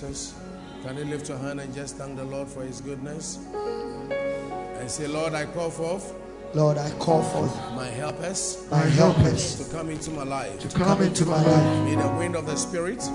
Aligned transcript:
Can 0.00 0.96
you 0.96 1.04
lift 1.04 1.28
your 1.28 1.36
hand 1.36 1.60
and 1.60 1.74
just 1.74 1.96
thank 1.96 2.16
the 2.16 2.24
Lord 2.24 2.48
for 2.48 2.62
his 2.62 2.80
goodness? 2.80 3.38
And 3.52 4.90
say, 4.90 5.06
Lord, 5.06 5.34
I 5.34 5.44
call 5.44 5.70
forth 5.70 6.14
Lord, 6.54 6.78
I 6.78 6.90
call 6.98 7.22
forth 7.22 7.54
my 7.76 7.86
helpers 7.86 8.66
my 8.70 8.78
helpers 8.78 9.62
to 9.62 9.76
come 9.76 9.90
into 9.90 10.10
my 10.10 10.24
life. 10.24 10.58
to 10.58 10.78
come 10.78 11.02
into 11.02 11.26
my 11.26 11.40
life 11.40 11.84
May 11.84 11.96
the 11.96 12.08
wind 12.16 12.34
of 12.34 12.46
the 12.46 12.56
Spirit 12.56 13.06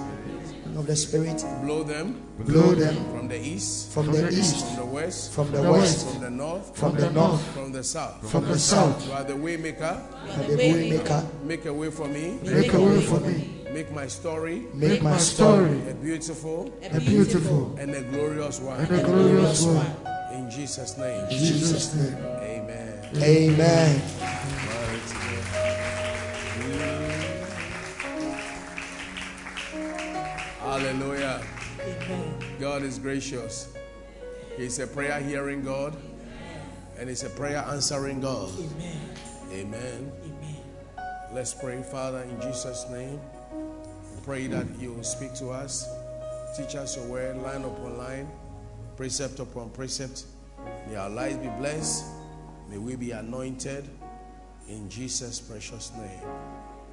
of 0.77 0.85
the 0.85 0.95
Spirit, 0.95 1.43
blow 1.63 1.81
them 1.83 2.21
blow 2.39 2.75
them 2.75 2.95
from 3.11 3.27
the 3.29 3.39
east, 3.39 3.91
from 3.91 4.11
the 4.11 4.29
east, 4.29 4.65
from 4.67 4.75
the 4.75 4.85
west, 4.85 5.31
from 5.33 5.51
the 5.51 5.71
west, 5.71 6.07
from 6.11 6.21
the 6.21 6.29
north, 6.29 6.77
from 6.77 6.95
the 6.95 7.09
north, 7.09 7.41
from 7.53 7.71
the 7.71 7.83
south. 7.83 8.29
from 8.29 8.45
the 8.45 8.59
south. 8.59 9.07
You 9.07 9.13
are 9.13 9.23
the 9.23 9.33
waymaker. 9.33 10.01
And 10.37 10.47
the 10.47 10.55
waymaker, 10.55 11.43
Make 11.43 11.65
a 11.65 11.73
way 11.73 11.89
for 11.89 12.07
me. 12.07 12.39
make 12.43 12.73
a 12.73 12.79
way 12.79 13.01
for 13.01 13.19
me. 13.21 13.54
Make 13.75 13.91
my 13.91 14.07
story 14.07 14.67
Make 14.73 15.01
my 15.01 15.17
story 15.17 15.81
a 15.89 15.93
beautiful 15.95 16.71
a 16.93 16.97
beautiful 17.01 17.75
and 17.77 17.93
a 17.93 18.03
glorious 18.03 18.61
one. 18.61 18.79
and 18.79 18.89
a 18.89 19.03
glorious 19.03 19.65
one. 19.65 19.93
In 20.31 20.49
Jesus' 20.49 20.97
name. 20.97 21.25
In 21.25 21.37
Jesus' 21.37 21.93
name. 21.93 22.15
Amen. 22.15 23.09
Amen. 23.17 24.01
Glory 24.63 24.99
to 25.09 25.15
God. 25.15 25.75
Hallelujah. 30.61 31.43
God 32.61 32.83
is 32.83 32.97
gracious. 32.97 33.73
He's 34.55 34.79
a 34.79 34.87
prayer 34.87 35.19
hearing 35.19 35.65
God 35.65 35.97
and 36.97 37.09
He's 37.09 37.25
a 37.25 37.29
prayer 37.29 37.57
answering 37.67 38.21
God. 38.21 38.53
Amen. 39.51 40.11
Amen. 40.23 40.61
Let's 41.33 41.53
pray, 41.53 41.83
Father, 41.83 42.21
in 42.21 42.39
Jesus' 42.39 42.85
name. 42.89 43.19
Pray 44.25 44.47
that 44.47 44.65
you 44.79 44.91
will 44.91 45.03
speak 45.03 45.35
to 45.35 45.49
us, 45.49 45.87
teach 46.57 46.75
us 46.75 46.97
your 46.97 47.05
word, 47.05 47.37
line 47.43 47.63
upon 47.63 47.97
line, 47.97 48.27
precept 48.97 49.39
upon 49.39 49.69
precept. 49.69 50.23
May 50.89 50.95
our 50.95 51.09
lives 51.11 51.37
be 51.37 51.47
blessed. 51.59 52.05
May 52.69 52.79
we 52.79 52.95
be 52.95 53.11
anointed 53.11 53.87
in 54.67 54.89
Jesus' 54.89 55.39
precious 55.39 55.91
name. 55.95 56.21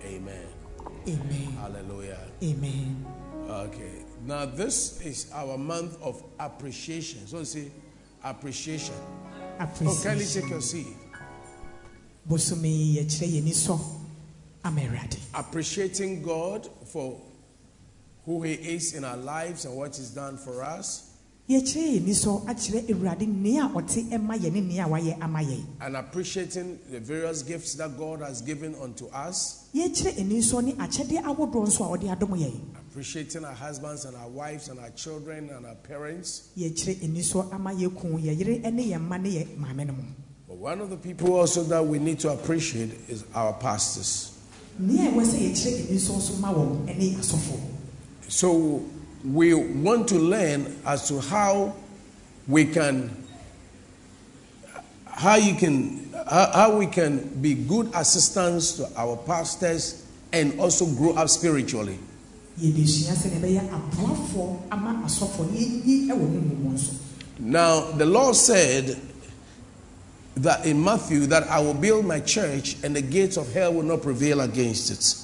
Amen. 0.05 0.47
Amen. 1.09 1.57
Hallelujah. 1.59 2.19
Amen. 2.43 3.07
Okay. 3.49 4.05
Now, 4.27 4.45
this 4.45 5.01
is 5.01 5.31
our 5.33 5.57
month 5.57 5.97
of 6.03 6.23
appreciation. 6.39 7.27
So, 7.27 7.43
say 7.45 7.71
appreciation. 8.23 8.95
Oh, 9.59 9.67
kindly 10.03 10.27
take 10.27 10.45
Appreciation. 10.45 10.49
your 10.51 10.61
seat. 10.61 10.87
Bosome 14.65 14.81
yi 14.81 14.89
yɛkyerɛ 14.89 14.95
yɛn 14.95 14.95
ni 14.95 14.95
sɔ 14.95 14.95
ama 14.95 14.99
Awurade. 14.99 15.19
Appreciating 15.35 16.23
God 16.23 16.69
for 16.87 17.21
who 18.25 18.43
He 18.43 18.53
is 18.55 18.95
in 18.95 19.05
our 19.05 19.17
lives 19.17 19.65
and 19.65 19.77
what 19.77 19.97
He's 19.97 20.11
done 20.11 20.37
for 20.37 20.63
us. 20.63 21.09
Yɛkyerɛ 21.49 21.99
yɛn 21.99 22.05
ni 22.05 22.13
sɔ 22.13 22.45
akyerɛ 22.47 22.87
Awurade 22.89 23.27
nea 23.27 23.69
ɔte 23.69 24.11
ɛma 24.11 24.39
yɛn 24.39 24.53
ne 24.53 24.61
nea 24.61 24.87
wayɛ 24.87 25.21
ama 25.23 25.41
yɛn. 25.41 25.65
and 25.81 25.97
appreciating 25.97 26.79
the 26.91 27.01
various 27.01 27.43
gifts 27.43 27.75
that 27.75 27.97
God 27.99 28.21
has 28.21 28.41
given 28.43 28.75
unto 28.81 29.07
us, 29.09 29.65
Yɛkyerɛ 29.75 30.21
ani 30.21 30.39
sɔ 30.41 30.65
ne 30.65 30.73
akyɛdeɛ 30.75 31.25
ahodoɔ 31.25 31.67
nso 31.67 31.85
a 31.85 31.99
ɔde 31.99 32.17
adom 32.17 32.39
yɛn. 32.39 32.61
appreciating 32.77 33.45
our 33.45 33.55
husbands 33.55 34.05
and 34.05 34.17
our 34.17 34.29
wives 34.29 34.69
and 34.69 34.79
our 34.79 34.91
children 34.91 35.51
and 35.51 35.67
our 35.67 35.75
parents. 35.75 36.51
Yɛkyerɛ 36.57 37.03
ani 37.03 37.21
sɔ 37.21 37.53
ama 37.53 37.71
yɛ 37.73 38.01
kun 38.01 38.13
yɛ 38.23 38.39
yere 38.39 38.71
ne 38.71 38.85
yɛn 38.93 39.01
mma 39.09 39.21
ne 39.21 39.31
yɛ 39.45 39.57
maame 39.59 39.87
no 39.87 39.93
mu. 39.95 40.03
But 40.47 40.57
one 40.59 40.81
of 40.81 40.91
the 40.91 40.97
people 40.97 41.35
also 41.35 41.63
that 41.65 41.85
we 41.85 41.99
need 41.99 42.21
to 42.21 42.29
appreciate 42.31 42.91
is 43.09 43.25
our 43.35 43.55
pastors. 43.55 44.32
Nea 44.79 45.11
ɛwɔ 45.11 45.23
sɛ 45.25 45.39
yɛkyerɛ 45.39 45.89
ani 45.91 45.99
sɔ 45.99 46.17
nso 46.17 46.41
ma 46.41 46.53
wɔn 46.53 46.87
ne 46.99 47.15
asɔfo. 47.17 47.61
So 48.29 48.83
we 49.25 49.55
want 49.55 50.09
to 50.09 50.19
learn 50.19 50.75
as 50.87 51.09
to 51.09 51.21
how 51.21 51.75
we 52.49 52.65
can, 52.65 53.11
how 55.07 55.37
you 55.37 55.55
can, 55.55 56.11
how, 56.29 56.51
how 56.53 56.77
we 56.79 56.87
can 56.87 57.19
be 57.41 57.55
good 57.55 57.91
assistants 57.95 58.73
to 58.73 58.89
our 58.97 59.17
pastors 59.19 60.05
and 60.33 60.59
also 60.59 60.87
grow 60.87 61.13
up 61.15 61.29
spiritually. 61.29 61.99
Yɛde 62.59 62.87
sua 62.89 63.15
sɛ 63.15 63.33
ne 63.33 63.47
bɛyɛ 63.47 63.69
aboafoɔ 63.71 64.59
ama 64.71 65.03
asɔfo 65.07 65.51
ne 65.53 65.59
yɛyi 65.59 66.09
wɔ 66.09 66.19
mu 66.19 66.41
mu 66.41 66.71
nso. 66.75 66.95
Now, 67.39 67.91
the 67.93 68.07
Lord 68.07 68.37
said 68.37 68.97
that 70.37 70.65
in 70.67 70.83
Matthew 70.83 71.27
that 71.27 71.49
I 71.49 71.61
will 71.61 71.75
build 71.75 72.07
my 72.07 72.21
church 72.21 72.77
and 72.83 72.97
the 72.97 73.03
gates 73.03 73.37
of 73.37 73.53
hell 73.53 73.75
will 73.75 73.83
not 73.83 74.03
prevail 74.03 74.41
against 74.41 74.91
it. 74.91 75.17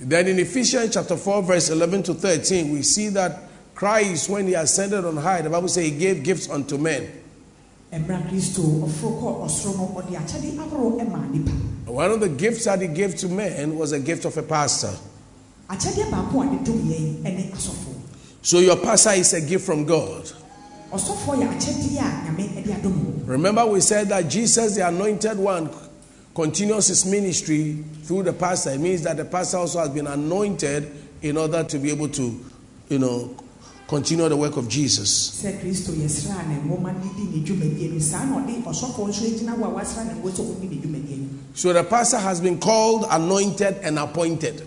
Then 0.00 0.28
in 0.28 0.38
Ephesians 0.38 0.94
chapter 0.94 1.16
4, 1.16 1.42
verse 1.42 1.70
11 1.70 2.02
to 2.04 2.14
13, 2.14 2.70
we 2.72 2.82
see 2.82 3.08
that 3.10 3.42
Christ, 3.74 4.28
when 4.30 4.46
he 4.46 4.54
ascended 4.54 5.04
on 5.04 5.16
high, 5.16 5.42
the 5.42 5.50
Bible 5.50 5.68
says 5.68 5.84
he 5.84 5.90
gave 5.90 6.22
gifts 6.22 6.48
unto 6.48 6.78
men. 6.78 7.10
One 11.86 12.10
of 12.10 12.20
the 12.20 12.28
gifts 12.28 12.64
that 12.64 12.80
he 12.80 12.88
gave 12.88 13.16
to 13.16 13.28
men 13.28 13.76
was 13.78 13.92
a 13.92 13.98
gift 14.00 14.24
of 14.24 14.36
a 14.36 14.42
pastor. 14.42 14.92
Akyɛdeɛ 18.42 18.44
baako 18.44 18.44
a 18.44 18.44
de 18.44 18.44
dom 18.44 18.44
yɛn 18.44 18.44
ne 18.44 18.44
asɔfo. 18.44 18.44
So 18.44 18.58
your 18.60 18.76
pastor 18.76 19.10
is 19.10 19.32
a 19.34 19.40
gift 19.40 19.66
from 19.66 19.84
God. 19.84 20.32
Ɔsɔfo 20.92 21.36
yɛ 21.36 21.48
akyɛdeɛ 21.48 21.98
a 21.98 22.30
nyame 22.30 22.64
de 22.64 22.72
adom 22.72 23.04
wo. 23.04 23.12
Remember, 23.26 23.66
we 23.66 23.80
said 23.80 24.08
that 24.08 24.28
Jesus, 24.28 24.76
the 24.76 24.86
anointed 24.86 25.38
one, 25.38 25.68
continues 26.34 26.86
his 26.86 27.04
ministry 27.04 27.84
through 28.04 28.22
the 28.22 28.32
pastor. 28.32 28.70
It 28.70 28.80
means 28.80 29.02
that 29.02 29.16
the 29.16 29.24
pastor 29.24 29.58
also 29.58 29.80
has 29.80 29.90
been 29.90 30.06
anointed 30.06 30.90
in 31.20 31.36
order 31.36 31.64
to 31.64 31.78
be 31.78 31.90
able 31.90 32.08
to, 32.10 32.44
you 32.88 32.98
know, 32.98 33.34
continue 33.88 34.28
the 34.28 34.36
work 34.36 34.56
of 34.56 34.68
Jesus. 34.68 35.42
Sɛ 35.42 35.60
Kristo 35.60 35.92
yɛsra 35.92 36.46
ne 36.46 36.60
nwoma 36.60 36.92
ne 36.94 37.10
di 37.16 37.38
ne 37.38 37.44
dwumadie 37.44 37.92
no 37.92 37.98
saa 37.98 38.24
na 38.24 38.36
ɔde 38.38 38.62
ɔsɔfo 38.62 39.08
nso 39.08 39.24
gyina 39.26 39.56
hɔ 39.56 39.64
a 39.64 39.70
wasra 39.70 40.04
ne 40.04 40.12
ngo 40.20 40.30
sɛ 40.30 40.40
ɔdi 40.40 40.70
ne 40.70 40.76
dwumadie 40.76 41.18
no. 41.18 41.28
So 41.54 41.72
the 41.72 41.82
pastor 41.84 42.18
has 42.18 42.40
been 42.40 42.58
called, 42.60 43.06
anointed, 43.10 43.78
and 43.82 43.98
appointed. 43.98 44.62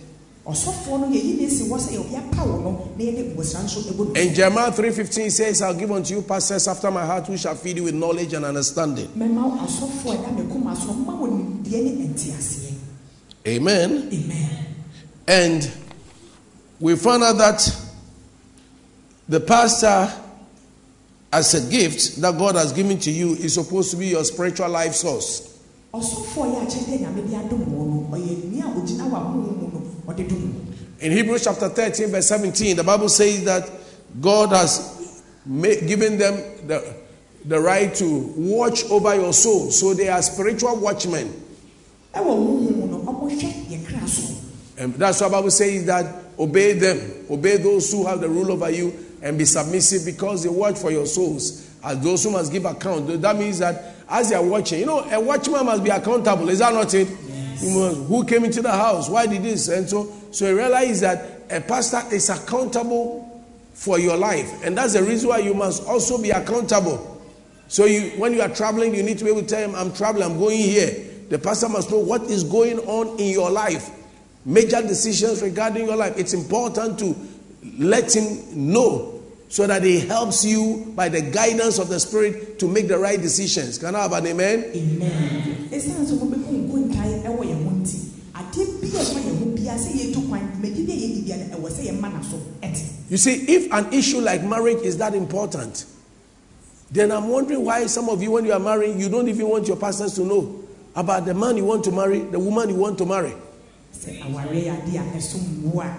Ɔsɔfo 0.45 0.99
no 0.99 1.07
yɛyi 1.07 1.39
ne 1.39 1.49
si 1.49 1.69
hɔ 1.69 1.77
sɛ 1.77 1.91
yɛpa 2.01 2.47
wo 2.47 2.59
no 2.59 2.89
na 2.97 3.03
yɛde 3.03 3.35
mbɔsra 3.35 3.63
nso 3.63 3.81
ɛbɔ 3.81 4.07
no. 4.07 4.19
And 4.19 4.35
Jeremiah 4.35 4.71
3.15 4.71 5.31
says, 5.31 5.61
I'll 5.61 5.75
give 5.75 5.91
unto 5.91 6.15
you 6.15 6.23
pastors 6.23 6.67
after 6.67 6.89
my 6.89 7.05
heart 7.05 7.27
who 7.27 7.37
shall 7.37 7.53
feed 7.53 7.77
you 7.77 7.83
with 7.83 7.93
knowledge 7.93 8.33
and 8.33 8.43
understanding. 8.45 9.07
Mɛma 9.09 9.59
asɔfo 9.59 10.13
a 10.13 10.17
ɛda 10.17 10.35
me 10.35 10.51
koma 10.51 10.75
so 10.75 10.93
mma 10.93 11.13
wɔ 11.13 11.29
nimdeɛ 11.29 11.83
ne 11.83 12.07
nteaseɛ. 12.07 12.73
Amen. 13.47 14.09
Amen. 14.11 14.65
And 15.27 15.71
we 16.79 16.95
found 16.95 17.23
out 17.23 17.37
that 17.37 17.75
the 19.29 19.39
pastor, 19.39 20.11
as 21.31 21.53
a 21.53 21.69
gift 21.69 22.19
that 22.19 22.35
God 22.37 22.55
has 22.55 22.73
given 22.73 22.97
to 22.99 23.11
you, 23.11 23.33
is 23.33 23.53
supposed 23.53 23.91
to 23.91 23.97
be 23.97 24.07
your 24.07 24.23
spiritual 24.23 24.69
life 24.69 24.95
source. 24.95 25.49
Ɔsɔfo 30.11 30.19
a 30.19 30.19
yɛ 30.19 30.19
akyɛdeɛ 30.19 30.19
nyame 30.19 30.19
de 30.19 30.19
adom 30.19 30.19
wɔ 30.19 30.19
no 30.19 30.19
ɔyɛ 30.19 30.19
nea 30.19 30.19
a 30.19 30.19
ogyina 30.19 30.19
wɔ 30.19 30.19
ahohom 30.19 30.19
mu 30.19 30.19
no 30.19 30.23
ɔde 30.23 30.29
dom 30.29 30.53
wo. 30.53 30.71
In 31.01 31.11
Hebrews 31.11 31.43
chapter 31.43 31.69
13, 31.69 32.07
verse 32.11 32.27
17, 32.27 32.77
the 32.77 32.83
Bible 32.83 33.09
says 33.09 33.43
that 33.45 33.69
God 34.19 34.49
has 34.49 35.23
given 35.49 36.17
them 36.17 36.35
the, 36.67 36.95
the 37.45 37.59
right 37.59 37.93
to 37.95 38.33
watch 38.37 38.83
over 38.85 39.15
your 39.15 39.33
soul. 39.33 39.71
So 39.71 39.93
they 39.93 40.09
are 40.09 40.21
spiritual 40.21 40.75
watchmen. 40.77 41.33
ɛwɔ 42.13 42.25
honhom 42.25 42.75
mu 42.75 42.87
no 42.87 42.99
ɔmohwɛ 42.99 43.67
yɛ 43.67 43.85
kra 43.85 44.07
so 44.07 44.35
And 44.77 44.93
that's 44.95 45.21
why 45.21 45.27
the 45.27 45.31
Bible 45.33 45.51
says 45.51 45.85
that 45.85 46.05
obey 46.37 46.73
them, 46.73 47.25
obey 47.29 47.57
those 47.57 47.91
who 47.91 48.05
have 48.05 48.19
the 48.21 48.29
rule 48.29 48.51
over 48.51 48.69
you, 48.69 48.93
and 49.21 49.37
be 49.37 49.45
submissive 49.45 50.05
because 50.05 50.43
they 50.43 50.49
watch 50.49 50.77
for 50.77 50.91
your 50.91 51.05
souls. 51.05 51.67
As 51.83 51.99
those 51.99 52.23
who 52.23 52.31
must 52.31 52.51
give 52.51 52.65
account. 52.65 53.21
That 53.21 53.37
means 53.37 53.59
that 53.59 53.95
as 54.09 54.29
they 54.29 54.35
are 54.35 54.43
watching, 54.43 54.79
you 54.79 54.85
know, 54.85 54.99
a 54.99 55.19
watchman 55.19 55.65
must 55.65 55.83
be 55.83 55.89
accountable. 55.89 56.49
Is 56.49 56.59
that 56.59 56.73
not 56.73 56.93
it? 56.93 57.07
You 57.07 57.40
must- 57.69 57.97
who 58.07 58.23
came 58.25 58.45
into 58.45 58.61
the 58.61 58.71
house? 58.71 59.09
Why 59.09 59.25
did 59.27 59.43
this? 59.43 59.67
And 59.67 59.89
so, 59.89 60.11
so 60.31 60.47
you 60.47 60.57
realize 60.57 61.01
that 61.01 61.43
a 61.49 61.61
pastor 61.61 62.01
is 62.11 62.29
accountable 62.29 63.27
for 63.73 63.99
your 63.99 64.17
life, 64.17 64.51
and 64.63 64.77
that's 64.77 64.93
the 64.93 65.03
reason 65.03 65.29
why 65.29 65.39
you 65.39 65.53
must 65.53 65.85
also 65.85 66.17
be 66.17 66.29
accountable. 66.31 67.21
So 67.67 67.85
you, 67.85 68.11
when 68.17 68.33
you 68.33 68.41
are 68.41 68.49
traveling, 68.49 68.93
you 68.93 69.03
need 69.03 69.17
to 69.19 69.23
be 69.23 69.31
able 69.31 69.41
to 69.41 69.47
tell 69.47 69.61
him, 69.69 69.75
"I'm 69.75 69.93
traveling. 69.93 70.23
I'm 70.23 70.39
going 70.39 70.57
here." 70.57 70.93
The 71.29 71.39
pastor 71.39 71.69
must 71.69 71.89
know 71.89 71.99
what 71.99 72.23
is 72.23 72.43
going 72.43 72.79
on 72.79 73.17
in 73.19 73.29
your 73.29 73.49
life 73.49 73.89
major 74.45 74.81
decisions 74.81 75.41
regarding 75.41 75.85
your 75.85 75.95
life, 75.95 76.17
it's 76.17 76.33
important 76.33 76.99
to 76.99 77.15
let 77.77 78.15
him 78.15 78.71
know 78.73 79.21
so 79.49 79.67
that 79.67 79.83
he 79.83 79.99
helps 79.99 80.45
you 80.45 80.91
by 80.95 81.09
the 81.09 81.21
guidance 81.21 81.77
of 81.77 81.89
the 81.89 81.99
Spirit 81.99 82.57
to 82.59 82.67
make 82.67 82.87
the 82.87 82.97
right 82.97 83.21
decisions. 83.21 83.77
Can 83.77 83.95
I 83.95 84.03
have 84.03 84.13
an 84.13 84.27
amen? 84.27 84.71
amen 84.73 85.69
ɛsiane 87.01 87.23
sɛ 87.23 87.27
ɛwɔ 87.27 87.43
yɛn 87.49 87.63
ho 87.63 87.71
nti 87.71 87.97
adeɛ 88.33 88.81
bi 88.81 88.87
a 88.87 89.01
ɛwɔ 89.01 89.19
yɛn 89.25 89.37
ho 89.39 89.45
sɛ 89.77 89.89
yɛtu 89.99 90.27
kwan 90.29 90.41
dwumadi 90.61 90.85
bi 90.85 90.91
a 90.93 90.95
yɛdi 90.95 91.21
bia 91.25 91.35
ɛwɔ 91.55 91.69
sɛ 91.69 91.81
yɛma 91.89 92.13
na 92.13 92.21
so 92.21 92.37
ɛte 92.61 92.81
You 93.09 93.17
see, 93.17 93.33
if 93.47 93.71
an 93.73 93.91
issue 93.91 94.21
like 94.21 94.41
marriage 94.43 94.79
is 94.83 94.97
that 94.99 95.13
important, 95.13 95.83
then 96.91 97.11
I'm 97.11 97.27
wondering 97.27 97.65
why 97.65 97.85
some 97.87 98.07
of 98.07 98.23
you, 98.23 98.31
when 98.31 98.45
you 98.45 98.53
are 98.53 98.59
marrying, 98.59 99.01
you 99.01 99.09
don't 99.09 99.27
even 99.27 99.49
want 99.49 99.67
your 99.67 99.75
pastors 99.75 100.13
to 100.15 100.21
know 100.21 100.63
about 100.95 101.25
the 101.25 101.33
man 101.33 101.57
you 101.57 101.65
want 101.65 101.83
to 101.83 101.91
marry, 101.91 102.19
the 102.19 102.39
woman 102.39 102.69
you 102.69 102.75
want 102.75 102.97
to 102.99 103.05
marry. 103.05 103.33
sɛ 103.93 104.21
awareɛ 104.23 104.63
yɛ 104.63 104.87
ade 104.87 104.95
a 104.95 105.17
ɛsom 105.17 105.61
wo 105.63 105.81
a 105.81 105.91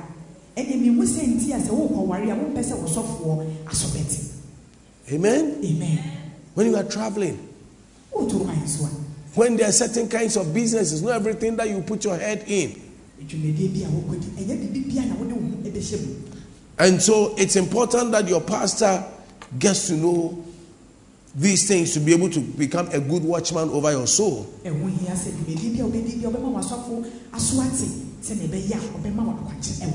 ɛne 0.57 0.81
mehu 0.81 1.05
sɛ 1.05 1.21
nti 1.37 1.53
a 1.53 1.59
sɛ 1.61 1.69
wokɔware 1.71 2.31
a 2.33 2.35
wompɛ 2.35 2.63
sɛ 2.65 2.75
wɔsɔfoɔ 2.81 3.47
asɔbɛte 3.67 4.29
Amen. 5.13 5.59
amen 5.65 5.99
When 6.55 6.67
you 6.69 6.77
are 6.77 6.85
traveling, 6.85 7.39
woto 8.13 8.45
kwan 8.45 8.67
so 8.67 8.85
a 8.85 8.89
when 9.35 9.57
there 9.57 9.69
are 9.69 9.73
certain 9.73 10.09
kinds 10.09 10.37
of 10.37 10.53
businesses, 10.53 11.03
not 11.03 11.13
everything 11.15 11.57
that 11.57 11.69
you 11.69 11.81
put 11.83 12.05
your 12.05 12.17
head 12.17 12.45
in. 12.47 12.81
And 16.79 17.01
so 17.01 17.35
it's 17.39 17.57
important 17.57 18.13
that 18.13 18.29
your 18.29 18.41
pastor 18.41 19.05
gets 19.59 19.87
to 19.89 19.95
know 19.95 20.45
these 21.35 21.67
things 21.67 21.95
to 21.95 22.01
be 22.01 22.13
able 22.13 22.29
to 22.31 22.41
become 22.41 22.89
a 22.89 23.01
good 23.01 23.25
watchman 23.25 23.71
over 23.71 23.91
your 23.91 24.07
soul. 24.07 24.47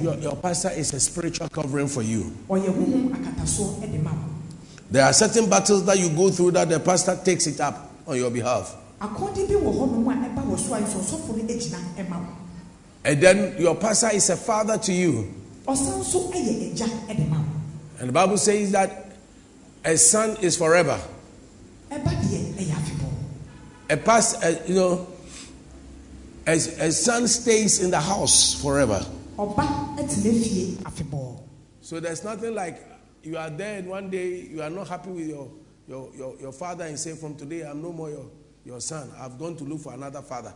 Your, 0.01 0.15
your 0.15 0.35
pastor 0.35 0.69
is 0.71 0.93
a 0.93 0.99
spiritual 0.99 1.49
covering 1.49 1.87
for 1.87 2.01
you. 2.01 2.31
There 4.89 5.03
are 5.03 5.13
certain 5.13 5.49
battles 5.49 5.85
that 5.85 5.99
you 5.99 6.09
go 6.09 6.31
through 6.31 6.51
that 6.51 6.69
the 6.69 6.79
pastor 6.79 7.19
takes 7.23 7.45
it 7.47 7.59
up 7.59 7.91
on 8.07 8.17
your 8.17 8.31
behalf. 8.31 8.75
Akɔde 8.99 9.47
bi 9.47 9.53
wɔ 9.55 9.71
hɔnom 9.73 10.07
a 10.07 10.29
ɛba 10.29 10.44
wɔ 10.45 10.57
so 10.59 10.73
a 10.73 10.79
nso 10.81 10.99
ɔsɔfo 10.99 11.38
no 11.38 11.44
gyina 11.44 11.77
ɛma 11.97 12.17
wo 12.19 12.27
And 13.05 13.21
then 13.21 13.55
your 13.57 13.75
pastor 13.75 14.09
is 14.13 14.29
a 14.29 14.35
father 14.35 14.77
to 14.79 14.91
you. 14.91 15.33
ɔsan 15.67 16.03
so 16.03 16.29
yɛ 16.31 16.71
agya 16.73 16.88
de 17.15 17.23
ma 17.25 17.38
wo 17.38 17.45
And 17.99 18.09
the 18.09 18.13
Bible 18.13 18.38
says 18.38 18.71
that 18.71 19.11
a 19.85 19.97
son 19.97 20.35
is 20.41 20.57
forever. 20.57 20.99
ɛba 21.91 22.03
deɛ 22.09 22.53
ɛyɛ 22.55 22.73
afebɔɔ 22.73 23.11
A 23.89 23.97
past, 23.97 24.44
uh, 24.44 24.53
you 24.65 24.75
know, 24.75 25.07
a, 26.45 26.51
a 26.53 26.91
son 26.91 27.27
stays 27.27 27.79
in 27.81 27.91
the 27.91 27.99
house 27.99 28.53
forever. 28.61 29.05
ɔba 29.38 29.95
tena 29.97 30.44
fie 30.44 30.77
afebɔɔ 30.83 31.38
So 31.81 31.99
there's 32.01 32.23
nothing 32.23 32.53
like 32.55 32.81
you 33.23 33.38
are 33.38 33.49
there 33.49 33.77
and 33.79 33.88
one 33.88 34.09
day 34.09 34.41
you 34.51 34.61
are 34.61 34.69
not 34.69 34.88
happy 34.88 35.09
with 35.11 35.27
your, 35.27 35.49
your, 35.88 36.09
your, 36.17 36.35
your 36.41 36.51
father 36.51 36.83
and 36.85 36.97
say, 36.99 37.13
From 37.15 37.35
today, 37.35 37.61
I'm 37.61 37.81
no 37.81 37.94
more 37.94 38.09
your, 38.09 38.25
your 38.67 38.81
son. 38.81 39.09
I've 39.17 39.39
gone 39.39 39.55
to 39.57 39.63
look 39.63 39.79
for 39.79 39.93
another 39.93 40.21
father. 40.21 40.53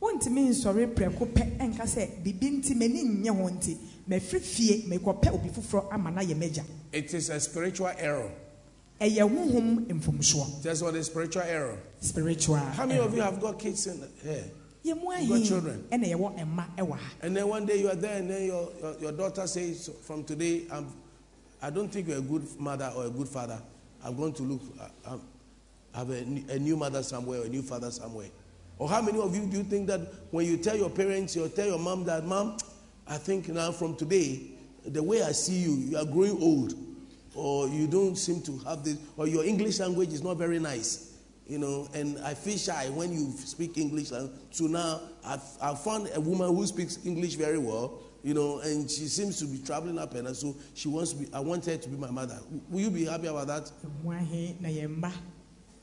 wontumi 0.00 0.48
nsɔre 0.50 0.94
prɛko 0.94 1.26
pɛ 1.32 1.58
ɛnka 1.58 1.82
sɛ 1.82 2.22
biribi 2.22 2.60
nti 2.62 2.74
m'ani 2.76 3.02
nyɛ 3.24 3.36
ho 3.36 3.48
nti 3.50 3.76
mafiri 4.08 4.40
fie 4.40 4.84
mekɔpɛ 4.86 5.32
obi 5.34 5.48
foforɔ 5.48 5.92
ama 5.92 6.10
no 6.12 6.20
ayɛ 6.20 6.36
m'agya 6.36 6.64
It 6.92 7.12
is 7.14 7.30
a 7.30 7.40
spiritual 7.40 7.90
error. 7.98 8.30
ɛyɛ 9.00 9.28
honhom 9.28 9.86
mfomsoɔ 9.86 10.62
That's 10.62 10.82
what 10.82 10.94
is 10.94 11.06
spiritual 11.06 11.42
error. 11.42 11.78
spiritual 12.00 12.56
How 12.58 12.86
many 12.86 13.00
of 13.00 13.12
you 13.12 13.22
have 13.22 13.40
got 13.40 13.58
kids 13.58 13.88
in 13.88 14.00
here? 14.22 14.44
You 14.84 14.94
got 14.94 15.44
children. 15.44 15.84
ahi 15.90 15.98
ɛna 15.98 16.12
yɛwɔ 16.14 16.38
ɛma 16.38 16.76
ɛwɔ 16.76 16.92
ha 16.96 17.10
And 17.22 17.36
then 17.36 17.48
one 17.48 17.66
day 17.66 17.80
you 17.80 17.88
are 17.90 17.96
there, 17.96 18.18
and 18.18 18.30
then 18.30 18.46
your, 18.46 18.68
your, 18.80 18.94
your 19.00 19.12
daughter 19.12 19.46
says, 19.48 19.90
From 20.02 20.22
today, 20.22 20.62
I'm, 20.70 20.86
I 21.60 21.70
don't 21.70 21.88
think 21.88 22.06
you're 22.06 22.18
a 22.18 22.20
good 22.22 22.46
mother 22.60 22.92
or 22.94 23.06
a 23.06 23.10
good 23.10 23.28
father. 23.28 23.60
I'm 24.04 24.16
going 24.16 24.32
to 24.34 24.42
look, 24.44 24.60
I, 24.80 25.10
I'm- 25.10 25.20
I 25.20 25.37
have 25.94 26.10
a, 26.10 26.22
new- 26.24 26.44
a 26.48 26.58
new 26.58 26.76
mother 26.76 27.02
somewhere 27.02 27.42
a 27.42 27.48
new 27.48 27.62
father 27.62 27.90
somewhere. 27.90 28.28
Or 28.78 28.88
how 28.88 29.02
many 29.02 29.18
of 29.18 29.34
you 29.34 29.46
do 29.46 29.58
you 29.58 29.64
think 29.64 29.88
that 29.88 30.00
when 30.30 30.46
you 30.46 30.56
tell 30.56 30.76
your 30.76 30.90
parents, 30.90 31.34
you 31.34 31.48
tell 31.48 31.66
your 31.66 31.78
mom 31.80 32.04
that, 32.04 32.24
Mom, 32.24 32.56
I 33.08 33.16
think 33.16 33.48
now 33.48 33.72
from 33.72 33.96
today, 33.96 34.52
the 34.86 35.02
way 35.02 35.22
I 35.22 35.32
see 35.32 35.58
you, 35.58 35.72
you 35.72 35.96
are 35.98 36.04
growing 36.04 36.40
old, 36.40 36.74
or 37.34 37.68
you 37.68 37.86
don't 37.88 38.16
seem 38.16 38.40
to 38.42 38.58
have 38.68 38.84
this, 38.84 38.96
or 39.16 39.26
your 39.26 39.44
English 39.44 39.80
language 39.80 40.12
is 40.12 40.22
not 40.22 40.36
very 40.36 40.58
nice 40.58 41.08
you 41.48 41.58
know, 41.58 41.88
and 41.94 42.18
I 42.18 42.34
feel 42.34 42.58
shy 42.58 42.90
when 42.90 43.10
you 43.10 43.32
speak 43.38 43.78
English. 43.78 44.08
So 44.50 44.66
now 44.66 45.00
I've, 45.24 45.40
I've 45.62 45.80
found 45.80 46.10
a 46.14 46.20
woman 46.20 46.54
who 46.54 46.66
speaks 46.66 46.98
English 47.06 47.36
very 47.36 47.56
well, 47.56 48.00
you 48.22 48.34
know, 48.34 48.58
and 48.58 48.88
she 48.88 49.06
seems 49.08 49.38
to 49.38 49.46
be 49.46 49.58
traveling 49.64 49.98
up, 49.98 50.14
and 50.14 50.36
so 50.36 50.54
she 50.74 50.88
wants 50.88 51.14
to 51.14 51.20
be. 51.20 51.32
I 51.32 51.40
want 51.40 51.64
her 51.64 51.78
to 51.78 51.88
be 51.88 51.96
my 51.96 52.10
mother. 52.10 52.38
Will 52.68 52.80
you 52.80 52.90
be 52.90 53.06
happy 53.06 53.28
about 53.28 53.46
that? 53.46 53.72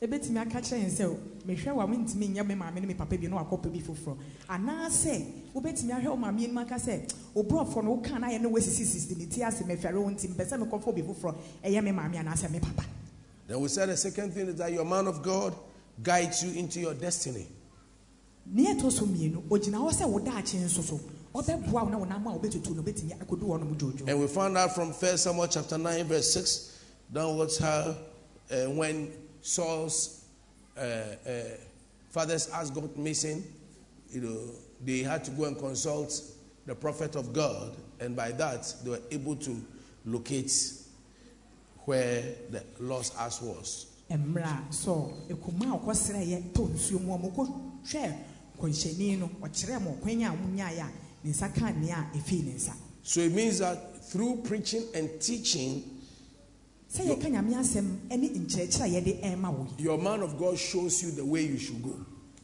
Ɛmu 0.02 0.14
ahi 0.14 0.32
na 0.32 0.44
yɛn 0.44 0.46
mma 0.46 0.46
ebetumi 0.46 0.48
aka 0.48 0.62
kyerɛ 0.62 0.82
yɛn 0.84 0.92
sɛ 0.92 1.18
mehwɛ 1.46 1.76
wa 1.76 1.88
mentumi 1.88 2.28
nyɛ 2.30 2.48
me 2.48 2.56
maame 2.56 2.76
ne 2.82 2.88
me 2.88 2.94
papa 2.94 3.18
bi 3.18 3.28
na 3.28 3.44
wakɔpɛ 3.44 3.72
bi 3.72 3.80
foforɔ. 3.80 4.18
Anaasɛ 4.50 5.26
wobɛtumi 5.54 5.92
ahwɛ 5.92 6.08
wo 6.10 6.16
maame 6.18 6.44
anim 6.44 6.58
aka 6.58 6.76
sɛ 6.76 7.14
oborɔfo 7.36 7.84
no 7.84 7.96
woka 7.98 8.20
na 8.20 8.28
ayɛ 8.28 8.42
ne 8.42 8.48
wasisisisi 8.50 9.18
ne 9.18 9.26
ti 9.26 9.42
ase 9.44 9.64
mɛfɛre 9.64 9.96
wo 10.02 10.10
nti 10.10 10.28
mpɛ 10.30 10.46
sɛ 10.48 10.68
mekɔfɔ 10.70 10.96
bi 10.96 11.02
foforɔ 11.02 11.36
ɛyɛ 11.64 11.84
me 11.84 11.92
maame 11.92 12.16
anaasɛ 12.18 12.50
me 12.52 12.60
papa. 12.60 12.84
Then 13.48 13.60
we 13.62 13.68
said 13.68 13.90
the 13.90 13.98
second 13.98 14.34
thing 14.34 14.48
is 14.48 14.56
that 14.56 14.72
your 14.72 14.86
man 14.86 15.08
of 15.08 15.22
God 15.22 15.56
guides 16.02 16.44
you 16.44 16.60
into 16.60 16.80
your 16.80 16.94
destiny. 16.94 17.48
ne 18.48 18.74
ɛtɔ 18.74 18.92
so 18.92 19.06
mmienu 19.06 19.44
ogyina 19.50 19.78
hɔ 19.78 19.92
sɛ 19.92 20.10
wo 20.10 20.20
daakye 20.20 20.60
nso 20.60 20.82
so 20.84 21.00
ɔbɛboa 21.34 21.84
wo 21.84 21.90
na 21.90 21.98
wo 21.98 22.06
nam 22.06 22.28
a 22.28 22.32
wobɛtutu 22.38 22.76
no 22.76 22.82
wobɛtumi 22.84 23.18
akɔdu 23.18 23.42
hɔ 23.44 23.60
nom 23.60 23.76
dwoodwoo 23.76 24.08
And 24.08 24.20
we 24.20 24.28
found 24.28 24.58
out 24.58 24.74
from 24.76 24.92
1 24.92 25.18
Samuel 25.18 25.48
chapter 25.48 25.78
9, 25.78 26.06
verse 26.06 26.32
6, 26.34 26.80
downwards 27.12 27.58
how 27.58 27.96
uh, 28.52 28.66
when 28.70 29.12
Saul's 29.46 30.26
uh, 30.76 30.82
uh, 30.82 31.32
fathers 32.10 32.50
asked 32.50 32.74
got 32.74 32.98
missing, 32.98 33.44
you 34.10 34.22
know, 34.22 34.40
they 34.84 35.04
had 35.04 35.24
to 35.26 35.32
go 35.32 35.44
and 35.44 35.56
consult 35.56 36.20
the 36.66 36.74
prophet 36.74 37.16
of 37.16 37.32
God, 37.32 37.76
and 38.00 38.16
by 38.16 38.32
that 38.32 38.74
they 38.84 38.90
were 38.90 39.02
able 39.12 39.36
to 39.36 39.64
locate 40.04 40.52
where 41.86 42.24
the 42.50 42.64
lost 42.80 43.14
ass 43.20 43.40
was. 43.40 43.86
mmerɛ 44.10 44.46
a 44.46 44.74
sɛ 44.74 45.14
ɛkuma 45.30 45.76
a 45.76 45.78
ɔkɔsrɛeɛ 45.78 46.52
tɔ 46.52 46.68
nsuo 46.74 47.02
mu 47.02 47.14
a 47.14 47.18
mokɔhwɛ 47.20 48.18
nkɔnhyɛni 48.58 49.20
no 49.20 49.30
ɔkyerɛɛ 49.44 49.80
ma 49.80 49.92
ɔkwan 49.92 50.26
a 50.26 50.36
monyaeɛ 50.36 50.80
a 50.82 50.92
ne 51.24 51.32
nsa 51.32 51.54
ka 51.54 51.70
nea 51.70 52.10
a 52.12 52.18
ne 52.18 52.54
nsa 52.54 52.74
So 53.04 53.20
it 53.20 53.32
means 53.32 53.60
that 53.60 54.04
through 54.06 54.38
preaching 54.38 54.86
and 54.96 55.22
teaching, 55.22 55.95
sɛ 56.96 57.04
yɛka 57.06 57.30
nyame 57.30 57.56
asɛm 57.56 58.08
ne 58.10 58.30
nkyerɛkyerɛ 58.30 58.82
a 58.82 58.88
yɛde 59.02 59.22
ɛma 59.24 59.52
wo 59.58 59.68
yi 59.78 59.84
your 59.84 59.98
man 59.98 60.22
of 60.22 60.38
God 60.38 60.58
shows 60.58 61.04
you 61.04 61.12
the 61.12 61.26
way 61.26 61.46
you 61.46 61.58
should 61.58 61.82
go. 61.84 61.94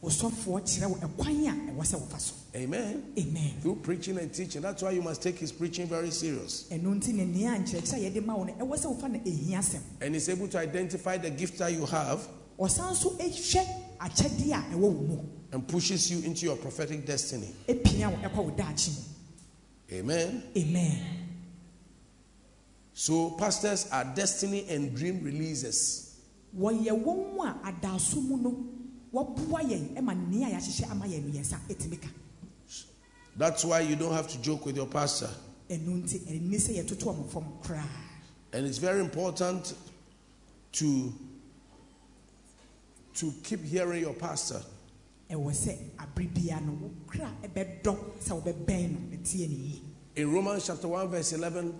ɔsɔfoɔ 0.02 0.60
kyerɛ 0.62 0.86
wo 0.90 0.96
ɛkwan 0.96 1.46
a 1.48 1.72
ɛwɔ 1.72 1.80
sɛ 1.86 2.00
wofa 2.00 2.20
so 2.20 2.34
Amen. 2.54 3.02
amen 3.18 3.54
Through 3.62 3.76
preaching 3.76 4.18
and 4.18 4.30
teaching. 4.34 4.60
That's 4.60 4.82
why 4.82 4.90
you 4.90 5.00
must 5.00 5.22
take 5.22 5.38
his 5.38 5.50
preaching 5.52 5.86
very 5.86 6.10
serious. 6.10 6.66
ɛno 6.70 7.06
ne 7.14 7.24
nea 7.24 7.50
nkyerɛkyerɛ 7.58 7.94
a 7.94 8.10
yɛde 8.10 8.24
ma 8.26 8.34
wo 8.36 8.44
no 8.44 8.52
ɛwɔ 8.52 8.76
sɛ 8.78 8.86
wofa 9.00 9.08
no 9.10 9.18
ɛhia 9.20 9.58
asɛm 9.58 9.80
and 10.02 10.14
is 10.16 10.28
able 10.28 10.48
to 10.48 10.58
identify 10.58 11.16
the 11.16 11.30
gift 11.30 11.58
that 11.58 11.72
you 11.72 11.86
have 11.86 12.26
ɔsan 12.58 12.94
so 12.94 13.10
hwɛ 13.10 13.66
akyɛdeɛ 14.00 14.52
a 14.52 14.74
ɛwɔ 14.74 14.80
wo 14.80 14.90
mu 14.90 15.18
and 15.52 15.66
pushes 15.68 16.10
you 16.10 16.18
into 16.28 16.44
your 16.46 16.56
prophetic 16.56 17.06
destiny. 17.06 17.48
ɛpia 17.68 18.10
wo 18.10 18.28
ɛkɔ 18.28 18.36
wo 18.44 18.50
daakye 18.50 18.92
Amen. 19.92 20.42
amen 20.56 20.98
So, 22.94 23.30
pastors 23.30 23.88
are 23.90 24.04
destiny 24.04 24.66
and 24.68 24.94
dream 24.94 25.20
releasers. 25.20 26.10
wɔyɛ 26.56 27.02
wɔn 27.02 27.38
a 27.64 27.72
adaaso 27.72 28.16
mu 28.22 28.36
no 28.36 28.66
wɔboa 29.12 29.60
yɛn 29.62 30.02
ma 30.02 30.12
nea 30.12 30.48
yɛahyehyɛ 30.50 30.90
ama 30.90 31.06
yɛn 31.06 31.24
no 31.24 31.30
yɛn 31.32 31.40
nsa 31.44 31.58
ɛtumi 31.68 32.00
ka 32.02 32.08
That's 33.34 33.64
why 33.64 33.80
you 33.80 33.96
don't 33.96 34.12
have 34.12 34.28
to 34.28 34.38
joke 34.42 34.66
with 34.66 34.76
your 34.76 34.86
pastor. 34.86 35.30
ɛno 35.70 36.02
nti 36.02 36.18
ɛni 36.20 36.54
sɛ 36.56 36.82
yɛtoto 36.84 37.04
ɔmo 37.14 37.28
fam 37.30 37.44
koraa 37.62 37.86
And 38.52 38.66
it's 38.66 38.76
very 38.76 39.00
important 39.00 39.72
to, 40.72 41.12
to 43.14 43.32
keep 43.42 43.64
hearing 43.64 44.02
your 44.02 44.12
pastor. 44.12 44.60
ɛwɔ 45.30 45.50
sɛ 45.54 45.78
abere 45.96 46.60
no 46.66 46.72
wo 46.72 46.90
ɛbɛdɔ 47.42 47.96
sɛ 48.22 48.42
wobɛbɛn 48.42 48.90
no 48.92 49.16
ɛtie 49.16 49.48
ne 49.48 49.54
yie 49.54 49.82
In 50.14 50.30
Romans 50.30 50.66
chapter 50.66 50.88
1, 50.88 51.08
verse 51.08 51.32
11, 51.32 51.72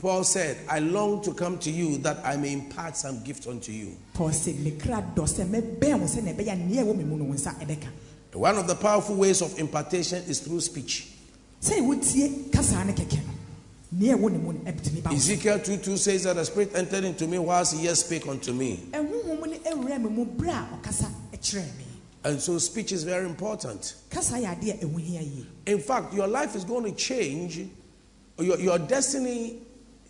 Paul 0.00 0.24
said, 0.24 0.56
I 0.66 0.78
long 0.78 1.20
to 1.24 1.34
come 1.34 1.58
to 1.58 1.70
you 1.70 1.98
that 1.98 2.24
I 2.24 2.34
may 2.38 2.54
impart 2.54 2.96
some 2.96 3.22
gift 3.22 3.46
unto 3.46 3.70
you. 3.70 3.96
paul 4.14 4.30
sɛ 4.30 4.58
me 4.58 4.70
kra 4.72 5.02
dɔ 5.14 5.24
sɛ 5.28 5.44
mɛbɛn 5.46 6.00
wo 6.00 6.06
sɛ 6.06 6.22
na 6.24 6.32
ɛbɛyɛ 6.32 6.52
a 6.52 6.56
nea 6.56 6.82
ɛwɔ 6.84 6.96
me 6.96 7.04
mu 7.04 7.16
no 7.18 7.24
wo 7.24 7.34
nsa 7.34 7.54
ɛbɛka 7.60 7.86
One 8.32 8.56
of 8.56 8.66
the 8.66 8.76
powerful 8.76 9.16
ways 9.16 9.42
of 9.42 9.58
impartation 9.58 10.22
is 10.26 10.40
through 10.40 10.62
speech. 10.62 11.08
sɛ 11.60 11.80
wotie 11.86 12.50
kasaa 12.50 12.86
ne 12.86 12.94
kɛkɛ 12.94 13.18
no 13.26 13.32
nea 13.92 14.16
ɛwɔ 14.16 14.32
ne 14.32 14.38
mu 14.38 14.52
no 14.54 14.60
ɛbɛtumi 14.60 15.02
ba 15.02 15.10
wo 15.10 15.16
so. 15.16 15.32
Ezekiel 15.32 15.58
2 15.60 15.76
2 15.76 15.96
says 15.98 16.22
that 16.24 16.36
the 16.36 16.44
Spirit 16.46 16.70
entered 16.74 17.04
into 17.04 17.26
me 17.26 17.38
whilst 17.38 17.74
he 17.76 17.84
yet 17.84 17.96
spake 17.98 18.26
unto 18.26 18.54
me. 18.54 18.88
ɛhohom 18.92 19.26
no 19.26 19.58
ɛwura 19.70 20.00
me 20.02 20.08
mu 20.08 20.24
berɛ 20.24 20.48
a 20.48 20.78
ɔkasa 20.80 21.10
ɛkyerɛɛ 21.34 21.76
me 21.76 21.84
And 22.24 22.40
so 22.40 22.56
speech 22.58 22.92
is 22.92 23.02
very 23.04 23.26
important. 23.26 23.94
kasa 24.08 24.36
yɛ 24.36 24.56
adeɛ 24.58 24.82
a 24.82 24.86
ɛho 24.86 24.98
hia 24.98 25.20
yie 25.20 25.46
In 25.66 25.78
fact, 25.80 26.14
your 26.14 26.26
life 26.26 26.56
is 26.56 26.64
going 26.64 26.84
to 26.84 26.92
change. 26.92 27.60
Your, 28.38 28.58
your 28.58 28.78
destiny 28.78 29.58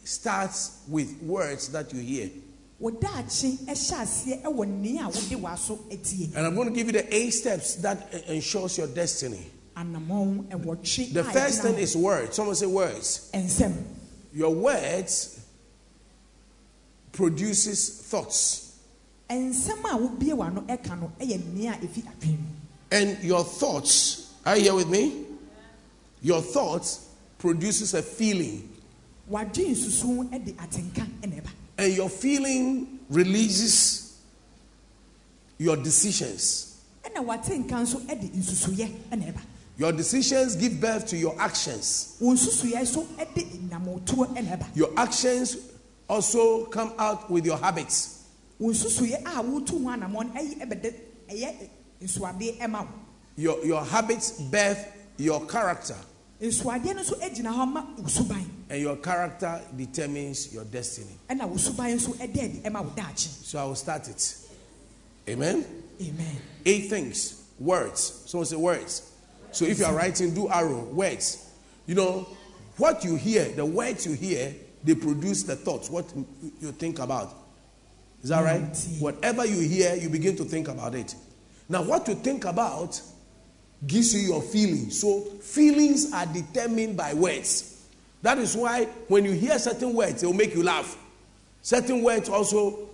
starts 0.05 0.81
with 0.89 1.21
words 1.23 1.69
that 1.69 1.93
you 1.93 2.01
hear. 2.01 2.31
wo 2.79 2.91
daakye 2.91 3.59
ɛhyɛ 3.67 3.95
aseɛ 3.95 4.43
ɛwɔ 4.43 4.67
nea 4.69 5.03
a 5.03 5.09
wode 5.09 5.37
w'aso 5.43 5.79
atie 5.91 6.35
And 6.35 6.47
I'm 6.47 6.55
going 6.55 6.69
to 6.69 6.75
give 6.75 6.87
you 6.87 6.93
the 6.95 7.15
eight 7.15 7.31
steps 7.31 7.77
that 7.77 8.09
e- 8.15 8.37
ensures 8.37 8.79
your 8.79 8.87
destiny. 8.87 9.47
The 9.77 11.29
first 11.33 11.63
thing 11.63 11.79
is 11.79 11.97
words. 11.97 12.37
Someone 12.37 12.55
say 12.55 12.67
words. 12.67 13.31
Your 14.33 14.55
words 14.55 15.41
produces 17.13 17.89
thoughts. 18.03 18.79
ɛnsɛm 19.29 19.85
a 19.85 19.99
wobie 19.99 20.33
w'ano 20.33 20.67
ɛka 20.67 21.01
no 21.01 21.13
ɛyɛ 21.21 21.55
nea 21.55 21.73
a 21.73 21.77
ɛfi 21.87 22.03
adwene 22.05 22.39
mu 22.39 22.47
And 22.91 23.23
your 23.23 23.45
thoughts 23.45 24.31
Are 24.45 24.57
you 24.57 24.63
here 24.65 24.75
with 24.75 24.89
me? 24.89 25.27
Your 26.23 26.41
thoughts 26.41 27.09
produces 27.39 27.95
a 27.95 28.03
feeling, 28.03 28.69
and 31.79 31.95
your 31.95 32.09
feeling 32.11 32.99
releases 33.09 34.19
your 35.59 35.77
decisions. 35.77 36.67
ɛna 37.05 37.25
watenka 37.25 37.81
nso 37.81 37.99
de 38.07 38.29
nsusuyɛ 38.29 38.89
ɛna 39.11 39.33
ɛba 39.33 39.41
Your 39.79 39.93
decisions 39.93 40.57
give 40.57 40.79
birth 40.79 41.07
to 41.09 41.17
your 41.17 41.35
actions. 41.41 42.17
wɔn 42.21 42.37
nsusuyɛ 42.37 42.83
nso 42.83 43.07
de 43.35 43.43
nyamotoɔ 43.69 44.37
ɛna 44.37 44.59
ɛba 44.59 44.67
Your 44.75 44.91
actions 44.97 45.57
also 46.09 46.67
come 46.67 46.93
out 46.99 47.31
with 47.31 47.47
your 47.47 47.57
habits. 47.59 48.25
wɔn 48.61 48.73
nsusuyɛ 48.75 49.23
a 49.25 49.43
wotu 49.43 49.83
ho 49.83 49.91
anammɔ 49.91 50.13
no 50.13 50.41
ɛyɛ 50.41 50.61
ɛbɛde 50.61 50.95
ɛyɛ 51.31 51.69
nsuadeɛ 52.03 52.59
ɛma 52.59 52.81
wo 52.83 52.89
Your, 53.37 53.65
your 53.65 53.85
habits 53.85 54.33
birth 54.33 54.87
your 55.17 55.47
character, 55.47 55.97
nsuadeɛ 56.41 56.95
no 56.95 57.03
nso 57.03 57.17
gyina 57.21 57.53
hɔ 57.53 57.73
ma 57.73 57.87
wo 57.97 58.37
and 58.71 58.81
your 58.81 58.97
character 58.97 59.61
determines 59.77 60.53
your 60.55 60.65
destiny. 60.65 61.19
ɛna 61.29 61.49
wo 61.49 61.57
nso 61.57 61.73
ɛda 61.73 62.23
adi 62.23 62.61
ɛma 62.65 62.85
wo 62.85 62.91
daakye 62.97 63.29
So 63.45 63.59
I 63.59 63.65
will 63.65 63.75
start 63.75 64.09
it. 64.09 64.37
Amen. 65.29 65.65
amen 66.01 66.37
Eight 66.65 66.89
things. 66.89 67.43
Words. 67.59 68.23
Someone 68.27 68.47
say 68.47 68.57
words. 68.57 69.11
So 69.53 69.65
if 69.65 69.79
you 69.79 69.85
are 69.85 69.95
writing, 69.95 70.35
do 70.35 70.49
arrow. 70.49 70.85
Words. 70.85 71.47
You 71.87 71.95
know, 71.95 72.27
what 72.77 73.05
you 73.05 73.17
hear, 73.17 73.45
the 73.51 73.67
words 73.67 74.07
you 74.07 74.15
hear, 74.15 74.55
they 74.83 74.95
produce 74.95 75.43
the 75.43 75.57
thoughts, 75.57 75.91
what 75.91 76.07
you 76.61 76.73
think 76.73 76.99
about. 76.99 77.35
Is 78.23 78.31
that 78.31 78.43
right? 78.43 78.89
Whatever 78.99 79.45
you 79.45 79.61
hear, 79.69 79.95
you 79.97 80.09
begin 80.09 80.37
to 80.37 80.45
think 80.45 80.69
about 80.69 80.95
it. 80.95 81.15
Now, 81.69 81.83
what 81.83 82.09
you 82.09 82.15
think 82.15 82.45
about 82.45 83.01
gives 83.87 84.15
you 84.15 84.21
your 84.21 84.43
feelings. 84.43 85.01
So, 85.01 85.21
feelings 85.41 86.13
are 86.13 86.27
determined 86.27 86.97
by 86.97 87.15
words. 87.15 87.87
That 88.23 88.39
is 88.39 88.57
why 88.57 88.85
when 89.09 89.25
you 89.25 89.33
hear 89.33 89.59
certain 89.59 89.95
words, 89.95 90.23
it 90.23 90.27
will 90.27 90.35
make 90.35 90.55
you 90.55 90.63
laugh. 90.63 90.97
Certain 91.63 92.03
words 92.03 92.29
also, 92.29 92.89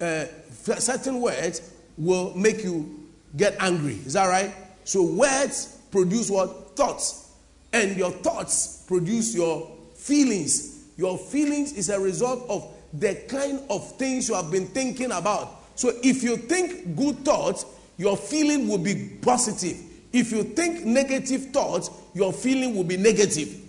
uh, 0.00 0.24
certain 0.50 1.20
words 1.20 1.72
will 1.96 2.34
make 2.34 2.64
you 2.64 3.08
get 3.36 3.56
angry. 3.60 3.94
Is 4.04 4.14
that 4.14 4.26
right? 4.26 4.54
So, 4.84 5.02
words 5.02 5.78
produce 5.90 6.30
what? 6.30 6.76
Thoughts. 6.76 7.32
And 7.72 7.96
your 7.96 8.10
thoughts 8.10 8.84
produce 8.86 9.34
your 9.34 9.70
feelings. 9.94 10.84
Your 10.96 11.18
feelings 11.18 11.72
is 11.72 11.88
a 11.88 11.98
result 11.98 12.48
of 12.48 12.72
the 12.92 13.14
kind 13.28 13.60
of 13.70 13.96
things 13.96 14.28
you 14.28 14.34
have 14.34 14.50
been 14.50 14.66
thinking 14.66 15.10
about. 15.10 15.62
So 15.74 15.92
if 16.02 16.22
you 16.22 16.36
think 16.36 16.96
good 16.96 17.24
thoughts, 17.24 17.66
your 17.96 18.16
feeling 18.16 18.68
will 18.68 18.78
be 18.78 19.18
positive. 19.20 19.76
If 20.14 20.30
you 20.30 20.44
think 20.44 20.84
negative 20.84 21.46
thoughts, 21.50 21.90
your 22.14 22.32
feeling 22.32 22.76
will 22.76 22.84
be 22.84 22.96
negative. 22.96 23.60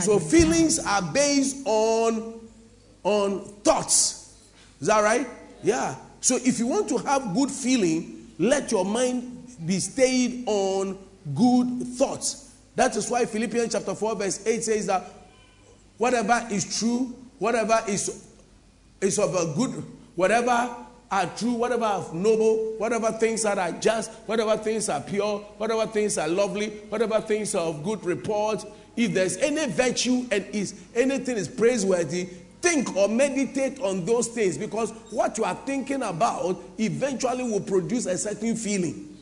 So 0.00 0.18
feelings 0.18 0.80
are 0.80 1.00
based 1.00 1.58
on 1.64 2.40
on 3.04 3.40
thoughts. 3.62 4.34
Is 4.80 4.88
that 4.88 5.00
right? 5.00 5.28
Yeah. 5.62 5.94
So 6.20 6.38
if 6.42 6.58
you 6.58 6.66
want 6.66 6.88
to 6.88 6.98
have 6.98 7.32
good 7.34 7.52
feeling, 7.52 8.32
let 8.36 8.72
your 8.72 8.84
mind 8.84 9.46
be 9.64 9.78
stayed 9.78 10.42
on 10.46 10.98
good 11.36 11.86
thoughts. 11.96 12.52
That 12.74 12.96
is 12.96 13.08
why 13.08 13.24
Philippians 13.24 13.72
chapter 13.72 13.94
4 13.94 14.16
verse 14.16 14.44
8 14.44 14.64
says 14.64 14.86
that 14.86 15.04
whatever 15.98 16.48
is 16.50 16.80
true, 16.80 17.14
whatever 17.38 17.80
is 17.86 18.26
is 19.00 19.20
of 19.20 19.36
a 19.36 19.54
good, 19.54 19.84
whatever 20.16 20.74
are 21.10 21.26
true, 21.36 21.52
whatever 21.52 21.84
are 21.84 22.04
noble, 22.12 22.74
whatever 22.78 23.12
things 23.12 23.42
that 23.42 23.58
are 23.58 23.72
just, 23.72 24.10
whatever 24.26 24.56
things 24.56 24.88
are 24.88 25.00
pure, 25.00 25.38
whatever 25.58 25.86
things 25.86 26.18
are 26.18 26.28
lovely, 26.28 26.70
whatever 26.88 27.20
things 27.20 27.54
are 27.54 27.66
of 27.66 27.84
good 27.84 28.04
report, 28.04 28.64
if 28.96 29.12
there's 29.14 29.36
any 29.38 29.66
virtue 29.70 30.26
and 30.30 30.44
is 30.52 30.74
anything 30.94 31.36
is 31.36 31.48
praiseworthy, 31.48 32.24
think 32.62 32.96
or 32.96 33.08
meditate 33.08 33.80
on 33.80 34.04
those 34.04 34.28
things 34.28 34.58
because 34.58 34.90
what 35.10 35.36
you 35.38 35.44
are 35.44 35.54
thinking 35.66 36.02
about 36.02 36.60
eventually 36.78 37.44
will 37.44 37.60
produce 37.60 38.06
a 38.06 38.16
certain 38.18 38.56
feeling. 38.56 39.16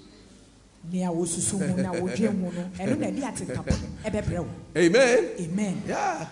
nea 0.93 1.09
wosusu 1.11 1.59
mu 1.59 1.77
na 1.83 1.93
wodwe 1.93 2.29
mu 2.35 2.53
no 2.53 2.63
ɛno 2.79 2.99
na 2.99 3.07
ɛde 3.07 3.23
atenka 3.25 3.63
pa 3.65 3.75
ɛbɛbrɛ 4.05 4.39
wo 4.39 4.49
Amen. 4.77 5.31
amen 5.41 5.83
Yeah. 5.87 6.27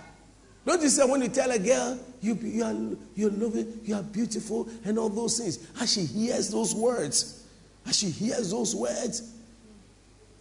Don't 0.64 0.80
you 0.80 0.88
say 0.88 1.04
when 1.04 1.22
you 1.22 1.28
tell 1.28 1.50
a 1.50 1.58
girl 1.58 1.98
you 2.20 2.34
you 2.34 2.64
are 2.64 2.74
you're 3.14 3.30
loving, 3.30 3.80
you 3.84 3.94
are 3.96 4.02
beautiful, 4.02 4.68
and 4.84 4.98
all 4.98 5.08
those 5.08 5.38
things, 5.38 5.58
as 5.80 5.92
she 5.92 6.02
hears 6.02 6.50
those 6.50 6.74
words, 6.74 7.46
as 7.86 7.98
she 7.98 8.10
hears 8.10 8.50
those 8.50 8.74
words, 8.74 9.34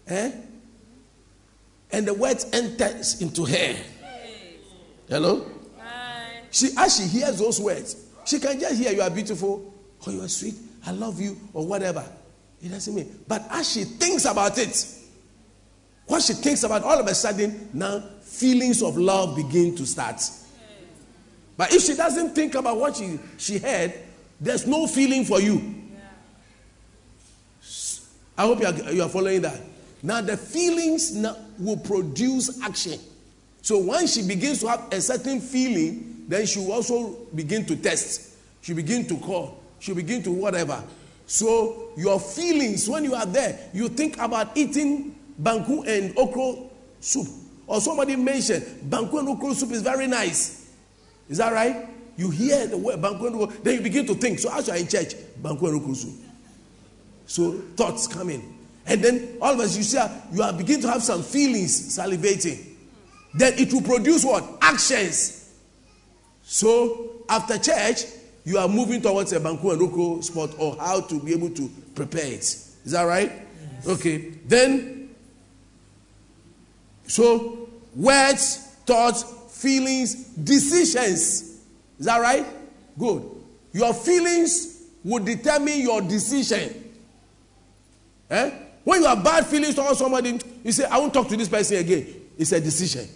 eh? 0.08 0.32
And 1.92 2.08
the 2.08 2.14
words 2.14 2.46
enters 2.54 3.22
into 3.22 3.46
her. 3.46 3.76
Hello? 5.10 5.46
She 6.52 6.70
as 6.78 6.98
she 6.98 7.04
hears 7.08 7.40
those 7.40 7.60
words, 7.60 7.96
she 8.26 8.40
can 8.40 8.60
just 8.60 8.76
hear 8.76 8.92
you 8.92 9.02
are 9.02 9.10
beautiful, 9.10 9.74
or 10.06 10.14
you 10.14 10.22
are 10.22 10.28
sweet, 10.28 10.56
I 10.86 10.92
love 10.92 11.20
you, 11.20 11.36
or 11.54 11.66
whatever. 11.66 12.06
It 12.62 12.70
doesn't 12.70 12.94
mean. 12.94 13.24
But 13.28 13.48
as 13.50 13.72
she 13.72 13.86
thinks 13.86 14.26
about 14.26 14.58
it, 14.60 14.86
what 16.06 16.22
she 16.22 16.34
thinks 16.34 16.62
about, 16.64 16.84
all 16.84 17.00
of 17.00 17.08
a 17.08 17.16
sudden, 17.16 17.70
now 17.74 18.04
feelings 18.32 18.82
of 18.82 18.98
love 18.98 19.36
begin 19.36 19.76
to 19.76 19.86
start. 19.86 20.22
But 21.58 21.74
if 21.74 21.84
she 21.84 21.96
doesn't 21.96 22.34
think 22.34 22.56
about 22.56 22.78
what 22.78 22.96
she, 22.96 23.20
she 23.38 23.60
heard, 23.60 23.94
there's 24.40 24.66
no 24.66 24.88
feeling 24.88 25.26
for 25.26 25.40
you. 25.40 25.76
I 28.38 28.44
hope 28.44 28.62
you 28.62 28.66
are, 28.66 28.92
you 28.94 29.04
are 29.04 29.10
following 29.10 29.42
that. 29.44 29.62
Now, 30.02 30.22
the 30.22 30.36
feelings 30.36 31.14
now 31.14 31.36
will 31.60 31.78
produce 31.78 32.60
action. 32.64 33.00
So, 33.62 33.78
once 33.78 34.16
she 34.16 34.28
begins 34.28 34.62
to 34.62 34.70
have 34.70 34.92
a 34.92 35.00
certain 35.00 35.40
feeling, 35.40 36.26
then 36.28 36.48
she 36.48 36.60
will 36.60 36.72
also 36.72 37.18
begin 37.36 37.66
to 37.68 37.76
test. 37.76 38.36
She 38.62 38.74
begin 38.74 39.06
to 39.08 39.18
call. 39.18 39.60
She 39.80 39.94
begin 39.94 40.24
to 40.24 40.32
whatever. 40.32 40.84
So, 41.28 41.90
your 41.96 42.20
feelings, 42.20 42.90
when 42.90 43.04
you 43.04 43.14
are 43.14 43.26
there, 43.26 43.70
you 43.74 43.90
think 43.90 44.18
about 44.18 44.58
eating 44.58 45.16
banku 45.40 45.86
and 45.88 46.16
okro 46.16 46.70
soup. 47.00 47.28
Or 47.72 47.80
somebody 47.80 48.18
mentioned 48.18 48.64
banku 48.90 49.18
and 49.18 49.30
okro 49.30 49.54
soup 49.54 49.72
is 49.72 49.82
very 49.82 50.06
nice. 50.06 50.70
Is 51.30 51.38
that 51.38 51.54
right? 51.54 51.88
You 52.18 52.30
hear 52.30 52.68
the 52.68 52.78
word 52.78 53.00
banku 53.00 53.28
and 53.28 53.36
okro, 53.38 53.64
then 53.64 53.76
you 53.76 53.82
begin 53.82 54.06
to 54.08 54.14
think. 54.14 54.40
So, 54.40 54.52
as 54.52 54.68
you 54.68 54.74
are 54.74 54.78
in 54.78 54.90
church, 54.90 55.16
banku 55.42 55.70
and 55.70 55.80
okro 55.82 55.96
soup. 55.96 56.14
So 57.26 57.54
thoughts 57.78 58.08
come 58.08 58.30
in. 58.30 58.58
And 58.86 59.02
then 59.02 59.38
all 59.42 59.54
of 59.54 59.60
us, 59.62 59.78
you 59.78 59.84
see, 59.84 59.98
you 60.34 60.44
are 60.44 60.52
beginning 60.52 60.82
to 60.82 60.90
have 60.90 61.02
some 61.02 61.24
feelings 61.24 61.98
salivating. 61.98 62.62
Then 63.36 63.54
it 63.58 63.72
will 63.72 63.84
produce 63.84 64.26
what? 64.26 64.44
Actions. 64.62 65.50
So 66.44 67.24
after 67.30 67.58
church, 67.58 68.04
you 68.44 68.58
are 68.58 68.68
moving 68.68 69.02
towards 69.02 69.32
a 69.32 69.40
Banku 69.40 69.72
and 69.72 69.80
Roko 69.80 70.22
spot 70.22 70.50
or 70.58 70.76
how 70.76 71.00
to 71.00 71.22
be 71.22 71.32
able 71.32 71.52
to 71.52 71.72
prepare 71.96 72.26
it. 72.26 72.44
Is 72.44 72.92
that 72.92 73.04
right? 73.04 73.32
Okay. 73.88 74.18
Then, 74.46 75.16
so 77.08 77.61
words, 77.96 78.58
thoughts, 78.86 79.24
feelings, 79.50 80.16
decisions. 80.36 81.60
Is 82.00 82.06
that 82.06 82.20
right? 82.20 82.46
Good. 82.98 83.24
Your 83.74 83.94
feelings 83.94 84.84
will 85.04 85.24
determine 85.24 85.80
your 85.80 86.02
decision. 86.02 86.92
Eh? 88.30 88.52
When 88.84 89.02
you 89.02 89.08
have 89.08 89.24
bad 89.24 89.46
feelings 89.46 89.76
towards 89.76 90.00
somebody, 90.00 90.40
you 90.64 90.72
say, 90.72 90.86
I 90.86 90.98
won't 90.98 91.14
talk 91.14 91.28
to 91.30 91.38
this 91.38 91.50
person 91.50 91.78
again. 91.78 92.08
It's 92.38 92.52
a 92.52 92.60
decision. 92.60 93.08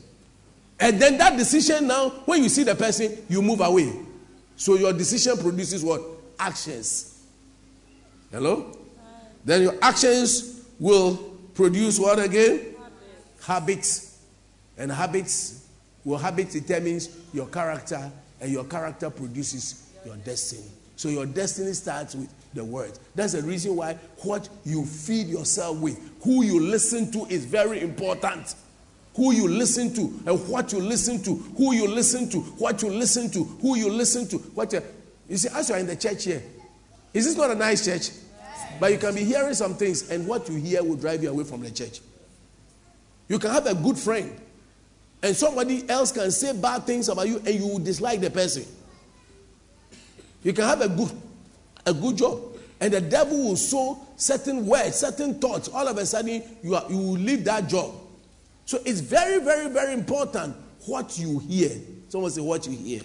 And 0.80 1.02
then 1.02 1.18
that 1.18 1.38
decision 1.38 1.88
now, 1.88 2.10
when 2.26 2.44
you 2.44 2.50
see 2.50 2.64
the 2.64 2.76
person, 2.76 3.26
you 3.30 3.42
move 3.42 3.62
away. 3.62 3.94
So 4.56 4.76
your 4.76 4.94
decision 4.94 5.38
produces 5.38 5.84
what? 5.84 6.02
Actions. 6.38 7.24
Hello? 8.32 8.78
Then 9.44 9.62
your 9.64 9.76
actions 9.82 10.62
will 10.80 11.16
produce 11.54 12.00
what 12.00 12.20
again? 12.20 12.76
Habits. 13.42 14.15
And 14.78 14.92
habits, 14.92 15.68
your 16.06 16.20
habit 16.20 16.52
determines 16.52 17.10
your 17.34 17.48
character, 17.48 18.12
and 18.42 18.52
your 18.52 18.66
character 18.66 19.10
produces 19.10 19.92
your 20.06 20.16
destiny. 20.18 20.70
So 20.96 21.10
your 21.10 21.26
destiny 21.26 21.74
starts 21.74 22.16
with 22.16 22.34
the 22.54 22.64
word. 22.64 22.92
That's 23.16 23.34
the 23.34 23.42
reason 23.42 23.76
why 23.76 23.94
what 24.24 24.48
you 24.64 24.86
feed 24.86 25.28
yourself 25.28 25.78
with, 25.80 26.00
who 26.24 26.44
you 26.44 26.62
listen 26.62 27.12
to, 27.12 27.26
is 27.26 27.46
very 27.46 27.82
important. 27.82 28.56
Who 29.16 29.32
you 29.32 29.48
listen 29.48 29.94
to, 29.94 30.02
and 30.30 30.50
what 30.50 30.74
you 30.74 30.80
listen 30.80 31.24
to, 31.24 31.36
who 31.36 31.74
you 31.74 31.88
listen 31.88 32.30
to, 32.32 32.40
what 32.40 32.82
you 32.82 32.90
listen 32.90 33.30
to, 33.32 33.44
who 33.44 33.78
you 33.78 33.90
listen 33.90 34.28
to. 34.28 34.38
What 34.38 34.74
you, 34.74 34.82
you 35.30 35.38
see, 35.38 35.48
as 35.54 35.70
you 35.70 35.76
are 35.76 35.80
in 35.80 35.88
the 35.88 35.96
church 35.96 36.26
here, 36.26 36.44
is 37.14 37.26
this 37.26 37.38
not 37.38 37.50
a 37.50 37.56
nice 37.56 37.86
church? 37.86 38.10
But 38.78 38.92
you 38.92 38.98
can 38.98 39.16
be 39.16 39.24
hearing 39.24 39.54
some 39.54 39.76
things, 39.76 40.10
and 40.12 40.28
what 40.28 40.50
you 40.50 40.56
hear 40.56 40.84
will 40.84 40.98
drive 40.98 41.24
you 41.24 41.30
away 41.30 41.46
from 41.46 41.62
the 41.62 41.72
church. 41.72 42.02
You 43.30 43.40
can 43.40 43.52
have 43.52 43.66
a 43.68 43.74
good 43.74 43.98
friend, 43.98 44.38
and 45.24 45.36
somebody 45.36 45.88
else 45.90 46.12
can 46.12 46.32
say 46.32 46.54
bad 46.60 46.84
things 46.86 47.10
about 47.10 47.28
you, 47.28 47.38
and 47.38 47.56
you 47.56 47.68
will 47.68 47.80
dislike 47.80 48.22
the 48.22 48.30
person. 48.30 48.66
You 50.44 50.54
can 50.54 50.66
have 50.66 50.82
a 50.82 50.90
good, 50.90 51.12
a 51.86 51.94
good 51.94 52.18
job, 52.18 52.40
And 52.80 52.94
the 52.94 53.02
devil 53.02 53.38
will 53.38 53.56
sow 53.56 54.00
certain 54.16 54.66
words, 54.66 54.98
certain 54.98 55.40
thoughts. 55.40 55.70
All 55.70 55.88
of 55.88 55.98
a 55.98 56.06
sudden, 56.06 56.44
you, 56.62 56.76
are, 56.76 56.86
you 56.90 56.98
will 56.98 57.18
leave 57.18 57.44
that 57.46 57.68
job. 57.68 57.94
So 58.66 58.80
it's 58.86 59.00
very, 59.00 59.40
very, 59.44 59.70
very 59.70 59.94
important 59.94 60.56
what 60.86 61.18
you 61.18 61.40
hear. 61.40 61.72
Someone 62.10 62.32
say, 62.32 62.42
What 62.42 62.68
you 62.68 62.78
hear. 62.78 63.02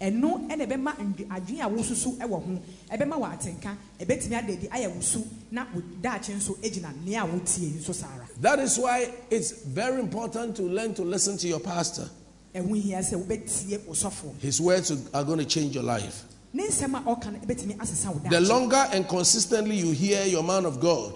Nea 0.00 0.10
wotie 0.10 0.48
ɛyɛ 0.48 0.48
adeɛ 0.48 0.48
a 0.48 0.48
ɛho 0.48 0.48
hia 0.48 0.48
yie 0.48 0.48
paa 0.48 0.48
ɛno 0.48 0.48
ɛna 0.48 0.66
ɛbɛma 0.66 0.92
ndwe- 0.96 1.28
adwene 1.28 1.60
a 1.60 1.68
wosusu 1.68 2.16
ɛwɔ 2.18 2.30
ho 2.30 2.58
ɛbɛma 2.90 3.18
wɔ 3.18 3.32
atenka 3.38 3.76
ɛbɛtumi 4.00 4.32
ada 4.38 4.52
adi 4.52 4.68
ayɛ 4.68 4.94
wo 4.94 5.00
su 5.00 5.24
na 5.50 5.66
daakye 6.02 6.34
nso 6.36 6.56
gyina 6.62 6.92
nea 7.04 7.24
wotie 7.24 7.70
nso 7.78 7.92
saa 7.94 8.06
ara 8.14 8.26
That 8.40 8.58
is 8.60 8.78
why 8.78 9.10
it's 9.30 9.50
very 9.64 10.00
important 10.00 10.56
to 10.56 10.62
learn 10.62 10.94
to 10.94 11.02
listen 11.02 11.36
to 11.38 11.48
your 11.48 11.60
pastor. 11.60 12.08
ɛho 12.54 12.74
hia 12.80 12.98
sɛ 12.98 13.24
wobɛtie 13.26 13.86
wo 13.86 13.94
sɔfoɔ 13.94 14.38
His 14.40 14.60
words 14.60 14.92
are 15.12 15.24
going 15.24 15.38
to 15.38 15.44
change 15.44 15.74
your 15.74 15.84
life. 15.84 16.24
ne 16.52 16.66
nsɛm 16.66 16.94
a 16.94 17.02
ɔka 17.16 17.32
no 17.32 17.38
ɛbɛtumi 17.40 17.76
asesa 17.78 18.12
wo 18.14 18.20
The 18.30 18.40
longer 18.40 18.88
and 18.92 19.06
consistently 19.08 19.76
you 19.78 19.90
hear 19.92 20.24
your 20.26 20.42
man 20.44 20.64
of 20.64 20.80
God, 20.80 21.14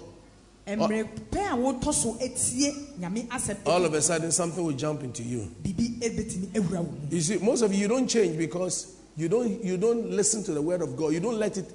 all 3.66 3.84
of 3.84 3.94
a 3.94 4.02
sudden 4.02 4.30
something 4.30 4.64
will 4.64 4.72
jump 4.72 5.02
into 5.02 5.22
you. 5.22 5.50
biribi 5.62 5.98
ɛbɛtumi 5.98 6.46
awura 6.54 6.80
wo 6.80 6.90
mu 6.92 7.08
You 7.10 7.20
see, 7.20 7.38
most 7.38 7.62
of 7.62 7.72
you, 7.72 7.80
you 7.80 7.88
don't 7.88 8.06
change 8.08 8.38
because 8.38 8.94
you 9.16 9.28
don't, 9.28 9.62
you 9.64 9.76
don't 9.76 10.10
listen 10.10 10.42
to 10.44 10.52
the 10.54 10.62
word 10.62 10.80
of 10.82 10.96
God. 10.96 11.12
You 11.12 11.20
don't 11.20 11.38
let 11.38 11.56
it 11.56 11.70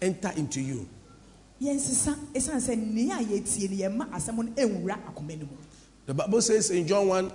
enter 0.00 0.32
into 0.36 0.60
you. 0.60 0.88
yɛnsesa 1.60 2.16
ɛsiane 2.34 2.60
sɛ 2.60 2.76
nea 2.76 3.16
a 3.16 3.22
yɛtie 3.22 3.70
no 3.70 3.76
yɛma 3.88 4.10
asɛm 4.10 4.36
no 4.36 4.42
ɛnwura 4.52 4.98
akoma 5.06 5.38
no 5.38 5.44
mu 5.46 5.56
The 6.06 6.14
Bible 6.14 6.42
says 6.42 6.70
in 6.70 6.86
John 6.86 7.08
1 7.08 7.32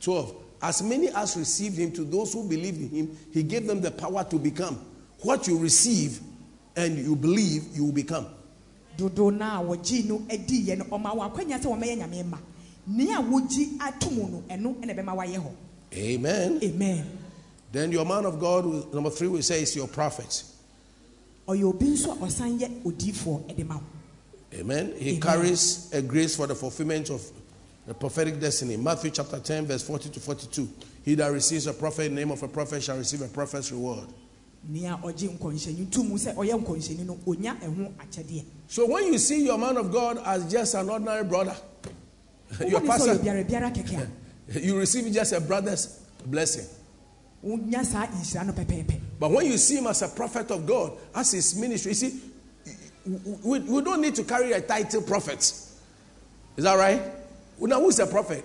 12, 0.00 0.34
as 0.62 0.82
many 0.82 1.08
as 1.08 1.36
received 1.36 1.76
him, 1.78 1.90
to 1.92 2.04
those 2.04 2.32
who 2.32 2.46
believed 2.48 2.80
in 2.80 2.88
him, 2.90 3.18
he 3.32 3.42
gave 3.42 3.66
them 3.66 3.80
the 3.80 3.90
power 3.90 4.24
to 4.24 4.38
become. 4.38 4.78
What 5.20 5.46
you 5.46 5.58
receive 5.58 6.20
and 6.76 6.98
you 6.98 7.16
believe, 7.16 7.64
you 7.74 7.84
will 7.86 7.92
become. 7.92 8.26
No 8.98 9.06
a 9.06 9.76
wɔgye 9.76 10.04
no 10.08 10.18
adiiɛ 10.28 10.78
no 10.78 10.84
ɔma 10.84 11.14
wɔ 11.16 11.30
akwanya 11.32 11.58
sɛ 11.60 11.66
wɔmɛyɛ 11.66 11.98
nyame 11.98 12.24
ma 12.28 12.38
nea 12.86 13.20
wogye 13.20 13.78
ato 13.80 14.10
mu 14.10 14.28
no 14.28 14.42
ɛno 14.48 14.74
ɛna 14.80 14.94
ɛbɛma 14.96 15.16
wayɛ 15.16 15.36
hɔ 15.38 15.50
Amen. 15.92 16.58
amen 16.62 17.18
Then 17.72 17.92
your 17.92 18.04
man 18.04 18.24
of 18.26 18.40
God, 18.40 18.64
will- 18.66 18.88
number 18.92 19.10
three, 19.10 19.28
will 19.28 19.42
say 19.42 19.62
is 19.62 19.74
your 19.76 19.86
prophet. 19.88 20.42
ɔyɛ 21.48 21.64
obi 21.64 21.86
nso 21.86 22.12
a 22.12 22.16
ɔsan 22.16 22.58
yɛ 22.58 22.82
odiifoɔ 22.82 23.48
ɛde 23.54 23.66
ma 23.66 23.76
wo 23.76 23.82
Amen. 24.52 24.92
He 24.98 25.10
Amen. 25.10 25.20
carries 25.20 25.88
a 25.92 26.02
grace 26.02 26.34
for 26.34 26.48
the 26.48 26.56
fulfillment 26.56 27.08
of 27.10 27.22
the 27.86 27.94
prophetic 27.94 28.40
destiny. 28.40 28.76
Matthew 28.76 29.12
chapter 29.12 29.38
10, 29.38 29.66
verse 29.66 29.82
40 29.82 30.08
to 30.10 30.18
42. 30.20 30.68
He 31.04 31.14
that 31.14 31.28
receives 31.28 31.68
a 31.68 31.72
prophet 31.72 32.06
in 32.06 32.16
the 32.16 32.20
name 32.20 32.32
of 32.32 32.42
a 32.42 32.48
prophet 32.48 32.82
shall 32.82 32.98
receive 32.98 33.22
a 33.22 33.28
prophet's 33.28 33.70
reward. 33.70 34.08
Nea 34.68 34.98
ɔgye 35.02 35.90
to 35.90 36.02
mu 36.02 36.16
sɛ 36.16 36.34
ɔyɛ 36.34 37.06
no 37.06 37.18
ɔnya 37.26 37.58
ɛho 37.60 37.92
akyɛdeɛ 37.98 38.44
So 38.68 38.86
when 38.86 39.12
you 39.12 39.18
see 39.18 39.44
your 39.44 39.58
man 39.58 39.76
of 39.76 39.90
God 39.90 40.18
as 40.24 40.50
just 40.50 40.74
an 40.74 40.88
ordinary 40.90 41.24
brother, 41.24 41.56
your 42.60 42.80
wobɔ 42.80 42.82
ne 42.82 42.86
sɛ 42.86 42.86
ɔyɛ 42.86 42.86
pastor, 42.86 43.14
biara 43.18 43.44
biara 43.44 43.70
kɛkɛ 43.74 44.08
a 44.54 44.60
you 44.60 44.76
receive 44.78 45.12
just 45.12 45.32
a 45.32 45.40
brother's 45.40 46.00
blessing. 46.26 46.66
wonya 47.44 47.84
saa 47.84 48.06
nhyira 48.06 48.46
no 48.46 48.52
pɛpɛɛpɛ 48.52 49.00
But 49.20 49.30
when 49.32 49.46
you 49.46 49.58
see 49.58 49.76
him 49.76 49.86
as 49.86 50.00
a 50.00 50.08
prophet 50.08 50.50
of 50.50 50.66
God, 50.66 50.92
as 51.14 51.32
his 51.32 51.54
ministry, 51.54 51.90
you 51.90 51.94
see, 51.94 52.20
we, 53.44 53.58
we 53.60 53.82
don't 53.82 54.00
need 54.00 54.14
to 54.14 54.24
carry 54.24 54.52
a 54.52 54.62
title 54.62 55.02
prophet. 55.02 55.40
Is 55.40 56.64
that 56.64 56.74
right? 56.74 57.02
Now, 57.60 57.80
who's 57.80 57.98
a 57.98 58.06
prophet? 58.06 58.42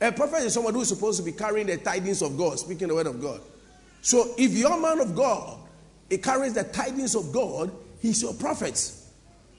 A 0.00 0.12
prophet 0.12 0.42
is 0.44 0.54
someone 0.54 0.72
who's 0.72 0.88
supposed 0.88 1.18
to 1.18 1.24
be 1.24 1.32
carrying 1.32 1.66
the 1.66 1.78
tidings 1.78 2.22
of 2.22 2.38
God, 2.38 2.60
speaking 2.60 2.88
the 2.88 2.94
word 2.94 3.08
of 3.08 3.20
God. 3.20 3.40
So 4.04 4.34
if 4.36 4.52
your 4.52 4.78
man 4.78 5.00
of 5.00 5.16
God, 5.16 5.58
he 6.10 6.18
carries 6.18 6.52
the 6.52 6.62
tidings 6.62 7.14
of 7.14 7.32
God, 7.32 7.72
he's 8.00 8.20
your 8.20 8.34
prophet. 8.34 8.92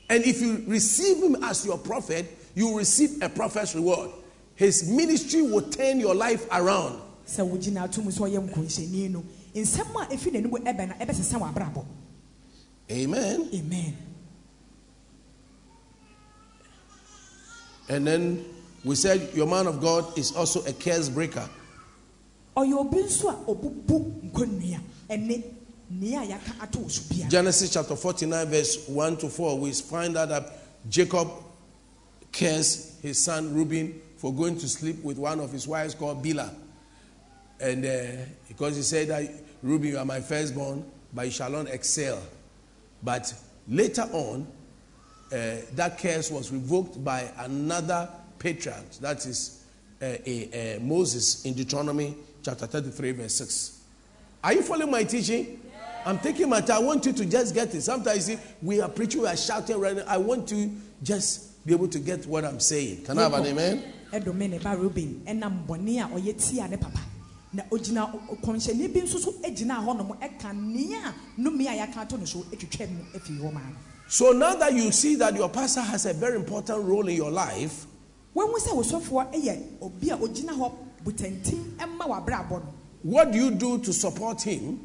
And 0.08 0.24
if 0.24 0.40
you 0.40 0.64
receive 0.68 1.18
him 1.18 1.44
as 1.44 1.66
your 1.66 1.80
prophet, 1.80 2.28
you 2.54 2.78
receive 2.78 3.24
a 3.24 3.28
prophet's 3.28 3.74
reward. 3.74 4.12
His 4.54 4.88
ministry 4.88 5.42
will 5.42 5.64
turn 5.64 6.00
your 6.00 6.14
life 6.14 6.46
around. 6.52 7.02
sɛ 7.26 7.42
wogyina 7.42 7.86
ato 7.86 8.04
mu 8.04 8.12
sɛ 8.12 8.30
ɔyɛ 8.30 8.50
nkɔnhyɛni 8.50 9.10
no 9.10 9.24
nsɛm 9.56 9.96
a 10.00 10.06
ɛfi 10.16 10.32
n'anim 10.32 10.52
ɛbɛ 10.52 10.88
no 10.90 10.94
ɛbɛsesa 10.94 11.40
w'abrabɔ 11.42 11.84
Amen. 12.92 13.50
amen 13.52 13.98
And 17.90 18.06
then 18.06 18.46
we 18.84 18.94
said 18.94 19.28
your 19.34 19.48
man 19.48 19.66
of 19.66 19.82
God 19.82 20.16
is 20.20 20.36
also 20.36 20.64
a 20.66 20.74
curse 20.74 21.10
breaker. 21.10 21.50
Genesis 27.30 27.74
chapter 27.74 27.96
49, 27.96 28.48
verse 28.48 28.88
1 28.88 29.18
to 29.18 29.30
4, 29.30 29.60
we 29.60 29.72
find 29.74 30.16
out 30.16 30.30
that 30.30 30.54
Jacob 30.90 31.30
cursed 32.32 33.02
his 33.02 33.22
son 33.22 33.54
Reuben 33.54 34.02
for 34.18 34.34
going 34.34 34.58
to 34.58 34.68
sleep 34.70 35.04
with 35.04 35.18
one 35.18 35.42
of 35.42 35.52
his 35.52 35.68
wives 35.68 35.96
called 35.96 36.24
Bilhah. 36.24 36.54
And 37.60 37.86
uh, 37.86 38.26
because 38.48 38.78
he 38.78 38.82
said 38.84 39.10
that 39.10 39.30
Reuben, 39.62 39.90
you 39.90 39.98
are 39.98 40.06
my 40.06 40.22
firstborn, 40.22 40.86
but 41.14 41.26
you 41.26 41.32
shall 41.32 41.50
not 41.50 41.68
excel. 41.68 42.22
But 43.04 43.34
later 43.68 44.08
on, 44.14 44.48
uh, 45.32 45.58
that 45.74 45.98
curse 45.98 46.32
was 46.32 46.52
revoked 46.52 47.04
by 47.04 47.30
another 47.38 48.10
patriarch, 48.40 48.92
that 49.02 49.26
is 49.26 49.64
uh, 50.02 50.06
a 50.26 50.80
Moses 50.82 51.46
in 51.46 51.54
Deuteronomy 51.54 52.16
chapter 52.46 52.68
33, 52.68 53.12
verse 53.14 53.34
6. 53.36 53.82
Are 54.44 54.54
you 54.54 54.62
following 54.62 54.92
my 54.92 55.04
teaching? 55.04 55.60
I'm 56.06 56.20
taking 56.20 56.48
my 56.48 56.62
time. 56.62 56.78
I 56.78 56.86
want 56.86 57.04
you 57.08 57.14
to 57.14 57.26
just 57.26 57.56
get 57.56 57.74
it. 57.74 57.82
Sometimes 57.82 58.30
you 58.30 58.36
see, 58.36 58.42
we 58.62 58.80
are 58.80 58.88
preaching, 58.90 59.22
we 59.22 59.28
are 59.28 59.36
shouting 59.36 59.80
right 59.80 59.96
now. 59.96 60.04
I 60.08 60.18
want 60.18 60.48
to 60.50 60.70
just 61.02 61.66
be 61.66 61.74
able 61.74 61.88
to 61.88 61.98
get 61.98 62.28
what 62.28 62.46
I'm 62.46 62.60
saying. 62.60 63.06
Can 63.06 63.18
I 63.18 63.24
have 63.24 63.34
an 63.34 63.46
amen? 63.48 63.84
ɛdome 64.14 64.48
ne 64.50 64.60
ba 64.60 64.76
ruben 64.78 65.22
ɛnam 65.26 65.66
bɔne 65.68 66.00
a 66.00 66.08
ɔyɛ 66.08 66.38
tia 66.40 66.68
ne 66.70 66.78
papa 66.78 67.02
na 67.52 67.64
ogyina 67.72 68.08
kɔnhyɛni 68.44 68.94
bi 68.94 69.02
nso 69.02 69.18
so 69.20 69.32
gyina 69.44 69.84
hɔnom 69.84 70.16
ɛka 70.22 70.54
nea 70.56 71.00
a 71.10 71.42
nnome 71.42 71.62
a 71.68 71.76
yɛaka 71.86 71.98
ato 71.98 72.16
no 72.16 72.24
so 72.24 72.40
atwitwa 72.54 72.88
mu 72.92 73.04
afiri 73.14 73.40
hɔ 73.42 73.52
maa 73.54 73.62
So 74.08 74.32
now 74.32 74.56
that 74.56 74.72
you 74.74 74.92
see 74.92 75.16
that 75.16 75.36
your 75.36 75.50
pastor 75.50 75.82
has 75.82 76.06
a 76.06 76.14
very 76.14 76.36
important 76.36 76.84
role 76.86 77.08
in 77.10 77.16
your 77.16 77.32
life, 77.32 77.88
wahu 78.36 78.58
sɛ 78.60 78.72
wosɔfoɔ 78.76 79.34
yɛ 79.34 79.62
obi 79.82 80.10
a 80.10 80.18
ogyina 80.18 80.52
hɔ 80.54 80.72
butantim 81.04 81.78
ma 81.98 82.06
w'abrabɔ 82.08 82.52
no 82.52 82.74
what 83.04 83.32
do 83.32 83.38
you 83.38 83.52
do 83.52 83.78
to 83.80 83.94
support 83.94 84.42
him? 84.42 84.80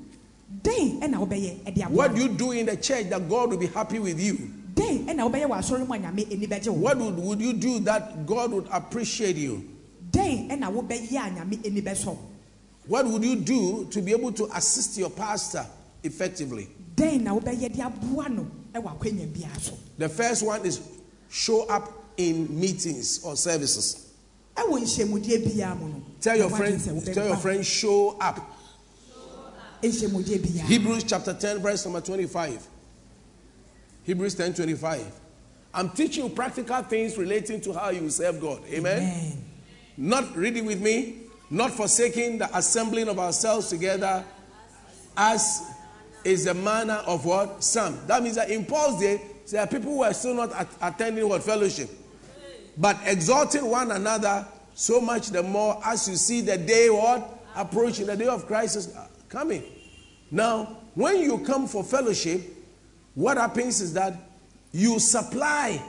dɛn 0.62 1.00
ɛna 1.00 1.16
wobɛyɛ 1.26 1.64
ɛde 1.64 1.84
aboa 1.86 1.90
What 1.96 2.14
do 2.14 2.22
you 2.22 2.28
do 2.28 2.50
in 2.52 2.66
the 2.66 2.76
church 2.76 3.08
that 3.08 3.28
God 3.28 3.50
will 3.50 3.58
be 3.58 3.66
happy 3.66 3.98
with 3.98 4.20
you? 4.20 4.34
dɛn 4.74 5.06
ɛna 5.06 5.30
wobɛyɛ 5.30 5.46
wɔ 5.48 5.58
asɔre 5.58 5.86
mu 5.88 5.94
a 5.94 5.98
nyame 5.98 6.30
ani 6.32 6.46
bɛgye 6.46 6.68
wo 6.68 6.74
What 6.78 6.98
would, 6.98 7.16
would 7.18 7.40
you 7.40 7.52
do 7.54 7.80
that 7.80 8.26
God 8.26 8.52
would 8.52 8.66
appreciate 8.70 9.36
you? 9.36 9.64
dɛn 10.12 10.50
ɛna 10.50 10.70
wobɛyɛ 10.72 11.10
a 11.10 11.30
nyame 11.40 11.64
ani 11.66 11.82
bɛsɔ 11.82 12.06
wo? 12.06 12.18
What 12.86 13.06
would 13.06 13.22
you 13.24 13.36
do 13.36 13.86
to 13.90 14.00
be 14.02 14.12
able 14.12 14.32
to 14.32 14.48
assist 14.56 14.98
your 14.98 15.10
pastor 15.10 15.64
effectively? 16.02 16.68
dɛn 16.96 17.22
na 17.22 17.34
wobɛyɛ 17.38 17.74
de 17.74 17.82
aboa 17.82 18.28
no 18.28 18.46
ɛwɔ 18.74 18.98
akwanya 18.98 19.26
biara 19.32 19.60
so 19.60 19.72
The 19.98 20.08
first 20.08 20.42
one 20.44 20.64
is 20.66 20.80
show 21.30 21.62
up 21.68 21.90
in 22.28 22.60
meetings 22.60 23.24
or 23.24 23.36
services. 23.36 24.08
ɛwɔ 24.56 24.80
nhyɛmudeɛ 24.80 25.44
biara 25.46 25.78
mu 25.78 25.88
no 25.88 26.02
Tell 26.20 26.36
your 26.36 26.50
ɛwɔ 26.50 26.56
friend, 26.56 27.14
tell 27.14 27.26
your 27.26 27.36
friend, 27.36 27.64
show 27.66 28.16
up. 28.20 28.56
Hebrews 29.82 31.04
chapter 31.04 31.32
10, 31.32 31.60
verse 31.60 31.84
number 31.86 32.00
25. 32.02 32.66
Hebrews 34.04 34.34
10 34.34 34.52
25. 34.54 35.06
I'm 35.72 35.88
teaching 35.90 36.24
you 36.24 36.30
practical 36.30 36.82
things 36.82 37.16
relating 37.16 37.60
to 37.62 37.72
how 37.72 37.90
you 37.90 38.10
serve 38.10 38.40
God. 38.40 38.62
Amen. 38.70 38.98
Amen. 38.98 39.44
Not 39.96 40.36
reading 40.36 40.66
with 40.66 40.82
me, 40.82 41.20
not 41.48 41.70
forsaking 41.70 42.38
the 42.38 42.54
assembling 42.56 43.08
of 43.08 43.18
ourselves 43.18 43.68
together, 43.70 44.24
as 45.16 45.62
is 46.24 46.44
the 46.44 46.54
manner 46.54 47.02
of 47.06 47.24
what? 47.24 47.62
Some. 47.64 47.98
That 48.06 48.22
means 48.22 48.36
that 48.36 48.50
in 48.50 48.66
Paul's 48.66 49.00
day, 49.00 49.22
there 49.50 49.62
are 49.62 49.66
people 49.66 49.92
who 49.92 50.02
are 50.02 50.12
still 50.12 50.34
not 50.34 50.52
at- 50.52 50.68
attending 50.82 51.26
what 51.28 51.42
fellowship, 51.42 51.88
but 52.76 52.98
exalting 53.04 53.66
one 53.66 53.90
another 53.90 54.46
so 54.74 55.00
much 55.00 55.28
the 55.28 55.42
more 55.42 55.80
as 55.84 56.08
you 56.08 56.16
see 56.16 56.40
the 56.40 56.56
day 56.56 56.88
what 56.90 57.38
approaching, 57.54 58.06
the 58.06 58.16
day 58.16 58.26
of 58.26 58.46
Christ 58.46 58.76
is 58.76 58.94
uh, 58.94 59.06
coming. 59.28 59.62
Now, 60.30 60.78
when 60.94 61.20
you 61.20 61.38
come 61.38 61.66
for 61.66 61.82
fellowship, 61.82 62.40
what 63.14 63.36
happens 63.36 63.80
is 63.80 63.92
that 63.94 64.14
you 64.72 64.98
supply 64.98 65.82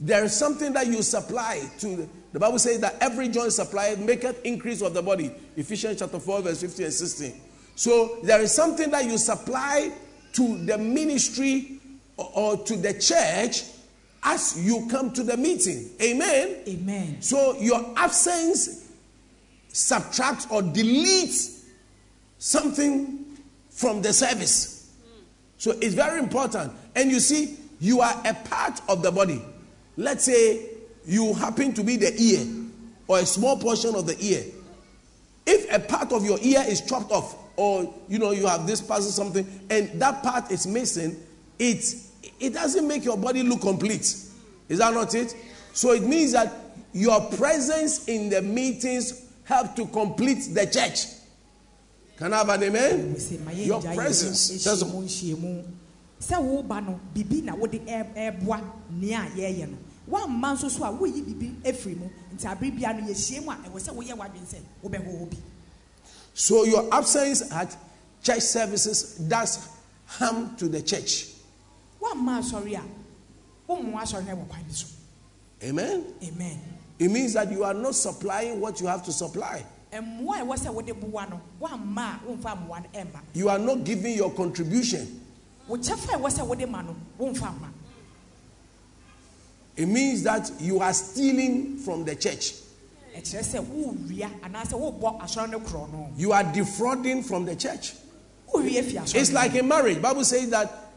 there 0.00 0.24
is 0.24 0.34
something 0.34 0.72
that 0.72 0.86
you 0.86 1.02
supply 1.02 1.62
to 1.78 2.08
the, 2.32 2.38
Bible 2.38 2.58
says 2.58 2.80
that 2.80 2.96
every 3.00 3.28
joint 3.28 3.52
supplied 3.52 4.00
maketh 4.00 4.42
increase 4.44 4.80
of 4.80 4.94
the 4.94 5.02
body. 5.02 5.30
Ephesians 5.56 5.98
chapter 5.98 6.18
4, 6.18 6.42
verse 6.42 6.60
15 6.62 6.84
and 6.86 6.94
16. 6.94 7.40
So 7.74 8.18
there 8.22 8.40
is 8.40 8.54
something 8.54 8.90
that 8.92 9.04
you 9.04 9.18
supply 9.18 9.92
to 10.32 10.64
the 10.64 10.78
ministry 10.78 11.80
or 12.16 12.56
to 12.56 12.76
the 12.76 12.94
church 12.94 13.64
as 14.22 14.62
you 14.64 14.86
come 14.90 15.12
to 15.12 15.22
the 15.22 15.36
meeting. 15.36 15.90
Amen. 16.02 16.56
amen 16.68 17.22
So 17.22 17.58
your 17.58 17.92
absence 17.96 18.90
subtracts 19.68 20.46
or 20.50 20.62
deletes 20.62 21.64
something 22.38 23.24
from 23.70 24.02
the 24.02 24.12
service. 24.12 24.92
So 25.58 25.72
it's 25.80 25.94
very 25.94 26.18
important. 26.18 26.72
And 26.94 27.10
you 27.10 27.20
see, 27.20 27.56
you 27.80 28.00
are 28.00 28.14
a 28.24 28.34
part 28.34 28.80
of 28.88 29.02
the 29.02 29.10
body. 29.10 29.42
Let's 29.96 30.24
say 30.24 30.66
you 31.06 31.34
happen 31.34 31.72
to 31.74 31.84
be 31.84 31.96
the 31.96 32.14
ear 32.20 32.46
or 33.08 33.18
a 33.18 33.26
small 33.26 33.58
portion 33.58 33.94
of 33.94 34.06
the 34.06 34.16
ear. 34.20 34.44
If 35.46 35.72
a 35.72 35.78
part 35.78 36.12
of 36.12 36.24
your 36.24 36.38
ear 36.42 36.64
is 36.66 36.80
chopped 36.82 37.10
off, 37.10 37.36
or 37.56 37.92
you 38.08 38.18
know, 38.18 38.30
you 38.30 38.46
have 38.46 38.66
this 38.66 38.80
part 38.80 39.00
or 39.00 39.04
something, 39.04 39.46
and 39.68 40.00
that 40.00 40.22
part 40.22 40.50
is 40.50 40.66
missing, 40.66 41.16
it 41.58 41.84
it 42.40 42.54
doesn't 42.54 42.86
make 42.86 43.04
your 43.04 43.16
body 43.16 43.42
look 43.42 43.60
complete. 43.60 44.16
Is 44.68 44.78
that 44.78 44.94
not 44.94 45.14
it? 45.14 45.34
So 45.72 45.92
it 45.92 46.02
means 46.02 46.32
that 46.32 46.52
your 46.92 47.20
presence 47.32 48.08
in 48.08 48.28
the 48.30 48.42
meetings 48.42 49.26
help 49.44 49.76
to 49.76 49.86
complete 49.86 50.54
the 50.54 50.66
church. 50.66 51.06
Can 52.16 52.32
I 52.32 52.38
have 52.38 52.48
an 52.50 52.62
amen? 52.64 53.16
Your 53.54 53.80
presence. 53.80 54.64
That's 54.64 54.82
ahyia 54.82 54.92
mu 54.92 55.02
nhyiamu. 55.02 55.64
sɛ 56.20 56.36
woba 56.36 56.84
no 56.84 57.00
na 57.42 57.54
wode 57.54 57.80
ɛ- 57.86 58.14
ɛboa 58.14 58.62
nea 58.90 59.26
yɛyɛ 59.34 59.70
no 59.70 59.78
woamma 60.10 60.54
nso 60.54 60.70
so 60.70 60.84
a 60.84 60.92
woyi 60.92 61.22
afiri 61.64 61.96
mu 61.96 62.10
nti 62.34 62.44
abere 62.44 62.76
bia 62.76 62.92
no 62.92 63.06
yɛhyia 63.06 63.42
mu 63.42 63.50
a 63.50 63.54
ɛwɔ 63.56 63.80
sɛ 63.80 63.94
woyɛ 63.96 64.16
w'adwene 64.18 64.44
sɛ 64.44 65.30
bi 65.30 65.36
So 66.34 66.64
your 66.64 66.92
absence 66.92 67.50
at 67.50 67.74
church 68.22 68.42
services 68.42 69.14
does 69.16 69.66
harm 70.04 70.54
to 70.56 70.68
the 70.68 70.82
church. 70.82 71.29
A 72.02 72.14
wommoa 72.14 72.40
asɔre 74.02 74.26
no 74.26 74.36
wɔ 74.36 74.48
kwan 74.48 74.62
bi 74.66 74.72
so 74.72 74.86
Amen. 75.62 76.04
amen 76.22 76.58
It 76.98 77.10
means 77.10 77.32
that 77.34 77.50
you 77.50 77.64
are 77.64 77.74
not 77.74 77.94
supplying 77.94 78.60
what 78.60 78.80
you 78.80 78.86
have 78.86 79.02
to 79.04 79.12
supply. 79.12 79.64
mmoa 79.92 80.40
a 80.40 80.44
ɛwɔ 80.44 80.56
sɛ 80.58 80.72
wode 80.74 81.00
boa 81.00 81.26
no 81.28 81.40
woamma 81.60 82.16
a 82.16 82.20
womfa 82.26 82.56
mmoa 82.56 82.82
no 82.82 82.88
ɛmma 83.00 83.20
You 83.34 83.48
are 83.48 83.58
not 83.58 83.84
giving 83.84 84.14
your 84.16 84.30
contribution. 84.32 85.20
wo 85.68 85.76
kyɛfa 85.76 86.14
a 86.14 86.18
ɛwɔ 86.18 86.30
sɛ 86.30 86.46
wode 86.46 86.68
ma 86.68 86.82
no 86.82 86.96
womfa 87.18 87.54
It 89.76 89.86
means 89.86 90.22
that 90.24 90.50
you 90.60 90.80
are 90.80 90.92
stealing 90.92 91.78
from 91.78 92.04
the 92.04 92.14
church. 92.16 92.54
ɛkyerɛ 93.16 93.42
sɛ 93.44 93.64
wowia 93.64 94.30
anaasɛ 94.40 94.72
wobɔ 94.78 95.20
asɔre 95.20 95.50
no 95.50 95.60
korɔ 95.60 95.92
no 95.92 96.08
You 96.16 96.32
are 96.32 96.44
defrauding 96.44 97.22
from 97.22 97.44
the 97.44 97.56
church. 97.56 97.94
wowie 98.52 98.82
fi 98.82 98.96
asɔre 98.96 99.14
It's 99.20 99.32
like 99.32 99.54
a 99.54 99.62
marriage. 99.62 100.00
Bible 100.02 100.24
says 100.24 100.48
that 100.50 100.89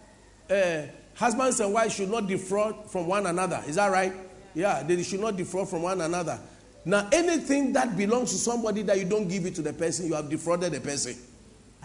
uh, 0.49 0.81
husbands 1.15 1.59
and 1.59 1.73
wives 1.73 1.95
should 1.95 2.09
not 2.09 2.27
defraud 2.27 2.89
from 2.91 3.07
one 3.07 3.25
another. 3.25 3.61
Is 3.67 3.75
that 3.75 3.91
right? 3.91 4.13
Yeah, 4.53 4.83
they 4.83 5.01
should 5.03 5.19
not 5.19 5.35
defraud 5.37 5.69
from 5.69 5.81
one 5.83 6.01
another. 6.01 6.39
Now, 6.85 7.07
anything 7.11 7.73
that 7.73 7.95
belongs 7.95 8.31
to 8.31 8.37
somebody 8.37 8.81
that 8.83 8.97
you 8.97 9.05
don't 9.05 9.27
give 9.27 9.45
it 9.45 9.55
to 9.55 9.61
the 9.61 9.73
person, 9.73 10.07
you 10.07 10.13
have 10.15 10.29
defrauded 10.29 10.73
the 10.73 10.81
person. 10.81 11.15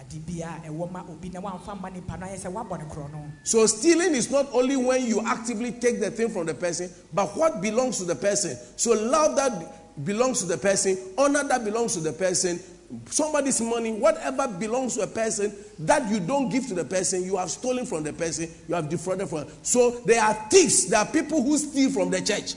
ade 0.01 0.21
bia 0.27 0.61
ɛwɔ 0.67 0.91
ma 0.93 1.03
obi 1.11 1.29
na 1.29 1.41
woamfa 1.41 1.75
mma 1.75 1.91
nipa 1.93 2.17
no 2.17 2.27
ayɛ 2.27 2.39
sɛ 2.39 2.53
woabɔ 2.53 2.79
ne 2.79 2.85
korɔ 2.85 3.13
no 3.13 3.19
So 3.43 3.67
stealing 3.67 4.15
is 4.15 4.31
not 4.31 4.49
only 4.53 4.77
when 4.77 5.05
you 5.07 5.21
actively 5.27 5.73
take 5.73 5.99
the 6.01 6.11
thing 6.11 6.29
from 6.31 6.47
the 6.47 6.55
person, 6.55 6.91
but 7.13 7.37
what 7.37 7.61
belongs 7.61 7.99
to 7.99 8.05
the 8.05 8.15
person. 8.15 8.57
So 8.77 8.93
love 8.93 9.35
that 9.37 10.05
belongs 10.05 10.41
to 10.41 10.47
the 10.47 10.57
person, 10.59 10.97
honor 11.17 11.43
that 11.45 11.65
belongs 11.65 11.95
to 11.95 12.01
the 12.01 12.13
person, 12.13 12.61
somebody's 13.07 13.61
money, 13.61 13.93
whatever 13.93 14.49
belongs 14.49 14.97
to 14.97 15.03
a 15.03 15.07
person 15.07 15.55
that 15.81 16.11
you 16.11 16.21
don't 16.21 16.49
give 16.49 16.67
to 16.69 16.75
the 16.75 16.85
person, 16.85 17.23
you 17.23 17.37
have 17.37 17.51
stolen 17.51 17.85
from 17.87 18.03
the 18.03 18.13
person, 18.13 18.51
you 18.67 18.75
have 18.75 18.89
defrauded 18.89 19.29
from. 19.29 19.47
So 19.63 20.01
there 20.07 20.23
are 20.23 20.35
thieves, 20.51 20.89
there 20.89 21.01
are 21.01 21.07
people 21.07 21.43
who 21.43 21.59
steal 21.59 21.91
from 21.91 22.11
the 22.11 22.21
church. 22.21 22.55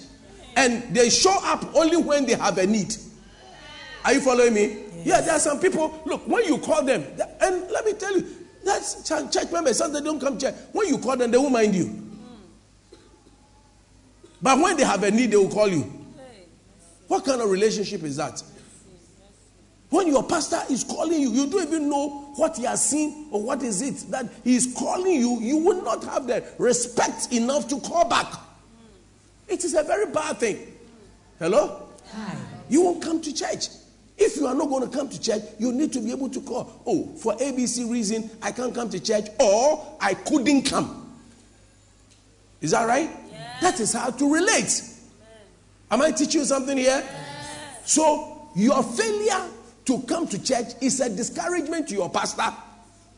And 0.55 0.95
they 0.95 1.09
show 1.09 1.37
up 1.43 1.75
only 1.75 1.97
when 1.97 2.25
they 2.25 2.35
have 2.35 2.57
a 2.57 2.67
need. 2.67 2.95
Are 4.03 4.13
you 4.13 4.21
following 4.21 4.53
me? 4.53 4.83
Yeah, 5.03 5.21
there 5.21 5.33
are 5.33 5.39
some 5.39 5.59
people. 5.59 6.01
Look, 6.05 6.27
when 6.27 6.45
you 6.45 6.57
call 6.57 6.83
them, 6.83 7.03
and 7.41 7.69
let 7.71 7.85
me 7.85 7.93
tell 7.93 8.17
you, 8.17 8.27
that's 8.63 9.03
ch- 9.03 9.33
church 9.33 9.51
members. 9.51 9.77
Some 9.77 9.93
they 9.93 10.01
don't 10.01 10.19
come 10.19 10.37
to 10.37 10.47
church. 10.47 10.55
When 10.71 10.87
you 10.87 10.97
call 10.97 11.17
them, 11.17 11.31
they 11.31 11.37
won't 11.37 11.53
mind 11.53 11.75
you. 11.75 12.07
But 14.41 14.59
when 14.59 14.75
they 14.75 14.83
have 14.83 15.03
a 15.03 15.11
need, 15.11 15.31
they 15.31 15.37
will 15.37 15.49
call 15.49 15.67
you. 15.67 15.81
What 17.07 17.25
kind 17.25 17.41
of 17.41 17.49
relationship 17.49 18.03
is 18.03 18.17
that? 18.17 18.41
When 19.91 20.07
your 20.07 20.23
pastor 20.23 20.61
is 20.69 20.85
calling 20.85 21.19
you, 21.19 21.31
you 21.31 21.47
don't 21.47 21.67
even 21.67 21.89
know 21.89 22.31
what 22.37 22.55
he 22.55 22.63
has 22.63 22.89
seen 22.89 23.27
or 23.29 23.43
what 23.43 23.61
is 23.61 23.81
it 23.81 24.09
that 24.09 24.25
he 24.41 24.55
is 24.55 24.73
calling 24.77 25.15
you. 25.19 25.37
You 25.41 25.57
will 25.57 25.83
not 25.83 26.01
have 26.05 26.27
the 26.27 26.45
respect 26.57 27.33
enough 27.33 27.67
to 27.67 27.79
call 27.81 28.07
back. 28.07 28.33
It 29.49 29.65
is 29.65 29.73
a 29.73 29.83
very 29.83 30.05
bad 30.09 30.37
thing. 30.37 30.65
Hello? 31.39 31.89
Hi. 32.13 32.37
You 32.69 32.83
won't 32.83 33.03
come 33.03 33.19
to 33.21 33.33
church. 33.33 33.67
If 34.17 34.37
you 34.37 34.47
are 34.47 34.55
not 34.55 34.69
going 34.69 34.89
to 34.89 34.97
come 34.97 35.09
to 35.09 35.19
church, 35.19 35.41
you 35.59 35.73
need 35.73 35.91
to 35.91 35.99
be 35.99 36.11
able 36.11 36.29
to 36.29 36.39
call. 36.39 36.71
Oh, 36.85 37.07
for 37.17 37.33
ABC 37.33 37.91
reason, 37.91 38.29
I 38.41 38.53
can't 38.53 38.73
come 38.73 38.89
to 38.91 38.99
church, 38.99 39.25
or 39.41 39.97
I 39.99 40.13
couldn't 40.13 40.69
come. 40.69 41.19
Is 42.61 42.71
that 42.71 42.87
right? 42.87 43.09
That 43.59 43.77
is 43.81 43.91
how 43.91 44.11
to 44.11 44.33
relate. 44.33 44.83
Am 45.89 46.01
I 46.01 46.11
teaching 46.11 46.41
you 46.41 46.45
something 46.47 46.77
here? 46.77 47.03
So, 47.83 48.49
your 48.55 48.81
failure 48.83 49.49
to 49.85 50.01
come 50.03 50.27
to 50.27 50.41
church 50.43 50.73
is 50.81 50.99
a 50.99 51.09
discouragement 51.09 51.87
to 51.89 51.95
your 51.95 52.09
pastor 52.09 52.53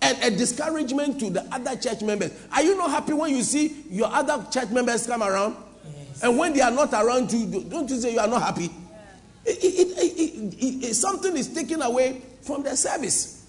and 0.01 0.17
a 0.23 0.31
discouragement 0.35 1.19
to 1.19 1.29
the 1.29 1.41
other 1.53 1.75
church 1.75 2.01
members. 2.01 2.31
Are 2.51 2.61
you 2.63 2.77
not 2.77 2.89
happy 2.91 3.13
when 3.13 3.35
you 3.35 3.43
see 3.43 3.83
your 3.89 4.07
other 4.07 4.45
church 4.51 4.69
members 4.69 5.07
come 5.07 5.23
around? 5.23 5.55
And 6.21 6.37
when 6.37 6.53
they 6.53 6.61
are 6.61 6.71
not 6.71 6.93
around 6.93 7.31
you, 7.31 7.63
don't 7.63 7.89
you 7.89 7.99
say 7.99 8.13
you 8.13 8.19
are 8.19 8.27
not 8.27 8.41
happy? 8.41 8.69
It- 9.45 9.63
it- 9.63 9.97
it- 9.97 10.83
it- 10.85 10.93
something 10.95 11.35
is 11.35 11.47
taken 11.49 11.81
away 11.81 12.21
from 12.41 12.63
the 12.63 12.75
service. 12.77 13.41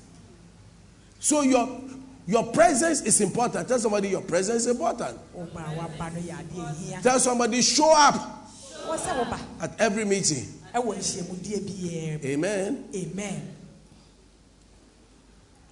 So 1.20 1.42
your 1.42 1.81
your 2.27 2.42
presence 2.53 3.03
is 3.03 3.20
important. 3.20 3.68
Tell 3.68 3.79
somebody 3.79 4.09
your 4.09 4.22
presence 4.22 4.62
is 4.62 4.68
important. 4.68 5.18
woba 5.37 5.61
a 5.61 5.77
woaba 5.77 6.12
no 6.14 6.20
yɛ 6.20 6.37
adeɛ 6.37 6.77
hia 6.77 7.00
Tell 7.03 7.20
somebody 7.20 7.61
show 7.62 7.92
up 7.94 8.14
wɔ 8.87 8.96
sɛ 8.96 9.24
woba 9.24 9.38
at 9.61 9.72
every 9.79 10.05
meeting. 10.05 10.46
Ɛwɔ 10.75 10.95
nhyiamudie 10.97 11.59
biara 11.67 12.23
mu 12.23 12.29
Amen. 12.33 12.89
amen 12.95 13.51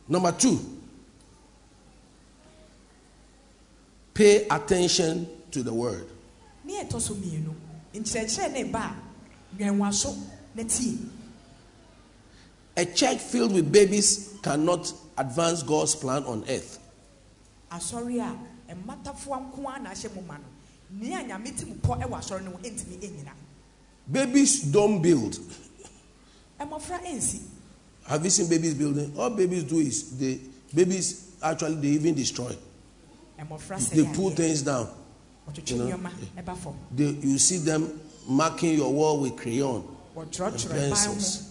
Number 0.09 0.33
two, 0.33 0.59
pay 4.15 4.47
attention 4.49 5.27
to 5.51 5.63
the 5.63 5.73
word. 5.73 6.07
ne 6.65 6.83
ɛtɔ 6.85 7.01
so 7.01 7.15
mmienu 7.15 7.55
nkyerɛkyerɛ 7.95 8.53
ne 8.53 8.65
ba 8.65 8.97
a 8.97 9.57
nwɛnwa 9.57 9.93
so 9.93 10.17
na 10.55 10.63
tie 10.65 10.97
A 12.77 12.87
church 12.87 13.19
filled 13.19 13.53
with 13.53 13.71
babies 13.71 14.39
cannot 14.43 14.91
advance 15.19 15.63
God's 15.63 15.95
plan 15.95 16.23
on 16.25 16.43
earth. 16.49 16.79
Babies 24.11 24.63
don't 24.63 25.01
build. 25.01 25.39
ɛnsi 26.61 27.41
Have 28.07 28.25
you 28.25 28.31
seen 28.31 28.49
babies 28.49 28.75
building? 28.75 29.13
All 29.17 29.31
babies 29.31 29.65
do 29.65 29.79
is 29.79 30.19
they 30.19 30.41
babies 30.75 31.33
actually 31.43 31.77
they 31.77 31.89
even 31.89 32.15
destroy. 32.15 32.57
sɛ 33.39 33.91
They 33.91 34.05
pull 34.15 34.31
things 34.31 34.63
down. 34.63 34.89
you 35.67 35.77
know, 35.77 35.87
nneɛma 35.87 36.11
ɛba 36.37 36.57
fam 36.57 36.75
They, 36.95 37.05
you 37.23 37.39
see 37.39 37.59
them 37.59 38.01
marking 38.29 38.77
your 38.79 38.93
wall 38.93 39.21
with 39.21 39.37
crayon 39.37 39.85
and 40.17 40.31
wɔtwerɛtwerɛ 40.31 40.69
ban 40.69 40.91
ho 40.91 40.95
pencils. 40.95 41.43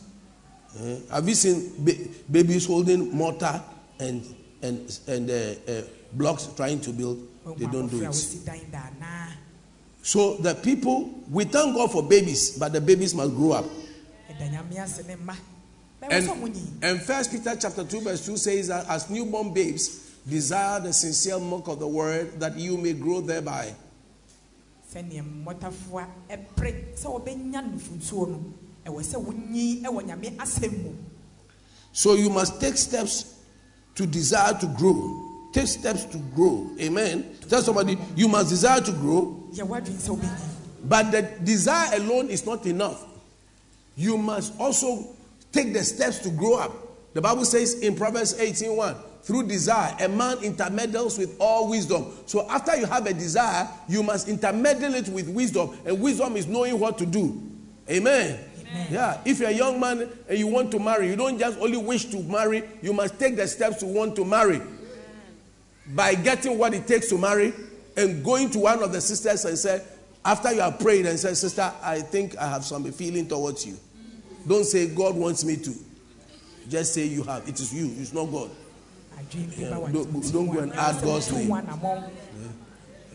Eh, 0.80 0.96
Have 1.10 1.28
you 1.28 1.36
seen 1.36 1.72
ba- 1.80 2.08
babies 2.32 2.66
holding 2.66 3.12
mortar 3.16 3.62
and 4.00 4.24
and 4.62 5.00
and 5.08 5.30
uh, 5.30 5.34
uh, 5.72 5.82
blocks 6.14 6.48
trying 6.56 6.80
to 6.82 6.92
build? 6.94 7.28
They 7.58 7.66
don't 7.66 7.88
do 7.88 8.04
it. 8.04 8.42
Wɔsi 10.04 10.04
dan 10.04 10.04
daanaa 10.04 10.04
So 10.04 10.36
the 10.38 10.56
people 10.56 11.10
we 11.30 11.46
thank 11.46 11.76
God 11.76 11.92
for 11.92 12.04
babies, 12.04 12.58
but 12.58 12.74
the 12.74 12.82
babies 12.82 13.14
must 13.14 13.36
grow 13.36 13.52
up. 13.54 13.66
ɛda 14.30 14.50
nyame 14.52 14.80
ase 14.84 15.04
ne 15.08 15.16
mma 15.16 15.36
bɛwɔ 16.02 16.12
And, 16.12 16.28
sɛ 16.28 16.36
ɔmo 16.36 16.48
nyi 16.54 16.68
and 16.82 17.02
First 17.02 17.32
Peter 17.32 17.56
chapter 17.60 17.84
two 17.84 18.02
verse 18.02 18.26
two 18.26 18.38
says 18.38 18.68
that 18.68 18.88
as 18.90 19.10
newborn 19.10 19.54
babes 19.54 20.12
desire 20.28 20.80
the 20.80 20.94
sincere 20.94 21.40
milk 21.40 21.68
of 21.68 21.80
the 21.80 21.88
word 21.88 22.40
that 22.40 22.58
you 22.58 22.78
may 22.78 22.94
grow 22.94 23.22
thereby. 23.22 23.74
sɛnea 24.94 25.24
mmɔtafoa 25.24 26.08
ɛpere 26.30 26.96
sɛ 26.98 27.06
wɔbɛnya 27.06 27.62
nufunsuo 27.74 28.28
no 28.30 28.44
ɛwɔ 28.86 29.04
sɛ 29.04 29.24
wonyi 29.24 29.82
ɛwɔ 29.84 30.04
nyame 30.06 30.36
asɛm 30.38 30.84
mu 30.84 30.92
So 31.94 32.14
you 32.16 32.30
must 32.30 32.60
take 32.62 32.78
steps 32.78 33.36
to 33.96 34.06
desire 34.08 34.54
to 34.60 34.68
grow. 34.68 35.28
Take 35.52 35.68
steps 35.68 36.06
to 36.06 36.18
grow. 36.36 36.70
Amen. 36.80 37.36
Tell 37.50 37.62
somebody 37.62 37.98
you 38.16 38.28
must 38.28 38.50
desire 38.50 38.82
to 38.82 38.92
grow, 38.92 39.44
yɛ 39.54 39.68
w'adwene 39.68 39.98
sɛ 39.98 40.18
wobɛnyi 40.18 40.52
but 40.84 41.12
the 41.12 41.22
desire 41.44 41.96
alone 41.98 42.30
is 42.30 42.46
not 42.46 42.66
enough. 42.66 43.06
You 43.96 44.18
must 44.18 44.54
also 44.60 45.08
take 45.52 45.74
the 45.74 45.84
steps 45.84 46.20
to 46.20 46.30
grow 46.30 46.56
up. 46.56 46.74
The 47.14 47.22
Bible 47.22 47.46
says 47.46 47.76
in 47.82 47.96
Proverbs 47.96 48.34
18:1, 48.34 48.96
through 49.22 49.48
desire, 49.48 49.96
a 50.00 50.08
man 50.08 50.38
intermeddles 50.38 51.18
with 51.18 51.36
all 51.40 51.70
wisdom. 51.70 52.12
So 52.26 52.50
after 52.50 52.76
you 52.78 52.86
have 52.86 53.06
a 53.06 53.14
desire, 53.14 53.70
you 53.88 54.02
must 54.02 54.28
intermeddle 54.28 54.96
it 54.96 55.08
with 55.10 55.28
wisdom, 55.30 55.78
and 55.86 56.02
wisdom 56.02 56.36
is 56.36 56.48
knowing 56.48 56.80
what 56.80 56.98
to 56.98 57.06
do. 57.06 57.40
Amen. 57.90 58.40
Yeah, 58.90 59.20
if 59.26 59.40
you're 59.40 59.50
a 59.50 59.54
young 59.54 59.80
man 59.80 60.10
and 60.30 60.40
you 60.40 60.48
want 60.48 60.72
to 60.72 60.80
marry, 60.80 61.08
you 61.08 61.18
don't 61.18 61.38
just 61.38 61.60
only 61.60 61.78
wish 61.78 62.06
to 62.06 62.24
marry, 62.24 62.64
you 62.82 62.94
must 62.94 63.20
take 63.20 63.36
the 63.36 63.46
steps 63.46 63.78
to 63.78 63.86
want 63.86 64.16
to 64.16 64.26
marry. 64.26 64.62
By 65.88 66.16
getting 66.16 66.58
what 66.58 66.74
it 66.74 66.88
takes 66.88 67.10
to 67.10 67.18
marry 67.18 67.54
and 67.98 68.24
going 68.24 68.50
to 68.52 68.60
one 68.60 68.82
of 68.84 68.92
the 68.94 69.02
sisters 69.02 69.46
and 69.46 69.58
say, 69.58 69.82
after 70.24 70.54
you 70.54 70.62
have 70.62 70.80
prayed 70.80 71.06
and 71.06 71.20
said, 71.20 71.36
Sister, 71.36 71.74
I 71.82 72.00
think 72.00 72.38
I 72.38 72.48
have 72.48 72.64
some 72.64 72.90
feeling 72.92 73.28
towards 73.28 73.66
you. 73.66 73.78
Don't 74.48 74.66
say 74.66 74.88
God 74.88 75.16
wants 75.16 75.44
me 75.44 75.58
to. 75.58 75.74
Just 76.70 76.94
say 76.94 77.06
you 77.06 77.24
have. 77.24 77.48
It 77.48 77.60
is 77.60 77.74
you, 77.74 77.94
it's 77.98 78.14
not 78.14 78.26
God. 78.26 78.52
Yeah, 79.58 79.70
don't, 79.70 80.32
don't 80.32 80.48
go 80.48 80.60
and 80.60 80.74
add 80.74 81.02
God's 81.04 81.32
name. 81.32 81.50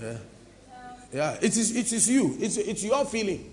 Yeah. 0.00 0.16
Yeah, 1.12 1.38
it 1.40 1.56
is, 1.56 1.74
it 1.74 1.92
is 1.92 2.08
you. 2.10 2.36
It's, 2.40 2.56
it's 2.56 2.84
your 2.84 3.04
feeling. 3.04 3.52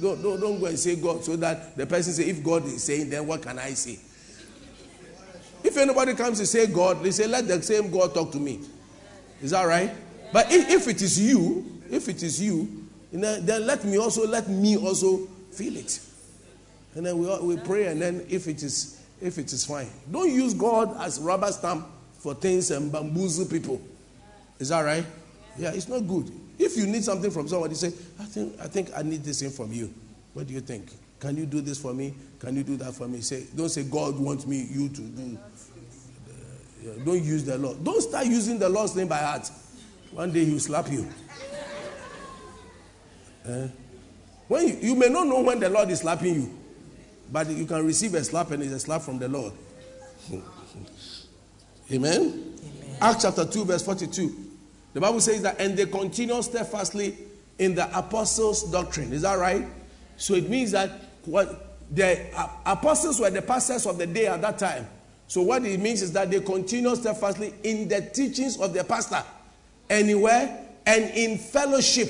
Don't, 0.00 0.22
don't, 0.22 0.40
don't 0.40 0.60
go 0.60 0.66
and 0.66 0.78
say 0.78 0.96
God 0.96 1.24
so 1.24 1.36
that 1.36 1.76
the 1.76 1.86
person 1.86 2.12
say, 2.12 2.24
if 2.24 2.42
God 2.42 2.64
is 2.66 2.82
saying, 2.82 3.10
then 3.10 3.26
what 3.26 3.42
can 3.42 3.58
I 3.58 3.70
say? 3.70 3.98
If 5.76 5.82
anybody 5.82 6.14
comes 6.14 6.38
to 6.38 6.46
say 6.46 6.66
God, 6.68 7.02
they 7.02 7.10
say, 7.10 7.26
let 7.26 7.46
the 7.46 7.60
same 7.60 7.90
God 7.90 8.14
talk 8.14 8.32
to 8.32 8.38
me. 8.38 8.60
Is 9.42 9.50
that 9.50 9.64
right? 9.64 9.90
But 10.32 10.50
if, 10.50 10.70
if 10.70 10.88
it 10.88 11.02
is 11.02 11.20
you, 11.20 11.82
if 11.90 12.08
it 12.08 12.22
is 12.22 12.40
you, 12.40 12.88
then 13.12 13.66
let 13.66 13.84
me 13.84 13.98
also 13.98 14.26
let 14.26 14.48
me 14.48 14.78
also 14.78 15.26
feel 15.52 15.76
it. 15.76 16.00
And 16.94 17.04
then 17.04 17.18
we, 17.18 17.28
we 17.40 17.56
pray, 17.58 17.88
and 17.88 18.00
then 18.00 18.24
if 18.30 18.48
it 18.48 18.62
is 18.62 19.04
if 19.20 19.36
it 19.36 19.52
is 19.52 19.66
fine. 19.66 19.90
Don't 20.10 20.32
use 20.32 20.54
God 20.54 20.96
as 20.98 21.20
rubber 21.20 21.52
stamp 21.52 21.86
for 22.20 22.32
things 22.32 22.70
and 22.70 22.90
bamboozle 22.90 23.44
people. 23.44 23.78
Is 24.58 24.70
that 24.70 24.80
right? 24.80 25.04
Yeah, 25.58 25.72
it's 25.74 25.88
not 25.88 26.08
good. 26.08 26.32
If 26.58 26.78
you 26.78 26.86
need 26.86 27.04
something 27.04 27.30
from 27.30 27.48
somebody, 27.48 27.74
say, 27.74 27.88
I 28.18 28.24
think, 28.24 28.58
I 28.62 28.66
think 28.66 28.88
I 28.96 29.02
need 29.02 29.22
this 29.24 29.42
thing 29.42 29.50
from 29.50 29.74
you. 29.74 29.92
What 30.32 30.46
do 30.46 30.54
you 30.54 30.60
think? 30.60 30.90
Can 31.20 31.36
you 31.36 31.46
do 31.46 31.60
this 31.60 31.78
for 31.78 31.94
me? 31.94 32.14
Can 32.38 32.56
you 32.56 32.62
do 32.62 32.76
that 32.76 32.92
for 32.92 33.08
me? 33.08 33.20
Say, 33.20 33.44
don't 33.54 33.68
say 33.68 33.84
God 33.84 34.18
wants 34.18 34.46
me, 34.46 34.66
you 34.70 34.88
to 34.88 35.00
do. 35.00 35.38
Don't 37.04 37.22
use 37.22 37.44
the 37.44 37.58
Lord. 37.58 37.82
Don't 37.82 38.00
start 38.00 38.26
using 38.26 38.58
the 38.58 38.68
Lord's 38.68 38.94
name 38.94 39.08
by 39.08 39.18
heart. 39.18 39.50
One 40.12 40.32
day 40.32 40.44
he'll 40.44 40.60
slap 40.60 40.90
you. 40.90 41.08
Uh, 43.46 43.68
when 44.48 44.68
you, 44.68 44.76
you 44.80 44.94
may 44.94 45.08
not 45.08 45.26
know 45.26 45.40
when 45.42 45.58
the 45.58 45.68
Lord 45.68 45.90
is 45.90 46.00
slapping 46.00 46.34
you, 46.34 46.58
but 47.30 47.48
you 47.48 47.66
can 47.66 47.84
receive 47.84 48.14
a 48.14 48.22
slap 48.22 48.50
and 48.52 48.62
it's 48.62 48.72
a 48.72 48.78
slap 48.78 49.02
from 49.02 49.18
the 49.18 49.28
Lord. 49.28 49.52
Amen? 50.30 50.42
Amen? 51.92 52.58
Acts 53.00 53.22
chapter 53.22 53.44
2, 53.44 53.64
verse 53.64 53.82
42. 53.82 54.44
The 54.94 55.00
Bible 55.00 55.20
says 55.20 55.42
that, 55.42 55.60
and 55.60 55.76
they 55.76 55.86
continue 55.86 56.40
steadfastly 56.42 57.16
in 57.58 57.74
the 57.74 57.86
apostles' 57.96 58.70
doctrine. 58.70 59.12
Is 59.12 59.22
that 59.22 59.38
right? 59.38 59.66
So 60.16 60.34
it 60.34 60.48
means 60.48 60.70
that 60.70 60.90
what 61.24 61.78
the 61.90 62.26
apostles 62.64 63.20
were 63.20 63.30
the 63.30 63.42
pastors 63.42 63.86
of 63.86 63.98
the 63.98 64.06
day 64.06 64.26
at 64.26 64.40
that 64.40 64.58
time. 64.58 64.88
So 65.28 65.42
what 65.42 65.64
it 65.64 65.80
means 65.80 66.02
is 66.02 66.12
that 66.12 66.30
they 66.30 66.40
continue 66.40 66.94
steadfastly 66.94 67.52
in 67.62 67.88
the 67.88 68.00
teachings 68.00 68.60
of 68.60 68.72
the 68.72 68.84
pastor, 68.84 69.22
anywhere 69.90 70.64
and 70.86 71.04
in 71.10 71.36
fellowship. 71.36 72.08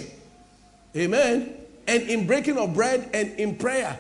Amen. 0.95 1.55
And 1.87 2.03
in 2.05 2.27
breaking 2.27 2.59
of 2.59 2.75
bread 2.75 3.09
and 3.15 3.33
in 3.39 3.57
prayer. 3.57 3.99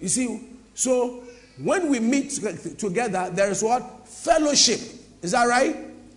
You 0.00 0.08
see, 0.08 0.48
so 0.74 1.22
when 1.62 1.88
we 1.88 1.98
meet 1.98 2.30
together, 2.78 3.30
there 3.32 3.50
is 3.50 3.62
what? 3.62 4.06
Fellowship. 4.08 4.80
Is 5.22 5.32
that 5.32 5.46
right? 5.46 5.76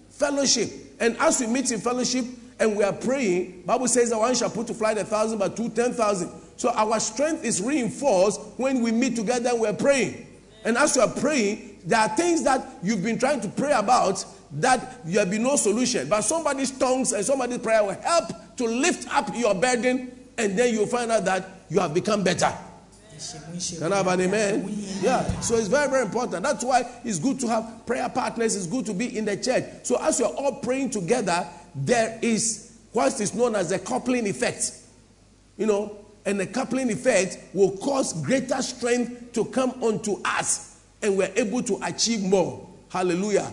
Fellowship. 0.09 0.69
And 0.99 1.17
as 1.17 1.39
we 1.39 1.47
meet 1.47 1.71
in 1.71 1.79
fellowship 1.79 2.25
and 2.59 2.75
we 2.75 2.83
are 2.83 2.93
praying, 2.93 3.63
Bible 3.65 3.87
says 3.87 4.11
that 4.11 4.19
one 4.19 4.35
shall 4.35 4.49
put 4.49 4.67
to 4.67 4.73
flight 4.73 4.97
a 4.97 5.03
thousand, 5.03 5.39
but 5.39 5.55
two 5.55 5.69
ten 5.69 5.93
thousand. 5.93 6.31
So 6.57 6.69
our 6.69 6.99
strength 6.99 7.43
is 7.43 7.61
reinforced 7.61 8.39
when 8.57 8.81
we 8.81 8.91
meet 8.91 9.15
together 9.15 9.49
and 9.49 9.59
we're 9.61 9.73
praying. 9.73 10.27
And 10.63 10.77
as 10.77 10.95
we 10.95 11.01
are 11.01 11.09
praying, 11.09 11.70
there 11.86 12.00
are 12.00 12.10
things 12.10 12.44
that 12.44 12.65
you've 12.84 13.04
been 13.04 13.20
trying 13.20 13.41
to 13.41 13.48
pray 13.48 13.72
about 13.72 14.26
that 14.54 15.06
there 15.06 15.26
be 15.26 15.38
no 15.38 15.56
solution. 15.56 16.10
But 16.10 16.22
somebody's 16.22 16.72
tongues 16.72 17.13
and 17.13 17.26
somebody's 17.26 17.60
prayer 17.60 17.84
will 17.84 18.00
help 18.02 18.30
to 18.58 18.65
lift 18.65 19.13
up 19.13 19.36
your 19.36 19.56
burden, 19.56 20.12
and 20.38 20.58
then 20.58 20.74
you'll 20.74 20.88
find 20.88 21.12
out 21.12 21.26
that 21.26 21.50
you 21.70 21.80
have 21.80 21.94
become 21.94 22.24
better. 22.24 22.54
Can 23.78 23.94
I 23.94 23.98
have 23.98 24.08
an 24.08 24.22
amen? 24.22 24.65
Yeah. 25.02 25.24
So 25.41 25.56
it's 25.56 25.67
very, 25.67 25.89
very 25.89 26.04
important. 26.04 26.44
That's 26.44 26.63
why 26.63 26.89
it's 27.04 27.20
good 27.20 27.39
to 27.41 27.48
have 27.48 27.86
prayer 27.86 28.10
partners. 28.10 28.56
It's 28.56 28.65
good 28.65 28.86
to 28.88 28.94
be 28.94 29.15
in 29.15 29.26
the 29.26 29.38
church. 29.38 29.63
So 29.84 29.98
as 30.02 30.20
you're 30.20 30.28
all 30.30 30.56
praying 30.56 30.89
together, 30.89 31.48
there 31.76 32.17
is 32.22 32.80
what 32.94 33.20
is 33.22 33.36
known 33.36 33.56
as 33.56 33.72
a 33.72 33.80
coupling 33.80 34.28
effect. 34.28 34.72
You 35.58 35.67
know, 35.67 35.98
and 36.26 36.39
the 36.39 36.48
coupling 36.48 36.89
effect 36.91 37.38
will 37.54 37.78
cause 37.78 38.13
greater 38.24 38.62
strength 38.62 39.34
to 39.34 39.46
come 39.46 39.72
onto 39.84 40.20
us, 40.26 40.70
and 41.01 41.17
we're 41.17 41.31
able 41.35 41.63
to 41.63 41.79
achieve 41.83 42.21
more. 42.21 42.67
Hallelujah. 42.89 43.51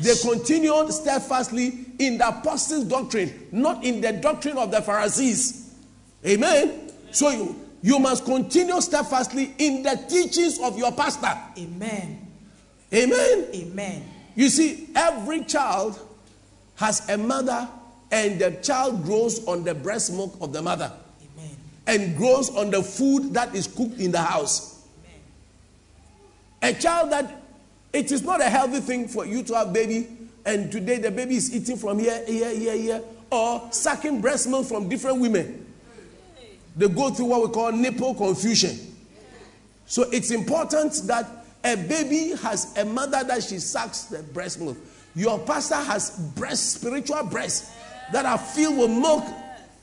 They 0.00 0.14
continued 0.16 0.92
steadfastly 0.92 1.86
in 1.98 2.18
the 2.18 2.28
apostles' 2.28 2.84
doctrine, 2.84 3.48
not 3.52 3.84
in 3.84 4.00
the 4.00 4.12
doctrine 4.12 4.56
of 4.56 4.70
the 4.70 4.80
Pharisees. 4.80 5.74
Amen. 6.24 6.92
So 7.10 7.30
you 7.30 7.68
you 7.82 7.98
must 7.98 8.24
continue 8.24 8.80
steadfastly 8.80 9.54
in 9.58 9.82
the 9.82 10.04
teachings 10.08 10.58
of 10.60 10.76
your 10.78 10.92
pastor. 10.92 11.32
Amen. 11.58 12.26
Amen. 12.92 13.46
Amen. 13.54 14.04
You 14.34 14.48
see, 14.48 14.88
every 14.94 15.44
child 15.44 15.98
has 16.76 17.08
a 17.08 17.18
mother, 17.18 17.68
and 18.10 18.40
the 18.40 18.52
child 18.62 19.04
grows 19.04 19.46
on 19.46 19.64
the 19.64 19.74
breast 19.74 20.12
milk 20.12 20.36
of 20.40 20.52
the 20.52 20.62
mother. 20.62 20.92
Amen. 21.20 21.56
And 21.86 22.16
grows 22.16 22.50
on 22.50 22.70
the 22.70 22.82
food 22.82 23.34
that 23.34 23.54
is 23.54 23.66
cooked 23.66 23.98
in 23.98 24.10
the 24.12 24.22
house. 24.22 24.77
A 26.62 26.72
child 26.72 27.12
that 27.12 27.42
it 27.92 28.12
is 28.12 28.22
not 28.22 28.40
a 28.40 28.48
healthy 28.48 28.80
thing 28.80 29.08
for 29.08 29.24
you 29.24 29.42
to 29.44 29.54
have 29.54 29.72
baby, 29.72 30.08
and 30.44 30.70
today 30.70 30.98
the 30.98 31.10
baby 31.10 31.36
is 31.36 31.54
eating 31.54 31.76
from 31.76 31.98
here, 31.98 32.24
here, 32.26 32.54
here, 32.54 32.76
here, 32.76 33.02
or 33.30 33.68
sucking 33.70 34.20
breast 34.20 34.48
milk 34.48 34.66
from 34.66 34.88
different 34.88 35.20
women 35.20 35.66
they 36.78 36.88
go 36.88 37.10
through 37.10 37.26
what 37.26 37.42
we 37.42 37.48
call 37.52 37.72
nipple 37.72 38.14
confusion. 38.14 38.78
So 39.86 40.04
it's 40.12 40.30
important 40.30 40.94
that 41.06 41.28
a 41.64 41.76
baby 41.76 42.36
has 42.36 42.76
a 42.78 42.84
mother 42.84 43.24
that 43.24 43.42
she 43.42 43.58
sucks 43.58 44.04
the 44.04 44.22
breast 44.22 44.60
milk. 44.60 44.78
Your 45.16 45.40
pastor 45.40 45.74
has 45.74 46.16
breast, 46.36 46.74
spiritual 46.74 47.24
breasts 47.24 47.72
that 48.12 48.24
are 48.24 48.38
filled 48.38 48.78
with 48.78 48.90
milk 48.90 49.24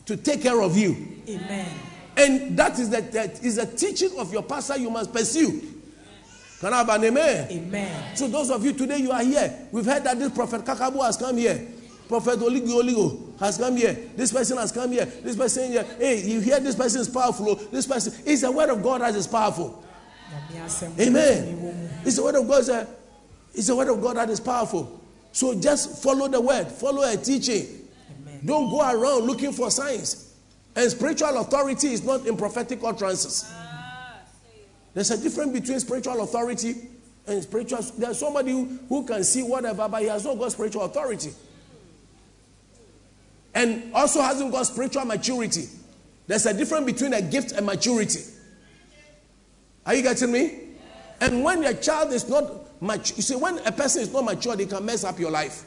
to 0.05 0.15
take 0.15 0.41
care 0.41 0.61
of 0.61 0.77
you. 0.77 0.95
Amen. 1.27 1.67
And 2.15 2.57
that 2.57 2.79
is 2.79 2.89
the, 2.89 3.01
that 3.01 3.43
is 3.43 3.57
the 3.57 3.65
teaching 3.65 4.17
of 4.17 4.31
your 4.31 4.43
pastor 4.43 4.77
you 4.77 4.89
must 4.89 5.11
pursue. 5.11 5.74
Can 6.59 6.73
I 6.73 6.77
have 6.77 6.89
an 6.89 7.03
amen? 7.03 7.51
Amen. 7.51 8.15
So 8.15 8.27
those 8.27 8.49
of 8.49 8.63
you 8.63 8.73
today 8.73 8.97
you 8.97 9.11
are 9.11 9.23
here. 9.23 9.67
We've 9.71 9.85
heard 9.85 10.03
that 10.05 10.17
this 10.17 10.31
prophet 10.31 10.61
Kakabu 10.61 11.03
has 11.03 11.17
come 11.17 11.37
here. 11.37 11.67
Prophet 12.07 12.39
Oligo 12.39 12.81
Oligo 12.81 13.39
has 13.39 13.57
come 13.57 13.75
here. 13.77 13.93
This 14.15 14.31
person 14.31 14.57
has 14.57 14.71
come 14.71 14.91
here. 14.91 15.05
This 15.05 15.35
person 15.35 15.71
here. 15.71 15.83
Hey, 15.97 16.21
you 16.21 16.39
hear 16.39 16.59
this 16.59 16.75
person 16.75 17.01
is 17.01 17.09
powerful. 17.09 17.49
Oh. 17.49 17.55
This 17.55 17.87
person 17.87 18.13
is 18.25 18.41
the 18.41 18.51
word 18.51 18.69
of 18.69 18.81
God 18.81 19.01
that 19.01 19.15
is 19.15 19.27
powerful. 19.27 19.83
Amen. 20.99 21.91
It's 22.05 22.15
the 22.17 22.23
word 22.23 22.35
of 22.35 22.47
God. 22.47 22.63
That, 22.65 22.89
it's 23.53 23.67
the 23.67 23.75
word 23.75 23.89
of 23.89 24.01
God 24.01 24.17
that 24.17 24.29
is 24.29 24.39
powerful. 24.39 25.01
So 25.31 25.59
just 25.59 26.01
follow 26.03 26.27
the 26.27 26.39
word. 26.39 26.67
Follow 26.67 27.03
a 27.03 27.17
teaching. 27.17 27.87
Amen. 28.21 28.41
Don't 28.45 28.69
go 28.69 28.81
around 28.81 29.25
looking 29.25 29.51
for 29.51 29.69
signs. 29.71 30.33
And 30.75 30.89
spiritual 30.91 31.37
authority 31.39 31.93
is 31.93 32.03
not 32.03 32.25
in 32.25 32.37
prophetic 32.37 32.79
utterances. 32.83 33.51
There's 34.95 35.11
a 35.11 35.21
difference 35.21 35.51
between 35.51 35.79
spiritual 35.79 36.21
authority 36.21 36.73
and 37.27 37.43
spiritual. 37.43 37.81
There's 37.97 38.17
somebody 38.17 38.51
who, 38.51 38.79
who 38.89 39.05
can 39.05 39.23
see 39.23 39.43
whatever, 39.43 39.87
but 39.87 40.01
he 40.01 40.07
has 40.07 40.25
not 40.25 40.39
got 40.39 40.53
spiritual 40.53 40.85
authority 40.85 41.31
and 43.55 43.93
also 43.93 44.21
hasn't 44.21 44.51
got 44.51 44.63
spiritual 44.63 45.05
maturity. 45.05 45.67
There's 46.27 46.45
a 46.45 46.53
difference 46.53 46.85
between 46.85 47.13
a 47.13 47.21
gift 47.21 47.51
and 47.53 47.65
maturity. 47.65 48.21
Are 49.85 49.95
you 49.95 50.01
getting 50.01 50.31
me? 50.31 50.59
And 51.21 51.43
when 51.43 51.63
your 51.63 51.73
child 51.73 52.11
is 52.11 52.27
not 52.27 52.81
mature, 52.81 53.15
you 53.15 53.21
see, 53.21 53.35
when 53.35 53.59
a 53.59 53.71
person 53.71 54.01
is 54.01 54.11
not 54.11 54.25
mature, 54.25 54.55
they 54.55 54.65
can 54.65 54.83
mess 54.85 55.03
up 55.03 55.19
your 55.19 55.31
life. 55.31 55.63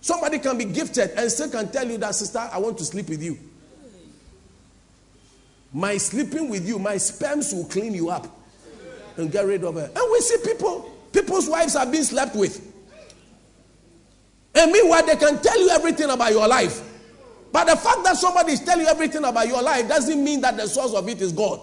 Somebody 0.00 0.38
can 0.38 0.58
be 0.58 0.64
gifted 0.64 1.10
and 1.16 1.30
still 1.30 1.50
can 1.50 1.70
tell 1.70 1.88
you 1.88 1.98
that, 1.98 2.14
sister, 2.14 2.38
I 2.38 2.58
want 2.58 2.78
to 2.78 2.84
sleep 2.84 3.08
with 3.08 3.22
you. 3.22 3.38
My 5.72 5.96
sleeping 5.96 6.48
with 6.48 6.66
you, 6.66 6.78
my 6.78 6.96
sperms 6.96 7.52
will 7.52 7.64
clean 7.64 7.94
you 7.94 8.10
up 8.10 8.26
and 9.16 9.30
get 9.30 9.46
rid 9.46 9.64
of 9.64 9.76
it. 9.76 9.92
And 9.94 10.12
we 10.12 10.20
see 10.20 10.36
people, 10.44 10.90
people's 11.12 11.48
wives 11.48 11.76
are 11.76 11.86
being 11.86 12.04
slept 12.04 12.34
with. 12.34 12.66
And 14.54 14.72
meanwhile, 14.72 15.06
they 15.06 15.16
can 15.16 15.40
tell 15.40 15.58
you 15.60 15.70
everything 15.70 16.10
about 16.10 16.32
your 16.32 16.48
life. 16.48 16.86
But 17.52 17.64
the 17.66 17.76
fact 17.76 18.04
that 18.04 18.16
somebody 18.16 18.52
is 18.52 18.60
telling 18.60 18.84
you 18.84 18.90
everything 18.90 19.24
about 19.24 19.46
your 19.46 19.62
life 19.62 19.88
doesn't 19.88 20.22
mean 20.22 20.40
that 20.40 20.56
the 20.56 20.66
source 20.66 20.94
of 20.94 21.08
it 21.08 21.20
is 21.20 21.32
God. 21.32 21.60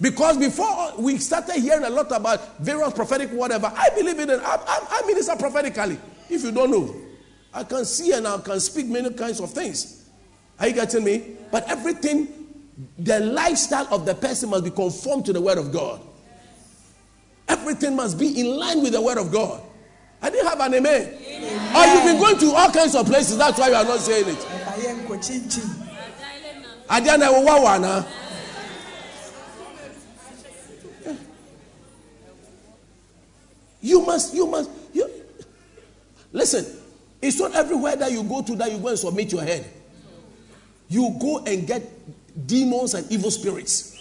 Because 0.00 0.36
before 0.36 0.94
we 0.98 1.18
started 1.18 1.60
hearing 1.60 1.84
a 1.84 1.90
lot 1.90 2.12
about 2.12 2.58
various 2.58 2.92
prophetic 2.92 3.30
whatever, 3.30 3.72
I 3.74 3.90
believe 3.96 4.18
in 4.18 4.30
it. 4.30 4.40
I, 4.40 4.56
I, 4.56 4.86
I 5.02 5.06
minister 5.06 5.34
prophetically. 5.36 5.98
If 6.30 6.44
you 6.44 6.52
don't 6.52 6.70
know, 6.70 6.94
I 7.52 7.64
can 7.64 7.84
see 7.84 8.12
and 8.12 8.26
I 8.26 8.38
can 8.38 8.60
speak 8.60 8.86
many 8.86 9.12
kinds 9.12 9.40
of 9.40 9.50
things. 9.50 10.08
Are 10.60 10.68
you 10.68 10.74
getting 10.74 11.04
me? 11.04 11.36
But 11.50 11.68
everything 11.68 12.37
the 12.98 13.20
lifestyle 13.20 13.88
of 13.92 14.06
the 14.06 14.14
person 14.14 14.50
must 14.50 14.64
be 14.64 14.70
conformed 14.70 15.26
to 15.26 15.32
the 15.32 15.40
word 15.40 15.58
of 15.58 15.72
God. 15.72 16.00
Everything 17.48 17.96
must 17.96 18.18
be 18.18 18.40
in 18.40 18.56
line 18.56 18.82
with 18.82 18.92
the 18.92 19.00
word 19.00 19.18
of 19.18 19.32
God. 19.32 19.62
I 20.20 20.30
didn't 20.30 20.46
have 20.48 20.60
an 20.60 20.74
amen. 20.74 21.04
Or 21.74 21.86
you've 21.86 22.04
been 22.04 22.18
going 22.18 22.38
to 22.38 22.50
all 22.52 22.70
kinds 22.70 22.94
of 22.94 23.06
places. 23.06 23.38
That's 23.38 23.58
why 23.58 23.68
you 23.68 23.74
are 23.74 23.84
not 23.84 24.00
saying 24.00 24.28
it. 24.28 24.36
ɛba 24.36 24.72
yɛ 24.76 25.06
nkɔ 25.06 25.18
kyinkyin 25.18 25.88
Adiana 26.88 27.28
Wawana. 27.44 28.06
You 33.80 34.04
must, 34.04 34.34
you 34.34 34.46
must, 34.46 34.70
you 34.92 35.08
listen. 36.32 36.66
It's 37.22 37.38
not 37.38 37.54
everywhere 37.54 37.96
that 37.96 38.10
you 38.10 38.22
go 38.24 38.42
to 38.42 38.56
that 38.56 38.72
you 38.72 38.78
go 38.78 38.88
and 38.88 38.98
submit 38.98 39.32
your 39.32 39.42
head. 39.42 39.64
You 40.88 41.16
go 41.20 41.38
and 41.44 41.66
get 41.66 41.82
demons 42.46 42.94
and 42.94 43.10
evil 43.10 43.30
spirits. 43.30 43.98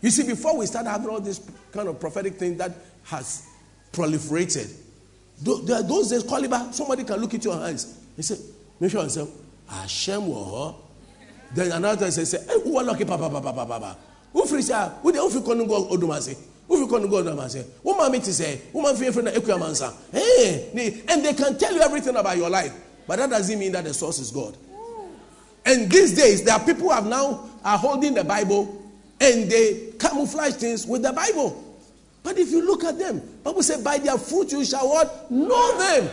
You 0.00 0.10
see, 0.10 0.22
before 0.24 0.56
we 0.56 0.66
start 0.66 0.86
having 0.86 1.08
all 1.08 1.20
this 1.20 1.40
kind 1.72 1.88
of 1.88 2.00
prophetic 2.00 2.34
thing 2.34 2.56
that 2.58 2.72
has 3.04 3.46
proliferated, 3.92 4.72
there 5.40 5.76
are 5.76 5.82
those 5.82 6.10
days, 6.10 6.24
somebody 6.76 7.04
can 7.04 7.16
look 7.20 7.34
at 7.34 7.44
your 7.44 7.58
hands 7.58 7.98
and 8.16 8.24
say, 8.24 8.36
Make 8.78 8.90
sure 8.90 9.02
yourself, 9.02 9.30
Hashem 9.68 10.26
wo 10.26 10.76
Then 11.54 11.72
another 11.72 12.02
time 12.02 12.10
say, 12.10 12.24
say, 12.24 12.44
Hey, 12.46 12.60
who 12.62 12.78
are 12.78 12.84
lucky, 12.84 13.04
papa, 13.04 13.28
papa, 13.28 13.52
papa? 13.52 13.96
Who 14.32 14.46
free 14.46 14.62
say, 14.62 14.74
ah, 14.74 14.88
who 15.02 15.12
the 15.12 15.20
who 15.20 15.66
go 15.66 15.88
odumase? 15.88 16.38
Who 16.68 16.86
kono 16.86 17.10
go 17.10 17.22
odumase? 17.22 17.66
Who 17.82 17.94
mami 17.94 18.24
ti 18.24 18.30
say? 18.30 18.60
Who 18.72 18.94
free 18.94 19.10
friend 19.10 19.28
ekuyamansa? 19.28 19.92
Hey, 20.12 20.70
eh, 20.74 21.12
and 21.12 21.24
they 21.24 21.34
can 21.34 21.58
tell 21.58 21.74
you 21.74 21.80
everything 21.80 22.14
about 22.16 22.36
your 22.36 22.48
life, 22.48 22.72
but 23.06 23.16
that 23.16 23.30
doesn't 23.30 23.58
mean 23.58 23.72
that 23.72 23.84
the 23.84 23.92
source 23.92 24.20
is 24.20 24.30
God. 24.30 24.56
And 25.64 25.90
these 25.90 26.14
days, 26.14 26.42
there 26.42 26.54
are 26.54 26.64
people 26.64 26.84
who 26.84 26.90
have 26.90 27.06
now 27.06 27.48
are 27.64 27.78
holding 27.78 28.14
the 28.14 28.24
Bible 28.24 28.80
and 29.20 29.50
they 29.50 29.92
camouflage 29.98 30.54
things 30.54 30.86
with 30.86 31.02
the 31.02 31.12
Bible. 31.12 31.64
But 32.22 32.38
if 32.38 32.50
you 32.50 32.64
look 32.64 32.84
at 32.84 32.98
them, 32.98 33.22
Bible 33.42 33.62
said, 33.62 33.82
"By 33.84 33.98
their 33.98 34.18
fruit 34.18 34.52
you 34.52 34.64
shall 34.64 34.88
what 34.88 35.30
know 35.30 35.78
them." 35.78 36.10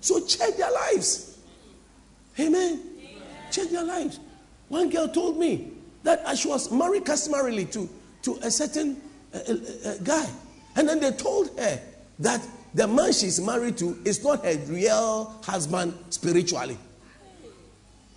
So 0.00 0.20
check 0.20 0.56
their 0.56 0.70
lives. 0.70 1.38
Amen. 2.38 2.80
Check 3.50 3.68
their 3.70 3.84
lives. 3.84 4.20
One 4.68 4.88
girl 4.88 5.08
told 5.08 5.38
me 5.38 5.72
that 6.02 6.22
uh, 6.24 6.34
she 6.34 6.48
was 6.48 6.70
married 6.70 7.04
customarily 7.04 7.66
to 7.66 7.88
to 8.22 8.38
a 8.42 8.50
certain 8.50 9.00
uh, 9.34 9.38
uh, 9.38 9.54
uh, 9.88 9.94
guy, 10.02 10.26
and 10.76 10.88
then 10.88 11.00
they 11.00 11.12
told 11.12 11.58
her 11.58 11.80
that 12.20 12.46
the 12.74 12.86
man 12.86 13.12
she's 13.12 13.40
married 13.40 13.76
to 13.78 13.98
is 14.04 14.22
not 14.22 14.44
her 14.44 14.56
real 14.66 15.34
husband 15.42 15.94
spiritually. 16.10 16.78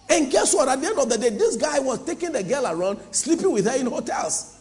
And 0.09 0.31
guess 0.31 0.53
what? 0.53 0.67
At 0.67 0.81
the 0.81 0.87
end 0.87 0.99
of 0.99 1.09
the 1.09 1.17
day, 1.17 1.29
this 1.29 1.55
guy 1.55 1.79
was 1.79 2.03
taking 2.05 2.31
the 2.33 2.43
girl 2.43 2.67
around, 2.67 2.99
sleeping 3.11 3.51
with 3.51 3.65
her 3.65 3.77
in 3.77 3.87
hotels. 3.87 4.59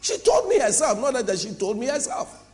She 0.00 0.18
told 0.18 0.48
me 0.48 0.58
herself, 0.58 0.98
not 1.00 1.26
that 1.26 1.38
she 1.38 1.52
told 1.52 1.78
me 1.78 1.86
herself. 1.86 2.44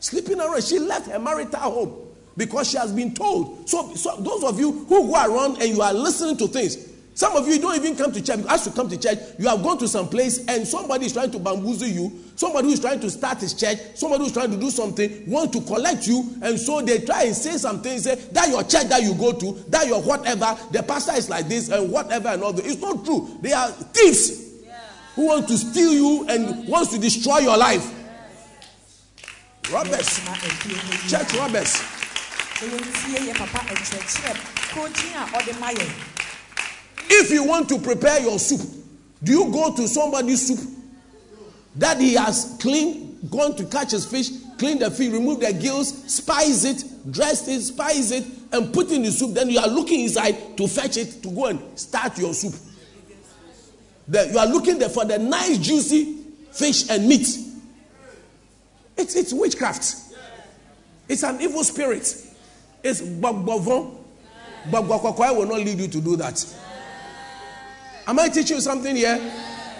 Sleeping 0.00 0.40
around. 0.40 0.62
She 0.64 0.78
left 0.78 1.10
her 1.10 1.18
marital 1.18 1.60
home 1.60 2.04
because 2.36 2.70
she 2.70 2.78
has 2.78 2.92
been 2.92 3.14
told. 3.14 3.68
So, 3.68 3.94
so 3.94 4.16
those 4.16 4.44
of 4.44 4.58
you 4.58 4.72
who 4.72 5.08
go 5.08 5.12
around 5.12 5.60
and 5.62 5.68
you 5.68 5.82
are 5.82 5.92
listening 5.92 6.36
to 6.38 6.48
things, 6.48 6.76
some 7.14 7.36
of 7.36 7.46
you 7.46 7.60
don't 7.60 7.76
even 7.76 7.96
come 7.96 8.10
to 8.10 8.20
church. 8.20 8.40
As 8.48 8.66
you 8.66 8.72
come 8.72 8.88
to 8.88 8.98
church, 8.98 9.18
you 9.38 9.48
have 9.48 9.62
gone 9.62 9.78
to 9.78 9.86
some 9.86 10.08
place 10.08 10.44
and 10.46 10.66
somebody 10.66 11.06
is 11.06 11.12
trying 11.12 11.30
to 11.30 11.38
bamboozle 11.38 11.86
you. 11.86 12.12
Somebody 12.34 12.66
who 12.66 12.72
is 12.74 12.80
trying 12.80 12.98
to 13.00 13.08
start 13.08 13.40
his 13.40 13.54
church, 13.54 13.78
somebody 13.94 14.24
who's 14.24 14.32
trying 14.32 14.50
to 14.50 14.56
do 14.56 14.68
something, 14.68 15.30
want 15.30 15.52
to 15.52 15.60
collect 15.60 16.08
you, 16.08 16.34
and 16.42 16.58
so 16.58 16.82
they 16.82 16.98
try 16.98 17.22
and 17.22 17.34
say 17.34 17.56
something, 17.56 17.96
say 18.00 18.16
that 18.16 18.48
your 18.48 18.64
church 18.64 18.88
that 18.88 19.02
you 19.02 19.14
go 19.14 19.32
to, 19.32 19.52
that 19.68 19.86
your 19.86 20.02
whatever, 20.02 20.58
the 20.72 20.82
pastor 20.82 21.12
is 21.12 21.30
like 21.30 21.46
this 21.46 21.68
and 21.70 21.92
whatever 21.92 22.30
and 22.30 22.42
all 22.42 22.52
that. 22.52 22.66
It's 22.66 22.80
not 22.80 23.04
true. 23.04 23.38
They 23.40 23.52
are 23.52 23.70
thieves 23.70 24.64
who 25.14 25.26
want 25.26 25.46
to 25.46 25.56
steal 25.56 25.92
you 25.92 26.26
and 26.28 26.66
wants 26.66 26.92
to 26.92 26.98
destroy 26.98 27.38
your 27.38 27.56
life. 27.56 27.88
Robbers, 29.72 30.18
church 31.08 31.32
robbers. 31.38 31.80
If 37.08 37.30
you 37.30 37.44
want 37.44 37.68
to 37.70 37.78
prepare 37.78 38.20
your 38.20 38.38
soup, 38.38 38.60
do 39.22 39.32
you 39.32 39.50
go 39.52 39.74
to 39.74 39.88
somebody's 39.88 40.46
soup 40.46 40.70
that 41.76 42.00
he 42.00 42.14
has 42.14 42.56
cleaned, 42.60 43.30
gone 43.30 43.56
to 43.56 43.64
catch 43.64 43.92
his 43.92 44.04
fish, 44.06 44.28
clean 44.58 44.78
the 44.78 44.90
fish, 44.90 45.10
remove 45.12 45.40
the 45.40 45.52
gills, 45.52 46.12
spice 46.12 46.64
it, 46.64 46.84
dress 47.10 47.48
it, 47.48 47.60
spice 47.62 48.10
it, 48.10 48.24
and 48.52 48.72
put 48.72 48.90
in 48.90 49.02
the 49.02 49.10
soup? 49.10 49.34
Then 49.34 49.50
you 49.50 49.58
are 49.58 49.68
looking 49.68 50.00
inside 50.00 50.56
to 50.56 50.66
fetch 50.68 50.96
it 50.96 51.22
to 51.22 51.30
go 51.30 51.46
and 51.46 51.78
start 51.78 52.18
your 52.18 52.34
soup. 52.34 52.54
The- 54.06 54.30
you 54.32 54.38
are 54.38 54.46
looking 54.46 54.78
there 54.78 54.90
for 54.90 55.04
the 55.04 55.18
nice, 55.18 55.58
juicy 55.58 56.18
fish 56.52 56.88
and 56.90 57.08
meat. 57.08 57.26
It's, 58.96 59.16
it's 59.16 59.32
witchcraft. 59.32 59.94
It's 61.08 61.22
an 61.22 61.40
evil 61.40 61.64
spirit. 61.64 62.02
It's 62.82 63.00
bagbavon. 63.00 63.96
Bagbakwakwai 64.70 65.36
will 65.36 65.46
not 65.46 65.58
lead 65.58 65.78
you 65.78 65.88
to 65.88 66.00
do 66.00 66.16
that. 66.16 66.44
Am 68.06 68.18
I 68.18 68.28
teaching 68.28 68.56
you 68.56 68.60
something 68.60 68.94
here? 68.96 69.20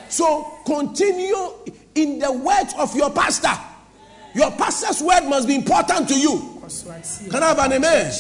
So 0.09 0.59
continue 0.65 1.53
in 1.95 2.19
the 2.19 2.33
words 2.33 2.75
of 2.79 2.95
your 2.97 3.11
pastor. 3.11 3.53
Your 4.35 4.51
pastor's 4.53 5.01
word 5.03 5.29
must 5.29 5.47
be 5.47 5.55
important 5.55 6.09
to 6.09 6.19
you. 6.19 6.61
Can 7.31 7.43
I 7.43 7.49
have 7.49 7.59
an 7.59 7.73
amen? 7.75 8.13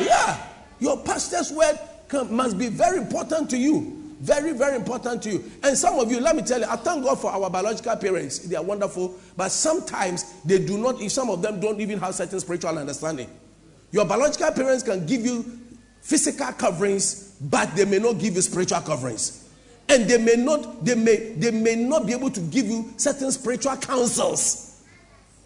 Yeah. 0.00 0.46
Your 0.80 0.98
pastor's 0.98 1.52
word 1.52 1.78
can, 2.08 2.34
must 2.34 2.58
be 2.58 2.68
very 2.68 2.98
important 2.98 3.48
to 3.50 3.56
you. 3.56 3.98
Very, 4.20 4.52
very 4.52 4.76
important 4.76 5.22
to 5.22 5.30
you. 5.30 5.44
And 5.64 5.76
some 5.76 5.98
of 5.98 6.10
you, 6.10 6.20
let 6.20 6.36
me 6.36 6.42
tell 6.42 6.60
you, 6.60 6.66
I 6.66 6.76
thank 6.76 7.04
God 7.04 7.20
for 7.20 7.30
our 7.32 7.50
biological 7.50 7.96
parents. 7.96 8.38
They 8.40 8.54
are 8.54 8.62
wonderful. 8.62 9.18
But 9.36 9.50
sometimes 9.50 10.40
they 10.44 10.64
do 10.64 10.78
not, 10.78 11.00
some 11.10 11.30
of 11.30 11.42
them 11.42 11.58
don't 11.58 11.80
even 11.80 11.98
have 11.98 12.14
certain 12.14 12.38
spiritual 12.38 12.78
understanding. 12.78 13.28
Your 13.90 14.04
biological 14.04 14.52
parents 14.52 14.82
can 14.84 15.06
give 15.06 15.26
you 15.26 15.44
physical 16.02 16.52
coverings, 16.52 17.36
but 17.40 17.74
they 17.74 17.84
may 17.84 17.98
not 17.98 18.18
give 18.18 18.34
you 18.36 18.42
spiritual 18.42 18.80
coverings. 18.80 19.48
And 19.88 20.08
they 20.08 20.18
may 20.18 20.36
not, 20.36 20.84
they 20.84 20.94
may, 20.94 21.32
they 21.34 21.50
may 21.50 21.74
not 21.76 22.06
be 22.06 22.12
able 22.12 22.30
to 22.30 22.40
give 22.40 22.66
you 22.66 22.92
certain 22.96 23.30
spiritual 23.30 23.76
counsels. 23.76 24.82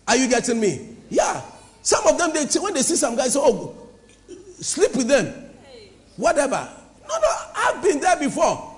Are 0.07 0.17
you 0.17 0.29
getting 0.29 0.61
me? 0.61 0.97
Yeah. 1.11 1.43
Some 1.83 2.07
of 2.07 2.19
them, 2.19 2.33
they 2.33 2.47
when 2.61 2.75
they 2.75 2.83
see 2.83 2.97
some 2.97 3.17
guys, 3.17 3.33
say, 3.33 3.41
oh, 3.43 3.75
sleep 4.61 4.95
with 4.95 5.09
them. 5.09 5.33
Whatever. 6.17 6.69
No, 7.09 7.15
no, 7.21 7.29
I've 7.55 7.83
been 7.83 8.01
there 8.01 8.17
before. 8.17 8.75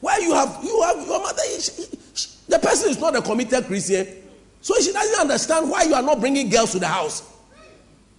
Where 0.00 0.20
you 0.20 0.34
have, 0.34 0.58
you 0.62 0.82
have 0.82 1.06
your 1.06 1.20
mother, 1.20 1.42
she- 1.60 1.86
she- 2.14 2.28
the 2.48 2.58
person 2.58 2.90
is 2.90 2.98
not 2.98 3.16
a 3.16 3.22
committed 3.22 3.66
Christian. 3.66 4.06
So 4.60 4.74
she 4.80 4.92
doesn't 4.92 5.20
understand 5.20 5.70
why 5.70 5.82
you 5.84 5.94
are 5.94 6.02
not 6.02 6.20
bringing 6.20 6.48
girls 6.48 6.72
to 6.72 6.78
the 6.78 6.86
house. 6.86 7.22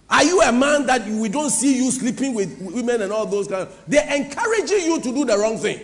Are 0.08 0.22
you 0.22 0.40
a 0.42 0.52
man 0.52 0.86
that 0.86 1.06
we 1.06 1.28
don't 1.28 1.50
see 1.50 1.76
you 1.76 1.90
sleeping 1.90 2.34
with 2.34 2.56
women 2.60 3.02
and 3.02 3.12
all 3.12 3.26
those 3.26 3.48
kind 3.48 3.68
they're 3.88 4.14
encouraging 4.14 4.82
you 4.84 5.00
to 5.00 5.12
do 5.12 5.24
the 5.24 5.36
wrong 5.36 5.58
thing. 5.58 5.80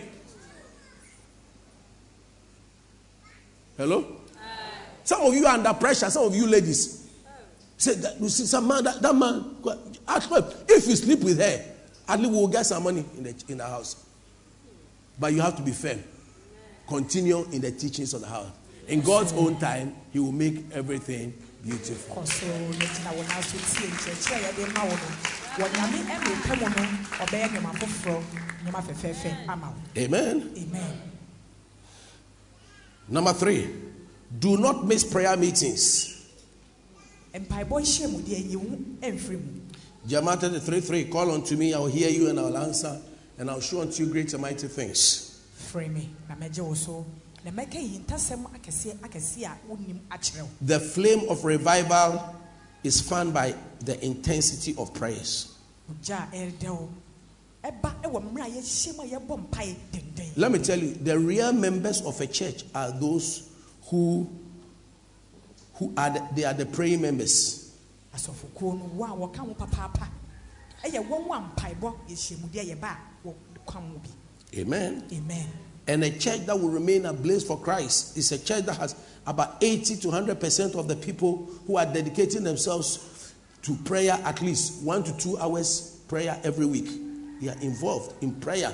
Hello? 3.77 4.05
Some 5.03 5.21
of 5.21 5.33
you 5.33 5.45
are 5.45 5.55
under 5.55 5.73
pressure, 5.73 6.09
some 6.09 6.25
of 6.27 6.35
you 6.35 6.47
ladies. 6.47 7.09
Say 7.77 7.95
that 7.95 8.19
you 8.21 8.29
see 8.29 8.45
some 8.45 8.67
man, 8.67 8.83
that, 8.83 9.01
that 9.01 9.15
man, 9.15 9.55
at 10.07 10.25
if 10.69 10.87
you 10.87 10.95
sleep 10.95 11.19
with 11.21 11.39
her, 11.39 11.65
at 12.07 12.19
least 12.19 12.31
we'll 12.31 12.47
get 12.47 12.65
some 12.65 12.83
money 12.83 13.03
in 13.17 13.23
the 13.23 13.35
in 13.49 13.57
the 13.57 13.65
house. 13.65 14.05
But 15.19 15.33
you 15.33 15.41
have 15.41 15.55
to 15.57 15.61
be 15.63 15.71
firm. 15.71 16.01
Continue 16.87 17.43
in 17.51 17.61
the 17.61 17.71
teachings 17.71 18.13
of 18.13 18.21
the 18.21 18.27
house. 18.27 18.49
In 18.87 19.01
God's 19.01 19.33
own 19.33 19.57
time, 19.59 19.95
He 20.11 20.19
will 20.19 20.31
make 20.31 20.63
everything 20.73 21.33
beautiful. 21.63 22.15
kɔ 22.15 22.27
so 22.27 22.45
na 22.45 22.85
gyina 22.85 23.11
wo 23.15 23.21
nan 23.23 23.43
so 23.43 23.57
tie 23.57 23.87
nkyerɛkyerɛ 23.87 24.35
a 24.35 24.51
yɛde 24.51 24.73
ma 24.75 24.83
wo 24.83 24.95
no 24.95 25.07
wɔ 25.57 25.67
nyame 25.73 25.99
ɛmɛka 26.11 26.53
mu 26.59 26.67
no 26.69 26.83
ɔbɛyɛ 27.23 27.47
nneɛma 27.49 27.71
foforɔ 27.79 28.23
nneɛma 28.63 28.81
fɛfɛɛfɛ 28.87 29.47
ama 29.47 29.67
wo 29.71 30.01
Amen. 30.01 30.51
amen 30.57 31.12
Number 33.13 33.31
three, 33.33 33.69
do 34.39 34.57
not 34.57 34.87
miss 34.87 35.03
prayer 35.03 35.37
meetings. 35.37 36.09
mpaebɔ 37.35 37.77
nhyɛ 37.81 38.11
mu 38.11 38.19
deɛ 38.21 38.41
ɛnyɛ 38.41 38.55
wu 38.55 38.77
ɛmfiri 39.01 39.37
mu 39.37 39.61
Jeremiah 40.07 40.37
33 40.37 40.81
3, 40.81 41.03
call 41.05 41.31
unto 41.31 41.55
me, 41.55 41.73
I 41.75 41.79
will 41.79 41.87
hear 41.87 42.09
you 42.09 42.27
and 42.29 42.39
I 42.39 42.43
will 42.43 42.57
answer, 42.57 42.99
and 43.37 43.49
I 43.51 43.53
will 43.53 43.61
show 43.61 43.81
unto 43.81 44.03
you 44.03 44.11
great 44.11 44.33
and 44.33 44.41
mighty 44.41 44.67
things. 44.67 45.41
frɛ 45.71 45.93
me 45.93 46.09
na 46.27 46.33
mɛgye 46.35 46.65
wo 46.65 46.73
so 46.73 47.05
na 47.45 47.51
mɛka 47.51 47.77
yihintasɛm 47.77 48.49
akɛseɛ 48.51 48.97
akɛseɛ 48.97 49.45
a 49.45 49.57
wonim 49.69 49.99
akyerɛ 50.09 50.47
The 50.61 50.79
flame 50.79 51.29
of 51.29 51.45
revival 51.45 52.35
is 52.83 52.99
fanned 52.99 53.31
by 53.31 53.53
the 53.81 54.03
intensity 54.03 54.73
of 54.75 54.91
prayers. 54.95 55.49
Let 60.35 60.51
me 60.51 60.59
tell 60.59 60.79
you, 60.79 60.93
the 60.95 61.17
real 61.17 61.53
members 61.53 62.01
of 62.01 62.19
a 62.19 62.27
church 62.27 62.63
are 62.75 62.91
those 62.91 63.49
who 63.89 64.29
who 65.75 65.93
are 65.97 66.09
the, 66.11 66.27
they 66.35 66.43
are 66.43 66.53
the 66.53 66.65
praying 66.65 67.01
members. 67.01 67.71
asɔfokuo 68.15 68.77
no 68.77 68.85
wo 68.93 69.05
a 69.05 69.09
wɔka 69.27 69.37
ho 69.37 69.55
papaapa 69.57 70.07
ɛyɛ 70.83 71.07
wɔn 71.07 71.25
a 71.31 71.55
mpaebɔ 71.55 71.95
yɛhyɛ 72.09 72.41
mu 72.41 72.47
deɛ 72.49 72.75
yɛba 72.75 72.89
a 72.91 73.27
wɔka 73.27 73.73
ho 73.73 74.01
bi 74.03 74.59
Amen. 74.59 75.03
amen 75.11 75.47
And 75.87 76.03
a 76.03 76.11
church 76.11 76.45
that 76.45 76.59
will 76.59 76.69
remain 76.69 77.05
ablaze 77.07 77.43
for 77.43 77.57
Christ 77.59 78.15
is 78.17 78.31
a 78.31 78.37
church 78.37 78.65
that 78.65 78.77
has 78.77 78.95
about 79.25 79.57
80 79.63 79.95
to 79.97 80.07
100% 80.09 80.75
of 80.75 80.87
the 80.87 80.95
people 80.95 81.49
who 81.65 81.77
are 81.77 81.85
dedicating 81.91 82.43
themselves 82.43 83.33
to 83.63 83.73
prayer 83.77 84.13
at 84.23 84.41
least 84.41 84.83
one 84.83 85.03
to 85.03 85.17
two 85.17 85.37
hours 85.39 85.99
prayer 86.07 86.39
every 86.43 86.65
week. 86.67 86.87
They 87.43 87.49
are 87.49 87.59
involved 87.59 88.23
in 88.23 88.33
prayer. 88.35 88.73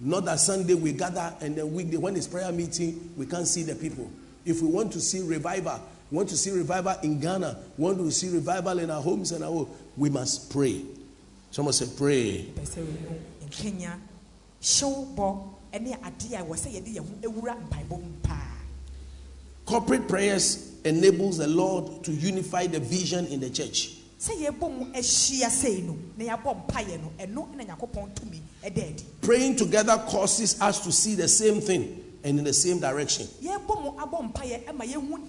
Not 0.00 0.26
that 0.26 0.38
Sunday 0.38 0.74
we 0.74 0.92
gather 0.92 1.32
and 1.40 1.56
then 1.56 1.72
weekday, 1.72 1.96
when 1.96 2.14
it's 2.14 2.26
prayer 2.26 2.52
meeting, 2.52 3.14
we 3.16 3.24
can't 3.24 3.46
see 3.46 3.62
the 3.62 3.74
people. 3.74 4.10
If 4.44 4.60
we 4.60 4.68
want 4.68 4.92
to 4.92 5.00
see 5.00 5.22
revival, 5.22 5.80
we 6.10 6.16
want 6.18 6.28
to 6.28 6.36
see 6.36 6.50
revival 6.50 6.94
in 7.02 7.18
Ghana, 7.18 7.56
we 7.78 7.84
want 7.84 7.98
to 7.98 8.10
see 8.10 8.28
revival 8.28 8.78
in 8.80 8.90
our 8.90 9.00
homes 9.00 9.32
and 9.32 9.42
our 9.42 9.50
home, 9.50 9.70
we 9.96 10.10
must 10.10 10.52
pray. 10.52 10.82
Someone 11.50 11.72
say, 11.72 11.86
pray. 11.96 12.46
pɛ 12.54 12.66
sɛ 12.66 12.84
wɔhu 12.84 13.16
nkenya 13.48 13.98
hyew 14.60 15.06
bɔ 15.16 15.38
ne 15.80 15.92
adeɛ 15.94 16.40
a 16.40 16.44
wɔ 16.44 16.54
sɛ 16.54 16.68
yɛde 16.74 16.94
yɛn 16.94 16.98
ho 16.98 17.30
awura 17.30 17.56
mpaebɔ 17.56 17.98
mu 17.98 18.12
paa 18.22 18.42
Corporate 19.64 20.06
prayers 20.06 20.70
enables 20.84 21.38
the 21.38 21.48
Lord 21.48 22.04
to 22.04 22.12
unify 22.12 22.66
the 22.66 22.78
vision 22.78 23.26
in 23.26 23.40
the 23.40 23.50
church. 23.50 23.96
Sɛ 24.18 24.32
yɛbɔ 24.46 24.78
mu 24.78 24.84
ahyia 24.92 25.50
sei 25.50 25.82
no 25.82 25.96
na 26.16 26.24
yɛabɔ 26.24 26.66
mpaeɛ 26.66 27.00
no 27.00 27.12
ɛno 27.18 27.54
na 27.56 27.64
nyankopɔn 27.64 28.14
tumi 28.14 28.40
ɛda 28.64 28.90
adi 28.90 29.04
Praying 29.22 29.56
together 29.56 29.96
causes 30.08 30.60
us 30.60 30.80
to 30.80 30.90
see 30.92 31.14
the 31.14 31.28
same 31.28 31.60
thing 31.60 32.02
and 32.24 32.38
in 32.38 32.44
the 32.44 32.52
same 32.52 32.80
direction. 32.80 33.26
yɛbɔ 33.42 33.82
mu 33.82 33.90
abɔ 33.92 34.32
mpaeɛ 34.32 34.74
ma 34.74 34.84
yɛhu 34.84 35.20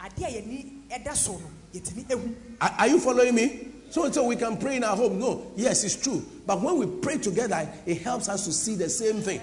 adeɛ 0.00 0.24
a 0.24 0.42
yɛni 0.42 0.66
ɛda 0.90 1.14
so 1.14 1.32
no 1.32 1.50
yɛtumi 1.74 2.06
ehu 2.08 2.34
Are, 2.60 2.74
are 2.78 2.88
you 2.88 2.98
following 3.00 3.34
me? 3.34 3.66
So, 3.90 4.08
so 4.12 4.24
we 4.24 4.36
can 4.36 4.56
pray 4.56 4.76
in 4.76 4.84
our 4.84 4.94
home. 4.96 5.18
No, 5.18 5.50
yes, 5.56 5.82
it's 5.82 5.96
true. 5.96 6.24
But 6.46 6.60
when 6.62 6.78
we 6.78 6.86
pray 7.00 7.18
together, 7.18 7.68
it 7.84 8.00
helps 8.02 8.28
us 8.28 8.44
to 8.44 8.52
see 8.52 8.76
the 8.76 8.88
same 8.88 9.20
thing. 9.20 9.40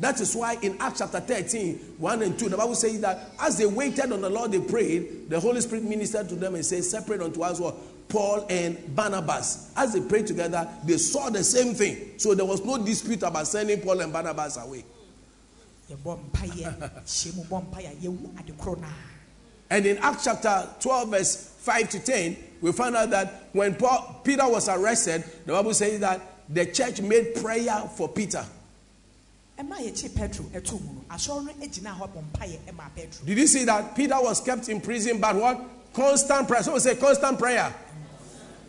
That 0.00 0.20
is 0.20 0.36
why 0.36 0.58
in 0.60 0.76
Acts 0.78 0.98
chapter 0.98 1.18
13, 1.18 1.76
1 1.96 2.22
and 2.22 2.38
2, 2.38 2.50
the 2.50 2.58
Bible 2.58 2.74
says 2.74 3.00
that 3.00 3.30
as 3.40 3.56
they 3.56 3.64
waited 3.64 4.12
on 4.12 4.20
the 4.20 4.28
Lord, 4.28 4.52
they 4.52 4.60
prayed, 4.60 5.30
the 5.30 5.40
Holy 5.40 5.62
Spirit 5.62 5.84
ministered 5.84 6.28
to 6.28 6.34
them 6.34 6.54
and 6.54 6.66
said, 6.66 6.84
Separate 6.84 7.22
unto 7.22 7.40
us 7.42 7.58
what? 7.58 7.74
Paul 8.08 8.46
and 8.48 8.94
Barnabas. 8.94 9.72
As 9.76 9.92
they 9.92 10.00
prayed 10.00 10.26
together, 10.26 10.68
they 10.84 10.96
saw 10.98 11.30
the 11.30 11.42
same 11.42 11.74
thing. 11.74 12.18
So 12.18 12.34
there 12.34 12.44
was 12.44 12.64
no 12.64 12.78
dispute 12.78 13.22
about 13.22 13.46
sending 13.46 13.80
Paul 13.80 14.00
and 14.00 14.12
Barnabas 14.12 14.56
away. 14.56 14.84
yɛbɔ 15.90 16.18
mpaeɛ 16.32 16.90
hyia 17.06 17.36
mu 17.36 17.44
bɔ 17.44 17.64
mpaeɛ 17.70 17.90
a 17.90 17.94
yɛhu 18.06 18.40
ade 18.40 18.58
korɔ 18.58 18.80
naa 18.80 18.88
And 19.68 19.84
in 19.84 19.98
Acts 19.98 20.24
chapter 20.24 20.68
12, 20.80 21.08
verse 21.10 21.36
5 21.58 21.88
to 21.90 21.98
10, 21.98 22.36
we 22.60 22.70
find 22.70 22.94
out 22.94 23.10
that 23.10 23.48
when 23.52 23.74
Paul, 23.74 24.20
Peter 24.22 24.48
was 24.48 24.68
arrested, 24.68 25.24
the 25.44 25.52
Bible 25.52 25.74
says 25.74 25.98
that 26.00 26.20
the 26.48 26.66
church 26.66 27.00
made 27.00 27.34
prayer 27.34 27.82
for 27.96 28.08
Peter. 28.08 28.44
ɛma 29.58 29.76
yɛkye 29.78 30.14
petro 30.14 30.44
ɛto 30.46 30.72
mu 30.80 30.92
no 30.94 31.04
asɔre 31.10 31.56
no 31.56 31.66
gyina 31.66 31.96
hɔ 31.96 32.08
bɔ 32.10 32.22
mpaeɛ 32.32 32.58
ɛma 32.68 32.94
petro 32.94 33.24
Did 33.24 33.38
you 33.38 33.46
see 33.46 33.64
that 33.64 33.94
Peter 33.96 34.20
was 34.20 34.40
kept 34.40 34.68
in 34.68 34.80
prison, 34.80 35.20
but 35.20 35.34
what? 35.36 35.60
Constant 35.92 36.46
prayer. 36.46 36.62
Someone 36.62 36.80
say 36.80 36.94
constant 36.96 37.38
prayer 37.38 37.72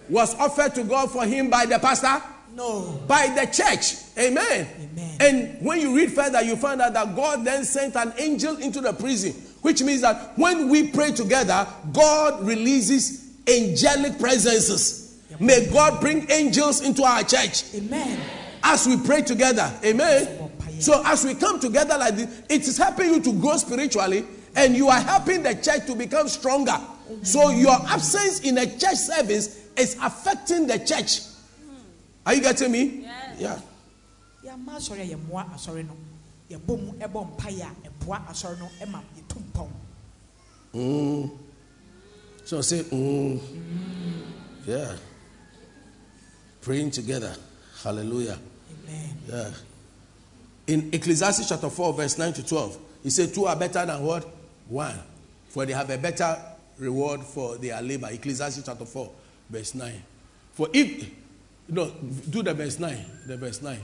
was 0.10 0.36
offered 0.36 0.76
to 0.76 0.84
God 0.84 1.12
for 1.12 1.26
him 1.26 1.50
by 1.50 1.66
the 1.66 1.80
pastor, 1.80 2.22
no 2.54 3.00
by 3.08 3.28
the 3.28 3.46
church. 3.52 3.96
Amen. 4.18 4.68
Amen. 4.82 5.18
And 5.20 5.66
when 5.66 5.80
you 5.82 5.96
read 5.96 6.12
further, 6.12 6.42
you 6.42 6.56
find 6.56 6.82
out 6.82 6.94
that 6.94 7.16
God 7.16 7.46
then 7.46 7.64
sent 7.64 7.96
an 7.96 8.14
angel 8.18 8.58
into 8.58 8.82
the 8.82 8.94
prison, 8.94 9.34
which 9.62 9.82
means 9.82 10.02
that 10.02 10.38
when 10.38 10.70
we 10.70 10.92
pray 10.92 11.12
together, 11.12 11.68
God 11.94 12.46
releases 12.46 13.28
angelic 13.48 14.20
presences. 14.20 15.20
May 15.40 15.68
God 15.72 16.02
bring 16.02 16.30
angels 16.32 16.82
into 16.82 17.04
our 17.04 17.24
church 17.24 17.64
amen 17.76 18.20
as 18.64 18.88
we 18.88 18.98
pray 18.98 19.22
together. 19.22 19.72
Amen. 19.84 20.52
So 20.80 21.02
as 21.06 21.26
we 21.26 21.36
come 21.36 21.60
together 21.60 21.98
like 21.98 22.16
this, 22.16 22.44
it 22.50 22.68
is 22.68 22.78
helping 22.78 23.14
you 23.14 23.22
to 23.22 23.34
grow 23.34 23.58
spiritually 23.58 24.26
and 24.56 24.76
you 24.76 24.90
are 24.90 25.00
helping 25.00 25.44
the 25.44 25.54
church 25.56 25.86
to 25.88 25.96
become 25.96 26.28
stronger. 26.28 26.78
So 27.24 27.50
your 27.50 27.74
absence 27.88 28.42
in 28.42 28.58
a 28.58 28.66
church 28.66 28.96
service 28.96 29.67
is 29.78 29.98
affecting 30.02 30.68
the 30.68 30.80
church. 30.80 31.22
Are 32.26 32.34
you 32.34 32.42
getting 32.42 32.72
me? 32.72 33.08
Yeah. 33.38 33.60
yɛama 34.44 34.78
asɔre 34.78 35.02
a 35.02 35.16
yɛmmoa 35.16 35.54
asɔre 35.56 35.86
no 35.86 35.96
yɛbɔ 36.50 36.82
mu 36.82 36.92
ɛbɔ 36.94 37.38
mpaeɛ 37.38 37.62
a 37.62 37.90
ɛboa 37.90 38.28
asɔre 38.30 38.60
no 38.60 38.70
ɛma 38.82 39.02
yɛtu 39.18 39.42
mpɔn 39.52 39.70
Mm. 40.74 41.32
So 42.46 42.62
say, 42.62 42.84
mm. 42.84 43.40
yeah. 44.66 44.96
Praying 46.62 46.92
together. 46.92 47.36
Hallelujah. 47.84 48.38
amen 48.70 49.18
Yeah. 49.28 49.52
In 50.68 50.90
Ecclesiastes 50.94 51.48
chapter 51.50 51.70
4, 51.70 51.94
verse 51.94 52.18
9 52.18 52.34
to 52.34 52.46
12, 52.46 52.78
he 53.04 53.10
said, 53.10 53.34
Two 53.34 53.46
are 53.46 53.56
better 53.56 53.86
than 53.86 54.04
what? 54.04 54.26
One. 54.68 55.00
For 55.50 55.66
they 55.66 55.74
have 55.74 55.90
a 55.90 55.98
better 55.98 56.38
reward 56.78 57.22
for 57.24 57.58
their 57.58 57.82
labor. 57.82 58.10
Ecclesiastes 58.12 58.64
chapter 58.66 58.86
4, 58.86 59.10
verse 59.50 59.76
9. 59.76 60.02
For 60.54 60.68
if, 60.74 61.10
no, 61.70 61.92
do 62.30 62.44
the 62.44 62.54
verse 62.54 62.80
9. 62.80 62.98
The 63.28 63.38
verse 63.38 63.62
9. 63.62 63.80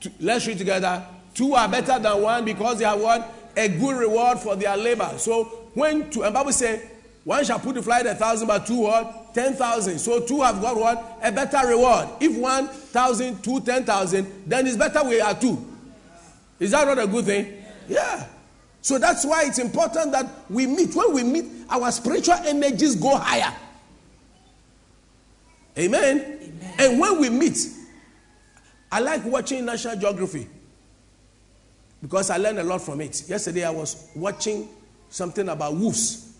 Two- 0.00 0.10
let's 0.20 0.46
read 0.46 0.58
together. 0.58 1.04
Two 1.34 1.54
are 1.54 1.68
better 1.68 1.98
than 1.98 2.22
one 2.22 2.44
because 2.44 2.78
they 2.78 2.84
have 2.84 3.00
what? 3.00 3.32
A 3.56 3.68
good 3.68 3.96
reward 3.96 4.38
for 4.38 4.56
their 4.56 4.76
labor. 4.76 5.12
So 5.18 5.44
when 5.74 6.10
two, 6.10 6.22
and 6.22 6.34
Bible 6.34 6.52
say, 6.52 6.88
one 7.24 7.44
shall 7.44 7.58
put 7.58 7.74
to 7.74 7.82
flight 7.82 8.06
a 8.06 8.14
thousand, 8.14 8.48
but 8.48 8.66
two 8.66 8.80
what? 8.80 9.34
Ten 9.34 9.54
thousand. 9.54 9.98
So 9.98 10.20
two 10.20 10.42
have 10.42 10.60
got 10.60 10.76
what? 10.76 11.18
A 11.22 11.30
better 11.30 11.66
reward. 11.68 12.08
If 12.20 12.36
one 12.36 12.68
thousand, 12.68 13.42
two 13.44 13.60
ten 13.60 13.84
thousand, 13.84 14.26
then 14.46 14.66
it's 14.66 14.76
better 14.76 15.04
we 15.04 15.20
are 15.20 15.34
two. 15.34 15.64
Is 16.58 16.72
that 16.72 16.86
not 16.86 16.98
a 16.98 17.06
good 17.06 17.24
thing? 17.26 17.62
Yeah. 17.88 18.26
So 18.82 18.98
that's 18.98 19.24
why 19.24 19.44
it's 19.44 19.58
important 19.58 20.12
that 20.12 20.26
we 20.48 20.66
meet. 20.66 20.94
When 20.94 21.12
we 21.12 21.22
meet, 21.22 21.44
our 21.68 21.90
spiritual 21.92 22.36
energies 22.36 22.96
go 22.96 23.16
higher. 23.16 23.54
Amen. 25.78 26.60
And 26.78 27.00
when 27.00 27.20
we 27.20 27.30
meet, 27.30 27.58
I 28.90 29.00
like 29.00 29.24
watching 29.24 29.64
National 29.64 29.96
Geography 29.96 30.48
because 32.02 32.30
I 32.30 32.38
learned 32.38 32.58
a 32.58 32.64
lot 32.64 32.80
from 32.80 33.00
it. 33.00 33.28
Yesterday 33.28 33.64
I 33.64 33.70
was 33.70 34.10
watching 34.14 34.68
something 35.08 35.48
about 35.48 35.74
wolves. 35.76 36.32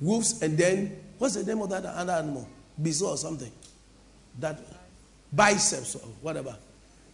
Wolves, 0.00 0.42
and 0.42 0.56
then 0.56 0.96
what's 1.18 1.34
the 1.34 1.44
name 1.44 1.62
of 1.62 1.70
that 1.70 1.84
other 1.84 2.12
animal? 2.12 2.48
Bison 2.78 3.06
or 3.08 3.16
something. 3.16 3.50
That 4.40 4.58
biceps 5.32 5.96
or 5.96 6.08
whatever. 6.20 6.56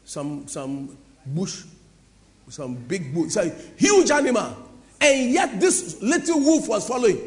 Some 0.05 0.49
some 0.49 0.97
bush, 1.27 1.63
some 2.49 2.75
big 2.75 3.15
bush. 3.15 3.37
It's 3.37 3.69
huge 3.77 4.11
animal. 4.11 4.57
And 5.01 5.31
yet 5.31 5.61
this 5.61 6.01
little 6.03 6.41
wolf 6.41 6.69
was 6.69 6.87
following. 6.87 7.19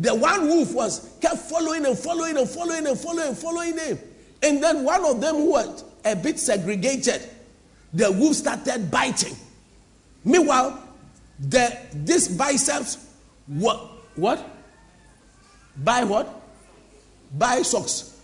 The 0.00 0.14
one 0.14 0.48
wolf 0.48 0.72
was 0.74 1.10
kept 1.20 1.36
following 1.36 1.84
and 1.84 1.98
following 1.98 2.38
and 2.38 2.48
following 2.48 2.86
and 2.86 2.98
following 2.98 3.28
and 3.28 3.38
following 3.38 3.78
him. 3.78 3.98
And 4.42 4.62
then 4.62 4.82
one 4.82 5.04
of 5.04 5.20
them 5.20 5.46
was 5.46 5.84
a 6.04 6.16
bit 6.16 6.40
segregated, 6.40 7.28
the 7.92 8.10
wolf 8.10 8.36
started 8.36 8.90
biting. 8.90 9.36
Meanwhile, 10.24 10.82
the 11.38 11.78
this 11.92 12.28
biceps 12.28 13.06
what 13.46 13.78
what? 14.16 14.48
Buy 15.76 16.04
what? 16.04 16.28
Buy 17.36 17.62
socks. 17.62 18.16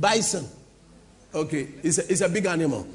Bison. 0.00 0.48
Okay, 1.34 1.68
it's 1.82 1.98
a, 1.98 2.10
it's 2.10 2.20
a 2.20 2.28
big 2.28 2.46
animal. 2.46 2.86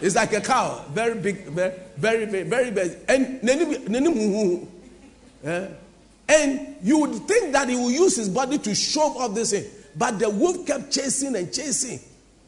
It's 0.00 0.14
like 0.14 0.32
a 0.32 0.40
cow, 0.40 0.84
very 0.90 1.18
big, 1.18 1.44
very, 1.46 2.24
very, 2.24 2.44
very, 2.44 2.70
very. 2.70 2.96
And. 3.08 3.40
Eh? 5.44 5.68
and 6.28 6.76
you 6.82 6.98
would 6.98 7.14
think 7.26 7.52
that 7.52 7.68
he 7.68 7.76
will 7.76 7.90
use 7.90 8.16
his 8.16 8.28
body 8.28 8.58
to 8.58 8.74
shove 8.74 9.16
off 9.16 9.34
this 9.34 9.52
thing, 9.52 9.64
but 9.96 10.18
the 10.18 10.28
wolf 10.28 10.66
kept 10.66 10.92
chasing 10.92 11.34
and 11.36 11.52
chasing, 11.52 12.00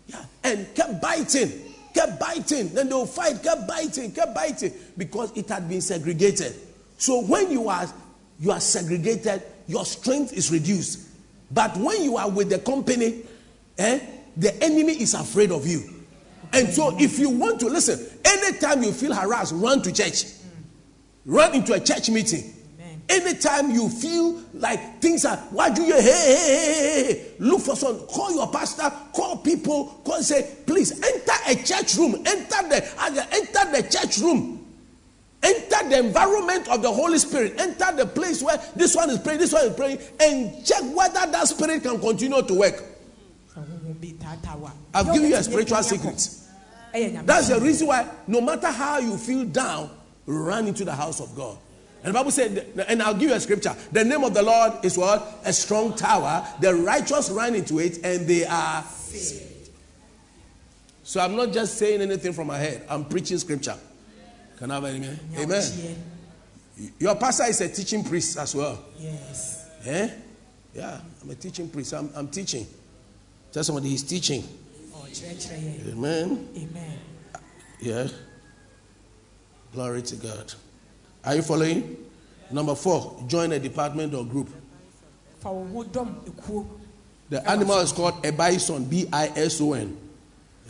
yeah, 0.07 0.25
and 0.45 0.73
kept 0.75 1.01
biting, 1.01 1.51
kept 1.95 2.21
biting. 2.21 2.69
Then 2.75 2.89
they 2.89 2.95
will 2.95 3.07
fight, 3.07 3.43
kept 3.43 3.67
biting, 3.67 4.13
kept 4.13 4.35
biting 4.35 4.73
because 4.99 5.37
it 5.37 5.49
had 5.49 5.69
been 5.69 5.81
segregated. 5.81 6.55
So 6.99 7.23
when 7.23 7.51
you 7.51 7.69
are 7.69 7.87
you 8.39 8.51
are 8.51 8.61
segregated, 8.61 9.43
your 9.67 9.85
strength 9.85 10.33
is 10.33 10.51
reduced. 10.51 11.09
But 11.51 11.77
when 11.77 12.03
you 12.03 12.17
are 12.17 12.31
with 12.31 12.51
the 12.51 12.59
company, 12.59 13.23
eh, 13.79 14.01
the 14.37 14.63
enemy 14.63 14.93
is 15.01 15.15
afraid 15.15 15.51
of 15.51 15.67
you. 15.67 16.00
And 16.53 16.69
so 16.69 16.97
if 16.99 17.19
you 17.19 17.31
want 17.31 17.61
to 17.61 17.67
listen, 17.67 18.05
anytime 18.25 18.83
you 18.83 18.93
feel 18.93 19.15
harassed, 19.15 19.53
run 19.57 19.83
to 19.83 19.93
church. 19.93 20.25
Run 21.25 21.55
into 21.55 21.73
a 21.73 21.81
church 21.81 22.11
meeting. 22.11 22.55
Anytime 23.09 23.73
you 23.73 23.89
feel 23.89 24.41
like 24.55 25.01
things 25.01 25.25
are, 25.25 25.37
why 25.51 25.69
do 25.69 25.83
you, 25.83 25.95
hey, 25.95 26.03
hey, 26.03 26.37
hey, 26.37 26.75
hey, 26.75 27.15
hey, 27.15 27.31
look 27.41 27.61
for 27.61 27.75
some, 27.75 27.99
call 28.07 28.33
your 28.33 28.47
pastor, 28.53 28.89
call 29.13 29.37
people, 29.39 29.87
call, 30.05 30.23
say, 30.23 30.55
please 30.65 30.93
enter 30.93 31.33
a 31.49 31.57
church 31.57 31.97
room, 31.97 32.15
enter 32.25 32.69
the, 32.69 32.89
uh, 32.99 33.27
enter 33.33 33.83
the 33.83 33.89
church 33.91 34.19
room. 34.19 34.65
Enter 35.43 35.89
the 35.89 35.99
environment 35.99 36.69
of 36.69 36.83
the 36.83 36.93
Holy 36.93 37.19
Spirit. 37.19 37.55
Enter 37.59 37.97
the 37.97 38.07
place 38.07 38.43
where 38.43 38.59
this 38.77 38.95
one 38.95 39.09
is 39.11 39.19
praying, 39.19 39.41
this 39.41 39.53
one 39.53 39.67
is 39.67 39.75
praying, 39.75 39.99
and 40.21 40.65
check 40.65 40.83
whether 40.95 41.27
that 41.31 41.49
spirit 41.49 41.83
can 41.83 41.99
continue 41.99 42.43
to 42.43 42.55
work. 42.55 42.77
fa 43.49 43.61
honhom 43.61 43.99
bi 44.01 44.13
taatawa. 44.23 44.71
I've 44.95 45.07
given 45.13 45.31
you 45.31 45.37
a 45.37 45.43
spiritual 45.43 45.83
secret. 45.83 46.29
That's 46.93 47.49
the 47.49 47.61
reason 47.61 47.87
why, 47.87 48.09
no 48.27 48.41
matter 48.41 48.69
how 48.69 48.99
you 48.99 49.17
feel 49.17 49.45
down, 49.45 49.91
run 50.27 50.67
into 50.67 50.85
the 50.85 50.95
house 50.95 51.21
of 51.21 51.35
God. 51.35 51.59
And 52.03 52.15
the 52.15 52.19
Bible 52.19 52.31
said, 52.31 52.67
and 52.89 53.03
I'll 53.03 53.15
give 53.15 53.29
you 53.29 53.35
a 53.35 53.41
scripture. 53.41 53.77
The 53.93 54.05
name 54.05 54.25
of 54.25 54.33
the 54.33 54.43
Lord 54.43 54.85
is 54.85 54.97
what? 54.97 55.41
A 55.45 55.53
strong 55.53 55.95
tower. 55.95 56.47
The 56.61 56.75
righteous 56.75 57.31
run 57.31 57.55
into 57.55 57.79
it 57.79 58.03
and 58.03 58.27
they 58.27 58.47
are 58.47 58.83
saved. 58.83 59.71
So 61.03 61.21
I'm 61.21 61.37
not 61.37 61.53
just 61.53 61.77
saying 61.77 62.01
anything 62.01 62.33
from 62.33 62.47
my 62.47 62.57
head, 62.57 62.87
I'm 62.89 63.05
preaching 63.05 63.37
scripture. 63.39 63.77
Can 64.57 64.71
I 64.71 64.75
have 64.75 64.85
an 64.85 64.97
amen? 64.97 65.21
Amen. 65.39 66.05
Your 66.99 67.17
pastor 67.17 67.45
is 67.45 67.61
a 67.61 67.69
teaching 67.69 68.05
priest 68.05 68.39
as 68.39 68.55
well. 68.55 68.83
Yes. 68.99 69.69
Eh? 69.85 70.11
Yeah, 70.75 71.01
I'm 71.23 71.31
a 71.31 71.35
teaching 71.35 71.69
priest. 71.69 71.93
I'm, 71.93 72.11
I'm 72.15 72.29
teaching. 72.29 72.67
Tell 73.53 73.65
somebody 73.65 73.89
he's 73.89 74.05
teaching. 74.05 74.45
Amen. 75.89 76.49
Amen. 76.57 76.99
Yeah. 77.81 78.09
Glory 79.73 80.03
to 80.03 80.17
God. 80.17 80.55
Are 81.25 81.35
you 81.35 81.43
following? 81.43 81.97
Number 82.51 82.75
four, 82.75 83.23
join 83.27 83.53
a 83.53 83.59
department 83.59 84.15
or 84.15 84.25
group. 84.25 84.49
Fa 85.41 85.53
wo 85.53 85.65
ho 85.83 85.89
dɔm 85.89 86.15
ekuo. 86.31 86.67
The 87.29 87.49
animal 87.49 87.79
is 87.79 87.93
called 87.93 88.25
a 88.27 88.33
bison, 88.33 88.85
B 88.85 89.07
I 89.13 89.29
S 89.37 89.61
O 89.61 89.73
N. 89.73 89.97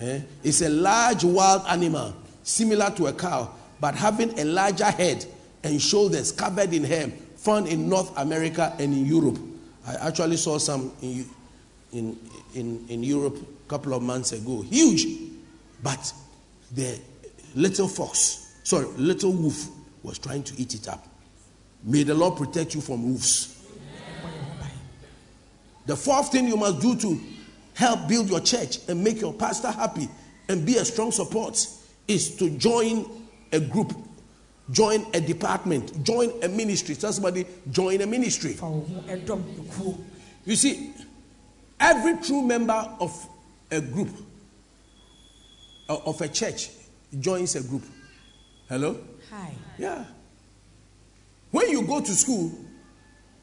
Eh? 0.01 0.21
It's 0.43 0.61
a 0.63 0.69
large 0.69 1.25
wild 1.25 1.63
animal, 1.69 2.15
similar 2.43 2.91
to 2.91 3.07
a 3.07 3.13
cow, 3.13 3.51
but 3.81 3.95
having 3.95 4.39
a 4.39 4.45
larger 4.45 4.91
head 4.91 5.25
and 5.63 5.81
shoulders 5.81 6.33
covered 6.33 6.73
in 6.73 6.85
hair, 6.85 7.09
found 7.37 7.67
in 7.69 7.89
North 7.89 8.17
America 8.19 8.75
and 8.79 8.93
in 8.93 9.07
Europe. 9.07 9.39
I 9.87 10.09
actually 10.09 10.37
saw 10.37 10.59
some 10.59 10.93
in, 11.01 11.27
in, 11.93 12.19
in, 12.55 12.87
in 12.89 13.03
Europe 13.03 13.39
couple 13.71 13.95
of 13.95 14.03
months 14.03 14.33
ago. 14.33 14.63
Huge. 14.63 15.07
But 15.83 16.13
the 16.73 16.99
little 17.55 17.87
fox, 17.87 18.53
sorry, 18.65 18.87
little 18.97 19.33
wolf 19.33 19.69
was 20.03 20.19
trying 20.19 20.43
to 20.43 20.61
eat 20.61 20.75
it 20.75 20.89
up. 20.89 21.07
May 21.85 22.03
the 22.03 22.15
Lord 22.15 22.37
protect 22.37 22.75
you 22.75 22.81
from 22.81 23.05
wolves. 23.05 23.47
Bɔ 23.47 24.29
yɛn 24.29 24.43
ho 24.43 24.51
ban. 24.59 24.71
The 25.87 25.97
fourth 25.97 26.33
thing 26.33 26.49
you 26.49 26.57
must 26.57 26.81
do 26.81 26.97
to 26.97 27.21
help 27.75 28.09
build 28.09 28.29
your 28.29 28.41
church 28.41 28.79
and 28.89 29.03
make 29.03 29.21
your 29.21 29.33
pastor 29.33 29.71
happy 29.71 30.09
and 30.49 30.67
be 30.67 30.77
a 30.77 30.85
strong 30.85 31.13
support 31.13 31.65
is 32.09 32.37
to 32.37 32.51
join 32.59 33.07
a 33.53 33.61
group, 33.61 33.95
join 34.73 35.07
a 35.15 35.21
department, 35.21 36.03
join 36.03 36.33
a 36.43 36.49
ministry. 36.49 36.97
Tell 36.97 37.13
somebody, 37.13 37.47
join 37.71 38.01
a 38.01 38.07
ministry. 38.07 38.55
Fa 38.55 38.67
wo 38.67 38.81
ho 38.81 39.03
ɛdɔm 39.09 39.43
ekuo. 39.61 39.97
You 40.45 40.57
see, 40.57 40.93
every 41.79 42.17
true 42.19 42.43
member 42.43 42.97
of 42.99 43.13
a 43.71 43.81
group, 43.81 44.11
uh, 45.89 45.97
of 46.07 46.21
a 46.21 46.29
church, 46.29 46.71
joins 47.19 47.57
a 47.57 47.63
group. 47.63 47.83
Hello? 48.69 48.99
Hi. 49.31 49.53
Yeah. 49.79 50.05
When 51.51 51.69
you 51.71 51.83
go 51.83 52.01
to 52.01 52.13
school, 52.13 52.53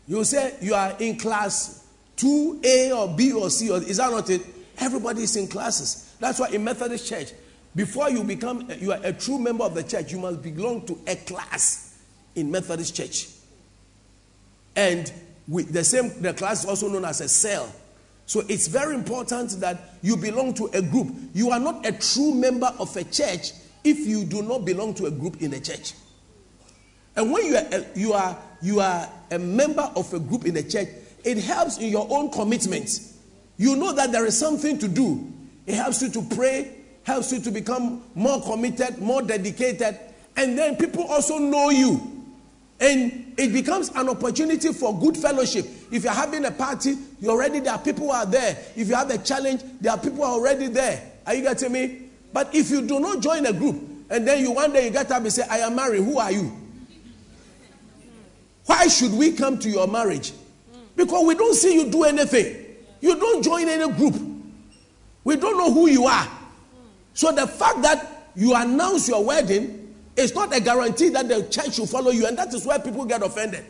you 0.07 0.23
say 0.23 0.55
you 0.61 0.73
are 0.73 0.95
in 0.99 1.17
class 1.17 1.86
2A 2.17 2.95
or 2.95 3.15
B 3.15 3.34
or 3.34 3.49
C, 3.49 3.69
or 3.69 3.78
is 3.78 3.97
that 3.97 4.09
not 4.11 4.30
it? 4.30 4.41
Everybody 4.80 5.23
is 5.23 5.36
in 5.36 5.47
classes. 5.47 6.15
That's 6.19 6.39
why 6.39 6.49
in 6.49 6.63
Methodist 6.63 7.07
Church, 7.07 7.34
before 7.75 8.09
you 8.09 8.23
become 8.23 8.69
you 8.80 8.91
are 8.91 8.99
a 9.03 9.13
true 9.13 9.38
member 9.38 9.63
of 9.63 9.75
the 9.75 9.84
church, 9.84 10.11
you 10.11 10.19
must 10.19 10.41
belong 10.41 10.86
to 10.88 10.97
a 11.07 11.15
class 11.15 11.99
in 12.36 12.49
Methodist 12.49 12.95
Church. 12.95 13.28
And 14.75 15.11
with 15.47 15.71
the 15.71 15.84
same 15.84 16.21
the 16.21 16.34
class 16.34 16.63
is 16.63 16.69
also 16.69 16.88
known 16.89 17.05
as 17.05 17.21
a 17.21 17.30
cell. 17.30 17.71
So 18.28 18.43
it's 18.49 18.67
very 18.67 18.93
important 18.93 19.51
that 19.61 19.95
you 20.01 20.17
belong 20.17 20.53
to 20.55 20.65
a 20.73 20.82
group. 20.82 21.07
You 21.34 21.49
are 21.51 21.59
not 21.59 21.86
a 21.86 21.93
true 21.93 22.34
member 22.34 22.71
of 22.78 22.95
a 22.97 23.05
church 23.05 23.53
if 23.86 23.99
you 24.05 24.25
do 24.25 24.41
not 24.41 24.65
belong 24.65 24.93
to 24.95 25.05
a 25.05 25.11
group 25.11 25.41
in 25.41 25.53
a 25.53 25.61
church. 25.61 25.93
And 27.15 27.32
when 27.32 27.45
you 27.45 27.55
are 27.55 27.65
a, 27.71 27.86
you 27.95 28.13
are 28.13 28.38
you 28.61 28.80
are 28.82 29.09
a 29.32 29.39
member 29.39 29.89
of 29.95 30.13
a 30.13 30.19
group 30.19 30.45
in 30.45 30.57
a 30.57 30.61
church, 30.61 30.89
it 31.23 31.38
helps 31.38 31.78
in 31.78 31.89
your 31.89 32.05
own 32.09 32.30
commitment. 32.30 32.99
You 33.55 33.78
know 33.78 33.93
that 33.93 34.11
there 34.11 34.25
is 34.25 34.38
something 34.38 34.78
to 34.80 34.89
do. 34.89 35.32
It 35.65 35.75
helps 35.75 36.01
you 36.01 36.09
to 36.09 36.21
pray, 36.36 36.75
helps 37.03 37.32
you 37.32 37.39
to 37.39 37.49
become 37.49 38.03
more 38.13 38.41
committed, 38.41 38.99
more 38.99 39.21
dedicated, 39.21 39.97
and 40.36 40.57
then 40.57 40.75
people 40.75 41.05
also 41.05 41.38
know 41.38 41.69
you. 41.69 42.16
And 42.80 43.34
it 43.38 43.53
becomes 43.53 43.89
an 43.89 44.07
opportunity 44.09 44.71
for 44.71 44.97
good 44.99 45.17
fellowship. 45.17 45.65
If 45.91 46.03
you're 46.03 46.13
having 46.13 46.45
a 46.45 46.51
party, 46.51 46.95
you 47.19 47.30
already 47.30 47.59
there 47.59 47.73
are 47.73 47.80
people 47.80 48.11
are 48.11 48.25
there. 48.25 48.57
If 48.75 48.88
you 48.88 48.95
have 48.95 49.09
a 49.09 49.17
challenge, 49.17 49.61
there 49.82 49.91
are 49.93 49.97
people 49.97 50.23
are 50.23 50.34
already 50.34 50.67
there. 50.67 51.11
Are 51.25 51.34
you 51.34 51.41
getting 51.41 51.71
me? 51.71 52.01
But 52.32 52.53
if 52.53 52.69
you 52.69 52.82
do 52.82 52.99
not 52.99 53.21
join 53.21 53.45
a 53.47 53.53
group, 53.53 53.82
and 54.09 54.28
then 54.28 54.41
you 54.41 54.51
one 54.51 54.71
day 54.73 54.86
you 54.86 54.91
get 54.91 55.11
up 55.11 55.23
and 55.23 55.34
say, 55.34 55.43
I 55.49 55.59
am 55.59 55.75
married, 55.75 56.03
who 56.03 56.19
are 56.19 56.32
you? 56.32 56.51
Why 58.65 58.88
should 58.88 59.13
we 59.13 59.32
come 59.32 59.57
to 59.59 59.69
your 59.69 59.88
marriage? 59.88 60.34
Because 60.95 61.25
we 61.25 61.36
don't 61.36 61.55
see 61.55 61.73
you 61.73 61.89
do 61.89 62.03
anything. 62.03 62.65
You 63.01 63.17
don't 63.17 63.43
join 63.43 63.67
any 63.67 63.91
group. 63.93 64.15
We 65.23 65.36
don't 65.36 65.57
know 65.57 65.73
who 65.73 65.88
you 65.88 66.05
are. 66.05 66.28
So 67.13 67.32
the 67.32 67.47
fact 67.47 67.82
that 67.82 68.30
you 68.36 68.53
announce 68.55 69.07
your 69.07 69.23
wedding 69.23 69.86
is 70.18 70.34
not 70.34 70.53
a 70.55 70.59
guarantee 70.59 71.09
that 71.09 71.28
the 71.30 71.43
church 71.43 71.78
will 71.78 71.86
follow 71.86 72.11
you, 72.11 72.26
and 72.26 72.38
that 72.38 72.53
is 72.53 72.65
where 72.65 72.80
people 72.80 73.05
get 73.05 73.22
offended. 73.22 73.63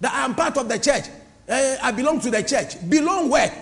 That 0.00 0.14
I 0.14 0.24
am 0.24 0.34
part 0.34 0.56
of 0.56 0.68
the 0.68 0.78
church. 0.78 1.04
Eh, 1.46 1.76
I 1.82 1.92
belong 1.92 2.20
to 2.20 2.30
the 2.30 2.42
church. 2.42 2.76
Belong 2.88 3.28
where? 3.28 3.52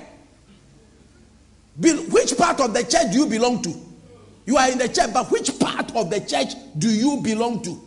Be- 1.80 2.07
which 2.07 2.36
part 2.36 2.61
of 2.61 2.72
the 2.72 2.84
church 2.84 3.12
do 3.12 3.18
you 3.18 3.26
belong 3.26 3.61
to? 3.62 3.74
You 4.47 4.57
are 4.57 4.70
in 4.70 4.78
the 4.78 4.89
church, 4.89 5.12
but 5.12 5.30
which 5.30 5.59
part 5.59 5.95
of 5.95 6.11
the 6.11 6.20
church 6.20 6.55
do 6.78 6.89
you 6.89 7.20
belong 7.22 7.61
to? 7.62 7.80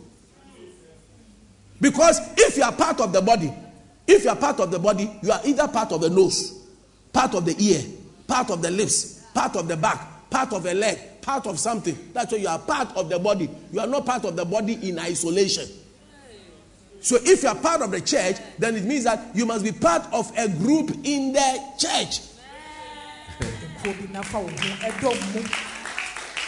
Because 1.80 2.20
if 2.36 2.56
you 2.56 2.62
are 2.62 2.72
part 2.72 3.00
of 3.00 3.12
the 3.12 3.20
body, 3.20 3.52
if 4.06 4.24
you 4.24 4.30
are 4.30 4.36
part 4.36 4.60
of 4.60 4.70
the 4.70 4.78
body, 4.78 5.10
you 5.22 5.32
are 5.32 5.40
either 5.44 5.66
part 5.66 5.92
of 5.92 6.00
the 6.00 6.10
nose, 6.10 6.64
part 7.12 7.34
of 7.34 7.44
the 7.44 7.56
ear, 7.58 7.82
part 8.26 8.50
of 8.50 8.62
the 8.62 8.70
lips, 8.70 9.24
part 9.34 9.56
of 9.56 9.66
the 9.66 9.76
back, 9.76 10.30
part 10.30 10.52
of 10.52 10.64
a 10.66 10.74
leg, 10.74 10.98
part 11.22 11.46
of 11.46 11.58
something. 11.58 11.96
That's 12.12 12.32
why 12.32 12.38
you 12.38 12.48
are 12.48 12.58
part 12.58 12.94
of 12.96 13.08
the 13.08 13.18
body. 13.18 13.48
You 13.72 13.80
are 13.80 13.86
not 13.86 14.04
part 14.04 14.24
of 14.24 14.36
the 14.36 14.44
body 14.44 14.74
in 14.88 14.98
isolation. 14.98 15.66
So 17.00 17.16
if 17.22 17.42
you 17.42 17.48
are 17.48 17.54
part 17.56 17.82
of 17.82 17.90
the 17.90 18.00
church, 18.00 18.36
then 18.58 18.76
it 18.76 18.84
means 18.84 19.04
that 19.04 19.34
you 19.34 19.46
must 19.46 19.64
be 19.64 19.72
part 19.72 20.06
of 20.12 20.30
a 20.38 20.48
group 20.48 20.90
in 21.04 21.32
the 21.32 21.60
church. 21.78 22.20
ekuo 23.82 23.92
bi 23.98 24.12
na 24.12 24.22
fa 24.22 24.38
wo 24.38 24.46
ho 24.46 24.54
ɛdɔm 24.86 25.34
mu 25.34 25.40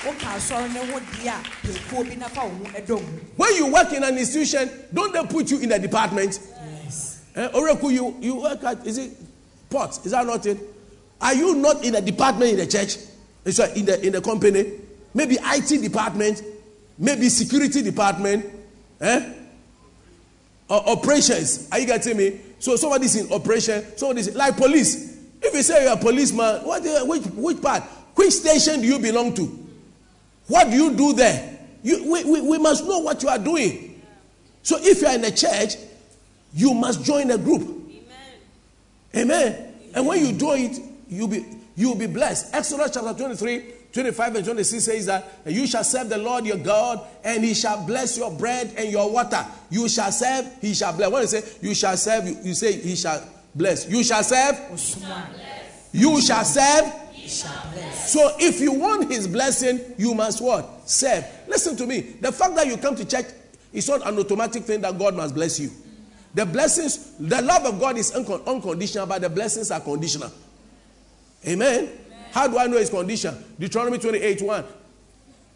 woka 0.05 0.27
asɔre 0.37 0.73
ne 0.73 0.79
ho 0.93 1.01
deɛ 1.01 1.27
a 1.27 1.43
pɛ 1.67 1.73
ekuo 1.75 2.05
bi 2.09 2.15
na 2.15 2.29
fa 2.29 2.43
wo 2.47 2.51
ho 2.51 2.65
ɛdɔm 2.79 3.01
mu 3.01 3.19
When 3.37 3.57
you 3.57 3.73
work 3.73 3.93
in 3.93 4.05
an 4.05 4.17
institution, 4.17 4.71
don't 4.93 5.13
they 5.13 5.25
put 5.27 5.51
you 5.51 5.59
in 5.59 5.73
a 5.73 5.79
department? 5.81 6.39
yes 6.85 7.19
Eh, 7.35 7.49
Oracle, 7.55 7.91
you, 7.91 8.17
you 8.21 8.37
work 8.37 8.63
at, 8.63 8.87
is 8.87 8.99
it 8.99 9.11
port? 9.69 9.99
Is 10.07 10.13
that 10.13 10.25
not 10.25 10.47
it? 10.47 10.59
Are 11.21 11.35
you 11.35 11.57
not 11.57 11.85
in 11.85 11.97
a 11.97 12.01
department 12.01 12.53
in 12.53 12.57
the 12.59 12.67
church? 12.69 12.97
Eh, 13.47 13.51
Sorry, 13.51 13.79
in 13.79 13.85
the, 13.87 14.07
in 14.07 14.13
the 14.13 14.21
company? 14.21 14.73
Maybe 15.13 15.37
IT 15.41 15.83
department, 15.83 16.43
maybe 16.99 17.29
security 17.29 17.83
department, 17.83 18.47
eh? 19.01 19.33
Or 20.69 20.89
operations. 20.89 21.69
Are 21.71 21.79
you 21.79 21.87
getting 21.87 22.17
me? 22.17 22.41
So 22.59 22.77
somebody's 22.77 23.17
in 23.17 23.33
operation, 23.33 23.85
somebody's 23.97 24.35
like 24.35 24.57
police. 24.57 25.19
If 25.43 25.53
you 25.53 25.63
say 25.63 25.85
you're 25.85 25.93
a 25.93 25.97
policeman, 25.97 26.65
what, 26.65 26.83
which, 27.07 27.23
which 27.35 27.63
part? 27.63 27.83
Which 28.15 28.33
station 28.33 28.81
do 28.81 28.87
you 28.87 28.99
belong 28.99 29.35
to? 29.35 29.43
What 30.47 30.71
do 30.71 30.77
you 30.77 30.95
do 30.95 31.13
there? 31.13 31.59
You, 31.83 32.11
we, 32.11 32.25
we, 32.25 32.41
we 32.41 32.59
must 32.59 32.85
know 32.85 33.01
what 33.01 33.23
you 33.23 33.29
are 33.29 33.39
doing. 33.39 34.01
So 34.63 34.79
if 34.81 35.03
you 35.03 35.07
are 35.07 35.15
in 35.15 35.25
a 35.25 35.31
church, 35.31 35.75
you 36.55 36.73
must 36.73 37.05
join 37.05 37.31
a 37.31 37.37
group. 37.37 37.63
Amen. 39.15 39.75
And 39.95 40.07
when 40.07 40.25
you 40.25 40.33
do 40.33 40.53
it, 40.53 40.79
you'll 41.09 41.29
be 41.29 41.45
you'll 41.77 41.95
be 41.95 42.07
blessed. 42.07 42.55
Exodus 42.55 42.91
chapter 42.93 43.13
23, 43.13 43.65
25 43.93 44.37
and 44.37 44.45
26 44.45 44.85
says 44.85 45.07
that 45.07 45.25
you 45.47 45.67
shall 45.67 45.85
serve 45.85 46.09
the 46.09 46.19
Lord 46.19 46.45
your 46.45 46.57
God, 46.59 47.01
and 47.23 47.45
he 47.45 47.55
shall 47.55 47.85
bless 47.87 48.19
your 48.19 48.31
bread 48.31 48.73
and 48.77 48.91
your 48.91 49.11
water. 49.11 49.45
You 49.71 49.89
shall 49.89 50.11
serve, 50.13 50.47
he 50.61 50.75
shall 50.75 50.93
bless. 50.97 51.11
What 51.11 51.19
do 51.19 51.37
you 51.37 51.43
say 51.43 51.59
you 51.61 51.75
shall 51.75 51.97
serve, 51.97 52.27
you, 52.27 52.37
you 52.43 52.55
say 52.55 52.73
he 52.81 52.97
shall 52.97 53.23
bless. 53.55 53.89
You 53.89 54.03
shall 54.03 54.23
serve, 54.23 54.57
you 55.93 56.21
shall 56.21 56.45
serve. 56.45 56.93
So 57.95 58.37
if 58.39 58.61
you 58.61 58.73
want 58.73 59.11
his 59.11 59.27
blessing, 59.27 59.81
you 59.97 60.15
must 60.15 60.43
what? 60.43 60.89
Serve. 60.89 61.25
Listen 61.49 61.77
to 61.77 61.87
me. 61.87 62.01
The 62.01 62.33
fact 62.33 62.55
that 62.57 62.67
you 62.67 62.77
come 62.77 62.97
to 62.97 63.05
church 63.05 63.27
is 63.73 63.89
not 63.89 64.07
an 64.07 64.19
automatic 64.19 64.65
thing 64.65 64.81
that 64.83 64.99
God 64.99 65.15
must 65.15 65.35
bless 65.35 65.59
you. 65.59 65.71
The 66.35 66.45
blessings, 66.45 67.15
the 67.19 67.41
love 67.41 67.65
of 67.65 67.81
God 67.81 67.97
is 67.97 68.11
uncon- 68.11 68.45
unconditional, 68.47 69.07
but 69.07 69.23
the 69.23 69.31
blessings 69.31 69.71
are 69.71 69.81
conditional. 69.81 70.31
Amen. 71.47 71.91
How 72.33 72.49
do 72.49 72.59
I 72.59 72.67
know 72.67 72.79
his 72.79 72.91
condition? 72.91 73.35
Deuteronomy 73.59 73.99
28 73.99 74.43
1. 74.43 74.65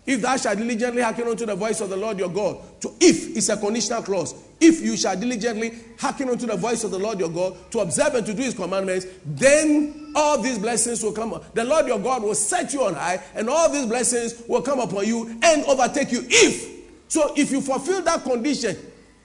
If 0.07 0.22
thou 0.22 0.36
shalt 0.39 0.57
diligently 0.57 1.03
hearken 1.03 1.28
unto 1.28 1.45
the 1.45 1.55
voice 1.55 1.82
of 1.82 1.91
the 1.91 1.97
Lord 1.97 2.18
your 2.18 2.30
God, 2.30 2.59
to 2.80 2.95
if 2.99 3.36
is 3.36 3.51
a 3.51 3.59
conditional 3.59 4.03
clause. 4.03 4.34
If 4.59 4.80
you 4.80 4.97
shall 4.97 5.14
diligently 5.14 5.78
hearken 5.99 6.30
unto 6.30 6.47
the 6.47 6.57
voice 6.57 6.82
of 6.82 6.91
the 6.91 6.99
Lord 6.99 7.20
your 7.20 7.28
God, 7.28 7.70
to 7.72 7.80
observe 7.80 8.14
and 8.14 8.24
to 8.24 8.32
do 8.32 8.43
his 8.43 8.55
commandments, 8.55 9.07
then 9.26 10.12
all 10.16 10.41
these 10.41 10.59
blessings 10.59 11.03
will 11.03 11.12
come. 11.12 11.39
The 11.53 11.64
Lord 11.64 11.86
your 11.86 11.99
God 11.99 12.22
will 12.22 12.34
set 12.34 12.72
you 12.72 12.84
on 12.84 12.95
high, 12.95 13.22
and 13.34 13.51
all 13.51 13.68
these 13.70 13.84
blessings 13.84 14.43
will 14.49 14.62
come 14.62 14.80
upon 14.80 15.07
you 15.07 15.39
and 15.43 15.64
overtake 15.66 16.11
you. 16.11 16.24
If 16.26 16.78
so, 17.09 17.32
if 17.36 17.51
you 17.51 17.61
fulfill 17.61 18.03
that 18.03 18.22
condition, 18.22 18.76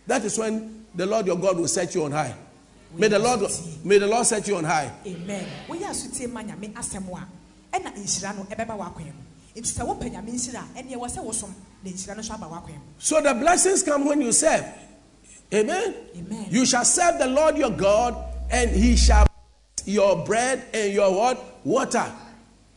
that 0.07 0.23
is 0.25 0.37
when 0.37 0.85
the 0.95 1.05
Lord 1.05 1.27
your 1.27 1.37
God 1.37 1.57
will 1.57 1.67
set 1.67 1.95
you 1.95 2.03
on 2.03 2.11
high. 2.11 2.35
May 2.95 3.07
the 3.07 3.19
Lord, 3.19 3.41
may 3.83 3.97
the 3.97 4.07
Lord 4.07 4.25
set 4.25 4.47
you 4.47 4.57
on 4.57 4.63
high. 4.63 4.91
amen 5.05 5.45
woyɛ 5.67 5.85
asotie 5.89 6.31
ma 6.31 6.41
nyame 6.41 6.73
asɛm 6.73 7.07
a 7.11 7.27
ɛna 7.77 7.93
nhyira 7.95 8.35
no 8.35 8.43
ɛbɛba 8.43 8.77
w'akwan 8.77 9.05
mu 9.05 9.23
nti 9.55 9.67
sɛ 9.73 9.85
wopɛ 9.85 10.11
nyame 10.11 10.31
nhyira 10.31 10.61
a 10.75 10.81
ɛneɛ 10.81 10.95
wɔ 10.97 11.09
sɛ 11.09 11.23
wosom 11.23 11.53
na 11.83 11.89
nhyira 11.91 12.15
no 12.15 12.21
nso 12.21 12.33
aba 12.33 12.45
w'akwan 12.45 12.75
mu 12.75 12.81
So 12.99 13.21
the 13.21 13.33
blessings 13.33 13.83
come 13.83 14.05
when 14.05 14.21
you 14.21 14.31
serve. 14.31 14.65
Amen. 15.53 15.93
Amen. 16.17 16.47
You 16.49 16.65
shall 16.65 16.85
serve 16.85 17.19
the 17.19 17.27
Lord 17.27 17.57
your 17.57 17.69
God, 17.69 18.15
and 18.49 18.71
he 18.71 18.95
shall 18.95 19.27
your 19.85 20.23
bread 20.25 20.63
and 20.73 20.91
your 20.93 21.13
what? 21.13 21.43
Water. 21.63 22.11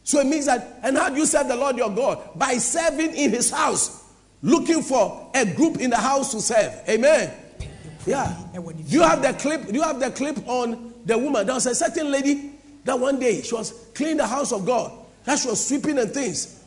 So 0.02 0.20
it 0.20 0.26
means 0.26 0.46
that, 0.46 0.78
and 0.82 0.96
how 0.96 1.08
do 1.08 1.16
you 1.16 1.26
serve 1.26 1.48
the 1.48 1.56
Lord 1.56 1.76
your 1.76 1.90
God? 1.90 2.38
By 2.38 2.58
serving 2.58 3.14
in 3.16 3.30
his 3.30 3.50
house, 3.50 4.04
looking 4.42 4.82
for 4.82 5.30
a 5.34 5.44
group 5.46 5.78
in 5.80 5.90
the 5.90 5.96
house 5.96 6.32
to 6.32 6.40
serve. 6.40 6.72
Amen. 6.88 7.32
Yeah. 8.06 8.34
Do 8.54 8.72
you 8.86 9.02
have 9.02 9.20
the 9.20 9.32
clip? 9.32 9.66
Do 9.66 9.74
you 9.74 9.82
have 9.82 9.98
the 9.98 10.10
clip 10.10 10.38
on 10.48 10.94
the 11.04 11.18
woman? 11.18 11.44
There 11.44 11.54
was 11.54 11.66
a 11.66 11.74
certain 11.74 12.10
lady 12.10 12.52
that 12.84 12.98
one 12.98 13.18
day 13.18 13.42
she 13.42 13.54
was 13.54 13.72
cleaning 13.94 14.18
the 14.18 14.26
house 14.26 14.52
of 14.52 14.64
God. 14.64 14.92
That 15.24 15.40
she 15.40 15.48
was 15.48 15.66
sweeping 15.66 15.98
and 15.98 16.10
things. 16.12 16.62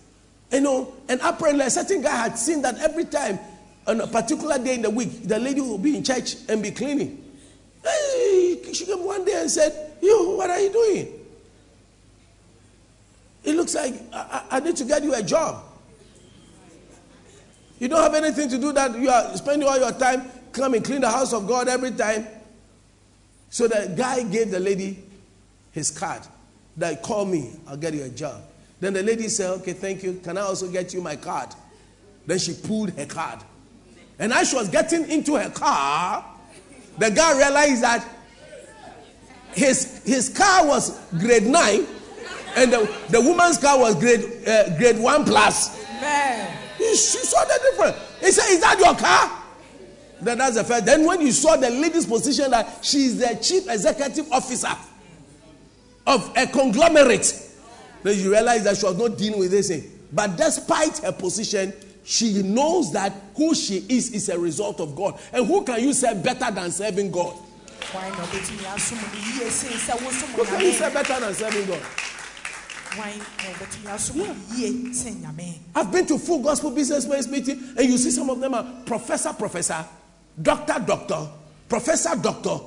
You 0.51 0.61
know, 0.61 0.93
and 1.07 1.21
apparently 1.23 1.65
a 1.65 1.69
certain 1.69 2.01
guy 2.01 2.15
had 2.15 2.37
seen 2.37 2.61
that 2.63 2.77
every 2.79 3.05
time 3.05 3.39
on 3.87 4.01
a 4.01 4.07
particular 4.07 4.57
day 4.59 4.75
in 4.75 4.81
the 4.81 4.89
week, 4.89 5.27
the 5.27 5.39
lady 5.39 5.61
will 5.61 5.77
be 5.77 5.95
in 5.95 6.03
church 6.03 6.35
and 6.49 6.61
be 6.61 6.71
cleaning. 6.71 7.23
Hey, 7.83 8.59
she 8.73 8.85
came 8.85 9.05
one 9.05 9.23
day 9.23 9.39
and 9.39 9.49
said, 9.49 9.93
You, 10.01 10.35
what 10.35 10.49
are 10.49 10.59
you 10.59 10.71
doing? 10.71 11.13
It 13.45 13.55
looks 13.55 13.75
like 13.75 13.93
I, 14.11 14.43
I 14.51 14.57
I 14.57 14.59
need 14.59 14.75
to 14.75 14.83
get 14.83 15.03
you 15.03 15.15
a 15.15 15.23
job. 15.23 15.63
You 17.79 17.87
don't 17.87 18.01
have 18.01 18.13
anything 18.13 18.49
to 18.49 18.57
do 18.57 18.73
that 18.73 18.99
you 18.99 19.09
are 19.09 19.37
spending 19.37 19.67
all 19.67 19.79
your 19.79 19.93
time 19.93 20.29
come 20.51 20.73
and 20.73 20.83
clean 20.83 21.01
the 21.01 21.09
house 21.09 21.33
of 21.33 21.47
God 21.47 21.67
every 21.67 21.91
time. 21.91 22.27
So 23.49 23.67
the 23.67 23.93
guy 23.95 24.23
gave 24.23 24.51
the 24.51 24.59
lady 24.59 24.99
his 25.71 25.91
card. 25.91 26.21
That 26.77 27.01
call 27.01 27.25
me, 27.25 27.51
I'll 27.67 27.77
get 27.77 27.93
you 27.93 28.03
a 28.03 28.09
job. 28.09 28.41
Then 28.79 28.93
the 28.93 29.03
lady 29.03 29.27
said, 29.27 29.49
Okay, 29.59 29.73
thank 29.73 30.03
you. 30.03 30.21
Can 30.23 30.37
I 30.37 30.41
also 30.41 30.69
get 30.69 30.93
you 30.93 31.01
my 31.01 31.15
card? 31.15 31.49
Then 32.25 32.39
she 32.39 32.53
pulled 32.53 32.91
her 32.91 33.05
card. 33.05 33.39
And 34.17 34.31
as 34.33 34.49
she 34.49 34.55
was 34.55 34.69
getting 34.69 35.09
into 35.09 35.35
her 35.35 35.49
car, 35.49 36.25
the 36.97 37.09
guy 37.09 37.37
realized 37.37 37.83
that 37.83 38.05
his, 39.53 40.03
his 40.05 40.29
car 40.29 40.65
was 40.67 40.99
grade 41.19 41.43
9 41.43 41.85
and 42.55 42.73
the, 42.73 42.95
the 43.09 43.21
woman's 43.21 43.57
car 43.57 43.79
was 43.79 43.95
grade, 43.95 44.47
uh, 44.47 44.77
grade 44.77 44.99
1 44.99 45.25
plus. 45.25 45.77
He, 46.77 46.95
she 46.95 47.17
saw 47.19 47.43
the 47.45 47.59
difference. 47.71 47.97
He 48.19 48.31
said, 48.31 48.49
Is 48.51 48.61
that 48.61 48.77
your 48.79 48.95
car? 48.95 49.38
Then 50.22 50.38
that's 50.38 50.55
the 50.55 50.63
first. 50.63 50.86
Then 50.86 51.05
when 51.05 51.22
you 51.22 51.32
saw 51.32 51.55
the 51.55 51.70
lady's 51.70 52.05
position 52.05 52.51
that 52.51 52.80
she 52.84 53.05
is 53.05 53.20
the 53.20 53.38
chief 53.41 53.70
executive 53.70 54.32
officer 54.32 54.76
of 56.05 56.32
a 56.36 56.47
conglomerate, 56.47 57.34
then 58.03 58.17
you 58.17 58.32
realize 58.32 58.63
that 58.63 58.78
she 58.78 58.86
was 58.86 58.97
not 58.97 59.17
dealing 59.17 59.39
with 59.39 59.51
this 59.51 59.70
thing. 59.70 59.84
But 60.11 60.38
despite 60.38 60.99
her 60.99 61.11
position, 61.11 61.74
she 62.03 62.41
knows 62.41 62.91
that 62.93 63.13
who 63.36 63.53
she 63.53 63.86
is 63.88 64.11
is 64.11 64.30
a 64.30 64.39
result 64.39 64.80
of 64.80 64.95
God. 64.95 65.20
And 65.32 65.45
who 65.45 65.63
can 65.63 65.82
you 65.82 65.93
serve 65.93 66.24
better 66.24 66.51
than 66.51 66.72
serving 66.72 67.11
God? 67.11 67.36
wan 67.93 68.09
na 68.11 68.24
ɔbɛtumi 68.24 68.65
asom 68.76 68.97
no 69.01 69.07
yie 69.17 69.49
sen 69.49 69.72
sɛ 69.72 69.93
wosom 69.97 70.28
Who 70.36 70.45
can 70.45 70.61
you 70.61 70.72
serve 70.74 70.93
better 70.93 71.20
than 71.20 71.34
serving 71.34 71.65
God? 71.67 71.82
wan 72.97 73.17
na 73.17 73.43
ɔbɛtumi 73.49 73.89
asom 73.95 74.15
no 74.17 74.36
yie 74.55 74.93
sen 74.93 75.15
nyame 75.15 75.57
I've 75.76 75.91
been 75.91 76.05
to 76.07 76.17
full 76.20 76.39
gospel 76.39 76.72
businessmen's 76.72 77.28
meeting, 77.28 77.59
and 77.78 77.89
you 77.89 77.97
see 77.97 78.11
some 78.11 78.30
of 78.30 78.39
them 78.39 78.53
are 78.53 78.65
professor, 78.86 79.34
professor, 79.34 79.86
doctor, 80.41 80.83
doctor, 80.85 81.27
professor, 81.67 82.15
doctor, 82.21 82.57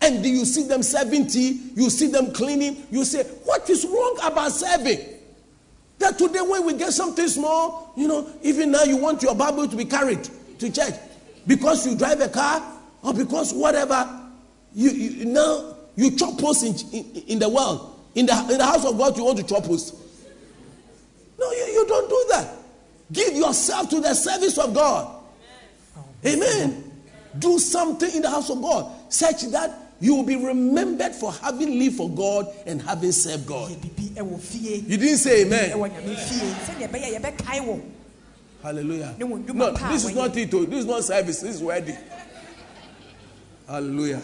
and 0.00 0.24
you 0.24 0.44
see 0.44 0.64
them 0.64 0.82
serving 0.82 1.26
tea, 1.26 1.70
you 1.74 1.90
see 1.90 2.08
them 2.08 2.32
cleaning, 2.32 2.86
you 2.90 3.04
say, 3.04 3.24
What 3.44 3.68
is 3.68 3.84
wrong 3.84 4.18
about 4.22 4.52
serving? 4.52 5.00
That 5.98 6.16
today, 6.16 6.40
when 6.40 6.64
we 6.64 6.74
get 6.74 6.92
something 6.92 7.26
small, 7.26 7.92
you 7.96 8.06
know, 8.06 8.30
even 8.42 8.70
now 8.70 8.84
you 8.84 8.96
want 8.96 9.22
your 9.22 9.34
Bible 9.34 9.66
to 9.66 9.76
be 9.76 9.84
carried 9.84 10.28
to 10.58 10.70
church 10.70 10.94
because 11.46 11.84
you 11.86 11.96
drive 11.96 12.20
a 12.20 12.28
car 12.28 12.62
or 13.02 13.12
because 13.12 13.52
whatever, 13.52 14.08
you, 14.74 14.90
you 14.90 15.24
now 15.24 15.74
you 15.96 16.12
chop 16.16 16.38
posts 16.38 16.62
in, 16.62 16.94
in, 16.96 17.22
in 17.22 17.38
the 17.40 17.48
world. 17.48 17.96
In 18.14 18.26
the, 18.26 18.32
in 18.50 18.58
the 18.58 18.64
house 18.64 18.84
of 18.84 18.96
God, 18.96 19.16
you 19.16 19.24
want 19.24 19.38
to 19.38 19.44
chop 19.44 19.64
posts. 19.64 19.92
No, 21.38 21.50
you, 21.50 21.64
you 21.64 21.84
don't 21.86 22.08
do 22.08 22.26
that. 22.30 22.54
Give 23.12 23.34
yourself 23.34 23.88
to 23.90 24.00
the 24.00 24.14
service 24.14 24.58
of 24.58 24.74
God. 24.74 25.22
Amen. 26.24 26.87
Do 27.38 27.58
something 27.58 28.10
in 28.14 28.22
the 28.22 28.30
house 28.30 28.50
of 28.50 28.62
God 28.62 28.90
such 29.12 29.42
that 29.50 29.70
you 30.00 30.14
will 30.14 30.24
be 30.24 30.36
remembered 30.36 31.12
for 31.14 31.32
having 31.32 31.78
lived 31.78 31.96
for 31.96 32.08
God 32.08 32.46
and 32.66 32.80
having 32.80 33.10
served 33.12 33.46
God. 33.46 33.70
You 34.88 34.96
didn't 34.96 35.16
say 35.18 35.42
amen. 35.44 35.70
Hallelujah. 38.62 39.14
No, 39.54 39.72
this 39.92 40.04
is 40.04 40.14
not 40.14 40.36
it. 40.36 40.54
oh. 40.54 40.64
This 40.64 40.78
is 40.80 40.86
not 40.86 41.04
service. 41.04 41.40
This 41.40 41.56
is 41.56 41.62
wedding. 41.62 41.96
Hallelujah. 43.66 44.22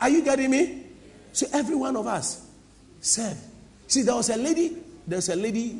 Are 0.00 0.08
you 0.08 0.22
getting 0.22 0.50
me? 0.50 0.84
So 1.32 1.46
every 1.52 1.76
one 1.76 1.96
of 1.96 2.06
us 2.06 2.46
serve. 3.00 3.38
See, 3.86 4.02
there 4.02 4.14
was 4.14 4.30
a 4.30 4.36
lady. 4.36 4.76
There's 5.06 5.28
a 5.28 5.36
lady 5.36 5.78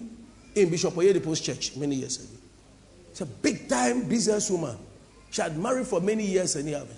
in 0.55 0.71
Bishop 0.71 0.95
Oyedepo's 0.95 1.41
church 1.41 1.77
many 1.77 1.97
years 1.97 2.19
ago. 2.19 2.41
It's 3.11 3.21
a 3.21 3.27
big 3.27 3.69
time 3.69 4.09
businesswoman. 4.09 4.77
She 5.33 5.41
had 5.41 5.59
married 5.59 5.87
for 5.87 6.01
many 6.01 6.25
years 6.25 6.55
and 6.57 6.69
he 6.69 6.75
everything. 6.75 6.97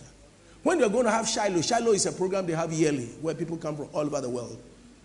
When 0.64 0.78
they're 0.78 0.88
going 0.88 1.04
to 1.04 1.10
have 1.10 1.28
Shiloh, 1.28 1.60
Shiloh 1.62 1.92
is 1.92 2.04
a 2.06 2.12
program 2.12 2.46
they 2.46 2.52
have 2.52 2.72
yearly 2.72 3.06
where 3.22 3.34
people 3.34 3.56
come 3.56 3.76
from 3.76 3.88
all 3.92 4.00
over 4.00 4.20
the 4.20 4.28
world. 4.28 4.58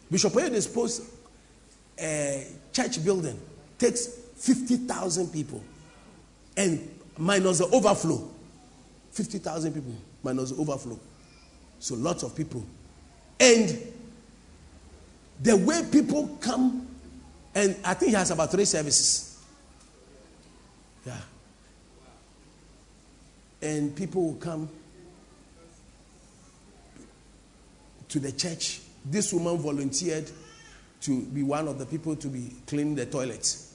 Bishop 0.09 0.33
Oyedepo's 0.33 1.11
uh, 2.01 2.43
church 2.73 3.05
building 3.05 3.39
takes 3.77 4.07
50,000 4.07 5.27
people 5.31 5.63
and 6.57 6.89
minus 7.19 7.59
the 7.59 7.67
overflow. 7.67 8.27
50,000 9.11 9.73
people 9.73 9.93
minus 10.23 10.49
the 10.49 10.59
overflow. 10.59 10.99
So 11.77 11.95
lots 11.95 12.23
of 12.23 12.35
people. 12.35 12.65
And 13.39 13.77
the 15.43 15.55
way 15.55 15.83
people 15.91 16.35
come, 16.41 16.87
and 17.53 17.75
I 17.85 17.93
think 17.93 18.09
he 18.09 18.15
has 18.15 18.31
about 18.31 18.49
three 18.49 18.65
services. 18.65 19.39
Yeah. 21.05 21.15
And 23.61 23.95
people 23.95 24.25
will 24.25 24.39
come 24.39 24.69
to 28.07 28.19
the 28.19 28.31
church. 28.31 28.81
This 29.05 29.33
woman 29.33 29.57
volunteered 29.57 30.29
to 31.01 31.21
be 31.21 31.43
one 31.43 31.67
of 31.67 31.79
the 31.79 31.85
people 31.85 32.15
to 32.15 32.27
be 32.27 32.53
cleaning 32.67 32.95
the 32.95 33.05
toilets. 33.05 33.73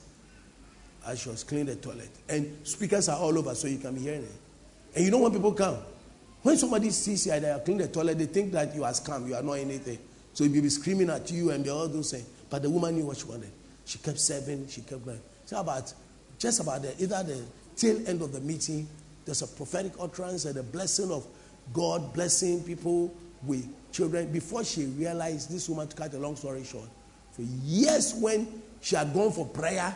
As 1.07 1.19
she 1.19 1.29
was 1.29 1.43
cleaning 1.43 1.67
the 1.67 1.75
toilet. 1.75 2.09
And 2.27 2.65
speakers 2.65 3.09
are 3.09 3.17
all 3.17 3.37
over, 3.37 3.53
so 3.53 3.67
you 3.67 3.77
can 3.77 3.93
be 3.93 4.01
hearing 4.01 4.23
it. 4.23 4.31
And 4.95 5.05
you 5.05 5.11
know 5.11 5.19
when 5.19 5.31
people 5.31 5.53
come, 5.53 5.77
when 6.41 6.57
somebody 6.57 6.89
sees 6.91 7.25
you 7.25 7.33
and 7.33 7.43
they 7.43 7.51
are 7.51 7.59
cleaning 7.59 7.87
the 7.87 7.93
toilet, 7.93 8.17
they 8.17 8.25
think 8.25 8.51
that 8.53 8.73
you 8.75 8.83
are 8.83 8.91
scam, 8.91 9.27
you 9.27 9.35
are 9.35 9.41
not 9.41 9.53
anything. 9.53 9.99
So 10.33 10.43
you'll 10.43 10.63
be 10.63 10.69
screaming 10.69 11.09
at 11.09 11.31
you 11.31 11.51
and 11.51 11.67
all 11.67 11.87
those 11.87 12.11
things. 12.11 12.27
But 12.49 12.61
the 12.61 12.69
woman 12.69 12.95
knew 12.95 13.05
what 13.05 13.17
she 13.17 13.25
wanted. 13.25 13.51
She 13.85 13.99
kept 13.99 14.19
serving, 14.19 14.67
she 14.67 14.81
kept 14.81 15.05
going. 15.05 15.21
So 15.45 15.59
about 15.59 15.93
just 16.37 16.59
about 16.59 16.81
the, 16.81 16.93
either 17.01 17.23
the 17.23 17.43
tail 17.75 18.07
end 18.07 18.21
of 18.21 18.31
the 18.31 18.41
meeting, 18.41 18.87
there's 19.25 19.41
a 19.41 19.47
prophetic 19.47 19.93
utterance 19.99 20.45
and 20.45 20.57
a 20.57 20.63
blessing 20.63 21.11
of 21.11 21.25
God 21.73 22.13
blessing 22.13 22.63
people 22.63 23.13
with 23.43 23.67
children. 23.91 24.31
Before 24.31 24.63
she 24.63 24.85
realized 24.85 25.49
this 25.49 25.67
woman, 25.67 25.87
to 25.87 25.95
cut 25.95 26.13
a 26.13 26.19
long 26.19 26.35
story 26.35 26.63
short, 26.63 26.89
for 27.31 27.41
years 27.41 28.13
when 28.13 28.61
she 28.81 28.95
had 28.95 29.13
gone 29.13 29.31
for 29.31 29.45
prayer 29.47 29.95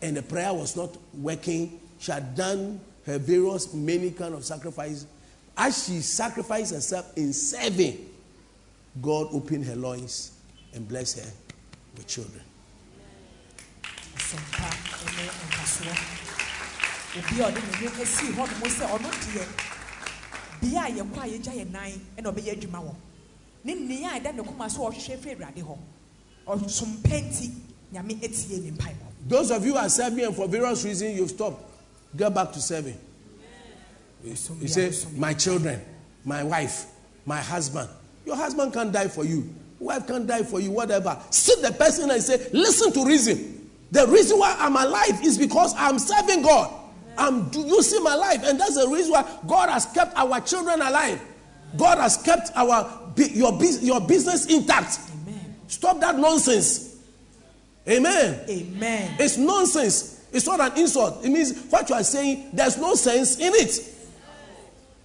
and 0.00 0.16
the 0.16 0.22
prayer 0.22 0.54
was 0.54 0.76
not 0.76 0.96
working, 1.14 1.80
she 1.98 2.12
had 2.12 2.34
done 2.36 2.80
her 3.04 3.18
various 3.18 3.74
many 3.74 4.10
kind 4.12 4.34
of 4.34 4.44
sacrifices. 4.44 5.06
As 5.56 5.86
she 5.86 6.00
sacrificed 6.00 6.72
herself 6.72 7.16
in 7.16 7.32
serving, 7.32 8.06
God 9.02 9.28
opened 9.32 9.64
her 9.64 9.76
loins 9.76 10.32
and 10.72 10.86
blessed 10.86 11.18
her 11.24 11.30
with 11.96 12.06
children. 12.06 12.42
nkasoɔ 15.48 16.27
obi 17.18 17.40
a 17.42 17.46
ɔde 17.46 17.60
ne 17.80 17.88
ho 17.88 18.02
asi 18.02 18.26
hɔ 18.26 18.36
nom 18.36 18.70
sɛ 18.70 18.84
ɔno 18.94 19.10
deɛ 19.24 19.44
bea 20.60 20.82
a 20.82 20.90
yɛkɔ 20.90 21.18
a 21.22 21.28
yɛgya 21.28 21.52
yɛ 21.54 21.70
nan 21.70 21.92
ɛna 22.16 22.32
ɔbɛyɛ 22.32 22.52
adwuma 22.56 22.80
wɔ 22.82 22.94
ne 23.64 23.74
nnea 23.74 24.16
a 24.16 24.20
ɛda 24.20 24.34
ne 24.34 24.42
koma 24.42 24.70
so 24.70 24.80
ɔhwehwɛ 24.80 25.18
firi 25.18 25.34
awurade 25.36 25.62
hɔ 25.62 25.76
ɔsom 26.46 26.98
nti 27.02 27.50
nyame 27.92 28.18
atie 28.22 28.60
ne 28.60 28.70
mpaebɔ 28.70 29.08
Those 29.26 29.50
of 29.50 29.64
you 29.64 29.72
who 29.72 29.78
are 29.78 29.88
serving 29.88 30.24
and 30.24 30.34
for 30.34 30.48
various 30.48 30.84
reasons 30.84 31.16
you've 31.18 31.30
stopped, 31.30 31.62
get 32.16 32.32
back 32.32 32.52
to 32.52 32.60
serving. 32.60 32.98
You 34.24 34.36
say, 34.36 34.90
My 35.16 35.34
children, 35.34 35.80
my 36.24 36.42
wife, 36.44 36.86
my 37.26 37.38
husband. 37.38 37.88
Your 38.24 38.36
husband 38.36 38.72
can't 38.72 38.90
die 38.92 39.08
for 39.08 39.24
you. 39.24 39.52
Wife 39.78 40.06
can't 40.06 40.26
die 40.26 40.42
for 40.42 40.60
you, 40.60 40.70
whatever. 40.70 41.18
Sit 41.30 41.62
the 41.62 41.72
person 41.72 42.10
and 42.10 42.22
say, 42.22 42.48
Listen 42.52 42.92
to 42.92 43.04
reason. 43.04 43.70
The 43.90 44.06
reason 44.06 44.38
why 44.38 44.56
I'm 44.58 44.76
alive 44.76 45.24
is 45.24 45.36
because 45.36 45.74
I'm 45.76 45.98
serving 45.98 46.42
God. 46.42 46.77
I'm 47.18 47.50
using 47.52 48.02
my 48.02 48.14
life, 48.14 48.42
and 48.44 48.58
that's 48.58 48.76
the 48.76 48.88
reason 48.88 49.12
why 49.12 49.28
God 49.46 49.68
has 49.68 49.86
kept 49.86 50.16
our 50.16 50.40
children 50.40 50.80
alive. 50.80 51.20
God 51.76 51.98
has 51.98 52.16
kept 52.16 52.50
our 52.54 53.12
your, 53.16 53.52
your 53.62 54.00
business 54.00 54.46
intact. 54.46 55.00
Amen. 55.10 55.56
Stop 55.66 56.00
that 56.00 56.16
nonsense. 56.16 56.96
Amen. 57.88 58.40
Amen. 58.48 59.16
It's 59.18 59.36
nonsense. 59.36 60.26
It's 60.32 60.46
not 60.46 60.60
an 60.60 60.78
insult. 60.78 61.24
It 61.24 61.30
means 61.30 61.66
what 61.70 61.88
you 61.88 61.96
are 61.96 62.04
saying, 62.04 62.50
there's 62.52 62.78
no 62.78 62.94
sense 62.94 63.38
in 63.38 63.52
it. 63.54 63.94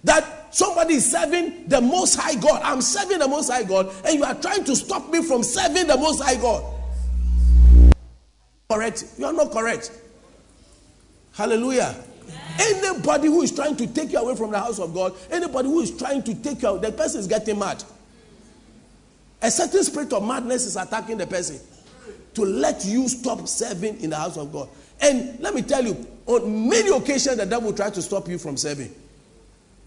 That 0.04 0.54
somebody 0.54 0.94
is 0.94 1.10
serving 1.10 1.66
the 1.66 1.80
Most 1.80 2.16
High 2.16 2.34
God. 2.34 2.60
I'm 2.62 2.82
serving 2.82 3.18
the 3.18 3.28
Most 3.28 3.50
High 3.50 3.64
God, 3.64 3.90
and 4.04 4.14
you 4.14 4.24
are 4.24 4.34
trying 4.34 4.64
to 4.64 4.76
stop 4.76 5.10
me 5.10 5.22
from 5.22 5.42
serving 5.42 5.86
the 5.86 5.96
Most 5.96 6.22
High 6.22 6.36
God. 6.36 6.62
Correct. 8.70 9.04
You 9.18 9.26
are 9.26 9.32
not 9.32 9.50
correct. 9.50 9.90
Hallelujah. 11.34 11.94
Anybody 12.58 13.26
who 13.26 13.42
is 13.42 13.52
trying 13.52 13.76
to 13.76 13.86
take 13.86 14.12
you 14.12 14.18
away 14.18 14.36
from 14.36 14.52
the 14.52 14.58
house 14.58 14.78
of 14.78 14.94
God, 14.94 15.14
anybody 15.30 15.68
who 15.68 15.80
is 15.80 15.96
trying 15.96 16.22
to 16.22 16.34
take 16.34 16.62
you 16.62 16.68
out, 16.68 16.82
the 16.82 16.92
person 16.92 17.20
is 17.20 17.26
getting 17.26 17.58
mad. 17.58 17.82
A 19.42 19.50
certain 19.50 19.82
spirit 19.82 20.12
of 20.12 20.26
madness 20.26 20.64
is 20.64 20.76
attacking 20.76 21.18
the 21.18 21.26
person 21.26 21.58
to 22.34 22.44
let 22.44 22.84
you 22.84 23.08
stop 23.08 23.46
serving 23.46 24.00
in 24.00 24.10
the 24.10 24.16
house 24.16 24.36
of 24.36 24.52
God. 24.52 24.68
And 25.00 25.38
let 25.40 25.54
me 25.54 25.62
tell 25.62 25.84
you, 25.84 26.06
on 26.26 26.68
many 26.68 26.90
occasions, 26.96 27.36
the 27.36 27.46
devil 27.46 27.72
try 27.72 27.90
to 27.90 28.00
stop 28.00 28.28
you 28.28 28.38
from 28.38 28.56
serving. 28.56 28.94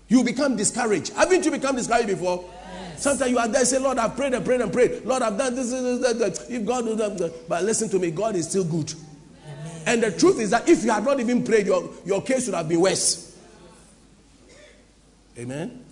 You 0.09 0.23
become 0.23 0.55
discouraged. 0.55 1.13
Haven't 1.13 1.45
you 1.45 1.51
become 1.51 1.75
discouraged 1.75 2.07
before? 2.07 2.43
Yes. 2.45 3.03
Sometimes 3.03 3.31
you 3.31 3.39
are 3.39 3.47
there, 3.47 3.65
say, 3.65 3.79
Lord, 3.79 3.97
I've 3.97 4.15
prayed 4.15 4.33
and 4.33 4.45
prayed 4.45 4.61
and 4.61 4.71
prayed. 4.71 5.03
Lord, 5.05 5.21
I've 5.21 5.37
done 5.37 5.55
this, 5.55 5.71
this, 5.71 5.99
this, 5.99 6.13
this. 6.13 6.49
If 6.49 6.65
God 6.65 6.85
do 6.85 6.95
that, 6.95 7.47
but 7.47 7.63
listen 7.63 7.89
to 7.89 7.99
me, 7.99 8.11
God 8.11 8.35
is 8.35 8.49
still 8.49 8.63
good. 8.63 8.93
Amen. 9.87 10.03
And 10.03 10.13
the 10.13 10.19
truth 10.19 10.39
is 10.39 10.49
that 10.49 10.67
if 10.67 10.83
you 10.83 10.91
had 10.91 11.03
not 11.05 11.19
even 11.19 11.43
prayed, 11.43 11.65
your, 11.67 11.89
your 12.05 12.21
case 12.21 12.45
would 12.47 12.55
have 12.55 12.67
been 12.67 12.81
worse. 12.81 13.35
Amen. 15.37 15.83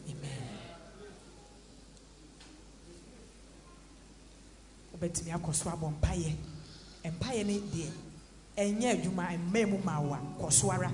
wobɛtumi 4.96 5.32
akɔ 5.36 5.54
so 5.54 5.70
abɔ 5.70 5.92
mpaeɛ 6.00 6.32
mpaeɛ 7.04 7.46
no 7.46 7.54
deɛ 7.68 7.90
ɛnyɛ 8.58 8.88
adwuma 8.96 9.28
mmaa 9.38 9.70
mu 9.70 9.78
ma 9.84 10.00
wa 10.00 10.18
kɔ 10.40 10.52
so 10.54 10.72
ara 10.72 10.90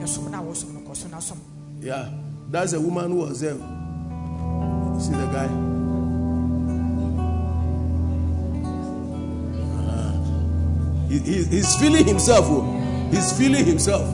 ɛsom 0.00 0.30
no 0.30 0.38
a 0.38 0.42
wɔsom 0.42 0.72
no 0.72 0.80
kɔ 0.80 0.96
so 0.96 1.08
no 1.08 1.16
asom 1.18 1.36
yeah 1.80 2.08
that's 2.50 2.72
a 2.72 2.80
woman 2.80 3.10
who 3.10 3.18
was 3.18 3.40
there 3.40 3.52
you 3.52 4.98
see 5.00 5.12
the 5.12 5.26
guy 5.30 5.83
he, 11.14 11.20
he, 11.20 11.44
he's 11.44 11.76
feeling 11.76 12.04
himself 12.04 12.44
oh. 12.48 12.62
he's 13.10 13.32
feeling 13.38 13.64
himself 13.64 14.06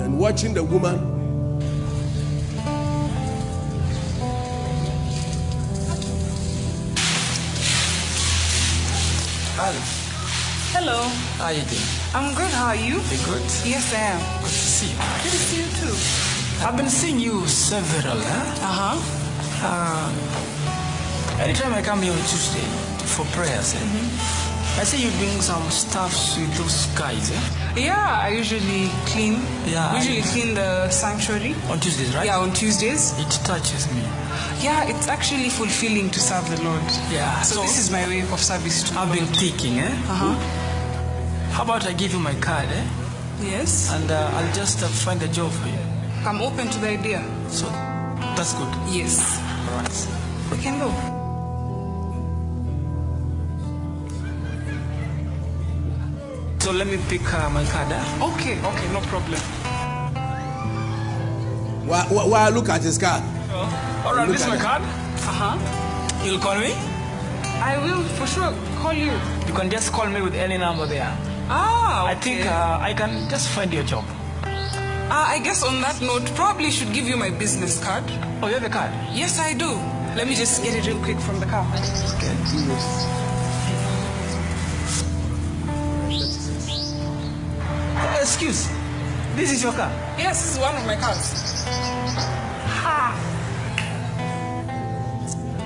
and 0.00 0.18
watching 0.18 0.54
the 0.54 0.62
woman 0.62 1.10
Hello. 10.74 11.02
How 11.38 11.44
are 11.44 11.52
you 11.52 11.62
doing? 11.62 11.82
I'm 12.14 12.34
good. 12.34 12.50
How 12.50 12.68
are 12.68 12.74
you? 12.74 12.96
You 12.96 13.18
good? 13.24 13.42
Yes, 13.62 13.94
I 13.94 14.16
am. 14.16 14.20
Good 14.40 14.48
to 14.48 14.66
see 14.74 14.90
you. 14.90 14.98
Good 15.22 15.30
to 15.30 15.38
see 15.38 15.60
you 15.62 15.68
too. 15.78 16.66
I've 16.66 16.76
been 16.76 16.88
seeing 16.88 17.20
you 17.20 17.46
several, 17.46 18.18
huh? 18.18 18.66
Uh-huh. 18.66 18.98
Uh, 19.62 21.40
anytime 21.40 21.74
I 21.74 21.82
come 21.82 22.02
here 22.02 22.12
on 22.12 22.18
Tuesday 22.18 22.66
for 23.06 23.24
prayers, 23.26 23.74
eh? 23.74 23.78
Mm-hmm. 23.78 24.41
I 24.78 24.84
see 24.84 25.04
you 25.04 25.10
doing 25.20 25.40
some 25.42 25.62
stuffs 25.70 26.36
with 26.38 26.52
those 26.56 26.86
guys, 26.98 27.30
eh? 27.30 27.40
Yeah, 27.76 28.20
I 28.22 28.28
usually 28.30 28.88
clean. 29.06 29.34
Yeah, 29.66 29.94
Usually 29.96 30.18
I- 30.22 30.32
clean 30.32 30.54
the 30.54 30.90
sanctuary. 30.90 31.54
On 31.70 31.78
Tuesdays, 31.78 32.14
right? 32.14 32.26
Yeah, 32.26 32.38
on 32.38 32.52
Tuesdays. 32.52 33.12
It 33.18 33.30
touches 33.44 33.86
me. 33.94 34.00
Yeah, 34.60 34.84
it's 34.88 35.08
actually 35.08 35.50
fulfilling 35.50 36.10
to 36.10 36.18
serve 36.20 36.48
the 36.50 36.62
Lord. 36.64 36.82
Yeah, 37.10 37.42
So, 37.42 37.56
so- 37.56 37.62
this 37.62 37.78
is 37.78 37.90
my 37.90 38.06
way 38.08 38.20
of 38.22 38.40
service 38.40 38.82
to 38.84 38.98
I've 38.98 39.12
been 39.12 39.26
thinking, 39.26 39.78
eh? 39.78 39.86
Uh-huh. 40.08 40.34
How 41.52 41.62
about 41.64 41.86
I 41.86 41.92
give 41.92 42.12
you 42.14 42.18
my 42.18 42.34
card, 42.40 42.68
eh? 42.72 42.84
Yes. 43.42 43.90
And 43.92 44.10
uh, 44.10 44.30
I'll 44.34 44.54
just 44.54 44.82
uh, 44.82 44.86
find 44.88 45.22
a 45.22 45.28
job 45.28 45.50
for 45.52 45.68
you. 45.68 45.78
I'm 46.26 46.40
open 46.40 46.68
to 46.68 46.78
the 46.78 46.88
idea. 46.88 47.22
So 47.50 47.66
that's 48.36 48.54
good. 48.54 48.72
Yes. 48.90 49.38
All 49.68 49.76
right. 49.78 50.08
We 50.50 50.58
can 50.62 50.78
go. 50.78 51.21
So 56.72 56.78
let 56.78 56.86
me 56.86 56.96
pick 57.10 57.20
uh, 57.34 57.50
my 57.50 57.62
card, 57.66 57.92
eh? 57.92 58.32
Okay, 58.32 58.56
okay, 58.56 58.92
no 58.94 59.00
problem. 59.12 59.38
Why, 61.84 62.00
while 62.08 62.30
while 62.30 62.46
I 62.46 62.48
look 62.48 62.70
at 62.70 62.80
his 62.80 62.96
car 62.96 63.20
All 64.06 64.16
right, 64.16 64.26
Look 64.26 64.32
this 64.32 64.40
is 64.40 64.48
my 64.48 64.56
that. 64.56 64.64
card. 64.64 64.82
Uh-huh. 65.20 66.24
You'll 66.24 66.38
call 66.40 66.56
me? 66.56 66.72
I 67.60 67.76
will 67.76 68.02
for 68.16 68.26
sure 68.26 68.54
call 68.80 68.94
you. 68.94 69.12
You 69.46 69.52
can 69.52 69.68
just 69.68 69.92
call 69.92 70.06
me 70.08 70.22
with 70.22 70.32
any 70.34 70.56
number 70.56 70.86
there. 70.86 71.12
Ah, 71.50 72.06
I 72.06 72.14
think 72.14 72.46
uh, 72.46 72.78
I 72.80 72.94
can 72.94 73.28
just 73.28 73.50
find 73.50 73.70
your 73.70 73.84
job. 73.84 74.04
Uh, 74.42 75.12
I 75.12 75.40
guess 75.44 75.62
on 75.62 75.82
that 75.82 76.00
note, 76.00 76.24
probably 76.34 76.70
should 76.70 76.94
give 76.94 77.04
you 77.06 77.18
my 77.18 77.28
business 77.28 77.84
card. 77.84 78.04
Oh, 78.40 78.48
you 78.48 78.54
have 78.54 78.64
a 78.64 78.70
card? 78.72 78.92
Yes, 79.12 79.38
I 79.38 79.52
do. 79.52 79.68
Let 80.16 80.26
me 80.26 80.34
just 80.34 80.64
get 80.64 80.72
it 80.74 80.86
real 80.86 81.04
quick 81.04 81.20
from 81.20 81.38
the 81.38 81.44
car. 81.52 81.68
Okay. 82.16 82.32
Excuse. 88.48 88.68
This 89.36 89.52
is 89.52 89.62
your 89.62 89.72
car. 89.72 89.90
Yes, 90.18 90.42
this 90.42 90.54
is 90.54 90.58
one 90.58 90.74
of 90.74 90.84
my 90.86 90.96
cards. 90.96 91.38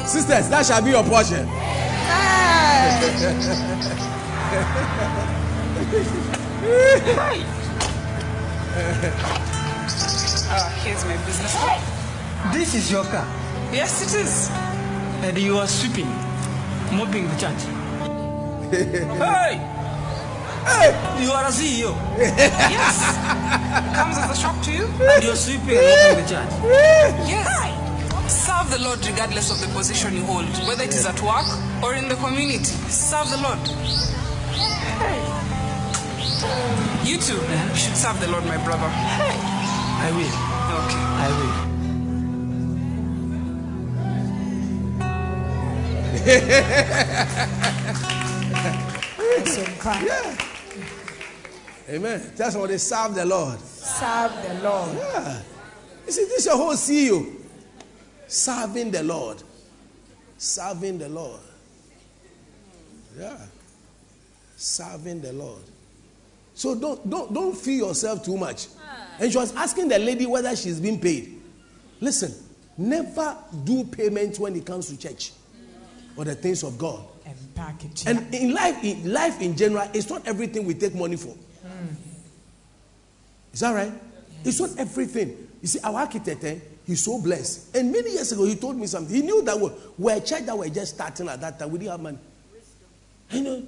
sisters 0.07 0.49
that 0.49 0.65
shall 0.65 0.81
be 0.83 0.91
your 0.91 1.03
portion 1.03 1.49
Uh, 10.49 10.71
here's 10.85 11.05
my 11.05 11.17
business 11.27 11.55
card. 11.57 11.83
This 12.55 12.75
is 12.75 12.91
your 12.91 13.05
car. 13.05 13.27
Yes, 13.73 14.03
it 14.03 14.21
is. 14.21 14.49
And 15.25 15.37
you 15.39 15.59
are 15.59 15.67
sweeping, 15.67 16.09
mopping 16.93 17.27
the 17.29 17.37
church. 17.37 17.63
hey! 19.19 19.76
Hey! 20.67 20.91
You 21.23 21.31
are 21.31 21.45
a 21.45 21.51
CEO. 21.51 21.95
Yes. 22.19 22.99
Comes 23.95 24.19
as 24.19 24.31
a 24.37 24.41
shock 24.41 24.61
to 24.65 24.73
you? 24.73 24.85
And 25.01 25.23
you're 25.23 25.37
sweeping 25.37 25.79
and 25.79 25.87
mopping 25.87 26.25
the 26.25 26.29
church. 26.29 26.51
Yes. 27.31 27.47
Serve 28.27 28.71
the 28.71 28.79
Lord 28.83 29.07
regardless 29.07 29.51
of 29.53 29.61
the 29.61 29.69
position 29.79 30.17
you 30.17 30.25
hold, 30.25 30.47
whether 30.67 30.83
it 30.83 30.93
is 30.95 31.07
at 31.07 31.23
work 31.23 31.47
or 31.85 31.95
in 31.95 32.09
the 32.09 32.17
community. 32.17 32.65
Serve 32.91 33.31
the 33.31 33.37
Lord. 33.37 33.59
Hey. 34.99 35.23
You 37.09 37.19
too 37.19 37.41
should 37.79 37.97
serve 37.97 38.19
the 38.21 38.27
Lord, 38.27 38.45
my 38.47 38.57
brother. 38.65 38.89
Hey. 38.89 39.39
I 40.03 40.11
will. 40.17 40.35
Okay. 40.83 41.03
I 41.23 41.31
will. 41.39 41.67
asompa 49.47 50.56
amen. 51.89 52.21
That's 52.21 52.37
tell 52.37 52.51
somebody 52.51 52.79
serve 52.79 53.15
the 53.15 53.25
lord. 53.25 53.59
Serve 53.61 54.33
the 54.47 54.55
lord. 54.63 54.97
Yeah. 54.97 55.43
You 56.07 56.13
see 56.13 56.25
this 56.25 56.41
is 56.41 56.47
your 56.47 56.57
whole 56.57 56.75
ceo 56.75 57.33
serving 58.27 58.91
the 58.91 59.03
lord. 59.03 59.43
Serving 60.39 60.99
the 60.99 61.09
lord. 61.09 61.41
Yeah. 63.19 63.39
Serving 64.57 65.21
the 65.21 65.33
lord. 65.33 65.63
So 66.55 66.75
don't 66.75 67.09
don't 67.09 67.33
don't 67.33 67.57
feel 67.57 67.89
yourself 67.89 68.25
too 68.25 68.37
much. 68.37 68.69
Ah. 68.81 69.17
And 69.21 69.31
she 69.31 69.39
was 69.39 69.55
asking 69.55 69.89
the 69.89 69.99
lady 69.99 70.27
whether 70.27 70.55
she's 70.57 70.81
being 70.81 71.01
paid. 71.01 71.41
Listen 72.01 72.35
never 72.79 73.37
do 73.65 73.85
payment 73.85 74.39
when 74.39 74.55
it 74.57 74.67
comes 74.67 74.89
to 74.89 74.99
church 74.99 75.33
or 76.17 76.25
the 76.25 76.35
things 76.35 76.63
of 76.63 76.79
god. 76.79 77.05
And 78.07 78.35
in 78.35 78.55
life, 78.55 78.83
in 78.85 79.13
life 79.13 79.41
in 79.41 79.57
general, 79.57 79.89
it's 79.93 80.09
not 80.09 80.27
everything 80.27 80.65
we 80.65 80.75
take 80.75 80.95
money 80.95 81.17
for. 81.17 81.35
Is 83.57 83.61
that 83.61 83.73
right? 83.73 83.93
It's 84.45 84.61
not 84.61 84.69
everything. 84.77 85.49
You 85.63 85.69
see, 85.69 85.79
our 85.83 86.01
architect, 86.01 86.45
eh, 86.45 86.57
he's 86.87 87.03
so 87.03 87.19
blessed. 87.19 87.75
And 87.75 87.91
many 87.91 88.11
years 88.13 88.31
ago, 88.31 88.45
he 88.45 88.55
told 88.55 88.77
me 88.77 88.87
something. 88.87 89.17
He 89.17 89.23
knew 89.23 89.41
that 89.45 89.59
we 89.59 89.71
we're 89.97 90.19
a 90.19 90.21
church 90.21 90.45
that 90.45 90.59
were 90.59 90.69
just 90.69 90.97
starting 90.97 91.27
at 91.27 91.41
that 91.41 91.59
time. 91.59 91.71
We 91.71 91.79
didn't 91.79 91.93
have 91.93 92.01
money. 92.01 92.19
You 93.31 93.43
know, 93.43 93.67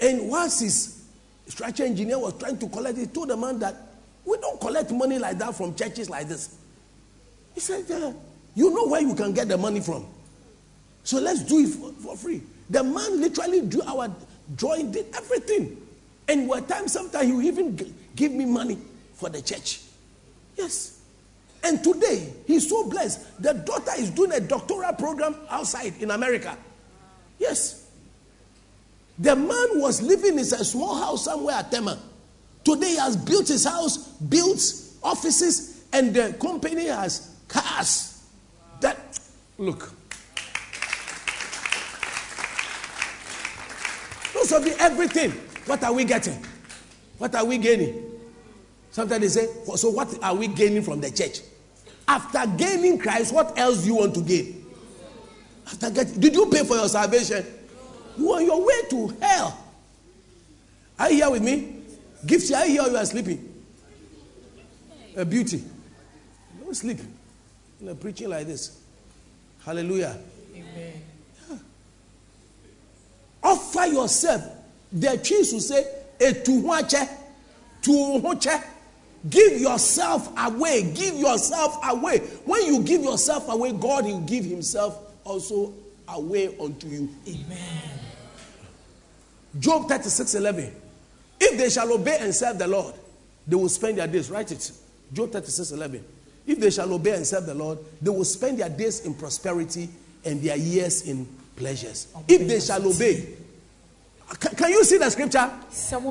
and 0.00 0.30
once 0.30 0.60
his 0.60 1.04
structure 1.46 1.84
engineer 1.84 2.18
was 2.18 2.38
trying 2.38 2.56
to 2.56 2.68
collect 2.68 2.96
it. 2.96 3.00
He 3.02 3.06
told 3.08 3.28
the 3.28 3.36
man 3.36 3.58
that 3.58 3.76
we 4.24 4.38
don't 4.38 4.58
collect 4.62 4.92
money 4.92 5.18
like 5.18 5.36
that 5.36 5.54
from 5.54 5.74
churches 5.74 6.08
like 6.08 6.26
this. 6.26 6.56
He 7.54 7.60
said, 7.60 7.84
"Uh, 7.90 8.14
You 8.54 8.70
know 8.70 8.86
where 8.86 9.02
you 9.02 9.14
can 9.14 9.34
get 9.34 9.48
the 9.48 9.58
money 9.58 9.80
from. 9.80 10.06
So 11.04 11.18
let's 11.20 11.42
do 11.42 11.58
it 11.58 11.68
for, 11.68 11.92
for 11.92 12.16
free. 12.16 12.40
The 12.70 12.82
man 12.82 13.20
literally 13.20 13.60
drew 13.60 13.82
our 13.82 14.10
drawing, 14.56 14.90
did 14.90 15.14
everything. 15.14 15.76
And 16.28 16.48
were 16.48 16.62
times 16.62 16.92
sometimes 16.92 17.26
he 17.26 17.32
would 17.32 17.44
even 17.44 17.94
give 18.16 18.32
me 18.32 18.46
money 18.46 18.78
for 19.18 19.28
the 19.28 19.42
church. 19.42 19.80
Yes. 20.56 21.00
And 21.62 21.82
today 21.82 22.32
he's 22.46 22.68
so 22.68 22.88
blessed. 22.88 23.42
The 23.42 23.52
daughter 23.52 23.92
is 23.98 24.10
doing 24.10 24.32
a 24.32 24.40
doctoral 24.40 24.92
program 24.92 25.34
outside 25.50 25.92
in 26.00 26.12
America. 26.12 26.56
Yes. 27.38 27.86
The 29.18 29.34
man 29.34 29.80
was 29.80 30.00
living 30.00 30.34
in 30.34 30.38
a 30.38 30.44
small 30.44 30.94
house 30.94 31.24
somewhere 31.24 31.56
at 31.56 31.70
Tema. 31.70 31.98
Today 32.64 32.90
he 32.90 32.96
has 32.96 33.16
built 33.16 33.48
his 33.48 33.64
house, 33.64 33.96
built 34.18 34.60
offices, 35.02 35.84
and 35.92 36.14
the 36.14 36.34
company 36.40 36.86
has 36.86 37.34
cars. 37.48 38.22
That 38.80 39.18
look. 39.58 39.92
Those 44.32 44.52
of 44.52 44.64
you, 44.64 44.74
everything. 44.78 45.32
What 45.66 45.82
are 45.82 45.92
we 45.92 46.04
getting? 46.04 46.40
What 47.18 47.34
are 47.34 47.44
we 47.44 47.58
gaining? 47.58 48.17
Sometimes 48.98 49.32
they 49.32 49.42
say, 49.42 49.76
so 49.76 49.90
what 49.90 50.12
are 50.24 50.34
we 50.34 50.48
gaining 50.48 50.82
from 50.82 51.00
the 51.00 51.08
church? 51.08 51.38
After 52.08 52.44
gaining 52.56 52.98
Christ, 52.98 53.32
what 53.32 53.56
else 53.56 53.82
do 53.82 53.86
you 53.86 53.94
want 53.94 54.12
to 54.14 54.22
gain? 54.22 54.66
After 55.68 55.88
did 56.04 56.34
you 56.34 56.46
pay 56.46 56.64
for 56.64 56.74
your 56.74 56.88
salvation? 56.88 57.46
You 58.16 58.32
are 58.32 58.40
on 58.40 58.44
your 58.44 58.66
way 58.66 58.74
to 58.90 59.16
hell. 59.20 59.64
Are 60.98 61.12
you 61.12 61.16
here 61.18 61.30
with 61.30 61.44
me? 61.44 61.76
Gifts, 62.26 62.50
are 62.50 62.66
you 62.66 62.82
here 62.82 62.90
you 62.90 62.96
are 62.96 63.04
sleeping? 63.06 63.64
A 65.14 65.24
beauty. 65.24 65.62
Don't 66.60 66.74
sleep. 66.74 66.98
You're 67.80 67.94
preaching 67.94 68.30
like 68.30 68.48
this. 68.48 68.80
Hallelujah. 69.64 70.18
Amen. 70.52 71.02
Offer 73.44 73.86
yourself. 73.86 74.42
The 74.90 75.18
chiefs 75.18 75.52
will 75.52 75.60
say, 75.60 75.86
"Etuhuache, 76.18 77.08
tuhuche." 77.80 78.64
Give 79.28 79.60
yourself 79.60 80.32
away. 80.38 80.92
Give 80.94 81.14
yourself 81.14 81.78
away. 81.84 82.18
When 82.44 82.64
you 82.66 82.82
give 82.82 83.02
yourself 83.02 83.48
away, 83.48 83.72
God 83.72 84.04
will 84.04 84.20
give 84.20 84.44
Himself 84.44 84.98
also 85.24 85.74
away 86.08 86.56
unto 86.58 86.86
you. 86.86 87.08
Amen. 87.26 87.98
Job 89.58 89.88
36 89.88 90.34
11. 90.34 90.72
If 91.40 91.58
they 91.58 91.70
shall 91.70 91.92
obey 91.92 92.18
and 92.20 92.34
serve 92.34 92.58
the 92.58 92.66
Lord, 92.66 92.94
they 93.46 93.56
will 93.56 93.68
spend 93.68 93.98
their 93.98 94.06
days. 94.06 94.30
Write 94.30 94.52
it. 94.52 94.70
Job 95.12 95.30
36 95.32 95.72
11. 95.72 96.04
If 96.46 96.60
they 96.60 96.70
shall 96.70 96.92
obey 96.92 97.14
and 97.14 97.26
serve 97.26 97.46
the 97.46 97.54
Lord, 97.54 97.78
they 98.00 98.10
will 98.10 98.24
spend 98.24 98.58
their 98.58 98.68
days 98.68 99.00
in 99.00 99.14
prosperity 99.14 99.88
and 100.24 100.40
their 100.42 100.56
years 100.56 101.02
in 101.02 101.26
pleasures. 101.56 102.08
If 102.28 102.46
they 102.48 102.60
shall 102.60 102.86
obey. 102.86 103.34
Can, 104.40 104.54
can 104.56 104.70
you 104.70 104.84
see 104.84 104.98
the 104.98 105.10
scripture? 105.10 105.50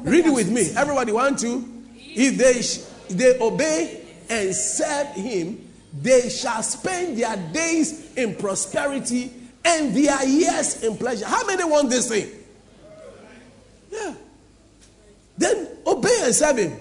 Read 0.04 0.26
it 0.26 0.34
with 0.34 0.52
me. 0.52 0.70
Everybody, 0.76 1.12
one, 1.12 1.36
two. 1.36 1.66
If 1.96 2.38
they, 2.38 2.62
sh- 2.62 2.80
they 3.10 3.40
obey 3.40 4.04
and 4.30 4.54
serve 4.54 5.08
him, 5.16 5.70
they 6.02 6.30
shall 6.30 6.62
spend 6.64 7.18
their 7.18 7.36
days 7.54 8.14
in 8.16 8.36
prosperity 8.36 9.32
and 9.66 9.96
their 9.96 10.26
years 10.26 10.84
in 10.84 10.98
pleasure. 10.98 11.26
How 11.26 11.46
many 11.46 11.64
want 11.64 11.90
this 11.90 12.10
thing? 12.10 12.30
Yeah. 13.92 14.14
Then 15.38 15.68
obey 15.86 16.20
and 16.24 16.36
serve 16.36 16.58
him. 16.58 16.80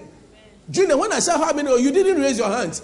Junior, 0.69 0.97
when 0.97 1.13
I 1.13 1.19
said 1.19 1.37
how 1.37 1.53
many, 1.53 1.69
oh, 1.69 1.77
you 1.77 1.91
didn't 1.91 2.21
raise 2.21 2.37
your 2.37 2.49
hand. 2.49 2.81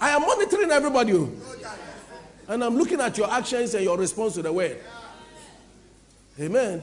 I 0.00 0.10
am 0.10 0.22
monitoring 0.22 0.70
everybody. 0.70 1.12
oh. 1.12 1.30
And 2.48 2.64
I'm 2.64 2.76
looking 2.76 3.00
at 3.00 3.16
your 3.16 3.30
actions 3.30 3.72
and 3.74 3.84
your 3.84 3.96
response 3.96 4.34
to 4.34 4.42
the 4.42 4.52
word. 4.52 4.78
Amen. 6.40 6.82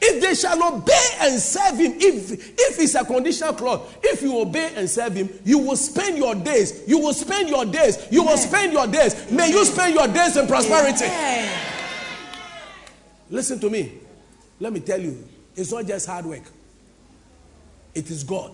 If 0.00 0.22
they 0.22 0.34
shall 0.34 0.74
obey 0.74 1.06
and 1.20 1.40
serve 1.40 1.78
him, 1.78 1.94
if 1.96 2.30
if 2.32 2.78
it's 2.78 2.94
a 2.94 3.04
conditional 3.04 3.52
clause, 3.54 3.80
if 4.02 4.22
you 4.22 4.38
obey 4.38 4.72
and 4.76 4.88
serve 4.88 5.14
him, 5.14 5.28
you 5.44 5.58
will 5.58 5.76
spend 5.76 6.16
your 6.16 6.34
days. 6.34 6.84
You 6.86 6.98
will 6.98 7.14
spend 7.14 7.48
your 7.48 7.64
days. 7.64 8.06
You 8.10 8.22
will 8.22 8.36
spend 8.36 8.72
your 8.72 8.86
days. 8.86 9.30
May 9.30 9.50
you 9.50 9.64
spend 9.64 9.94
your 9.94 10.06
days 10.06 10.36
in 10.36 10.46
prosperity. 10.46 11.06
Listen 13.30 13.58
to 13.58 13.68
me. 13.68 13.92
Let 14.60 14.72
me 14.72 14.80
tell 14.80 15.00
you, 15.00 15.26
it's 15.56 15.72
not 15.72 15.86
just 15.86 16.06
hard 16.06 16.26
work. 16.26 16.44
It 17.94 18.10
is 18.10 18.22
God. 18.22 18.52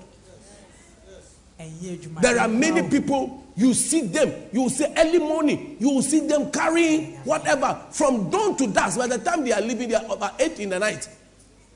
There 2.21 2.41
are 2.41 2.49
many 2.49 2.89
people, 2.89 3.45
you 3.57 3.75
see 3.75 4.03
them, 4.03 4.33
you 4.53 4.63
will 4.63 4.71
see 4.71 4.87
early 4.97 5.19
morning, 5.19 5.77
you 5.79 5.89
will 5.89 6.03
see 6.03 6.27
them 6.27 6.51
carrying 6.51 7.17
whatever 7.19 7.81
from 7.91 8.29
dawn 8.29 8.57
to 8.57 8.67
dusk. 8.67 8.99
By 8.99 9.07
the 9.07 9.19
time 9.19 9.45
they 9.45 9.53
are 9.53 9.61
leaving, 9.61 9.89
they 9.89 9.95
are 9.95 10.05
about 10.13 10.41
8 10.41 10.59
in 10.59 10.71
the 10.71 10.79
night 10.79 11.09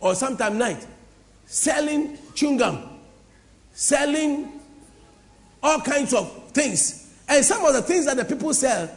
or 0.01 0.15
sometime 0.15 0.59
night, 0.59 0.87
selling 1.47 2.19
chewing 2.35 2.57
gum, 2.59 2.99
selling 3.73 4.61
all 5.63 5.81
kinds 5.81 6.15
of 6.15 6.51
things. 6.53 7.13
And 7.29 7.45
some 7.45 7.65
of 7.65 7.75
the 7.75 7.83
things 7.83 8.07
that 8.07 8.17
the 8.17 8.25
people 8.25 8.55
sell, 8.55 8.91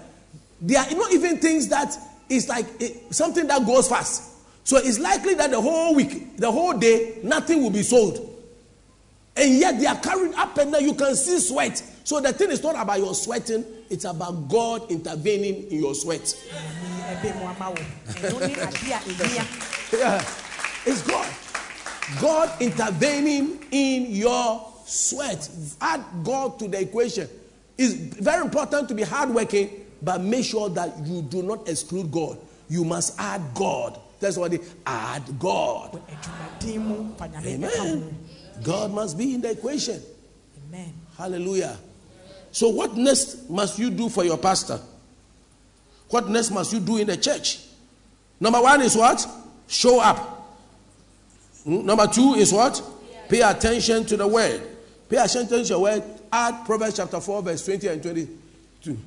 they 0.61 0.75
are 0.75 0.89
not 0.91 1.11
even 1.11 1.37
things 1.37 1.67
that 1.69 1.95
is 2.29 2.47
like 2.47 2.65
eh, 2.81 2.89
something 3.09 3.47
that 3.47 3.65
goes 3.65 3.89
fast. 3.89 4.29
So 4.63 4.77
it's 4.77 4.99
likely 4.99 5.33
that 5.35 5.51
the 5.51 5.59
whole 5.59 5.95
week, 5.95 6.37
the 6.37 6.51
whole 6.51 6.73
day, 6.77 7.17
nothing 7.23 7.61
will 7.63 7.71
be 7.71 7.83
sold. 7.83 8.27
And 9.35 9.55
yet 9.57 9.79
they 9.79 9.85
are 9.87 9.99
carrying 9.99 10.35
up 10.35 10.57
and 10.57 10.71
down. 10.71 10.83
You 10.83 10.93
can 10.93 11.15
see 11.15 11.39
sweat. 11.39 11.81
So 12.03 12.19
the 12.19 12.33
thing 12.33 12.51
is 12.51 12.61
not 12.61 12.75
about 12.75 12.99
your 12.99 13.13
sweating, 13.15 13.65
it's 13.89 14.05
about 14.05 14.49
God 14.49 14.89
intervening 14.91 15.69
in 15.71 15.79
your 15.79 15.95
sweat. 15.95 16.21
Nyame 16.21 17.21
ɛbɛ 17.21 17.39
mu 17.39 17.45
ama 17.47 17.69
wo. 17.71 17.75
Ɛno 18.07 18.39
ne 18.39 18.53
adeɛ 18.55 18.91
a 18.91 19.23
ɛhia. 19.23 19.45
Yeah. 19.99 20.23
It's 20.85 21.01
God. 21.03 21.27
God 22.19 22.61
intervening 22.61 23.63
in 23.71 24.07
your 24.07 24.67
sweat. 24.85 25.49
Add 25.79 26.03
God 26.23 26.59
to 26.59 26.67
the 26.67 26.81
equation. 26.81 27.29
It's 27.77 27.93
very 27.93 28.41
important 28.41 28.87
to 28.89 28.95
be 28.95 29.03
hardworking, 29.03 29.85
but 30.01 30.21
make 30.21 30.45
sure 30.45 30.69
that 30.69 30.97
you 31.05 31.21
do 31.21 31.41
not 31.41 31.67
exclude 31.69 32.11
God. 32.11 32.37
You 32.69 32.83
must 32.83 33.19
add 33.19 33.41
God. 33.53 33.99
That's 34.19 34.37
what 34.37 34.51
they 34.51 34.59
add 34.85 35.23
God. 35.39 35.93
Wɔ 35.93 36.01
adwumaden 36.07 36.85
mu 36.85 37.15
fa 37.17 37.27
nyame 37.27 37.59
bɛka 37.59 37.77
ho. 37.77 37.85
Amen. 37.85 38.17
God 38.63 38.91
must 38.91 39.17
be 39.17 39.33
in 39.33 39.41
the 39.41 39.51
equation. 39.51 40.01
Amen. 40.67 40.93
Hallelujah. 41.17 41.77
So, 42.51 42.69
what 42.69 42.95
next 42.95 43.49
must 43.49 43.79
you 43.79 43.89
do 43.89 44.09
for 44.09 44.23
your 44.23 44.37
pastor? 44.37 44.79
What 46.09 46.29
next 46.29 46.51
must 46.51 46.71
you 46.73 46.79
do 46.79 46.97
in 46.97 47.07
the 47.07 47.17
church? 47.17 47.59
Number 48.39 48.61
one 48.61 48.81
is 48.81 48.95
what? 48.95 49.25
Show 49.67 49.99
up. 49.99 50.40
Number 51.65 52.07
two 52.07 52.33
is 52.33 52.53
what? 52.53 52.81
Pay 53.29 53.41
attention 53.41 54.05
to 54.05 54.17
the 54.17 54.27
word. 54.27 54.61
Pay 55.09 55.17
attention 55.17 55.47
to 55.47 55.63
the 55.63 55.79
word. 55.79 56.03
Add 56.31 56.65
Proverbs 56.65 56.97
chapter 56.97 57.19
4, 57.19 57.43
verse 57.43 57.65
20 57.65 57.87
and 57.87 58.01
22. 58.01 58.97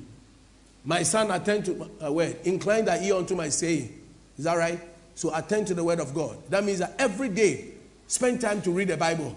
My 0.83 1.03
son, 1.03 1.31
attend 1.31 1.65
to 1.65 1.89
my 1.99 2.09
word. 2.09 2.37
Incline 2.43 2.85
thy 2.85 2.99
ear 3.03 3.15
unto 3.15 3.35
my 3.35 3.49
saying. 3.49 4.01
Is 4.37 4.45
that 4.45 4.55
right? 4.55 4.79
So 5.15 5.33
attend 5.35 5.67
to 5.67 5.73
the 5.73 5.83
word 5.83 5.99
of 5.99 6.13
God. 6.13 6.37
That 6.49 6.63
means 6.63 6.79
that 6.79 6.93
every 6.99 7.29
day, 7.29 7.71
spend 8.07 8.41
time 8.41 8.61
to 8.63 8.71
read 8.71 8.89
the 8.89 8.97
Bible. 8.97 9.35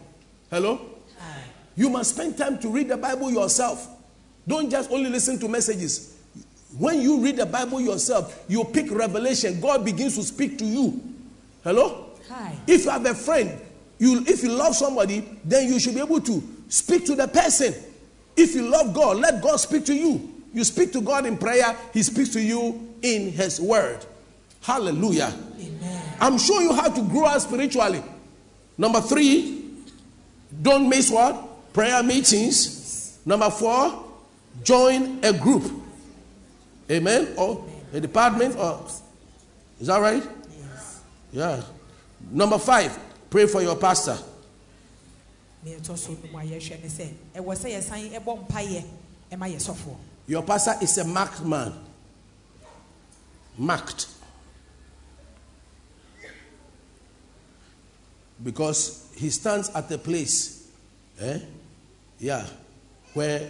Hello? 0.51 0.81
You 1.77 1.89
must 1.89 2.15
spend 2.17 2.37
time 2.37 2.59
to 2.59 2.69
read 2.69 2.89
the 2.89 2.97
Bible 2.97 3.31
yourself. 3.31 3.89
Don't 4.47 4.69
just 4.69 4.91
only 4.91 5.09
listen 5.09 5.39
to 5.39 5.49
messages. 5.49 6.17
When 6.77 7.01
you 7.01 7.21
read 7.23 7.37
the 7.37 7.47
Bible 7.47 7.81
yourself, 7.81 8.45
you 8.49 8.65
pick 8.65 8.91
revelation. 8.91 9.61
God 9.61 9.85
begins 9.85 10.17
to 10.17 10.23
speak 10.23 10.59
to 10.59 10.65
you. 10.65 11.01
Hello? 11.63 12.08
Hi. 12.29 12.57
If 12.67 12.85
you 12.85 12.91
have 12.91 13.07
a 13.07 13.15
friend, 13.15 13.61
you 13.99 14.25
if 14.27 14.43
you 14.43 14.51
love 14.51 14.75
somebody, 14.75 15.21
then 15.45 15.69
you 15.69 15.81
should 15.81 15.95
be 15.95 16.01
able 16.01 16.21
to 16.21 16.43
speak 16.69 17.05
to 17.07 17.15
the 17.15 17.27
person. 17.29 17.75
If 18.37 18.55
you 18.55 18.63
love 18.69 18.95
God, 18.95 19.17
let 19.17 19.43
God 19.43 19.57
speak 19.57 19.85
to 19.87 19.95
you. 19.95 20.33
You 20.53 20.65
speak 20.65 20.93
to 20.93 21.01
God 21.01 21.27
in 21.27 21.37
prayer, 21.37 21.77
He 21.93 22.03
speaks 22.03 22.31
to 22.31 22.41
you 22.41 22.95
in 23.03 23.33
His 23.33 23.61
word. 23.61 24.05
Hallelujah. 24.63 25.33
Amen. 25.59 26.03
I'm 26.21 26.39
showing 26.39 26.67
you 26.67 26.75
how 26.75 26.89
to 26.89 27.03
grow 27.03 27.25
up 27.25 27.41
spiritually. 27.41 28.03
Number 28.77 29.01
three, 29.01 29.65
don't 30.63 30.89
miss 30.89 31.11
what? 31.11 31.73
Prayer 31.73 32.03
meetings. 32.03 33.19
Number 33.25 33.51
four, 33.51 34.05
join 34.63 35.19
a 35.25 35.33
group. 35.33 35.71
Amen. 36.91 37.35
Or 37.37 37.65
a 37.93 38.01
department 38.01 38.57
or 38.57 38.85
is 39.81 39.87
that 39.87 40.01
right? 40.01 40.23
Yes. 40.59 41.01
Yeah. 41.33 41.63
Number 42.31 42.59
five, 42.59 42.99
pray 43.31 43.47
for 43.47 43.63
your 43.63 43.77
pastor. 43.77 44.19
Nea 45.65 45.79
ɛtɔ 45.79 45.99
so 45.99 46.13
no 46.13 46.19
mu 46.33 46.39
a 46.39 46.43
yɛhwɛ 46.43 46.83
ne 46.83 46.89
sɛ 46.89 47.13
ɛwɔ 47.35 47.57
sɛ 47.57 47.77
yɛsan 47.77 48.21
ɛbɔ 48.21 48.49
mpaeɛ 48.49 48.85
ɛma 49.33 49.49
yɛ 49.53 49.59
sɔfoɔ. 49.59 49.97
Your 50.27 50.43
pastor 50.43 50.75
is 50.83 50.99
a 50.99 51.05
marked 51.05 51.45
man. 51.45 51.73
Marked. 53.57 54.07
because 58.43 59.09
he 59.17 59.31
stands 59.31 59.71
at 59.75 59.91
a 59.91 59.99
place, 59.99 60.69
eh? 61.21 61.39
Yeah, 62.19 62.45
where 63.15 63.49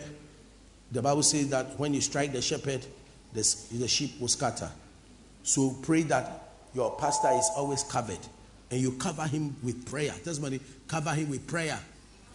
the 0.93 1.03
Bible 1.03 1.23
says 1.23 1.49
that 1.51 1.79
when 1.79 1.95
you 1.95 2.01
strike 2.01 2.33
the 2.33 2.43
shepherd, 2.43 2.85
the, 3.33 3.57
the 3.73 3.89
sheep 3.89 4.21
will 4.21 4.29
scatter. 4.29 4.71
So 5.43 5.77
pray 5.83 6.03
that 6.03 6.51
your 6.75 6.97
pastor 6.97 7.31
is 7.33 7.51
always 7.57 7.83
covered 7.83 8.19
and 8.71 8.81
you 8.81 8.93
cover 8.93 9.27
him 9.27 9.57
with 9.63 9.87
prayer. 9.87 10.13
Somebody, 10.23 10.61
cover 10.87 11.11
him 11.11 11.31
with 11.31 11.47
prayer. 11.47 11.79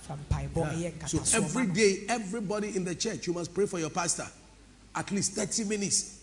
mpaebɔ 0.09 1.07
So 1.07 1.37
every 1.37 1.67
day, 1.67 2.05
everybody 2.09 2.75
in 2.75 2.83
the 2.83 2.95
church, 2.95 3.27
you 3.27 3.33
must 3.33 3.53
pray 3.53 3.65
for 3.65 3.79
your 3.79 3.89
pastor. 3.89 4.27
At 4.95 5.11
least 5.11 5.33
30 5.33 5.65
minutes. 5.65 6.19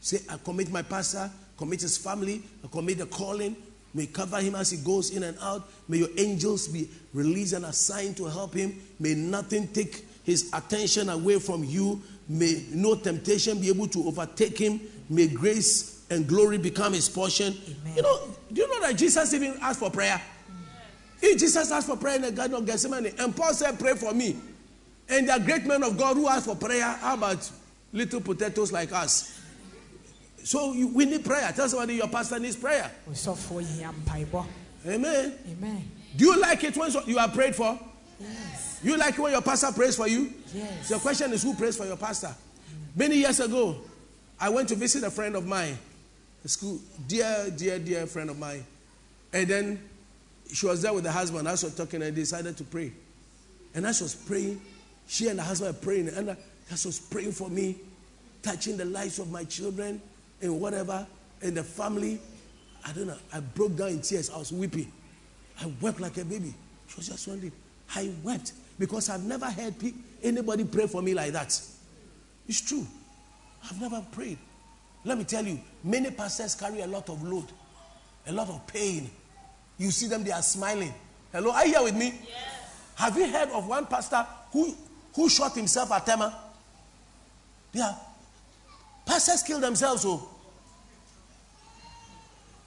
Say, 0.00 0.20
I 0.28 0.36
commit 0.36 0.70
my 0.70 0.82
pastor, 0.82 1.30
commit 1.56 1.80
his 1.80 1.96
family, 1.96 2.42
I 2.62 2.68
commit 2.68 2.98
the 2.98 3.06
calling. 3.06 3.56
May 3.94 4.06
cover 4.06 4.40
him 4.40 4.56
as 4.56 4.72
he 4.72 4.78
goes 4.78 5.10
in 5.10 5.22
and 5.22 5.38
out. 5.40 5.68
May 5.88 5.98
your 5.98 6.08
angels 6.18 6.66
be 6.66 6.90
released 7.12 7.52
and 7.52 7.64
assigned 7.64 8.16
to 8.16 8.24
help 8.24 8.52
him. 8.52 8.82
May 8.98 9.14
nothing 9.14 9.68
take 9.68 10.04
his 10.24 10.50
attention 10.52 11.08
away 11.08 11.38
from 11.38 11.62
you. 11.62 12.02
May 12.28 12.66
no 12.70 12.96
temptation 12.96 13.60
be 13.60 13.68
able 13.68 13.86
to 13.88 14.08
overtake 14.08 14.58
him. 14.58 14.80
May 15.08 15.28
grace 15.28 15.93
and 16.14 16.26
glory 16.26 16.56
become 16.58 16.92
his 16.94 17.08
portion. 17.08 17.52
Amen. 17.54 17.96
You 17.96 18.02
know, 18.02 18.20
do 18.52 18.60
you 18.62 18.68
know 18.68 18.86
that 18.86 18.96
Jesus 18.96 19.34
even 19.34 19.56
asked 19.60 19.80
for 19.80 19.90
prayer? 19.90 20.20
If 21.20 21.38
Jesus 21.38 21.70
asked 21.70 21.86
for 21.86 21.96
prayer 21.96 22.16
in 22.16 22.22
the 22.22 22.32
Garden 22.32 22.56
of 22.56 22.66
Gethsemane, 22.66 23.12
and 23.18 23.34
Paul 23.36 23.52
said, 23.54 23.78
Pray 23.78 23.94
for 23.94 24.12
me. 24.12 24.36
And 25.08 25.28
there 25.28 25.36
are 25.36 25.40
great 25.40 25.64
men 25.66 25.82
of 25.82 25.96
God 25.98 26.16
who 26.16 26.28
ask 26.28 26.46
for 26.46 26.56
prayer. 26.56 26.82
How 26.84 27.14
about 27.14 27.50
little 27.92 28.20
potatoes 28.20 28.72
like 28.72 28.92
us? 28.92 29.40
So 30.44 30.72
you, 30.74 30.88
we 30.88 31.06
need 31.06 31.24
prayer. 31.24 31.50
Tell 31.52 31.68
somebody 31.68 31.94
your 31.94 32.08
pastor 32.08 32.38
needs 32.38 32.56
prayer. 32.56 32.90
ɔsɔfoɔ 33.10 33.62
hia 33.64 33.92
mpaebɔ 34.04 34.46
Amen. 34.86 35.32
amen 35.50 35.90
Do 36.16 36.26
you 36.26 36.38
like 36.40 36.62
it 36.64 36.76
when 36.76 36.90
you 37.06 37.18
are 37.18 37.28
prayed 37.30 37.56
for? 37.56 37.78
yes 38.20 38.80
You 38.82 38.96
like 38.98 39.14
it 39.14 39.20
when 39.20 39.32
your 39.32 39.40
pastor 39.40 39.72
prays 39.72 39.96
for 39.96 40.06
you? 40.06 40.32
yes 40.54 40.88
The 40.90 40.98
question 40.98 41.32
is 41.32 41.42
who 41.42 41.54
prays 41.54 41.76
for 41.78 41.86
your 41.86 41.96
pastor? 41.96 42.34
Many 42.94 43.16
years 43.16 43.40
ago, 43.40 43.80
I 44.38 44.50
went 44.50 44.68
to 44.68 44.74
visit 44.74 45.02
a 45.02 45.10
friend 45.10 45.34
of 45.36 45.46
mine, 45.46 45.78
school, 46.48 46.78
dear, 47.06 47.50
dear, 47.56 47.78
dear 47.78 48.06
friend 48.06 48.30
of 48.30 48.38
mine. 48.38 48.64
And 49.32 49.48
then 49.48 49.80
she 50.52 50.66
was 50.66 50.82
there 50.82 50.92
with 50.92 51.04
the 51.04 51.12
husband. 51.12 51.48
As 51.48 51.62
we 51.62 51.70
were 51.70 51.76
talking, 51.76 52.02
and 52.02 52.14
decided 52.14 52.56
to 52.58 52.64
pray. 52.64 52.92
And 53.74 53.86
as 53.86 53.98
she 53.98 54.04
was 54.04 54.14
praying, 54.14 54.60
she 55.06 55.28
and 55.28 55.38
the 55.38 55.42
husband 55.42 55.74
were 55.74 55.80
praying. 55.80 56.08
And 56.08 56.36
as 56.70 56.82
she 56.82 56.88
was 56.88 57.00
praying 57.00 57.32
for 57.32 57.48
me, 57.48 57.76
touching 58.42 58.76
the 58.76 58.84
lives 58.84 59.18
of 59.18 59.30
my 59.30 59.44
children 59.44 60.00
and 60.40 60.60
whatever, 60.60 61.06
and 61.42 61.56
the 61.56 61.64
family. 61.64 62.20
I 62.84 62.92
don't 62.92 63.06
know. 63.06 63.16
I 63.32 63.40
broke 63.40 63.76
down 63.76 63.88
in 63.88 64.00
tears. 64.02 64.30
I 64.30 64.38
was 64.38 64.52
weeping. 64.52 64.92
I 65.60 65.72
wept 65.80 66.00
like 66.00 66.18
a 66.18 66.24
baby. 66.24 66.54
She 66.88 66.96
was 66.96 67.08
just 67.08 67.26
wondering. 67.26 67.52
I 67.94 68.12
wept 68.22 68.52
because 68.78 69.08
I've 69.08 69.24
never 69.24 69.46
heard 69.46 69.74
anybody 70.22 70.64
pray 70.64 70.86
for 70.86 71.00
me 71.00 71.14
like 71.14 71.32
that. 71.32 71.58
It's 72.46 72.60
true. 72.60 72.86
I've 73.64 73.80
never 73.80 74.04
prayed. 74.12 74.38
Let 75.04 75.18
me 75.18 75.24
tell 75.24 75.44
you, 75.44 75.60
many 75.82 76.10
pastors 76.10 76.54
carry 76.54 76.80
a 76.80 76.86
lot 76.86 77.08
of 77.10 77.22
load, 77.22 77.46
a 78.26 78.32
lot 78.32 78.48
of 78.48 78.66
pain. 78.66 79.10
You 79.78 79.90
see 79.90 80.06
them, 80.06 80.24
they 80.24 80.30
are 80.32 80.42
smiling. 80.42 80.94
Hello, 81.32 81.50
are 81.52 81.66
you 81.66 81.72
here 81.74 81.82
with 81.82 81.94
me? 81.96 82.14
Yes. 82.26 82.90
Have 82.94 83.16
you 83.18 83.26
heard 83.28 83.50
of 83.50 83.66
one 83.66 83.86
pastor 83.86 84.24
who, 84.52 84.74
who 85.14 85.28
shot 85.28 85.54
himself 85.54 85.90
at 85.92 86.06
Tema? 86.06 86.34
Yeah. 87.72 87.94
Pastors 89.04 89.42
kill 89.42 89.60
themselves, 89.60 90.04
oh. 90.06 90.28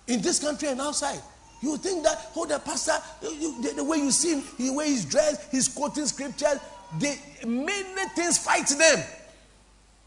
In 0.07 0.21
this 0.21 0.39
country 0.39 0.67
and 0.69 0.79
outside. 0.79 1.19
You 1.61 1.75
think 1.77 2.03
that, 2.03 2.29
oh, 2.35 2.45
the 2.45 2.59
pastor, 2.59 2.93
you- 3.23 3.59
the, 3.63 3.73
the 3.77 3.83
way 3.83 3.97
you 3.97 4.11
see 4.11 4.35
him, 4.35 4.43
the 4.59 4.69
way 4.71 4.87
he's 4.89 5.05
dressed, 5.05 5.49
he's 5.49 5.67
quoting 5.67 6.05
scriptures, 6.05 6.59
they, 6.99 7.19
many 7.45 8.09
things 8.15 8.37
fight 8.37 8.67
them. 8.67 9.03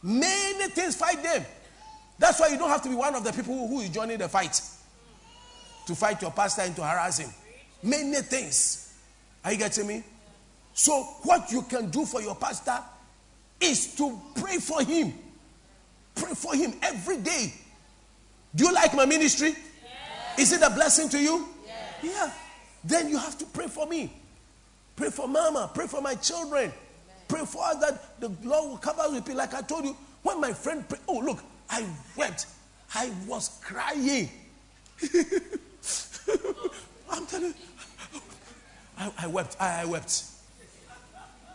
Many 0.03 0.69
things 0.71 0.95
fight 0.97 1.23
them. 1.23 1.45
That's 2.21 2.39
why 2.39 2.49
you 2.49 2.59
don't 2.59 2.69
have 2.69 2.83
to 2.83 2.89
be 2.91 2.95
one 2.95 3.15
of 3.15 3.25
the 3.25 3.33
people 3.33 3.67
who- 3.67 3.81
is 3.81 3.89
joining 3.89 4.19
the 4.19 4.29
fight 4.29 4.61
to 5.87 5.95
fight 5.95 6.21
your 6.21 6.31
pastor 6.31 6.63
and 6.63 6.77
to 6.77 6.83
harass 6.83 7.19
him. 7.19 7.33
Many 7.83 8.21
things. 8.21 8.89
Are 9.43 9.53
you 9.53 9.59
getting 9.59 9.87
me? 9.87 10.05
So, 10.75 11.03
what 11.23 11.51
you 11.51 11.63
can 11.63 11.89
do 11.91 12.05
for 12.05 12.21
your 12.21 12.37
pastor 12.37 12.79
is 13.59 13.95
to 13.97 14.21
pray 14.35 14.59
for 14.59 14.83
him. 14.83 15.19
Pray 16.15 16.35
for 16.35 16.55
him 16.55 16.75
every 16.83 17.17
day. 17.17 17.55
Do 18.55 18.65
you 18.65 18.75
like 18.75 18.93
my 18.95 19.07
ministry? 19.07 19.57
Is 20.37 20.53
it 20.53 20.61
a 20.61 20.69
blessing 20.71 21.09
to 21.09 21.19
you? 21.19 21.49
Yeah. 22.03 22.31
Then 22.85 23.09
you 23.09 23.17
have 23.17 23.39
to 23.39 23.47
pray 23.47 23.67
for 23.67 23.87
me. 23.87 24.13
Pray 24.95 25.11
for 25.11 25.27
mama. 25.27 25.71
Pray 25.73 25.87
for 25.87 26.03
my 26.03 26.15
children. 26.17 26.71
Pray 27.29 27.47
for 27.47 27.65
us 27.65 27.77
that 27.77 28.21
the 28.21 28.29
Lord 28.47 28.71
will 28.71 28.79
cover 28.79 29.01
us 29.03 29.13
with 29.13 29.25
peace. 29.25 29.37
Like 29.37 29.55
I 29.55 29.63
told 29.63 29.87
you, 29.87 29.97
when 30.23 30.41
my 30.41 30.53
friend 30.53 30.87
prayed, 30.87 31.01
oh, 31.09 31.19
look, 31.21 31.43
I 31.71 31.87
wept. 32.17 32.47
I 32.95 33.11
was 33.27 33.61
crying. 33.63 34.29
I'm 37.11 37.27
telling 37.27 37.55
you, 37.55 38.21
I, 38.99 39.13
I 39.19 39.27
wept. 39.29 39.57
I, 39.61 39.83
I 39.83 39.85
wept. 39.85 40.25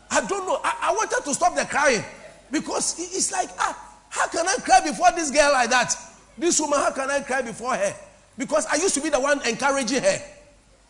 I 0.10 0.26
don't 0.26 0.48
know. 0.48 0.60
I, 0.64 0.78
I 0.84 0.92
wanted 0.94 1.24
to 1.26 1.34
stop 1.34 1.56
the 1.56 1.66
crying 1.66 2.04
because 2.52 2.96
it's 3.00 3.32
like, 3.32 3.50
ah, 3.60 3.98
how 4.10 4.28
can 4.28 4.48
I 4.48 4.56
cry 4.64 4.82
before 4.82 5.12
this 5.12 5.30
girl 5.32 5.52
like 5.52 5.70
that? 5.70 5.94
This 6.38 6.60
woman, 6.60 6.80
how 6.80 6.92
can 6.92 7.10
I 7.12 7.20
cry 7.22 7.42
before 7.42 7.76
her? 7.76 7.94
Because 8.38 8.66
I 8.68 8.76
used 8.76 8.96
to 8.96 9.02
be 9.02 9.10
the 9.10 9.20
one 9.20 9.46
encouraging 9.48 10.02
her. 10.02 10.22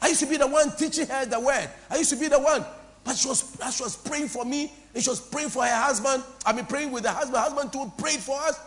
I 0.02 0.10
used 0.10 0.20
to 0.20 0.28
be 0.28 0.38
the 0.38 0.48
one 0.48 0.76
teaching 0.78 1.08
her 1.08 1.26
the 1.26 1.40
word. 1.40 1.70
I 1.90 1.98
used 1.98 2.12
to 2.12 2.16
be 2.16 2.28
the 2.28 2.40
one. 2.40 2.64
But 3.04 3.16
she 3.16 3.28
was, 3.28 3.56
she 3.76 3.84
was 3.84 3.96
praying 3.96 4.28
for 4.28 4.46
me 4.46 4.72
and 4.94 5.04
she 5.04 5.10
was 5.10 5.20
praying 5.20 5.50
for 5.50 5.64
her 5.64 5.76
husband. 5.76 6.24
I 6.46 6.54
mean, 6.54 6.66
praying 6.66 6.92
with 6.92 7.04
the 7.04 7.12
husband. 7.12 7.38
Husband 7.38 7.72
too 7.72 7.92
prayed 7.98 8.20
for 8.20 8.40
us. 8.42 8.60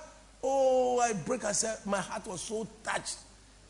Oh, 0.42 1.00
I 1.00 1.12
break. 1.12 1.44
I 1.44 1.52
said, 1.52 1.78
my 1.84 1.98
heart 1.98 2.26
was 2.26 2.40
so 2.40 2.66
touched 2.84 3.18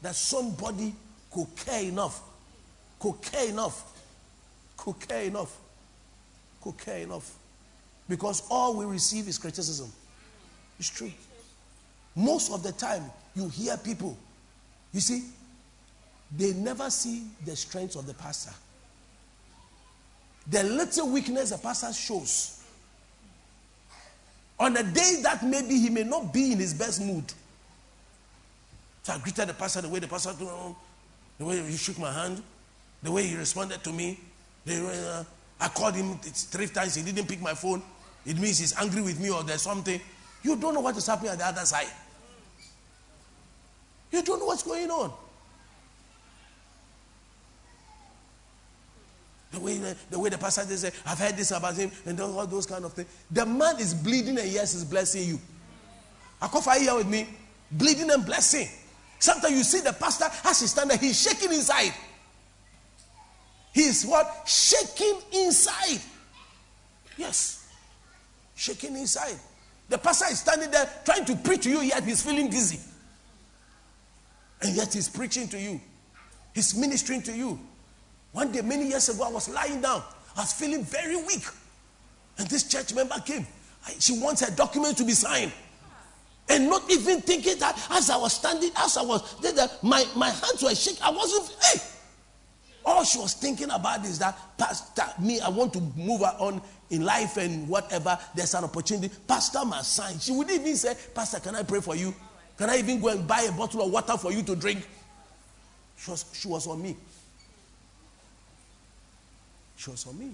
that 0.02 0.14
somebody 0.14 0.94
could 1.30 1.46
care 1.56 1.82
enough, 1.82 2.20
could 2.98 3.20
care 3.22 3.48
enough, 3.48 3.92
could 4.76 4.98
care 5.00 5.22
enough, 5.22 5.56
could 6.62 6.78
care 6.78 6.98
enough. 6.98 7.34
Because 8.08 8.42
all 8.50 8.76
we 8.76 8.84
receive 8.86 9.28
is 9.28 9.38
criticism. 9.38 9.92
It's 10.78 10.88
true. 10.88 11.12
Most 12.14 12.52
of 12.52 12.62
the 12.62 12.72
time, 12.72 13.04
you 13.34 13.48
hear 13.48 13.76
people, 13.76 14.16
you 14.92 15.00
see, 15.00 15.24
they 16.36 16.52
never 16.52 16.90
see 16.90 17.24
the 17.44 17.54
strengths 17.56 17.96
of 17.96 18.06
the 18.06 18.14
pastor. 18.14 18.52
The 20.50 20.62
little 20.64 21.10
weakness 21.10 21.50
the 21.50 21.58
pastor 21.58 21.92
shows. 21.92 22.57
On 24.60 24.76
a 24.76 24.82
day 24.82 25.20
that 25.22 25.42
maybe 25.44 25.78
he 25.78 25.88
may 25.88 26.04
not 26.04 26.32
be 26.32 26.52
in 26.52 26.58
his 26.58 26.74
best 26.74 27.00
mood. 27.00 27.24
So 29.02 29.12
I 29.12 29.18
greeted 29.18 29.48
the 29.48 29.54
pastor 29.54 29.80
the 29.80 29.88
way 29.88 30.00
the 30.00 30.08
pastor, 30.08 30.32
the 30.32 31.44
way 31.44 31.62
he 31.62 31.76
shook 31.76 31.98
my 31.98 32.12
hand, 32.12 32.42
the 33.02 33.12
way 33.12 33.24
he 33.24 33.36
responded 33.36 33.82
to 33.84 33.92
me. 33.92 34.18
The 34.64 34.86
uh, 34.86 35.24
I 35.60 35.68
called 35.68 35.94
him 35.94 36.18
three 36.18 36.66
times, 36.66 36.94
he 36.94 37.02
didn't 37.02 37.26
pick 37.26 37.40
my 37.40 37.54
phone. 37.54 37.82
It 38.26 38.38
means 38.38 38.58
he's 38.58 38.76
angry 38.76 39.02
with 39.02 39.20
me 39.20 39.30
or 39.30 39.42
there's 39.42 39.62
something. 39.62 40.00
You 40.42 40.56
don't 40.56 40.74
know 40.74 40.80
what 40.80 40.96
is 40.96 41.06
happening 41.06 41.32
at 41.32 41.38
the 41.38 41.46
other 41.46 41.64
side. 41.64 41.88
You 44.12 44.22
don't 44.22 44.38
know 44.38 44.46
what's 44.46 44.62
going 44.62 44.90
on. 44.90 45.12
The 49.50 49.60
way 49.60 49.78
the, 49.78 49.96
the 50.10 50.18
way 50.18 50.28
the 50.28 50.38
pastor 50.38 50.64
they 50.64 50.76
say, 50.76 50.90
I've 51.06 51.18
heard 51.18 51.36
this 51.36 51.50
about 51.52 51.74
him, 51.74 51.90
and 52.04 52.20
all 52.20 52.46
those 52.46 52.66
kind 52.66 52.84
of 52.84 52.92
things. 52.92 53.08
The 53.30 53.46
man 53.46 53.78
is 53.78 53.94
bleeding, 53.94 54.38
and 54.38 54.48
yes, 54.48 54.74
he's 54.74 54.84
blessing 54.84 55.26
you. 55.26 55.40
Akofa 56.42 56.78
here 56.78 56.94
with 56.94 57.08
me, 57.08 57.26
bleeding 57.72 58.10
and 58.10 58.24
blessing. 58.24 58.68
Sometimes 59.18 59.56
you 59.56 59.62
see 59.64 59.80
the 59.80 59.92
pastor 59.92 60.26
as 60.44 60.60
he 60.60 60.66
stand 60.66 60.90
there, 60.90 60.98
he's 60.98 61.20
shaking 61.20 61.52
inside. 61.52 61.92
He's 63.72 64.04
what? 64.04 64.44
Shaking 64.46 65.20
inside. 65.32 66.00
Yes. 67.16 67.68
Shaking 68.54 68.96
inside. 68.96 69.38
The 69.88 69.98
pastor 69.98 70.26
is 70.30 70.40
standing 70.40 70.70
there 70.70 70.88
trying 71.04 71.24
to 71.24 71.36
preach 71.36 71.62
to 71.62 71.70
you, 71.70 71.80
yet 71.80 72.04
he's 72.04 72.22
feeling 72.22 72.50
dizzy. 72.50 72.80
And 74.60 74.76
yet 74.76 74.92
he's 74.92 75.08
preaching 75.08 75.48
to 75.48 75.58
you. 75.58 75.80
He's 76.54 76.74
ministering 76.76 77.22
to 77.22 77.32
you. 77.32 77.58
One 78.38 78.52
day, 78.52 78.60
many 78.60 78.86
years 78.86 79.08
ago, 79.08 79.24
I 79.24 79.30
was 79.32 79.48
lying 79.48 79.80
down. 79.80 80.00
I 80.36 80.42
was 80.42 80.52
feeling 80.52 80.84
very 80.84 81.16
weak. 81.16 81.42
And 82.38 82.46
this 82.46 82.68
church 82.68 82.94
member 82.94 83.16
came. 83.26 83.44
I- 83.84 83.96
She 83.98 84.16
wants 84.20 84.42
her 84.42 84.54
document 84.54 84.96
to 84.98 85.04
be 85.04 85.10
signed. 85.10 85.50
And 86.48 86.68
not 86.70 86.88
even 86.88 87.20
thinking 87.20 87.58
that 87.58 87.76
as 87.90 88.08
I 88.10 88.16
was 88.16 88.34
standing, 88.34 88.70
as 88.76 88.96
I 88.96 89.02
was 89.02 89.40
there, 89.40 89.50
that 89.54 89.82
my, 89.82 90.04
my 90.14 90.30
hands 90.30 90.62
were 90.62 90.72
shaking. 90.72 91.02
I 91.02 91.10
wasn't, 91.10 91.52
hey! 91.64 91.80
All 92.84 93.02
she 93.02 93.18
was 93.18 93.34
thinking 93.34 93.70
about 93.70 94.04
is 94.04 94.20
that, 94.20 94.38
Pastor, 94.56 95.02
me, 95.20 95.40
I 95.40 95.48
want 95.48 95.72
to 95.72 95.80
move 95.96 96.22
on 96.22 96.62
in 96.90 97.04
life 97.04 97.38
and 97.38 97.68
whatever. 97.68 98.16
There's 98.36 98.54
an 98.54 98.62
opportunity. 98.62 99.12
Pastor 99.26 99.64
must 99.64 99.94
sign. 99.94 100.16
She 100.20 100.30
wouldn't 100.30 100.60
even 100.60 100.76
say, 100.76 100.94
Pastor, 101.12 101.40
can 101.40 101.56
I 101.56 101.64
pray 101.64 101.80
for 101.80 101.96
you? 101.96 102.14
Can 102.56 102.70
I 102.70 102.78
even 102.78 103.00
go 103.00 103.08
and 103.08 103.26
buy 103.26 103.40
a 103.40 103.50
bottle 103.52 103.82
of 103.82 103.90
water 103.90 104.16
for 104.16 104.30
you 104.30 104.44
to 104.44 104.54
drink? 104.54 104.86
She 105.96 106.12
was, 106.12 106.24
she 106.32 106.46
was 106.46 106.68
on 106.68 106.80
me. 106.80 106.96
Shows 109.78 110.06
on 110.08 110.18
me. 110.18 110.30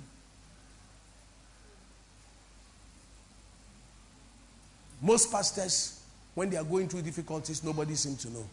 Most 5.02 5.30
pastors, 5.30 6.00
when 6.34 6.48
they 6.48 6.56
are 6.56 6.64
going 6.64 6.88
through 6.88 7.02
difficulties, 7.02 7.62
nobody 7.62 7.94
seems 7.94 8.22
to 8.22 8.30
know. 8.30 8.46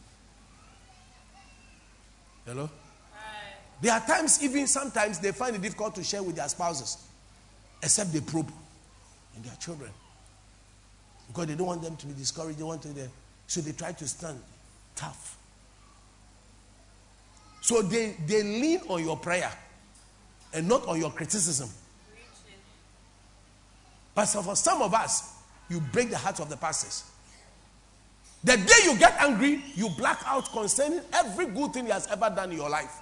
Hello? 2.45 2.69
There 3.79 3.93
are 3.93 4.01
times, 4.01 4.43
even 4.43 4.67
sometimes, 4.67 5.19
they 5.19 5.31
find 5.31 5.55
it 5.55 5.61
difficult 5.61 5.95
to 5.95 6.03
share 6.03 6.21
with 6.21 6.35
their 6.35 6.49
spouses, 6.49 6.97
except 7.81 8.11
they 8.13 8.19
probe 8.19 8.51
and 9.35 9.43
their 9.45 9.55
children. 9.55 9.89
Because 11.27 11.47
they 11.47 11.55
don't 11.55 11.67
want 11.67 11.81
them 11.81 11.95
to 11.95 12.05
be 12.05 12.13
discouraged, 12.13 12.59
they 12.59 12.63
want 12.63 12.81
to, 12.81 12.89
they, 12.89 13.07
so 13.47 13.61
they 13.61 13.71
try 13.71 13.93
to 13.93 14.07
stand 14.07 14.39
tough. 14.95 15.37
So 17.61 17.81
they, 17.81 18.15
they 18.27 18.43
lean 18.43 18.81
on 18.89 19.03
your 19.03 19.17
prayer 19.17 19.51
and 20.53 20.67
not 20.67 20.85
on 20.87 20.99
your 20.99 21.11
criticism. 21.11 21.69
But 24.13 24.25
for 24.25 24.55
some 24.55 24.81
of 24.81 24.93
us, 24.93 25.35
you 25.69 25.79
break 25.79 26.09
the 26.09 26.17
hearts 26.17 26.39
of 26.39 26.49
the 26.49 26.57
pastors. 26.57 27.05
The 28.43 28.57
day 28.57 28.73
you 28.83 28.97
get 28.97 29.15
angry, 29.21 29.63
you 29.75 29.89
black 29.97 30.19
out 30.25 30.51
concerning 30.51 31.01
every 31.13 31.45
good 31.45 31.73
thing 31.73 31.85
he 31.85 31.91
has 31.91 32.07
ever 32.07 32.31
done 32.35 32.51
in 32.51 32.57
your 32.57 32.69
life. 32.69 32.99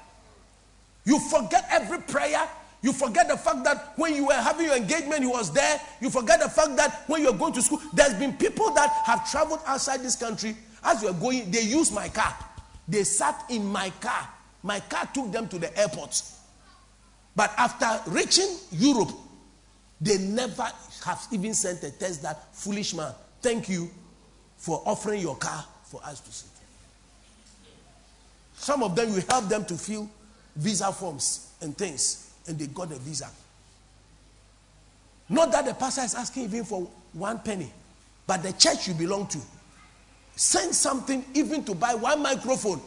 You 1.06 1.20
forget 1.20 1.66
every 1.72 2.00
prayer. 2.00 2.48
You 2.82 2.94
forget 2.94 3.28
the 3.28 3.38
fact 3.38 3.64
that 3.64 3.94
when 3.98 4.16
you 4.16 4.28
were 4.28 4.34
having 4.34 4.66
your 4.66 4.76
engagement, 4.76 5.22
he 5.22 5.28
was 5.28 5.52
there. 5.52 5.82
You 6.02 6.10
forget 6.10 6.40
the 6.40 6.50
fact 6.50 6.76
that 6.78 7.04
when 7.08 7.22
you're 7.22 7.34
going 7.34 7.54
to 7.54 7.62
school, 7.62 7.82
there's 7.94 8.14
been 8.14 8.34
people 8.34 8.72
that 8.74 8.90
have 9.06 9.30
traveled 9.30 9.60
outside 9.66 10.02
this 10.02 10.16
country. 10.16 10.56
As 10.84 11.02
you're 11.02 11.14
going, 11.14 11.50
they 11.52 11.62
used 11.62 11.94
my 11.94 12.10
car. 12.10 12.36
They 12.88 13.04
sat 13.04 13.46
in 13.50 13.66
my 13.66 13.90
car. 14.02 14.28
My 14.62 14.80
car 14.82 15.10
took 15.14 15.32
them 15.32 15.48
to 15.50 15.60
the 15.60 15.78
airport. 15.78 16.22
But 17.40 17.54
after 17.58 18.12
reaching 18.12 18.58
Europe, 18.70 19.12
they 20.02 20.18
never 20.18 20.68
have 21.06 21.26
even 21.32 21.54
sent 21.54 21.82
a 21.86 21.90
text 21.90 22.22
that, 22.24 22.54
foolish 22.54 22.94
man, 22.94 23.14
thank 23.42 23.70
you 23.70 23.90
for 24.58 24.84
offering 24.86 25.22
your 25.22 25.38
car 25.38 25.64
for 25.86 26.02
us 26.04 26.20
to 26.20 26.32
sit. 26.34 26.50
Some 28.56 28.84
of 28.84 28.94
them, 28.94 29.14
you 29.14 29.22
help 29.30 29.48
them 29.48 29.64
to 29.64 29.76
fill 29.76 30.10
visa 30.58 30.92
forms 30.92 31.54
and 31.62 31.78
things, 31.78 32.30
and 32.46 32.60
they 32.60 32.68
got 32.68 32.92
a 32.92 33.00
visa. 33.00 33.30
Not 35.30 35.54
that 35.54 35.66
the 35.66 35.76
pastor 35.76 36.02
is 36.02 36.16
asking 36.16 36.44
even 36.44 36.66
for 36.66 36.90
one 37.14 37.40
penny, 37.40 37.72
but 38.28 38.44
the 38.44 38.52
church 38.52 38.86
you 38.86 38.94
belong 38.94 39.28
to. 39.28 39.40
Send 40.36 40.76
something 40.76 41.24
even 41.34 41.64
to 41.64 41.74
buy 41.74 41.96
one 41.96 42.22
microphone 42.22 42.82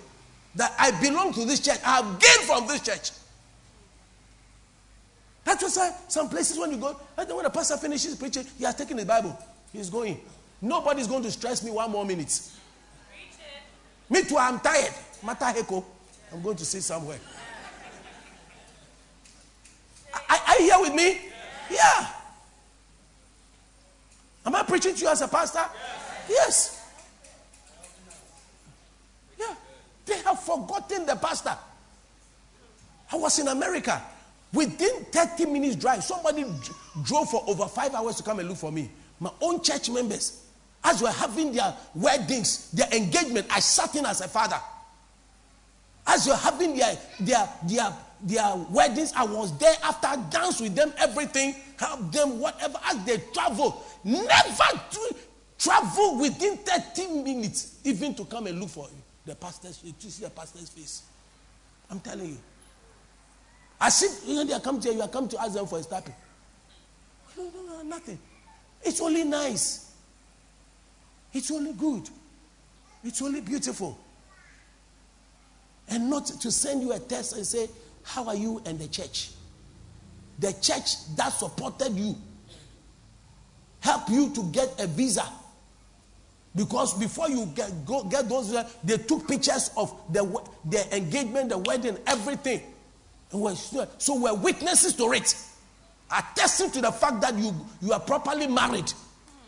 that 0.56 0.74
I 0.78 0.90
belong 1.00 1.32
to 1.32 1.46
this 1.46 1.60
church. 1.60 1.78
I 1.86 2.02
have 2.02 2.20
gained 2.20 2.46
from 2.46 2.66
this 2.66 2.82
church. 2.82 3.12
That's 5.44 5.76
why 5.76 5.92
some 6.08 6.28
places 6.28 6.58
when 6.58 6.70
you 6.70 6.76
go, 6.76 6.92
when 7.16 7.44
the 7.44 7.50
pastor 7.50 7.76
finishes 7.76 8.14
preaching, 8.16 8.44
he 8.58 8.64
has 8.64 8.74
taken 8.74 8.96
the 8.96 9.04
Bible. 9.04 9.36
He's 9.72 9.90
going. 9.90 10.20
Nobody's 10.60 11.08
going 11.08 11.22
to 11.24 11.30
stress 11.30 11.64
me 11.64 11.70
one 11.70 11.90
more 11.90 12.04
minute. 12.04 12.40
Me 14.08 14.22
too, 14.22 14.36
I'm 14.36 14.60
tired. 14.60 14.92
Mata 15.22 15.46
heko. 15.46 15.84
I'm 16.32 16.42
going 16.42 16.56
to 16.56 16.64
sit 16.64 16.82
somewhere. 16.82 17.18
Are, 20.14 20.38
are 20.48 20.60
you 20.60 20.70
here 20.70 20.80
with 20.80 20.94
me? 20.94 21.18
Yeah. 21.70 22.06
Am 24.44 24.54
I 24.54 24.62
preaching 24.62 24.94
to 24.94 25.00
you 25.00 25.08
as 25.08 25.22
a 25.22 25.28
pastor? 25.28 25.64
Yes. 26.28 26.86
Yeah. 29.38 29.54
They 30.04 30.18
have 30.18 30.40
forgotten 30.40 31.06
the 31.06 31.16
pastor. 31.16 31.56
I 33.10 33.16
was 33.16 33.38
in 33.38 33.48
America. 33.48 34.00
Within 34.52 35.04
30 35.06 35.46
minutes 35.46 35.76
drive, 35.76 36.04
somebody 36.04 36.44
drove 37.02 37.30
for 37.30 37.42
over 37.46 37.66
five 37.66 37.94
hours 37.94 38.16
to 38.16 38.22
come 38.22 38.38
and 38.38 38.48
look 38.48 38.58
for 38.58 38.70
me. 38.70 38.90
My 39.18 39.30
own 39.40 39.62
church 39.62 39.88
members, 39.88 40.44
as 40.84 41.00
we 41.00 41.06
were 41.06 41.12
having 41.12 41.52
their 41.52 41.74
weddings, 41.94 42.70
their 42.72 42.88
engagement, 42.92 43.46
I 43.50 43.60
sat 43.60 43.94
in 43.94 44.04
as 44.04 44.20
a 44.20 44.28
father. 44.28 44.60
As 46.06 46.26
you're 46.26 46.36
having 46.36 46.76
their, 46.76 46.98
their, 47.20 47.48
their, 47.66 47.92
their 48.22 48.56
weddings, 48.70 49.12
I 49.16 49.24
was 49.24 49.56
there 49.58 49.74
after 49.84 50.08
I 50.08 50.16
danced 50.16 50.60
with 50.60 50.74
them, 50.74 50.92
everything, 50.98 51.54
help 51.78 52.12
them, 52.12 52.40
whatever, 52.40 52.78
as 52.90 53.04
they 53.04 53.18
travel. 53.32 53.82
Never 54.04 54.80
to 54.90 55.16
travel 55.58 56.18
within 56.18 56.56
30 56.58 57.22
minutes, 57.22 57.78
even 57.84 58.14
to 58.16 58.24
come 58.24 58.48
and 58.48 58.60
look 58.60 58.70
for 58.70 58.88
you. 58.90 59.02
the 59.24 59.36
pastor's, 59.36 59.78
to 59.78 60.10
see 60.10 60.24
the 60.24 60.30
pastor's 60.30 60.68
face. 60.68 61.02
I'm 61.88 62.00
telling 62.00 62.30
you. 62.30 62.38
As 63.84 64.00
if 64.00 64.28
you 64.28 64.36
know, 64.36 64.44
they 64.44 64.52
are 64.52 64.60
come 64.60 64.78
to 64.80 64.94
you, 64.94 65.02
are 65.02 65.08
come 65.08 65.26
to 65.26 65.40
ask 65.42 65.54
them 65.54 65.66
for 65.66 65.80
a 65.80 65.82
stepping. 65.82 66.14
No, 67.36 67.50
no, 67.52 67.66
no, 67.66 67.82
nothing. 67.82 68.16
It's 68.80 69.00
only 69.00 69.24
nice. 69.24 69.92
It's 71.32 71.50
only 71.50 71.72
good. 71.72 72.08
It's 73.02 73.20
only 73.20 73.40
beautiful. 73.40 73.98
And 75.88 76.08
not 76.08 76.26
to 76.26 76.52
send 76.52 76.82
you 76.82 76.92
a 76.92 77.00
text 77.00 77.32
and 77.34 77.44
say, 77.44 77.68
How 78.04 78.28
are 78.28 78.36
you 78.36 78.62
and 78.66 78.78
the 78.78 78.86
church? 78.86 79.32
The 80.38 80.52
church 80.52 81.16
that 81.16 81.30
supported 81.30 81.92
you 81.94 82.14
help 83.80 84.08
you 84.08 84.32
to 84.32 84.44
get 84.44 84.80
a 84.80 84.86
visa. 84.86 85.24
Because 86.54 86.94
before 86.94 87.28
you 87.28 87.46
get, 87.46 87.84
go, 87.84 88.04
get 88.04 88.28
those, 88.28 88.54
they 88.84 88.98
took 88.98 89.26
pictures 89.26 89.72
of 89.76 89.92
the, 90.12 90.22
the 90.66 90.96
engagement, 90.96 91.48
the 91.48 91.58
wedding, 91.58 91.98
everything. 92.06 92.60
So 93.32 94.20
we're 94.20 94.34
witnesses 94.34 94.94
to 94.96 95.12
it, 95.12 95.34
attesting 96.10 96.70
to 96.72 96.80
the 96.82 96.92
fact 96.92 97.22
that 97.22 97.34
you, 97.36 97.54
you 97.80 97.92
are 97.92 98.00
properly 98.00 98.46
married 98.46 98.92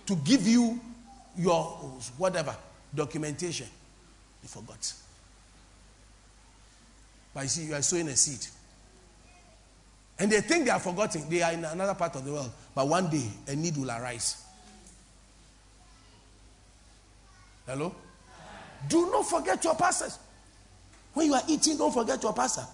to 0.06 0.16
give 0.16 0.46
you 0.46 0.80
your 1.36 1.62
whatever 2.16 2.56
documentation. 2.94 3.66
You 4.42 4.48
forgot. 4.48 4.92
But 7.34 7.42
you 7.42 7.48
see, 7.48 7.64
you 7.64 7.74
are 7.74 7.82
sowing 7.82 8.08
a 8.08 8.16
seed. 8.16 8.46
And 10.18 10.30
they 10.30 10.40
think 10.40 10.66
they 10.66 10.70
are 10.70 10.78
forgotten. 10.78 11.28
They 11.28 11.42
are 11.42 11.52
in 11.52 11.64
another 11.64 11.94
part 11.94 12.14
of 12.16 12.24
the 12.24 12.32
world. 12.32 12.52
But 12.74 12.88
one 12.88 13.10
day, 13.10 13.28
a 13.48 13.56
need 13.56 13.76
will 13.76 13.90
arise. 13.90 14.42
Hello? 17.66 17.94
Do 18.88 19.10
not 19.10 19.26
forget 19.26 19.64
your 19.64 19.74
pastors. 19.74 20.18
When 21.14 21.26
you 21.26 21.34
are 21.34 21.42
eating, 21.48 21.76
don't 21.76 21.92
forget 21.92 22.22
your 22.22 22.32
pastor. 22.32 22.64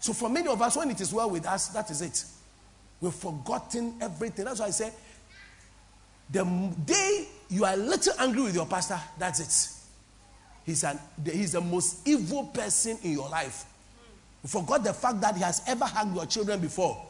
So 0.00 0.14
for 0.14 0.30
many 0.30 0.48
of 0.48 0.60
us, 0.60 0.76
when 0.76 0.90
it 0.90 1.00
is 1.00 1.12
well 1.12 1.30
with 1.30 1.46
us, 1.46 1.68
that 1.68 1.90
is 1.90 2.00
it. 2.00 2.24
We've 3.00 3.14
forgotten 3.14 3.94
everything. 4.00 4.46
That's 4.46 4.60
why 4.60 4.66
I 4.66 4.70
say, 4.70 4.92
the 6.30 6.44
day 6.86 7.28
you 7.50 7.64
are 7.64 7.74
a 7.74 7.76
little 7.76 8.14
angry 8.18 8.42
with 8.42 8.54
your 8.54 8.66
pastor, 8.66 8.98
that's 9.18 9.40
it. 9.40 9.76
He's, 10.64 10.84
an, 10.84 10.98
he's 11.24 11.52
the 11.52 11.60
most 11.60 12.06
evil 12.08 12.44
person 12.44 12.98
in 13.02 13.12
your 13.12 13.28
life. 13.28 13.64
You 14.42 14.48
forgot 14.48 14.84
the 14.84 14.94
fact 14.94 15.20
that 15.20 15.36
he 15.36 15.42
has 15.42 15.62
ever 15.66 15.84
hugged 15.84 16.14
your 16.16 16.26
children 16.26 16.60
before, 16.60 17.06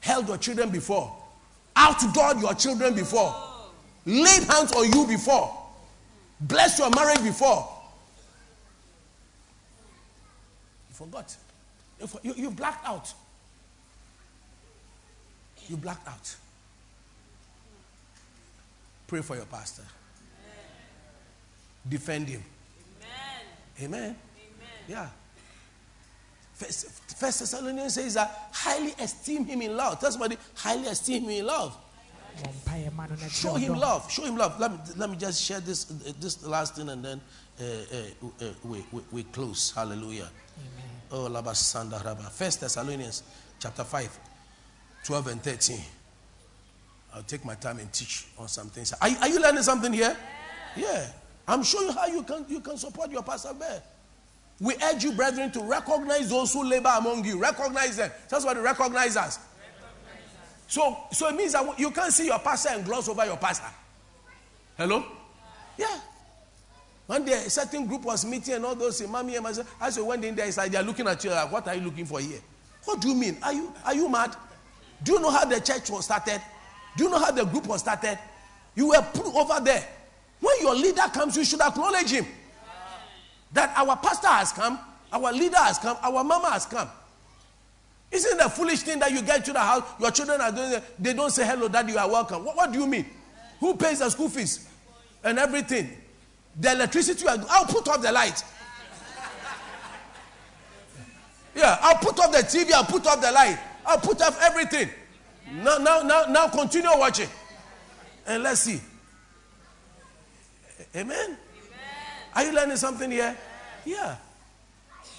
held 0.00 0.28
your 0.28 0.36
children 0.36 0.70
before, 0.70 1.14
outdoored 1.76 2.40
your 2.42 2.54
children 2.54 2.94
before, 2.94 3.34
laid 4.04 4.42
hands 4.42 4.72
on 4.72 4.92
you 4.92 5.06
before, 5.06 5.56
blessed 6.40 6.80
your 6.80 6.90
marriage 6.90 7.22
before. 7.22 7.68
You 10.90 10.94
forgot. 10.94 11.36
You, 12.22 12.34
you 12.36 12.50
blacked 12.50 12.86
out. 12.86 13.12
You 15.68 15.76
blacked 15.76 16.06
out. 16.06 16.36
Pray 19.06 19.22
for 19.22 19.36
your 19.36 19.46
pastor. 19.46 19.82
Defend 21.88 22.28
him. 22.28 22.42
Amen. 23.82 24.00
Amen. 24.00 24.16
Yeah. 24.88 25.08
First, 26.54 26.88
First 27.16 27.40
Thessalonians 27.40 27.94
says 27.94 28.14
that 28.14 28.48
highly 28.52 28.94
esteem 28.98 29.44
him 29.44 29.62
in 29.62 29.76
love. 29.76 30.00
Tell 30.00 30.10
somebody, 30.10 30.36
highly 30.54 30.86
esteem 30.86 31.24
him 31.24 31.30
in 31.30 31.46
love. 31.46 31.76
Show 33.30 33.54
him 33.54 33.74
love. 33.74 34.10
Show 34.10 34.24
him 34.24 34.36
love. 34.36 34.58
Let 34.58 34.72
me, 34.72 34.78
let 34.96 35.10
me 35.10 35.16
just 35.16 35.42
share 35.42 35.60
this 35.60 35.84
this 35.84 36.44
last 36.44 36.76
thing 36.76 36.88
and 36.88 37.04
then 37.04 37.20
uh, 37.60 37.64
uh, 37.64 38.46
uh, 38.46 38.52
we, 38.64 38.84
we, 38.90 39.02
we 39.12 39.22
close. 39.24 39.72
Hallelujah. 39.72 40.28
Amen. 40.58 40.93
Oh, 41.14 41.28
Labasanda 41.28 42.04
Rabba. 42.04 42.22
First 42.24 42.60
Thessalonians 42.60 43.22
chapter 43.60 43.84
5, 43.84 44.18
12 45.04 45.26
and 45.28 45.40
13. 45.40 45.78
I'll 47.14 47.22
take 47.22 47.44
my 47.44 47.54
time 47.54 47.78
and 47.78 47.92
teach 47.92 48.26
on 48.36 48.48
some 48.48 48.66
things. 48.66 48.92
Are, 48.94 49.08
are 49.20 49.28
you 49.28 49.40
learning 49.40 49.62
something 49.62 49.92
here? 49.92 50.16
Yeah. 50.76 50.84
yeah. 50.92 51.06
I'm 51.46 51.62
showing 51.62 51.86
you 51.86 51.92
how 51.92 52.06
you 52.06 52.24
can, 52.24 52.44
you 52.48 52.58
can 52.58 52.76
support 52.76 53.12
your 53.12 53.22
pastor 53.22 53.52
there. 53.56 53.80
We 54.60 54.74
urge 54.82 55.04
you, 55.04 55.12
brethren, 55.12 55.52
to 55.52 55.62
recognize 55.62 56.30
those 56.30 56.52
who 56.52 56.64
labor 56.64 56.92
among 56.98 57.24
you. 57.24 57.38
Recognize 57.38 57.96
them. 57.96 58.10
That's 58.28 58.44
what 58.44 58.56
the 58.56 58.62
recognize 58.62 59.16
us. 59.16 59.38
So, 60.66 60.96
so 61.12 61.28
it 61.28 61.36
means 61.36 61.52
that 61.52 61.78
you 61.78 61.92
can't 61.92 62.12
see 62.12 62.26
your 62.26 62.40
pastor 62.40 62.70
and 62.72 62.84
gloss 62.84 63.08
over 63.08 63.24
your 63.24 63.36
pastor. 63.36 63.70
Hello? 64.76 65.04
Yeah. 65.78 65.96
One 67.06 67.24
day, 67.24 67.32
a 67.32 67.50
certain 67.50 67.86
group 67.86 68.02
was 68.02 68.24
meeting 68.24 68.54
and 68.54 68.64
all 68.64 68.74
those, 68.74 69.06
mommy 69.06 69.34
and 69.34 69.44
myself, 69.44 69.74
as 69.80 69.96
we 69.98 70.02
went 70.02 70.24
in 70.24 70.34
there, 70.34 70.46
it's 70.46 70.56
like 70.56 70.72
they're 70.72 70.82
looking 70.82 71.06
at 71.06 71.22
you 71.22 71.30
like, 71.30 71.52
what 71.52 71.68
are 71.68 71.74
you 71.74 71.82
looking 71.82 72.06
for 72.06 72.18
here? 72.18 72.40
What 72.84 73.00
do 73.00 73.08
you 73.08 73.14
mean? 73.14 73.36
Are 73.42 73.52
you, 73.52 73.72
are 73.84 73.94
you 73.94 74.08
mad? 74.08 74.34
Do 75.02 75.12
you 75.12 75.20
know 75.20 75.30
how 75.30 75.44
the 75.44 75.60
church 75.60 75.90
was 75.90 76.06
started? 76.06 76.40
Do 76.96 77.04
you 77.04 77.10
know 77.10 77.18
how 77.18 77.30
the 77.30 77.44
group 77.44 77.66
was 77.66 77.80
started? 77.80 78.18
You 78.74 78.88
were 78.88 79.02
put 79.12 79.26
over 79.34 79.60
there. 79.60 79.86
When 80.40 80.54
your 80.60 80.74
leader 80.74 81.02
comes, 81.12 81.36
you 81.36 81.44
should 81.44 81.60
acknowledge 81.60 82.10
him. 82.10 82.26
That 83.52 83.72
our 83.76 83.96
pastor 83.96 84.28
has 84.28 84.52
come, 84.52 84.78
our 85.12 85.32
leader 85.32 85.58
has 85.58 85.78
come, 85.78 85.96
our 86.02 86.24
mama 86.24 86.50
has 86.52 86.66
come. 86.66 86.88
Isn't 88.10 88.38
it 88.38 88.46
a 88.46 88.48
foolish 88.48 88.80
thing 88.80 88.98
that 89.00 89.12
you 89.12 89.22
get 89.22 89.44
to 89.44 89.52
the 89.52 89.60
house, 89.60 89.82
your 90.00 90.10
children 90.10 90.40
are 90.40 90.52
doing 90.52 90.80
they 90.98 91.12
don't 91.12 91.30
say 91.30 91.44
hello, 91.44 91.68
daddy, 91.68 91.92
you 91.92 91.98
are 91.98 92.08
welcome. 92.08 92.44
What, 92.44 92.56
what 92.56 92.72
do 92.72 92.78
you 92.78 92.86
mean? 92.86 93.06
Who 93.60 93.74
pays 93.74 93.98
the 93.98 94.10
school 94.10 94.28
fees 94.28 94.68
and 95.22 95.38
everything? 95.38 95.90
The 96.60 96.72
electricity, 96.72 97.26
I'll 97.26 97.66
put 97.66 97.88
off 97.88 98.02
the 98.02 98.12
light. 98.12 98.42
Yeah, 101.54 101.78
I'll 101.80 101.96
put 101.96 102.18
off 102.18 102.32
the 102.32 102.38
TV, 102.38 102.72
I'll 102.72 102.84
put 102.84 103.06
off 103.06 103.20
the 103.20 103.30
light, 103.30 103.58
I'll 103.86 103.98
put 103.98 104.20
off 104.20 104.40
everything. 104.42 104.88
Now, 105.52 105.78
now, 105.78 106.02
now, 106.02 106.24
now 106.28 106.48
continue 106.48 106.90
watching. 106.94 107.28
And 108.26 108.42
let's 108.42 108.62
see. 108.62 108.80
Amen. 110.96 111.36
Are 112.34 112.44
you 112.44 112.52
learning 112.52 112.76
something 112.76 113.10
here? 113.10 113.36
Yeah. 113.84 114.16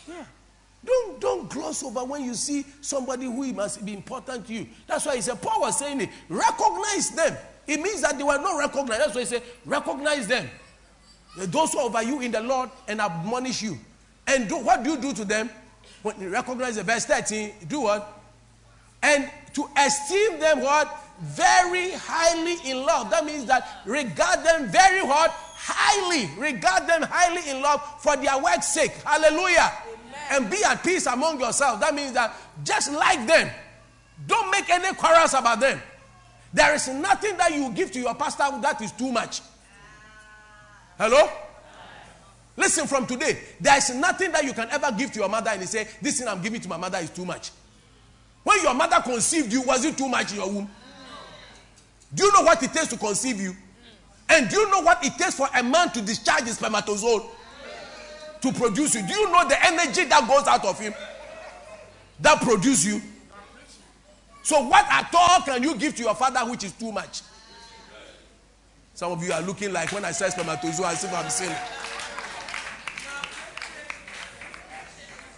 Yeah. 0.07 0.25
Don't, 0.83 1.19
don't 1.19 1.49
gloss 1.49 1.83
over 1.83 2.03
when 2.03 2.23
you 2.23 2.33
see 2.33 2.65
somebody 2.81 3.25
who 3.25 3.51
must 3.53 3.83
be 3.85 3.93
important 3.93 4.45
to 4.47 4.53
you. 4.53 4.67
That's 4.87 5.05
why 5.05 5.15
he 5.15 5.21
said, 5.21 5.41
Paul 5.41 5.61
was 5.61 5.79
saying 5.79 6.01
it. 6.01 6.09
Recognize 6.29 7.09
them. 7.11 7.35
It 7.65 7.81
means 7.81 8.01
that 8.01 8.17
they 8.17 8.23
were 8.23 8.37
not 8.37 8.57
recognized. 8.57 9.01
That's 9.01 9.15
why 9.15 9.21
he 9.21 9.27
said, 9.27 9.43
recognize 9.65 10.27
them. 10.27 10.49
Those 11.37 11.73
who 11.73 11.79
are 11.79 11.85
over 11.85 12.01
you 12.01 12.21
in 12.21 12.31
the 12.31 12.41
Lord 12.41 12.69
and 12.87 13.01
admonish 13.01 13.61
you. 13.61 13.77
And 14.27 14.47
do, 14.47 14.57
what 14.57 14.83
do 14.83 14.91
you 14.91 14.97
do 14.97 15.13
to 15.13 15.25
them? 15.25 15.49
When 16.01 16.19
you 16.19 16.29
recognize 16.29 16.75
the 16.75 16.83
verse 16.83 17.05
13, 17.05 17.53
do 17.67 17.81
what? 17.81 18.21
And 19.03 19.29
to 19.53 19.67
esteem 19.77 20.39
them 20.39 20.61
what? 20.61 21.03
Very 21.21 21.91
highly 21.91 22.69
in 22.69 22.85
love. 22.85 23.09
That 23.09 23.25
means 23.25 23.45
that 23.45 23.81
regard 23.85 24.43
them 24.43 24.67
very 24.67 25.01
what? 25.01 25.31
Highly. 25.31 26.29
Regard 26.37 26.87
them 26.87 27.03
highly 27.03 27.49
in 27.49 27.61
love 27.61 27.81
for 28.01 28.15
their 28.17 28.37
work's 28.41 28.73
sake. 28.73 28.91
Hallelujah. 29.03 29.71
And 30.31 30.49
be 30.49 30.57
at 30.65 30.83
peace 30.83 31.05
among 31.05 31.39
yourselves. 31.39 31.81
That 31.81 31.93
means 31.93 32.13
that 32.13 32.35
just 32.63 32.91
like 32.91 33.25
them. 33.27 33.49
Don't 34.27 34.49
make 34.51 34.69
any 34.69 34.93
quarrels 34.95 35.33
about 35.33 35.59
them. 35.59 35.81
There 36.53 36.73
is 36.73 36.87
nothing 36.87 37.35
that 37.37 37.53
you 37.53 37.71
give 37.71 37.91
to 37.91 37.99
your 37.99 38.15
pastor 38.15 38.45
that 38.61 38.81
is 38.81 38.91
too 38.93 39.11
much. 39.11 39.41
Hello? 40.97 41.29
Listen 42.57 42.87
from 42.87 43.05
today. 43.05 43.37
There 43.59 43.77
is 43.77 43.93
nothing 43.95 44.31
that 44.31 44.45
you 44.45 44.53
can 44.53 44.69
ever 44.69 44.91
give 44.97 45.11
to 45.11 45.19
your 45.19 45.29
mother 45.29 45.51
and 45.51 45.67
say, 45.67 45.87
This 46.01 46.19
thing 46.19 46.27
I'm 46.27 46.41
giving 46.41 46.61
to 46.61 46.69
my 46.69 46.77
mother 46.77 46.97
is 46.99 47.09
too 47.09 47.25
much. 47.25 47.51
When 48.43 48.61
your 48.61 48.73
mother 48.73 48.97
conceived 49.01 49.51
you, 49.51 49.61
was 49.63 49.83
it 49.83 49.97
too 49.97 50.07
much 50.07 50.31
in 50.31 50.37
your 50.37 50.49
womb? 50.49 50.69
Do 52.13 52.23
you 52.23 52.31
know 52.33 52.43
what 52.43 52.61
it 52.63 52.71
takes 52.71 52.87
to 52.87 52.97
conceive 52.97 53.41
you? 53.41 53.55
And 54.29 54.49
do 54.49 54.57
you 54.57 54.71
know 54.71 54.81
what 54.81 55.03
it 55.03 55.13
takes 55.17 55.35
for 55.35 55.49
a 55.53 55.61
man 55.61 55.89
to 55.91 56.01
discharge 56.01 56.43
his 56.43 56.57
spermatozoa 56.57 57.23
to 58.41 58.51
produce 58.53 58.95
you? 58.95 59.05
Do 59.05 59.13
you 59.13 59.31
know 59.31 59.47
the 59.47 59.65
energy 59.65 60.05
that 60.05 60.27
goes 60.27 60.47
out 60.47 60.63
of 60.63 60.79
him 60.79 60.93
that 62.21 62.41
produce 62.41 62.85
you? 62.85 63.01
So, 64.43 64.65
what 64.67 64.85
at 64.89 65.09
all 65.13 65.41
can 65.41 65.61
you 65.61 65.75
give 65.75 65.95
to 65.95 66.03
your 66.03 66.15
father 66.15 66.39
which 66.49 66.63
is 66.63 66.71
too 66.71 66.91
much? 66.91 67.21
Some 68.95 69.11
of 69.11 69.21
you 69.21 69.33
are 69.33 69.41
looking 69.41 69.73
like 69.73 69.91
when 69.91 70.05
I 70.05 70.11
say 70.11 70.29
spermatozoa, 70.29 70.91
as 70.91 71.03
if 71.03 71.13
I'm 71.13 71.29
saying. 71.29 71.53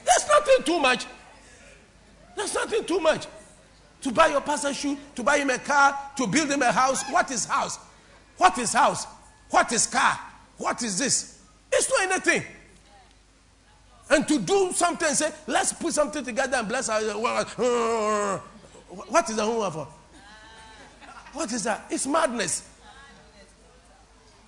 There's 0.05 0.27
nothing 0.29 0.63
too 0.63 0.79
much. 0.79 1.05
There's 2.35 2.53
nothing 2.53 2.85
too 2.85 2.99
much. 2.99 3.25
To 4.01 4.11
buy 4.11 4.27
your 4.27 4.41
pastor 4.41 4.75
shoe, 4.75 4.95
to 5.15 5.23
buy 5.23 5.39
him 5.39 5.49
a 5.49 5.57
car, 5.57 5.97
to 6.17 6.27
build 6.27 6.51
him 6.51 6.61
a 6.61 6.71
house. 6.71 7.03
What 7.09 7.31
is 7.31 7.45
house? 7.45 7.79
What 8.37 8.55
is 8.59 8.73
house? 8.73 9.07
What 9.49 9.71
is 9.71 9.87
car? 9.87 10.19
What 10.59 10.83
is 10.83 10.99
this? 10.99 11.41
It's 11.71 11.89
not 11.89 12.11
anything. 12.11 12.43
And 14.11 14.27
to 14.27 14.37
do 14.37 14.71
something, 14.71 15.15
say, 15.15 15.31
let's 15.47 15.73
put 15.73 15.95
something 15.95 16.23
together 16.23 16.57
and 16.57 16.67
bless 16.67 16.89
our. 16.89 16.99
Uh, 16.99 17.43
uh, 17.57 18.35
uh, 18.35 18.37
what 19.07 19.27
is 19.31 19.39
home 19.39 19.71
for? 19.71 19.87
What 21.33 21.51
is 21.51 21.63
that? 21.63 21.87
It's 21.89 22.05
madness. 22.05 22.66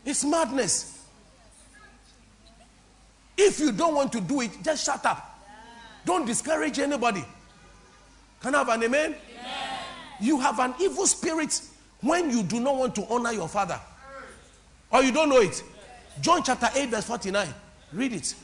It's 0.05 0.23
madness. 0.23 1.05
If 3.38 3.59
you 3.59 3.71
don't 3.71 3.95
want 3.95 4.11
to 4.13 4.21
do 4.21 4.41
it, 4.41 4.51
just 4.63 4.85
shut 4.85 5.05
up. 5.05 5.26
Don't 6.05 6.26
discourage 6.26 6.80
anybody. 6.80 7.23
Can 8.41 8.55
I 8.55 8.59
have 8.59 8.69
an 8.69 8.84
amen? 8.84 9.15
You 10.19 10.39
have 10.39 10.59
an 10.59 10.73
evil 10.80 11.07
spirit 11.07 11.61
when 12.01 12.30
you 12.30 12.43
do 12.43 12.59
not 12.59 12.76
want 12.76 12.95
to 12.95 13.05
honor 13.09 13.31
your 13.31 13.47
father. 13.47 13.80
Or 14.91 15.03
you 15.03 15.11
don't 15.11 15.30
know 15.30 15.39
it. 15.39 15.63
John 16.21 16.43
chapter 16.43 16.69
8, 16.73 16.89
verse 16.89 17.05
49. 17.05 17.47
Read 17.93 18.13
it. 18.13 18.35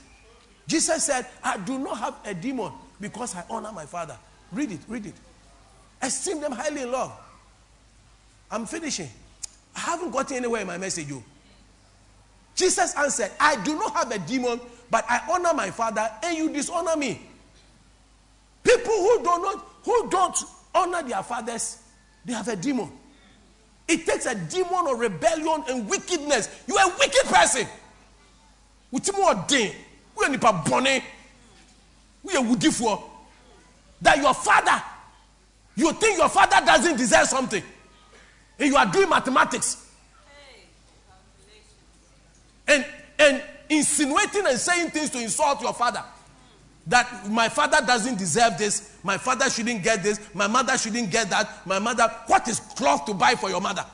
Jesus 0.68 1.04
said, 1.04 1.26
I 1.44 1.58
do 1.58 1.78
not 1.78 1.98
have 1.98 2.16
a 2.26 2.34
demon 2.34 2.72
because 3.00 3.36
I 3.36 3.44
honor 3.50 3.72
my 3.72 3.86
father. 3.86 4.18
Read 4.52 4.72
it, 4.72 4.80
read 4.88 5.06
it. 5.06 5.14
Esteem 6.02 6.42
them 6.42 6.52
highly 6.52 6.84
in 6.84 6.92
love. 6.92 7.12
I'm 8.50 8.66
finishing. 8.66 9.10
I 9.76 9.80
haven't 9.80 10.12
gotten 10.12 10.38
anywhere 10.38 10.62
in 10.62 10.68
my 10.68 10.78
message, 10.78 11.08
you. 11.08 11.24
Jesus 12.56 12.96
answered, 12.96 13.32
I 13.40 13.62
do 13.64 13.76
not 13.76 13.94
have 13.94 14.12
a 14.12 14.20
demon, 14.20 14.60
but 14.90 15.06
I 15.10 15.22
honor 15.30 15.54
my 15.54 15.70
father, 15.72 16.10
and 16.24 16.38
you 16.38 16.50
dishonor 16.50 16.96
me. 16.96 17.22
People 18.64 18.94
who 18.94 19.18
do 19.20 19.24
not, 19.24 19.68
who 19.84 20.10
don't 20.10 20.38
honor 20.74 21.04
their 21.04 21.22
fathers, 21.22 21.80
they 22.24 22.34
have 22.34 22.48
a 22.48 22.56
demon. 22.56 22.90
It 23.88 24.06
takes 24.06 24.26
a 24.26 24.34
demon 24.34 24.88
of 24.88 24.98
rebellion 24.98 25.64
and 25.70 25.88
wickedness. 25.88 26.50
You 26.66 26.76
are 26.78 26.90
a 26.90 26.94
wicked 26.98 27.26
person. 27.26 27.68
With 28.90 29.16
more 29.16 29.36
day, 29.48 29.76
we 30.18 30.26
are 30.26 30.30
nipa 30.30 30.64
bonne. 30.66 31.04
We 32.24 32.36
are 32.36 32.44
woody 32.44 32.72
for 32.72 33.04
that 34.02 34.18
your 34.18 34.34
father. 34.34 34.82
You 35.76 35.92
think 35.94 36.18
your 36.18 36.30
father 36.30 36.66
doesn't 36.66 36.96
deserve 36.98 37.28
something, 37.28 37.62
and 38.58 38.70
you 38.70 38.78
are 38.78 38.86
doing 38.86 39.10
mathematics 39.10 39.85
and 42.68 42.86
and 43.20 43.44
insinuating 43.70 44.46
and 44.46 44.60
saying 44.60 44.90
things 44.92 45.10
to 45.12 45.20
insult 45.20 45.62
your 45.62 45.74
father. 45.74 46.04
That 46.88 47.30
my 47.30 47.50
father 47.50 47.84
doesn't 47.86 48.18
deserve 48.18 48.58
this, 48.58 48.98
my 49.04 49.18
father 49.18 49.50
shouldn't 49.50 49.84
get 49.84 50.04
this, 50.04 50.20
my 50.34 50.48
mother 50.48 50.78
shouldn't 50.78 51.10
get 51.10 51.30
that, 51.32 51.66
my 51.66 51.80
mother. 51.80 52.12
What 52.28 52.48
is 52.48 52.60
cloth 52.60 53.06
to 53.06 53.14
buy 53.14 53.34
for 53.36 53.50
your 53.50 53.62
mother? 53.62 53.86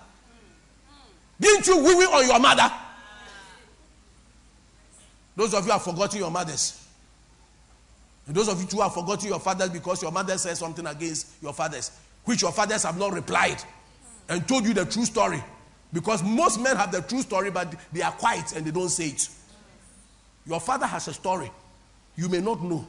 Didn't 1.39 1.67
you 1.67 1.77
wee 1.77 2.05
on 2.05 2.27
your 2.27 2.39
mother? 2.39 2.69
Those 5.35 5.53
of 5.53 5.65
you 5.65 5.71
have 5.71 5.81
forgotten 5.81 6.19
your 6.19 6.31
mothers. 6.31 6.85
And 8.27 8.35
those 8.35 8.49
of 8.49 8.61
you 8.61 8.67
who 8.67 8.81
have 8.81 8.93
forgotten 8.93 9.29
your 9.29 9.39
fathers 9.39 9.69
because 9.69 10.01
your 10.01 10.11
mother 10.11 10.37
said 10.37 10.57
something 10.57 10.85
against 10.85 11.41
your 11.41 11.53
fathers, 11.53 11.91
which 12.25 12.41
your 12.41 12.51
fathers 12.51 12.83
have 12.83 12.97
not 12.97 13.13
replied 13.13 13.57
and 14.29 14.45
told 14.47 14.65
you 14.65 14.73
the 14.73 14.85
true 14.85 15.05
story. 15.05 15.41
Because 15.93 16.23
most 16.23 16.59
men 16.59 16.75
have 16.77 16.91
the 16.91 17.01
true 17.01 17.21
story, 17.21 17.51
but 17.51 17.73
they 17.91 18.01
are 18.01 18.11
quiet 18.11 18.55
and 18.55 18.65
they 18.65 18.71
don't 18.71 18.89
say 18.89 19.07
it. 19.07 19.27
Your 20.45 20.59
father 20.59 20.85
has 20.85 21.07
a 21.07 21.13
story. 21.13 21.51
You 22.15 22.29
may 22.29 22.39
not 22.41 22.61
know. 22.63 22.85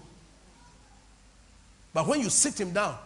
But 1.92 2.06
when 2.06 2.20
you 2.20 2.30
sit 2.30 2.60
him 2.60 2.72
down, 2.72 2.96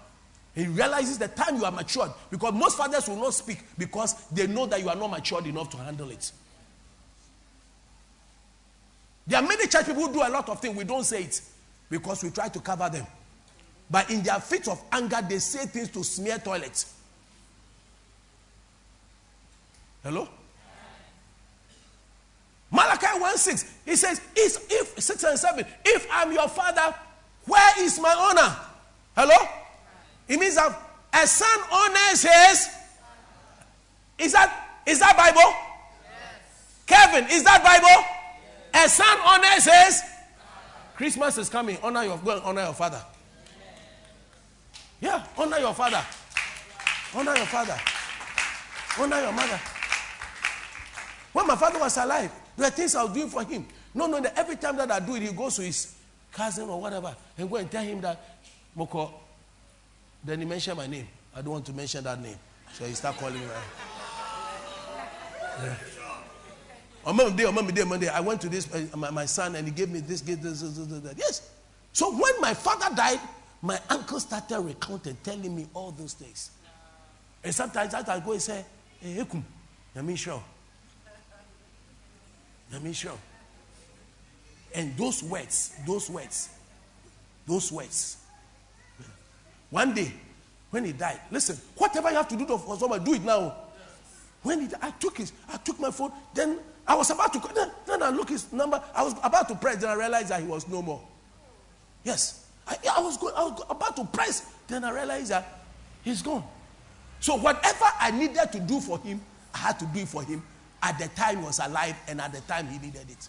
he 0.54 0.66
realizes 0.66 1.18
the 1.18 1.28
time 1.28 1.56
you 1.56 1.64
are 1.64 1.72
matured. 1.72 2.10
Because 2.30 2.52
most 2.54 2.78
fathers 2.78 3.08
will 3.08 3.16
not 3.16 3.34
speak 3.34 3.58
because 3.76 4.14
they 4.28 4.46
know 4.46 4.66
that 4.66 4.80
you 4.80 4.88
are 4.88 4.96
not 4.96 5.10
matured 5.10 5.46
enough 5.46 5.70
to 5.70 5.76
handle 5.76 6.10
it. 6.10 6.30
There 9.26 9.40
are 9.40 9.46
many 9.46 9.66
church 9.66 9.86
people 9.86 10.06
who 10.06 10.12
do 10.12 10.22
a 10.22 10.30
lot 10.30 10.48
of 10.48 10.60
things. 10.60 10.76
We 10.76 10.84
don't 10.84 11.04
say 11.04 11.24
it 11.24 11.40
because 11.90 12.22
we 12.22 12.30
try 12.30 12.48
to 12.48 12.60
cover 12.60 12.88
them. 12.88 13.06
But 13.90 14.10
in 14.10 14.22
their 14.22 14.40
fit 14.40 14.68
of 14.68 14.82
anger, 14.92 15.18
they 15.28 15.38
say 15.38 15.66
things 15.66 15.90
to 15.90 16.04
smear 16.04 16.38
toilets. 16.38 16.94
Hello? 20.06 20.28
Malachi 22.70 23.18
1 23.18 23.38
6, 23.38 23.74
he 23.84 23.96
says, 23.96 24.20
if 24.36 25.02
6 25.02 25.24
and 25.24 25.36
7, 25.36 25.66
if 25.84 26.06
I'm 26.12 26.30
your 26.30 26.46
father, 26.46 26.94
where 27.44 27.82
is 27.82 27.98
my 27.98 28.14
honor? 28.16 28.54
Hello? 29.16 29.34
It 30.28 30.38
means 30.38 30.54
that 30.54 30.80
a 31.12 31.26
son 31.26 31.58
honors 31.72 32.22
his. 32.22 32.68
Is 34.18 34.32
that 34.32 34.80
is 34.86 35.00
that 35.00 35.16
Bible? 35.16 35.52
Yes. 36.04 36.86
Kevin, 36.86 37.28
is 37.28 37.42
that 37.42 37.64
Bible? 37.64 38.06
Yes. 38.74 38.86
A 38.86 39.02
son 39.02 39.18
honors 39.24 39.64
his. 39.64 40.02
Christmas 40.94 41.36
is 41.38 41.48
coming. 41.48 41.78
Honor 41.82 42.04
your 42.04 42.18
go 42.18 42.30
and 42.30 42.42
honor 42.42 42.62
your 42.62 42.74
father. 42.74 43.02
Yeah, 45.00 45.24
honor 45.36 45.58
your 45.58 45.74
father. 45.74 46.02
Honor 47.12 47.36
your 47.36 47.46
father. 47.46 47.76
Honor 48.98 49.20
your 49.20 49.32
mother. 49.32 49.60
When 51.36 51.46
my 51.46 51.54
father 51.54 51.78
was 51.78 51.94
alive, 51.98 52.32
there 52.56 52.66
were 52.66 52.74
things 52.74 52.94
I 52.94 53.02
was 53.04 53.12
doing 53.12 53.28
for 53.28 53.44
him. 53.44 53.66
No, 53.92 54.06
no, 54.06 54.26
every 54.36 54.56
time 54.56 54.74
that 54.78 54.90
I 54.90 55.00
do 55.00 55.16
it, 55.16 55.22
he 55.22 55.32
goes 55.34 55.56
to 55.56 55.62
his 55.62 55.94
cousin 56.32 56.66
or 56.70 56.80
whatever 56.80 57.14
and 57.36 57.50
go 57.50 57.56
and 57.56 57.70
tell 57.70 57.84
him 57.84 58.00
that, 58.00 58.38
Moko, 58.74 59.12
Then 60.24 60.38
he 60.38 60.46
mentioned 60.46 60.78
my 60.78 60.86
name. 60.86 61.06
I 61.34 61.42
don't 61.42 61.52
want 61.52 61.66
to 61.66 61.74
mention 61.74 62.02
that 62.04 62.22
name. 62.22 62.38
So 62.72 62.86
he 62.86 62.94
start 62.94 63.18
calling 63.18 63.34
me. 63.34 63.46
Yeah. 65.62 65.74
On 67.04 67.14
Monday, 67.14 67.44
on 67.44 67.54
Monday, 67.54 67.84
Monday, 67.84 68.08
I 68.08 68.20
went 68.20 68.40
to 68.40 68.48
this, 68.48 68.74
uh, 68.74 68.96
my, 68.96 69.10
my 69.10 69.26
son, 69.26 69.56
and 69.56 69.68
he 69.68 69.74
gave 69.74 69.90
me 69.90 70.00
this, 70.00 70.22
this, 70.22 70.38
this, 70.38 70.62
this, 70.62 70.72
this, 70.78 71.00
this. 71.00 71.14
Yes. 71.18 71.50
So 71.92 72.12
when 72.12 72.40
my 72.40 72.54
father 72.54 72.94
died, 72.96 73.20
my 73.60 73.78
uncle 73.90 74.20
started 74.20 74.58
recounting, 74.60 75.18
telling 75.22 75.54
me 75.54 75.66
all 75.74 75.90
those 75.90 76.14
things. 76.14 76.52
And 77.44 77.54
sometimes 77.54 77.92
I 77.92 78.20
go 78.20 78.32
and 78.32 78.40
say, 78.40 78.64
Hey, 79.00 79.16
Ekum, 79.22 79.42
Yami 79.94 80.16
sure. 80.16 80.42
Yami 82.72 82.94
sure. 82.94 83.18
And 84.74 84.96
those 84.96 85.22
words, 85.22 85.74
those 85.86 86.10
words, 86.10 86.50
those 87.46 87.72
words. 87.72 88.18
One 89.70 89.94
day, 89.94 90.12
when 90.70 90.84
he 90.84 90.92
died, 90.92 91.20
listen, 91.30 91.56
whatever 91.76 92.10
you 92.10 92.16
have 92.16 92.28
to 92.28 92.36
do 92.36 92.46
for 92.58 92.76
someone, 92.76 93.02
do 93.02 93.14
it 93.14 93.22
now. 93.22 93.54
When 94.42 94.62
he, 94.62 94.68
I 94.82 94.90
took 94.90 95.18
his, 95.18 95.32
I 95.48 95.56
took 95.56 95.80
my 95.80 95.90
phone, 95.90 96.12
then 96.34 96.58
I 96.86 96.94
was 96.94 97.10
about 97.10 97.32
to, 97.32 97.54
then, 97.54 97.70
then 97.86 98.02
I 98.02 98.10
look 98.10 98.28
his 98.28 98.52
number, 98.52 98.82
I 98.94 99.02
was 99.02 99.14
about 99.22 99.48
to 99.48 99.54
press, 99.54 99.76
then 99.76 99.90
I 99.90 99.94
realized 99.94 100.28
that 100.28 100.40
he 100.40 100.46
was 100.46 100.68
no 100.68 100.82
more. 100.82 101.00
Yes. 102.04 102.46
I, 102.68 102.76
I, 102.96 103.00
was 103.00 103.16
going, 103.16 103.34
I 103.36 103.44
was 103.44 103.62
about 103.70 103.96
to 103.96 104.04
press, 104.04 104.46
then 104.66 104.84
I 104.84 104.90
realized 104.90 105.30
that 105.30 105.64
he's 106.04 106.22
gone. 106.22 106.44
So 107.20 107.36
whatever 107.36 107.86
I 108.00 108.10
needed 108.10 108.52
to 108.52 108.60
do 108.60 108.80
for 108.80 108.98
him, 108.98 109.20
I 109.54 109.58
had 109.58 109.78
to 109.78 109.86
do 109.86 110.00
it 110.00 110.08
for 110.08 110.22
him 110.22 110.42
at 110.86 110.98
the 111.00 111.08
time 111.08 111.42
was 111.42 111.58
alive 111.58 111.96
and 112.06 112.20
at 112.20 112.32
the 112.32 112.40
time 112.42 112.68
he 112.68 112.78
needed 112.78 113.06
it. 113.10 113.28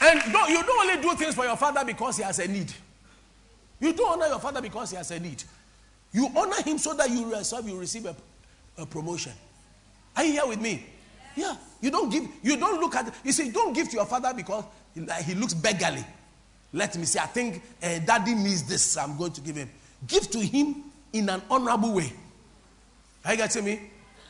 And 0.00 0.32
don't, 0.32 0.50
you 0.50 0.62
don't 0.64 0.90
only 0.90 1.02
do 1.02 1.14
things 1.14 1.36
for 1.36 1.44
your 1.44 1.56
father 1.56 1.84
because 1.84 2.16
he 2.16 2.24
has 2.24 2.40
a 2.40 2.48
need. 2.48 2.72
You 3.78 3.92
don't 3.92 4.14
honor 4.14 4.26
your 4.26 4.40
father 4.40 4.60
because 4.60 4.90
he 4.90 4.96
has 4.96 5.10
a 5.12 5.20
need. 5.20 5.44
You 6.12 6.28
honor 6.34 6.62
him 6.62 6.78
so 6.78 6.94
that 6.94 7.08
you 7.10 7.30
yourself 7.30 7.68
you 7.68 7.78
receive 7.78 8.06
a, 8.06 8.16
a 8.76 8.84
promotion. 8.84 9.32
Are 10.16 10.24
you 10.24 10.32
here 10.32 10.46
with 10.46 10.60
me? 10.60 10.84
Yeah. 11.36 11.54
You 11.80 11.92
don't 11.92 12.10
give, 12.10 12.26
you 12.42 12.56
don't 12.56 12.80
look 12.80 12.96
at, 12.96 13.14
you 13.22 13.30
see, 13.30 13.50
don't 13.50 13.72
give 13.72 13.88
to 13.90 13.96
your 13.96 14.06
father 14.06 14.32
because 14.34 14.64
he, 14.94 15.06
he 15.24 15.34
looks 15.34 15.54
beggarly. 15.54 16.04
Let 16.72 16.96
me 16.96 17.04
see, 17.04 17.20
I 17.20 17.26
think 17.26 17.62
uh, 17.82 18.00
daddy 18.00 18.34
needs 18.34 18.64
this, 18.64 18.96
I'm 18.96 19.16
going 19.16 19.32
to 19.32 19.40
give 19.40 19.54
him. 19.54 19.70
Give 20.06 20.28
to 20.30 20.38
him 20.38 20.84
in 21.12 21.28
an 21.28 21.42
honorable 21.50 21.94
way. 21.94 22.12
Are 23.24 23.32
you 23.32 23.38
getting 23.38 23.64
me? 23.64 23.80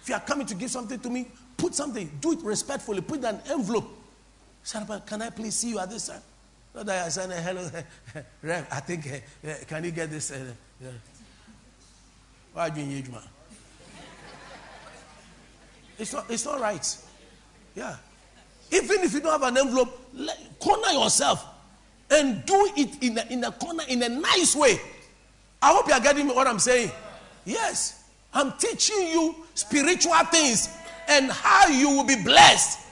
If 0.02 0.08
you 0.08 0.14
are 0.14 0.20
coming 0.20 0.46
to 0.46 0.54
give 0.54 0.70
something 0.70 0.98
to 0.98 1.10
me, 1.10 1.26
put 1.56 1.74
something, 1.74 2.10
do 2.20 2.32
it 2.32 2.40
respectfully, 2.42 3.00
put 3.00 3.24
an 3.24 3.40
envelope. 3.50 3.88
Can 5.06 5.22
I 5.22 5.30
please 5.30 5.54
see 5.54 5.70
you 5.70 5.78
at 5.78 5.90
this 5.90 6.08
time? 6.08 6.22
Not 6.74 6.86
that 6.86 7.06
I 7.06 7.08
said, 7.08 7.30
hello, 7.30 7.68
Rev, 8.42 8.66
I 8.70 8.80
think, 8.80 9.06
uh, 9.06 9.50
can 9.66 9.84
you 9.84 9.90
get 9.90 10.10
this? 10.10 10.30
Uh. 10.30 10.52
Why 12.52 12.68
are 12.68 12.76
you 12.76 12.82
in 12.82 13.02
Yejuma? 13.02 13.22
It's 15.98 16.12
not, 16.12 16.30
it's 16.30 16.44
not 16.44 16.60
right. 16.60 16.96
Yeah. 17.74 17.96
Even 18.70 19.00
if 19.00 19.12
you 19.12 19.20
don't 19.20 19.32
have 19.32 19.42
an 19.42 19.58
envelope, 19.58 20.12
corner 20.60 20.92
yourself 20.92 21.44
and 22.10 22.44
do 22.46 22.72
it 22.76 23.02
in 23.02 23.18
a, 23.18 23.26
in 23.30 23.44
a 23.44 23.52
corner 23.52 23.82
in 23.88 24.02
a 24.02 24.08
nice 24.08 24.54
way. 24.54 24.78
I 25.60 25.72
hope 25.72 25.88
you 25.88 25.94
are 25.94 26.00
getting 26.00 26.28
what 26.28 26.46
I'm 26.46 26.58
saying. 26.58 26.90
Yes. 27.44 28.04
I'm 28.32 28.52
teaching 28.52 29.08
you 29.08 29.34
spiritual 29.54 30.12
things 30.30 30.68
and 31.08 31.30
how 31.30 31.68
you 31.68 31.90
will 31.90 32.04
be 32.04 32.22
blessed. 32.22 32.86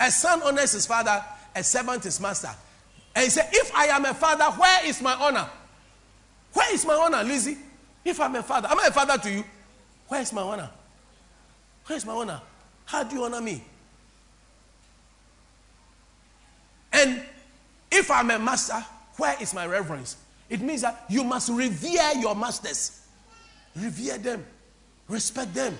A 0.00 0.10
son 0.10 0.42
honors 0.42 0.72
his 0.72 0.86
father, 0.86 1.24
a 1.54 1.64
servant 1.64 2.04
his 2.04 2.20
master. 2.20 2.50
And 3.14 3.24
he 3.24 3.30
said, 3.30 3.48
If 3.52 3.74
I 3.74 3.86
am 3.86 4.04
a 4.04 4.14
father, 4.14 4.44
where 4.44 4.86
is 4.86 5.00
my 5.00 5.14
honor? 5.14 5.48
Where 6.52 6.74
is 6.74 6.84
my 6.84 6.94
honor, 6.94 7.22
Lizzie? 7.24 7.56
If 8.04 8.20
I'm 8.20 8.34
a 8.36 8.42
father, 8.42 8.68
am 8.68 8.78
I 8.78 8.86
a 8.88 8.90
father 8.92 9.16
to 9.18 9.30
you? 9.30 9.44
Where 10.08 10.20
is 10.20 10.32
my 10.32 10.42
honor? 10.42 10.70
Where 11.86 11.96
is 11.96 12.04
my 12.04 12.12
honor? 12.12 12.40
How 12.84 13.02
do 13.02 13.16
you 13.16 13.24
honor 13.24 13.40
me? 13.40 13.62
And 16.92 17.22
if 17.90 18.10
I'm 18.10 18.30
a 18.30 18.38
master, 18.38 18.84
where 19.16 19.36
is 19.40 19.54
my 19.54 19.66
reverence? 19.66 20.16
It 20.48 20.60
means 20.60 20.82
that 20.82 21.04
you 21.08 21.24
must 21.24 21.50
revere 21.50 22.12
your 22.16 22.34
masters, 22.34 23.00
revere 23.76 24.18
them, 24.18 24.44
respect 25.08 25.54
them, 25.54 25.76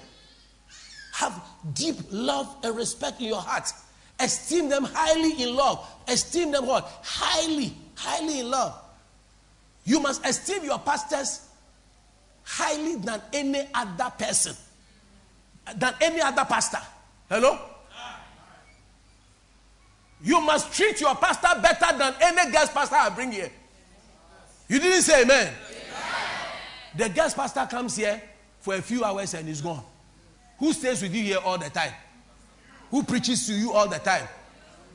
have 1.13 1.41
deep 1.75 1.97
love 2.11 2.57
and 2.63 2.77
respect 2.77 3.21
in 3.21 3.27
your 3.27 3.41
heart, 3.41 3.71
esteem 4.19 4.69
them 4.69 4.85
highly 4.85 5.43
in 5.43 5.55
love, 5.55 5.87
esteem 6.09 6.51
them 6.51 6.67
what? 6.67 6.91
Highly, 7.03 7.75
highly 7.95 8.41
in 8.41 8.51
love. 8.51 8.81
You 9.85 10.01
must 10.01 10.25
esteem 10.27 10.65
your 10.65 10.79
pastors 10.79 11.47
highly 12.43 12.97
than 12.97 13.21
any 13.33 13.69
other 13.75 14.11
person, 14.19 14.55
than 15.77 15.95
any 16.01 16.21
other 16.21 16.45
pastor. 16.45 16.81
Hello? 17.29 17.59
You 20.25 20.41
must 20.41 20.73
treat 20.73 21.01
your 21.03 21.15
pastor 21.17 21.61
better 21.61 21.99
than 21.99 22.15
any 22.23 22.51
guest 22.51 22.73
pastor 22.73 22.97
I 22.97 23.11
bring 23.11 23.31
here. 23.31 23.51
You 24.69 24.81
didn't 24.81 25.03
say 25.03 25.23
amen. 25.23 25.53
The 26.97 27.11
guest 27.11 27.37
pastor 27.37 27.67
comes 27.71 27.95
here 27.97 28.23
for 28.61 28.75
a 28.75 28.81
few 28.81 29.05
hours 29.05 29.35
and 29.35 29.47
is 29.49 29.61
gone. 29.61 29.85
Who 30.59 30.73
stays 30.73 31.03
with 31.03 31.15
you 31.15 31.23
here 31.23 31.39
all 31.45 31.59
the 31.59 31.69
time? 31.69 31.93
Who 32.91 33.03
preaches 33.03 33.47
to 33.49 33.53
you 33.53 33.73
all 33.73 33.87
the 33.87 33.99
time? 33.99 34.27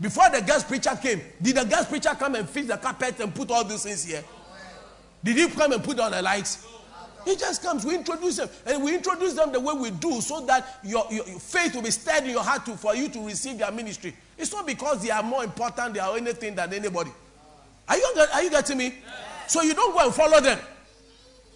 Before 0.02 0.30
the 0.32 0.42
guest 0.42 0.68
preacher 0.68 0.98
came, 1.00 1.22
did 1.40 1.58
the 1.58 1.66
guest 1.66 1.90
preacher 1.90 2.16
come 2.18 2.34
and 2.34 2.50
fix 2.50 2.68
the 2.68 2.78
carpet 2.78 3.20
and 3.20 3.36
put 3.36 3.52
all 3.52 3.64
these 3.64 3.84
things 3.84 4.06
here? 4.06 4.24
Did 5.24 5.38
he 5.38 5.48
come 5.50 5.74
and 5.74 5.84
put 5.84 6.00
on 6.00 6.12
the 6.12 6.22
lights? 6.24 6.66
He 7.30 7.36
just 7.36 7.62
comes. 7.62 7.86
We 7.86 7.94
introduce 7.94 8.38
them. 8.38 8.50
And 8.66 8.84
we 8.84 8.96
introduce 8.96 9.34
them 9.34 9.52
the 9.52 9.60
way 9.60 9.74
we 9.76 9.92
do 9.92 10.20
so 10.20 10.42
that 10.48 10.80
your, 10.84 11.06
your, 11.12 11.28
your 11.28 11.40
faith 11.40 11.76
will 11.76 11.84
be 11.84 11.92
stirred 11.92 12.24
in 12.24 12.32
your 12.32 12.44
heart 12.44 12.66
to, 12.66 12.76
for 12.76 12.96
you 12.96 13.08
to 13.10 13.24
receive 13.24 13.60
their 13.60 13.72
ministry. 13.72 14.16
It's 14.36 14.52
not 14.52 14.66
because 14.66 15.04
they 15.04 15.12
are 15.12 15.22
more 15.22 15.44
important 15.44 15.94
they 15.94 16.00
are 16.00 16.18
anything 16.18 16.56
than 16.56 16.74
anybody. 16.74 17.12
Are 17.88 17.98
you, 17.98 18.26
are 18.34 18.44
you 18.44 18.50
getting 18.50 18.80
me? 18.80 18.96
So 19.46 19.62
you 19.62 19.76
don't 19.76 19.94
go 19.94 20.06
and 20.06 20.14
follow 20.14 20.42
them. 20.42 20.58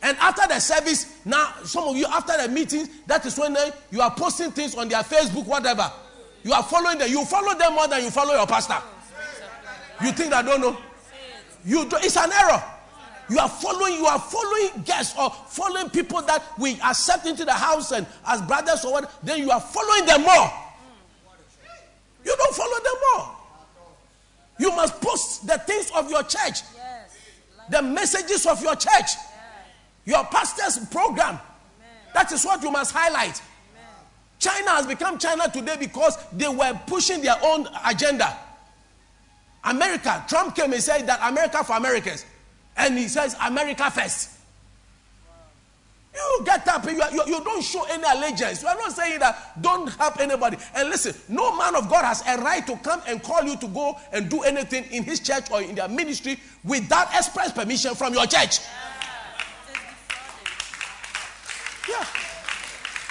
And 0.04 0.16
after 0.18 0.48
the 0.48 0.60
service, 0.60 1.26
now 1.26 1.54
some 1.64 1.86
of 1.86 1.98
you 1.98 2.06
after 2.06 2.40
the 2.40 2.50
meeting, 2.50 2.88
that 3.08 3.26
is 3.26 3.40
when 3.40 3.58
uh, 3.58 3.72
you 3.90 4.02
are 4.02 4.12
posting 4.12 4.52
things 4.52 4.76
on 4.76 4.90
their 4.90 5.02
Facebook, 5.02 5.48
whatever. 5.48 5.92
You 6.44 6.54
are 6.54 6.62
following 6.62 7.00
them. 7.00 7.10
You 7.10 7.26
follow 7.26 7.58
them 7.58 7.74
more 7.74 7.88
than 7.88 8.04
you 8.04 8.12
follow 8.12 8.34
your 8.34 8.46
pastor. 8.46 8.78
You 10.04 10.12
think 10.12 10.34
I 10.34 10.44
don't 10.44 10.62
know? 10.62 10.78
You 11.66 11.90
do, 11.90 11.98
it's 12.02 12.18
an 12.18 12.32
error. 12.32 12.64
You 13.30 13.40
are 13.40 13.50
following, 13.50 13.94
you 13.96 14.06
are 14.06 14.20
following 14.20 14.84
guests 14.84 15.18
or 15.18 15.30
following 15.30 15.90
people 15.90 16.22
that 16.24 16.44
we 16.60 16.80
accept 16.82 17.26
into 17.26 17.46
the 17.46 17.54
house 17.54 17.92
and 17.92 18.06
as 18.28 18.42
brothers 18.42 18.84
or 18.84 18.94
what, 18.94 19.12
then 19.24 19.40
you 19.40 19.50
are 19.52 19.62
following 19.62 20.06
them 20.06 20.22
more. 20.24 20.52
You 22.26 22.36
don't 22.38 22.56
follow 22.56 22.84
them 22.84 22.94
more. 23.16 23.36
You 24.60 24.76
must 24.76 25.02
post 25.02 25.48
the 25.48 25.58
things 25.60 25.92
of 25.96 26.10
your 26.10 26.24
church, 26.24 26.62
the 27.70 27.82
messages 27.82 28.46
of 28.46 28.62
your 28.62 28.76
church, 28.76 29.12
your 30.06 30.24
pastor's 30.26 30.86
program. 30.88 31.40
That 32.14 32.32
is 32.32 32.46
what 32.46 32.62
you 32.62 32.72
must 32.72 32.94
highlight. 32.94 33.42
China 34.38 34.72
has 34.72 34.86
become 34.86 35.18
China 35.18 35.50
today 35.52 35.78
because 35.80 36.18
they 36.34 36.48
were 36.50 36.80
pushing 36.86 37.22
their 37.22 37.38
own 37.42 37.68
agenda. 37.86 38.38
America, 39.64 40.24
Trump 40.28 40.56
came 40.56 40.74
and 40.74 40.84
said 40.84 41.08
that 41.08 41.20
America 41.24 41.64
for 41.64 41.78
Americans. 41.78 42.26
And 42.78 42.98
he 42.98 43.08
says, 43.08 43.36
America 43.42 43.90
first. 43.92 44.30
You 46.16 46.46
get 46.46 46.68
up, 46.68 46.86
you, 46.86 46.92
you, 46.92 47.24
you, 47.26 47.44
don't 47.44 47.64
show 47.64 47.84
any 47.90 48.04
allegiance. 48.04 48.62
You 48.62 48.68
are 48.68 48.76
not 48.76 48.92
saying 48.92 49.20
that 49.20 49.60
don't 49.60 49.88
help 49.94 50.20
anybody. 50.20 50.58
And 50.76 50.90
listen, 50.90 51.16
no 51.28 51.58
man 51.58 51.76
of 51.76 51.90
God 51.90 52.06
has 52.06 52.22
a 52.28 52.40
right 52.40 52.66
to 52.68 52.78
come 52.78 53.02
and 53.08 53.22
call 53.24 53.44
you 53.44 53.58
to 53.58 53.68
go 53.68 53.98
and 54.12 54.30
do 54.30 54.44
anything 54.44 54.86
in 54.92 55.04
his 55.04 55.20
church 55.20 55.50
or 55.52 55.64
in 55.64 55.74
their 55.74 55.88
ministry 55.88 56.40
without 56.64 57.08
express 57.16 57.52
permission 57.52 57.96
from 57.96 58.14
your 58.14 58.28
church. 58.28 58.60
Yeah. 61.90 62.06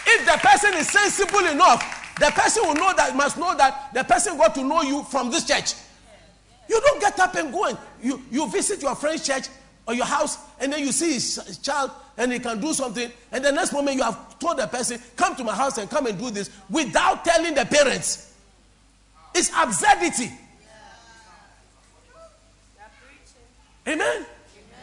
If 0.07 0.25
the 0.25 0.39
person 0.49 0.75
is 0.75 0.89
sensible 0.89 1.47
enough, 1.47 2.15
the 2.21 2.31
person 2.31 2.63
will 2.67 2.75
know 2.75 2.93
that 2.97 3.17
must 3.17 3.37
know 3.37 3.57
that 3.57 3.93
the 3.93 4.05
person 4.05 4.37
got 4.37 4.55
to 4.55 4.63
know 4.63 4.83
you 4.83 5.03
from 5.05 5.31
this 5.31 5.45
church. 5.45 5.75
You 6.73 6.81
don't 6.81 7.01
get 7.01 7.21
up 7.21 7.35
and 7.35 7.53
go 7.53 7.67
and 7.67 7.77
you, 8.03 8.23
you 8.31 8.49
visit 8.49 8.81
your 8.81 8.95
friend's 8.95 9.27
church 9.27 9.49
or 9.87 9.93
your 9.93 10.07
house 10.07 10.39
and 10.59 10.73
then 10.73 10.81
you 10.81 10.91
see 10.91 11.13
his 11.13 11.59
child 11.63 11.91
and 12.17 12.33
he 12.33 12.39
can 12.39 12.59
do 12.59 12.73
something 12.73 13.13
and 13.31 13.45
the 13.45 13.53
next 13.53 13.75
moment 13.75 13.99
you 13.99 14.03
have 14.03 14.39
told 14.39 14.57
the 14.57 14.67
person 14.67 14.99
come 15.15 15.37
to 15.37 15.45
my 15.45 15.55
house 15.55 15.77
and 15.77 15.91
come 15.91 16.07
and 16.07 16.19
do 16.19 16.31
this 16.31 16.49
without 16.71 17.27
telling 17.27 17.55
the 17.55 17.67
parents. 17.67 18.35
It's 19.35 19.51
absurdity. 19.55 20.33
Amen? 23.87 24.25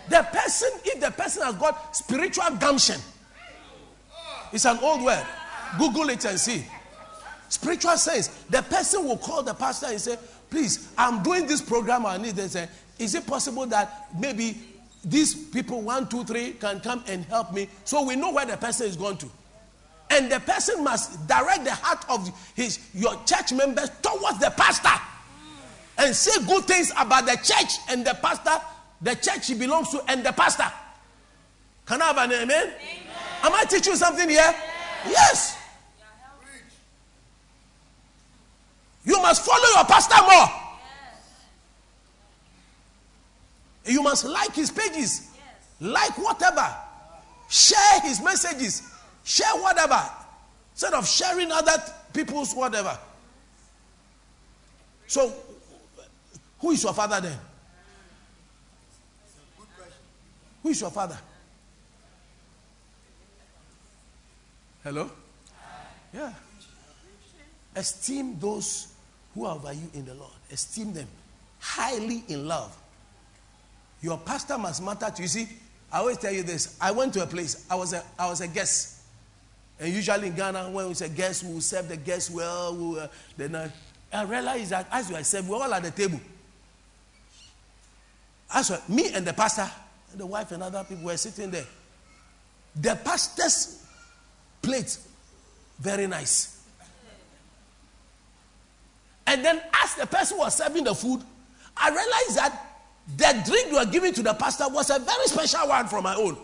The 0.10 0.28
person 0.32 0.70
if 0.86 1.00
the 1.02 1.10
person 1.10 1.42
has 1.42 1.56
got 1.56 1.96
spiritual 1.96 2.52
gumption 2.60 3.00
it's 4.52 4.66
an 4.66 4.78
old 4.82 5.04
word. 5.04 5.26
Google 5.78 6.10
it 6.10 6.24
and 6.26 6.40
see. 6.40 6.64
Spiritual 7.50 7.98
sense. 7.98 8.28
The 8.50 8.62
person 8.62 9.06
will 9.06 9.18
call 9.18 9.44
the 9.44 9.54
pastor 9.54 9.88
and 9.88 10.00
say, 10.00 10.18
Please, 10.50 10.92
I'm 10.98 11.22
doing 11.22 11.46
this 11.46 11.62
program. 11.62 12.06
I 12.06 12.18
need 12.18 12.36
this. 12.36 12.58
Is 12.98 13.16
it 13.16 13.26
possible 13.28 13.66
that 13.68 14.08
maybe 14.20 14.58
these 15.04 15.34
people, 15.34 15.82
one, 15.82 16.08
two, 16.10 16.24
three, 16.24 16.52
can 16.54 16.80
come 16.80 17.04
and 17.08 17.24
help 17.26 17.54
me? 17.54 17.70
So 17.86 18.04
we 18.04 18.16
know 18.16 18.32
where 18.32 18.46
the 18.46 18.58
person 18.58 18.88
is 18.88 18.96
going 18.96 19.18
to. 19.18 19.28
And 20.12 20.32
the 20.32 20.40
person 20.40 20.84
must 20.84 21.28
direct 21.28 21.66
the 21.66 21.74
heart 21.74 22.04
of 22.10 22.32
his 22.56 22.80
your 22.96 23.14
church 23.26 23.54
members 23.54 23.92
towards 24.02 24.40
the 24.40 24.50
pastor 24.50 25.00
and 26.00 26.16
say 26.16 26.44
good 26.46 26.64
things 26.64 26.92
about 26.98 27.26
the 27.26 27.36
church 27.36 27.78
and 27.90 28.06
the 28.06 28.16
pastor, 28.16 28.66
the 29.02 29.16
church 29.16 29.48
he 29.48 29.54
belongs 29.54 29.90
to, 29.90 30.02
and 30.08 30.26
the 30.26 30.32
pastor. 30.32 30.72
Can 31.86 32.02
I 32.02 32.06
have 32.06 32.18
an 32.18 32.32
amen? 32.32 32.48
amen. 32.48 32.74
Am 33.44 33.54
I 33.54 33.66
teaching 33.66 33.94
you 33.94 33.98
something 33.98 34.30
here? 34.30 34.56
Yes. 35.08 35.59
You 39.10 39.20
must 39.24 39.44
follow 39.44 39.66
your 39.76 39.86
pastor 39.86 40.22
more. 40.22 40.48
You 43.86 44.04
must 44.04 44.24
like 44.24 44.54
his 44.54 44.70
pages, 44.70 45.32
like 45.82 46.16
whatever, 46.16 46.68
share 47.50 48.02
his 48.02 48.22
messages, 48.22 48.84
share 49.24 49.52
whatever, 49.64 50.00
instead 50.74 50.94
of 50.94 51.08
sharing 51.08 51.52
other 51.52 51.72
people's 52.14 52.54
whatever. 52.54 52.96
So, 55.08 55.34
who 56.60 56.70
is 56.70 56.84
your 56.84 56.94
father 56.94 57.20
then? 57.20 57.40
Who 60.62 60.70
is 60.70 60.82
your 60.82 60.92
father? 60.92 61.18
Hello? 64.84 65.10
Yeah. 66.14 66.32
Esteem 67.76 68.38
those 68.40 68.94
who 69.34 69.46
are 69.46 69.56
over 69.56 69.74
you 69.74 69.90
in 69.94 70.06
the 70.06 70.14
Lord. 70.14 70.32
Esteem 70.52 70.94
them 70.94 71.08
highly 71.60 72.24
in 72.28 72.48
love. 72.48 72.76
Your 74.02 74.18
pastor 74.18 74.58
must 74.58 74.84
matter 74.84 75.10
to 75.10 75.22
you. 75.22 75.28
See, 75.28 75.48
I 75.92 76.00
always 76.00 76.18
tell 76.18 76.32
you 76.32 76.44
this. 76.44 76.78
I 76.80 76.92
went 76.92 77.14
to 77.14 77.24
a 77.24 77.28
place. 77.28 77.66
I 77.70 77.76
was 77.76 77.94
a, 77.94 78.04
I 78.18 78.30
was 78.30 78.42
a 78.42 78.48
guest. 78.48 79.02
And 79.80 79.94
usually 79.94 80.28
in 80.28 80.36
Ghana, 80.36 80.70
when 80.70 80.88
we 80.88 80.94
say 80.94 81.10
guest, 81.10 81.44
we 81.44 81.54
will 81.54 81.62
serve 81.62 81.88
the 81.88 81.98
guests 81.98 82.30
well. 82.30 82.76
We 82.76 82.84
will, 82.84 83.00
uh, 83.00 83.08
then 83.38 83.56
I, 83.56 83.72
I 84.12 84.24
realized 84.24 84.72
that 84.72 84.88
as 84.92 85.12
we 85.12 85.22
serving, 85.24 85.50
we're 85.50 85.58
all 85.58 85.74
at 85.74 85.84
the 85.84 85.92
table. 85.92 86.20
As 88.54 88.70
well, 88.70 88.82
me 88.88 89.14
and 89.14 89.26
the 89.26 89.34
pastor, 89.34 89.70
and 90.12 90.20
the 90.20 90.26
wife 90.26 90.52
and 90.52 90.64
other 90.64 90.84
people 90.88 91.06
were 91.06 91.18
sitting 91.18 91.52
there. 91.52 91.66
The 92.76 92.96
pastor's 93.04 93.86
plate, 94.62 94.98
very 95.80 96.08
nice. 96.08 96.59
And 99.30 99.46
then, 99.46 99.62
as 99.84 99.94
the 99.94 100.08
person 100.08 100.40
was 100.40 100.56
serving 100.56 100.86
the 100.86 100.96
food, 100.96 101.22
I 101.78 101.90
realized 101.90 102.36
that 102.36 102.66
the 103.16 103.44
drink 103.48 103.68
you 103.70 103.76
were 103.76 103.86
giving 103.86 104.12
to 104.14 104.24
the 104.24 104.34
pastor 104.34 104.68
was 104.70 104.90
a 104.90 104.98
very 104.98 105.28
special 105.28 105.68
one 105.68 105.88
from 105.88 106.04
my 106.04 106.16
own. 106.16 106.36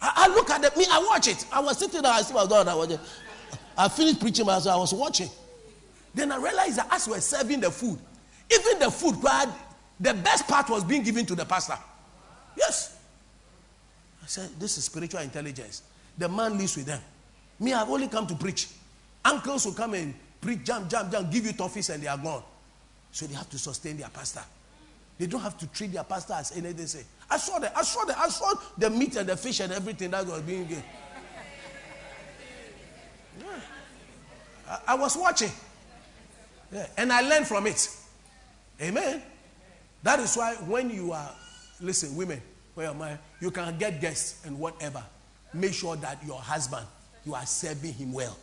I, 0.00 0.24
I 0.24 0.28
look 0.28 0.48
at 0.48 0.74
me, 0.74 0.86
I 0.90 1.04
watch 1.06 1.28
it. 1.28 1.44
I 1.52 1.60
was 1.60 1.76
sitting 1.78 2.00
there, 2.00 2.10
I 2.10 2.22
see 2.22 2.32
my 2.32 2.46
daughter. 2.46 2.70
I, 2.70 2.74
was, 2.74 2.98
I 3.76 3.88
finished 3.90 4.20
preaching, 4.20 4.46
so 4.46 4.70
I 4.70 4.76
was 4.76 4.94
watching. 4.94 5.28
Then 6.14 6.32
I 6.32 6.36
realized 6.38 6.78
that 6.78 6.88
as 6.90 7.06
we 7.06 7.12
were 7.12 7.20
serving 7.20 7.60
the 7.60 7.70
food, 7.70 7.98
even 8.50 8.78
the 8.78 8.90
food, 8.90 9.16
the 10.00 10.14
best 10.14 10.48
part 10.48 10.70
was 10.70 10.82
being 10.82 11.02
given 11.02 11.26
to 11.26 11.34
the 11.34 11.44
pastor. 11.44 11.76
Yes. 12.56 12.98
I 14.22 14.26
said, 14.26 14.48
This 14.58 14.78
is 14.78 14.84
spiritual 14.84 15.20
intelligence. 15.20 15.82
The 16.16 16.26
man 16.30 16.56
lives 16.56 16.74
with 16.74 16.86
them. 16.86 17.02
Me, 17.60 17.74
I've 17.74 17.90
only 17.90 18.08
come 18.08 18.26
to 18.28 18.34
preach. 18.34 18.68
Uncles 19.26 19.66
will 19.66 19.74
come 19.74 19.92
and 19.92 20.14
preach, 20.40 20.64
jump, 20.64 20.88
jump, 20.88 21.10
jump, 21.10 21.30
give 21.30 21.46
you 21.46 21.52
toffees, 21.52 21.92
and 21.92 22.02
they 22.02 22.06
are 22.06 22.18
gone. 22.18 22.42
So 23.10 23.26
they 23.26 23.34
have 23.34 23.50
to 23.50 23.58
sustain 23.58 23.96
their 23.96 24.08
pastor. 24.08 24.42
They 25.18 25.26
don't 25.26 25.40
have 25.40 25.58
to 25.58 25.66
treat 25.68 25.92
their 25.92 26.04
pastor 26.04 26.34
as 26.34 26.56
anything. 26.56 26.86
Say, 26.86 27.02
I 27.28 27.38
saw 27.38 27.58
the, 27.58 27.76
I 27.76 27.82
saw 27.82 28.04
the, 28.04 28.18
I 28.18 28.28
saw 28.28 28.54
the 28.76 28.90
meat 28.90 29.16
and 29.16 29.28
the 29.28 29.36
fish 29.36 29.60
and 29.60 29.72
everything 29.72 30.10
that 30.12 30.26
was 30.26 30.40
being 30.42 30.66
given. 30.66 30.84
Yeah. 33.40 33.46
I, 34.68 34.78
I, 34.88 34.94
was 34.94 35.16
watching, 35.16 35.50
yeah, 36.72 36.86
and 36.96 37.12
I 37.12 37.22
learned 37.22 37.46
from 37.46 37.66
it. 37.66 37.88
Amen. 38.80 39.22
That 40.02 40.20
is 40.20 40.36
why 40.36 40.54
when 40.54 40.90
you 40.90 41.12
are, 41.12 41.30
listen, 41.80 42.14
women, 42.14 42.40
where 42.74 42.88
am 42.88 43.02
I? 43.02 43.18
You 43.40 43.50
can 43.50 43.76
get 43.78 44.00
guests 44.00 44.46
and 44.46 44.58
whatever. 44.58 45.02
Make 45.52 45.74
sure 45.74 45.96
that 45.96 46.24
your 46.24 46.38
husband, 46.38 46.86
you 47.24 47.34
are 47.34 47.46
serving 47.46 47.94
him 47.94 48.12
well 48.12 48.36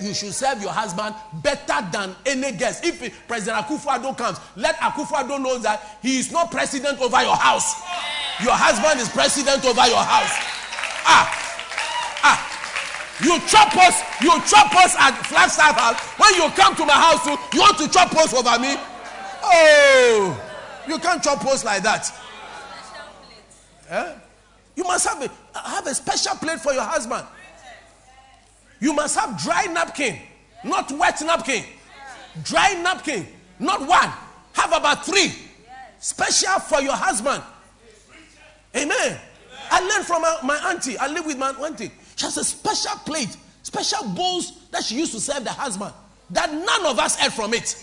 you 0.00 0.12
should 0.12 0.34
serve 0.34 0.60
your 0.60 0.72
husband 0.72 1.14
better 1.42 1.86
than 1.92 2.14
any 2.26 2.52
guest. 2.52 2.84
If 2.84 3.26
President 3.28 3.64
Akufo-Addo 3.64 4.16
comes, 4.16 4.40
let 4.56 4.76
Akufo-Addo 4.76 5.40
know 5.40 5.58
that 5.58 5.98
he 6.02 6.18
is 6.18 6.32
not 6.32 6.50
president 6.50 7.00
over 7.00 7.22
your 7.22 7.36
house. 7.36 7.82
Your 8.42 8.52
husband 8.52 9.00
is 9.00 9.08
president 9.08 9.64
over 9.64 9.86
your 9.86 10.02
house. 10.02 10.34
Ah, 11.06 11.30
ah. 12.22 12.54
You 13.22 13.38
chop 13.46 13.76
us, 13.76 14.02
you 14.20 14.30
chop 14.50 14.74
us 14.74 14.96
at 14.98 15.14
Flagstaff 15.26 15.78
House. 15.78 16.00
When 16.18 16.34
you 16.34 16.50
come 16.56 16.74
to 16.74 16.84
my 16.84 16.94
house, 16.94 17.24
you 17.26 17.60
want 17.60 17.78
to 17.78 17.88
chop 17.88 18.12
us 18.16 18.34
over 18.34 18.58
me? 18.58 18.74
Oh, 19.44 20.40
you 20.88 20.98
can't 20.98 21.22
chop 21.22 21.44
us 21.46 21.64
like 21.64 21.82
that. 21.84 22.10
Eh? 23.88 24.14
You 24.76 24.82
must 24.82 25.06
have 25.06 25.22
a, 25.22 25.58
have 25.58 25.86
a 25.86 25.94
special 25.94 26.34
plate 26.36 26.60
for 26.60 26.72
your 26.72 26.82
husband. 26.82 27.24
You 28.80 28.92
must 28.92 29.18
have 29.18 29.40
dry 29.42 29.64
napkin, 29.66 30.18
not 30.64 30.90
wet 30.92 31.20
napkin. 31.24 31.64
Dry 32.42 32.72
napkin, 32.82 33.26
not 33.58 33.80
one. 33.86 34.12
Have 34.52 34.72
about 34.72 35.06
three. 35.06 35.32
Special 35.98 36.60
for 36.60 36.80
your 36.80 36.94
husband. 36.94 37.42
Amen. 38.76 39.18
I 39.70 39.80
learned 39.80 40.04
from 40.04 40.22
my, 40.22 40.60
auntie. 40.70 40.98
I 40.98 41.08
live 41.08 41.26
with 41.26 41.38
my 41.38 41.50
auntie. 41.50 41.90
She 42.16 42.26
has 42.26 42.36
a 42.36 42.44
special 42.44 42.96
plate, 42.98 43.36
special 43.62 44.08
bowls 44.08 44.66
that 44.70 44.84
she 44.84 44.96
used 44.96 45.12
to 45.12 45.20
serve 45.20 45.44
the 45.44 45.50
husband. 45.50 45.92
That 46.30 46.52
none 46.52 46.86
of 46.86 46.98
us 46.98 47.22
ate 47.22 47.32
from 47.32 47.54
it. 47.54 47.76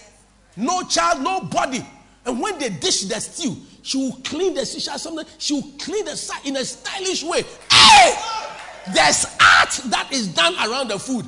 No 0.57 0.83
child, 0.83 1.21
no 1.21 1.41
body. 1.41 1.85
And 2.25 2.39
when 2.39 2.59
they 2.59 2.69
dish 2.69 3.01
the 3.01 3.19
stew, 3.19 3.55
she 3.81 3.97
will 3.97 4.17
clean 4.23 4.53
the 4.53 4.65
stew. 4.65 4.79
Something. 4.79 5.25
She 5.37 5.53
will 5.55 5.71
clean 5.79 6.05
the 6.05 6.15
side 6.15 6.45
in 6.45 6.57
a 6.57 6.65
stylish 6.65 7.23
way. 7.23 7.43
Hey! 7.71 8.13
There's 8.93 9.25
art 9.39 9.79
that 9.85 10.09
is 10.11 10.33
done 10.33 10.55
around 10.55 10.89
the 10.89 10.97
food. 10.97 11.25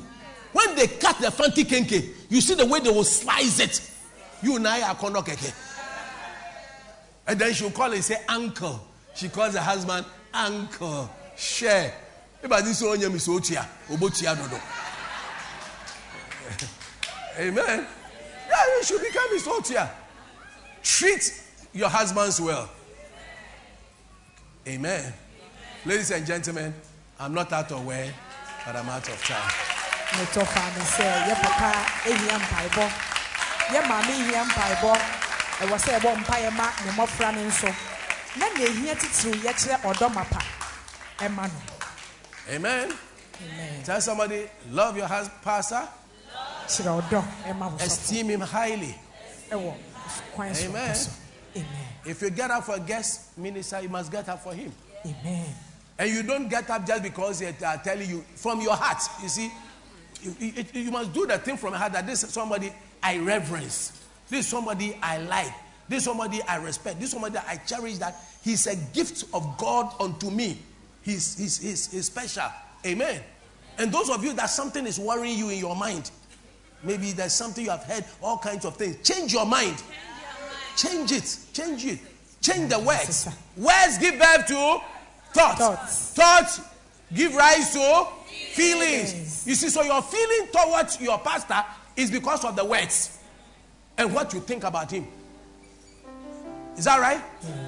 When 0.52 0.74
they 0.76 0.86
cut 0.86 1.18
the 1.18 1.30
fanti 1.30 1.64
kenke, 1.64 2.10
you 2.28 2.40
see 2.40 2.54
the 2.54 2.66
way 2.66 2.80
they 2.80 2.90
will 2.90 3.04
slice 3.04 3.60
it. 3.60 3.90
You 4.42 4.56
and 4.56 4.66
I 4.66 4.88
are 4.88 4.94
keke. 4.94 5.54
And 7.26 7.38
then 7.38 7.54
she'll 7.54 7.70
call 7.70 7.92
and 7.92 8.04
say, 8.04 8.18
Uncle. 8.28 8.86
She 9.14 9.28
calls 9.28 9.54
the 9.54 9.60
husband, 9.60 10.04
Uncle. 10.32 11.10
Share. 11.36 11.94
Amen. 17.38 17.86
Yeah, 18.48 18.76
you 18.76 18.84
should 18.84 19.00
become 19.00 19.28
his. 19.30 19.48
Treat 20.82 21.42
your 21.72 21.88
husbands 21.88 22.40
well. 22.40 22.68
Amen. 24.68 25.12
Ladies 25.84 26.10
and 26.10 26.26
gentlemen, 26.26 26.74
I'm 27.20 27.32
not 27.32 27.52
out 27.52 27.70
of 27.70 27.86
way, 27.86 28.12
but 28.66 28.74
I'm 28.76 28.88
out 28.88 29.08
of 29.08 29.22
time. 29.24 29.52
metɔfa 30.14 30.64
ne 30.76 30.82
sɛ 30.94 31.06
yɛ 31.26 31.34
papa 31.42 31.70
ehia 32.06 32.36
mpaebɔ 32.38 32.84
yɛ 33.72 33.80
maame 33.88 34.12
ehia 34.20 34.44
mpaebɔ 34.44 34.92
ɛwɔ 35.60 35.76
sɛ 35.78 35.90
ɛbɔ 35.98 36.10
mpaeɛ 36.22 36.50
ma 36.52 36.66
ne 36.84 36.90
mmɔfra 36.92 37.34
ne 37.34 37.42
nso 37.48 37.66
na 38.36 38.46
na 38.46 38.60
ehia 38.60 38.94
titiriw 38.94 39.42
yɛkyerɛ 39.42 39.80
ɔdɔ 39.82 40.14
mapa 40.14 40.40
ɛma 41.18 41.50
no. 41.50 41.60
amen. 42.54 42.92
amen. 43.42 43.82
tell 43.82 44.00
somebody 44.00 44.46
love 44.70 44.96
your 44.96 45.06
husband 45.08 45.42
pastor. 45.42 45.82
kyerɛ 46.68 47.02
ɔdɔ 47.02 47.24
ɛma 47.46 47.72
wɔ 47.72 47.82
esteem 47.82 48.28
him 48.30 48.40
highly. 48.42 48.94
ɛwɔ 49.50 49.74
kwan 50.34 50.54
so 50.54 50.64
amen. 50.66 50.96
amen. 51.56 51.66
if 52.04 52.22
you 52.22 52.30
get 52.30 52.50
up 52.52 52.62
for 52.62 52.76
a 52.76 52.80
guest 52.80 53.36
minister 53.36 53.80
you 53.80 53.88
must 53.88 54.12
get 54.12 54.28
up 54.28 54.40
for 54.44 54.54
him. 54.54 54.72
amen. 55.04 55.54
And 55.98 56.10
you 56.10 56.22
don't 56.22 56.48
get 56.48 56.68
up 56.70 56.86
just 56.86 57.02
because 57.02 57.38
they 57.38 57.54
are 57.64 57.78
telling 57.78 58.08
you 58.08 58.24
from 58.34 58.60
your 58.60 58.74
heart. 58.74 59.02
You 59.22 59.28
see, 59.28 59.52
you, 60.22 60.34
you, 60.38 60.64
you, 60.72 60.90
must 60.90 61.12
do 61.12 61.26
the 61.26 61.38
thing 61.38 61.56
from 61.56 61.70
your 61.70 61.78
heart 61.78 61.92
that 61.92 62.06
this 62.06 62.24
is 62.24 62.30
somebody 62.30 62.72
I 63.02 63.18
reverence. 63.18 64.02
This 64.28 64.40
is 64.40 64.48
somebody 64.48 64.98
I 65.02 65.18
like. 65.18 65.52
This 65.88 65.98
is 65.98 66.04
somebody 66.04 66.40
I 66.42 66.56
respect. 66.56 66.98
This 66.98 67.06
is 67.08 67.12
somebody 67.12 67.38
I 67.46 67.56
cherish 67.58 67.98
that 67.98 68.16
he's 68.42 68.66
a 68.66 68.76
gift 68.92 69.24
of 69.32 69.56
God 69.58 69.94
unto 70.00 70.30
me. 70.30 70.58
He's, 71.02 71.38
he's, 71.38 71.58
he's, 71.58 71.92
he's 71.92 72.06
special. 72.06 72.50
Amen. 72.86 73.20
And 73.78 73.92
those 73.92 74.10
of 74.10 74.24
you 74.24 74.32
that 74.34 74.46
something 74.46 74.86
is 74.86 74.98
worrying 74.98 75.38
you 75.38 75.50
in 75.50 75.58
your 75.58 75.76
mind, 75.76 76.10
maybe 76.82 77.12
there's 77.12 77.34
something 77.34 77.64
you 77.64 77.70
have 77.70 77.84
heard, 77.84 78.04
all 78.22 78.38
kinds 78.38 78.64
of 78.64 78.76
things. 78.76 78.96
Change 79.08 79.32
your 79.32 79.46
mind. 79.46 79.82
Change 80.76 81.12
it. 81.12 81.38
Change 81.52 81.84
it. 81.84 81.98
Change 82.40 82.70
the 82.70 82.78
words. 82.78 83.28
Words 83.56 83.98
give 83.98 84.18
birth 84.18 84.46
to 84.46 84.80
Thoughts. 85.34 85.58
Thoughts. 85.58 86.14
Thoughts 86.14 86.60
give 87.12 87.34
rise 87.34 87.72
to 87.74 88.06
Feelings. 88.54 89.46
You 89.46 89.56
see, 89.56 89.68
so 89.68 89.82
your 89.82 90.00
feeling 90.00 90.48
towards 90.52 91.00
your 91.00 91.18
pastor 91.18 91.64
is 91.96 92.08
because 92.08 92.44
of 92.44 92.54
the 92.54 92.64
words 92.64 93.18
and 93.98 94.14
what 94.14 94.32
you 94.32 94.40
think 94.40 94.62
about 94.62 94.92
him. 94.92 95.08
Is 96.76 96.84
that 96.84 97.00
right? 97.00 97.20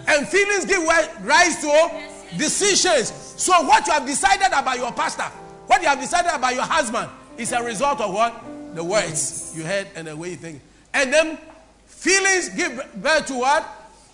And 0.06 0.28
feelings 0.28 0.64
give 0.64 0.82
rise 1.22 1.60
to 1.60 2.02
decisions. 2.36 3.10
So, 3.36 3.52
what 3.66 3.86
you 3.86 3.92
have 3.92 4.06
decided 4.06 4.46
about 4.46 4.78
your 4.78 4.92
pastor, 4.92 5.24
what 5.66 5.82
you 5.82 5.88
have 5.88 6.00
decided 6.00 6.32
about 6.32 6.54
your 6.54 6.64
husband, 6.64 7.08
is 7.36 7.52
a 7.52 7.62
result 7.62 8.00
of 8.00 8.12
what? 8.12 8.44
The 8.74 8.84
words 8.84 9.52
you 9.56 9.64
heard 9.64 9.88
and 9.96 10.06
the 10.06 10.16
way 10.16 10.30
you 10.30 10.36
think. 10.36 10.60
And 10.94 11.12
then 11.12 11.38
feelings 11.86 12.48
give 12.50 12.80
birth 12.96 13.26
to 13.26 13.34
what? 13.34 13.66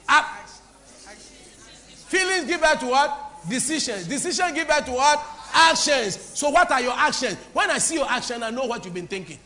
Ah. 0.09 0.39
Feelings 2.09 2.47
give 2.47 2.61
birth 2.61 2.81
to 2.81 2.87
what? 2.87 3.22
Decisions. 3.49 4.07
Decisions 4.07 4.53
give 4.53 4.69
birth 4.69 4.85
to 4.87 4.93
what? 4.93 5.25
Actions. 5.55 6.17
So, 6.17 6.51
what 6.51 6.71
are 6.71 6.81
your 6.81 6.95
actions? 6.95 7.37
When 7.53 7.71
I 7.71 7.79
see 7.79 7.97
your 7.97 8.11
action, 8.11 8.43
I 8.43 8.51
know 8.51 8.65
what 8.65 8.85
you've 8.85 8.95
been 8.95 9.07
thinking. 9.07 9.39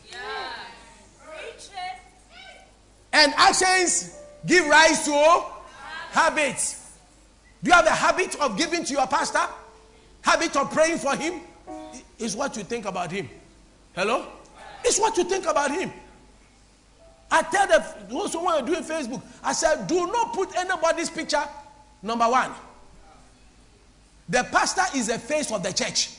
And 3.11 3.33
actions 3.35 4.19
give 4.45 4.67
rise 4.67 5.03
to 5.05 5.43
habits. 6.11 6.93
Do 7.63 7.69
you 7.69 7.75
have 7.75 7.85
the 7.85 7.91
habit 7.91 8.35
of 8.39 8.57
giving 8.57 8.83
to 8.83 8.93
your 8.93 9.07
pastor? 9.07 9.41
Habit 10.21 10.55
of 10.55 10.71
praying 10.71 10.99
for 10.99 11.15
him? 11.15 11.41
Is 12.19 12.35
what 12.35 12.55
you 12.57 12.63
think 12.63 12.85
about 12.85 13.11
him. 13.11 13.29
Hello? 13.95 14.25
It's 14.83 14.99
what 14.99 15.17
you 15.17 15.23
think 15.23 15.45
about 15.45 15.71
him. 15.71 15.91
I 17.29 17.41
tell 17.43 17.67
the 17.67 17.83
those 18.09 18.33
who 18.33 18.43
want 18.43 18.65
to 18.65 18.73
do 18.73 18.79
Facebook, 18.81 19.21
I 19.43 19.53
said, 19.53 19.87
do 19.87 20.07
not 20.07 20.33
put 20.33 20.55
anybody's 20.55 21.09
picture. 21.09 21.43
Number 22.01 22.25
one, 22.29 22.51
the 24.29 24.43
pastor 24.51 24.97
is 24.97 25.07
the 25.07 25.19
face 25.19 25.51
of 25.51 25.63
the 25.63 25.71
church. 25.71 26.11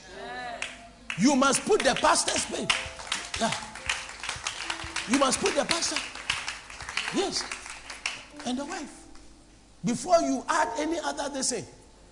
You 1.19 1.35
must 1.35 1.65
put 1.65 1.81
the 1.83 1.95
pastor's 1.95 2.45
face. 2.45 2.69
Yeah. 3.41 3.53
You 5.11 5.19
must 5.19 5.41
put 5.41 5.55
the 5.55 5.65
pastor. 5.65 5.97
Yes. 7.15 7.45
And 8.47 8.59
the 8.59 8.65
wife. 8.65 8.93
Before 9.85 10.21
you 10.21 10.45
add 10.49 10.69
any 10.79 10.99
other 11.01 11.29
they 11.33 11.43
say. 11.43 11.65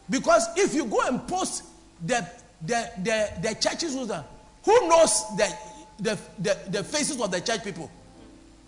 Because 0.08 0.48
if 0.56 0.74
you 0.74 0.86
go 0.86 1.00
and 1.06 1.26
post 1.26 1.64
the 2.04 2.26
the 2.62 2.90
the, 3.02 3.30
the 3.42 3.54
churches 3.54 3.96
uh, 3.96 4.22
who 4.64 4.88
knows 4.88 5.24
the, 5.36 5.52
the 5.98 6.18
the 6.38 6.58
the 6.70 6.84
faces 6.84 7.20
of 7.20 7.30
the 7.30 7.40
church 7.40 7.64
people? 7.64 7.90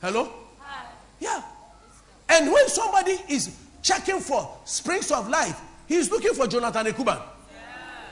Hello? 0.01 0.33
Hi. 0.61 0.87
Yeah. 1.21 1.43
And 2.29 2.53
when 2.53 2.69
somebody 2.69 3.19
is 3.29 3.57
checking 3.83 4.21
for 4.21 4.57
springs 4.65 5.11
of 5.11 5.29
life, 5.29 5.61
he's 5.89 6.11
looking 6.11 6.35
for 6.35 6.47
Jonathan 6.47 6.87
Ekuban. 6.87 7.21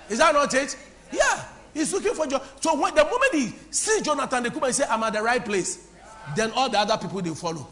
Is 0.08 0.18
that 0.18 0.34
not 0.34 0.52
it? 0.54 0.76
Yeah. 1.12 1.44
He's 1.74 1.92
looking 1.92 2.14
for 2.14 2.26
Jonathan. 2.26 2.48
So 2.60 2.80
when, 2.80 2.94
the 2.94 3.04
moment 3.04 3.34
he 3.34 3.52
sees 3.70 4.02
Jonathan 4.02 4.44
Ekuban, 4.44 4.68
he 4.68 4.72
says, 4.72 4.86
I'm 4.90 5.02
at 5.02 5.12
the 5.12 5.22
right 5.22 5.44
place. 5.44 5.88
Then 6.34 6.50
all 6.52 6.68
the 6.68 6.78
other 6.78 6.96
people, 6.96 7.20
they 7.22 7.30
follow. 7.30 7.66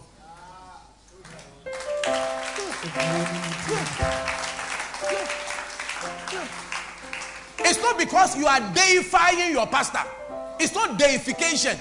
It's 7.67 7.81
not 7.81 7.99
because 7.99 8.37
you 8.37 8.47
are 8.47 8.61
deifying 8.75 9.53
your 9.53 9.67
pastor. 9.67 10.01
It's 10.61 10.75
not 10.75 10.99
deification. 10.99 11.79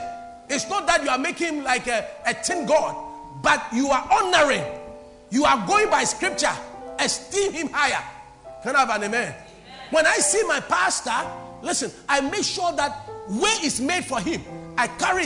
It's 0.50 0.70
not 0.70 0.88
that 0.88 1.04
you 1.04 1.10
are 1.10 1.18
making 1.18 1.56
him 1.56 1.64
like 1.64 1.88
a, 1.88 2.08
a 2.26 2.34
tin 2.34 2.66
god, 2.66 2.96
but 3.42 3.66
you 3.74 3.90
are 3.90 4.08
honoring. 4.12 4.64
You 5.30 5.46
are 5.46 5.66
going 5.68 5.90
by 5.90 6.04
scripture. 6.06 6.52
Esteem 7.00 7.52
him 7.52 7.70
higher. 7.70 8.04
Can 8.64 8.76
I 8.76 8.80
have 8.80 8.90
an 8.90 9.04
amen? 9.04 9.28
amen? 9.28 9.36
When 9.92 10.08
I 10.08 10.16
see 10.16 10.44
my 10.48 10.60
pastor, 10.62 11.30
listen, 11.62 11.92
I 12.08 12.22
make 12.22 12.44
sure 12.44 12.72
that 12.74 13.08
way 13.30 13.52
is 13.62 13.80
made 13.82 14.06
for 14.06 14.20
him. 14.20 14.42
I 14.78 14.88
carry 14.88 15.26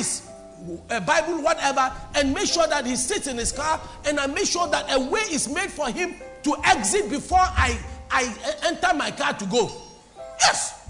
a 0.89 0.93
uh, 0.95 0.99
Bible, 1.01 1.41
whatever, 1.43 1.93
and 2.15 2.33
make 2.33 2.47
sure 2.47 2.67
that 2.67 2.85
he 2.85 2.95
sits 2.95 3.27
in 3.27 3.37
his 3.37 3.51
car, 3.51 3.79
and 4.05 4.19
I 4.19 4.25
make 4.27 4.47
sure 4.47 4.67
that 4.67 4.85
a 4.91 4.99
way 4.99 5.21
is 5.31 5.47
made 5.47 5.69
for 5.69 5.87
him 5.89 6.15
to 6.43 6.55
exit 6.65 7.09
before 7.09 7.39
I, 7.39 7.79
I 8.09 8.25
uh, 8.43 8.67
enter 8.69 8.93
my 8.95 9.11
car 9.11 9.33
to 9.33 9.45
go. 9.45 9.71
Yes. 10.39 10.89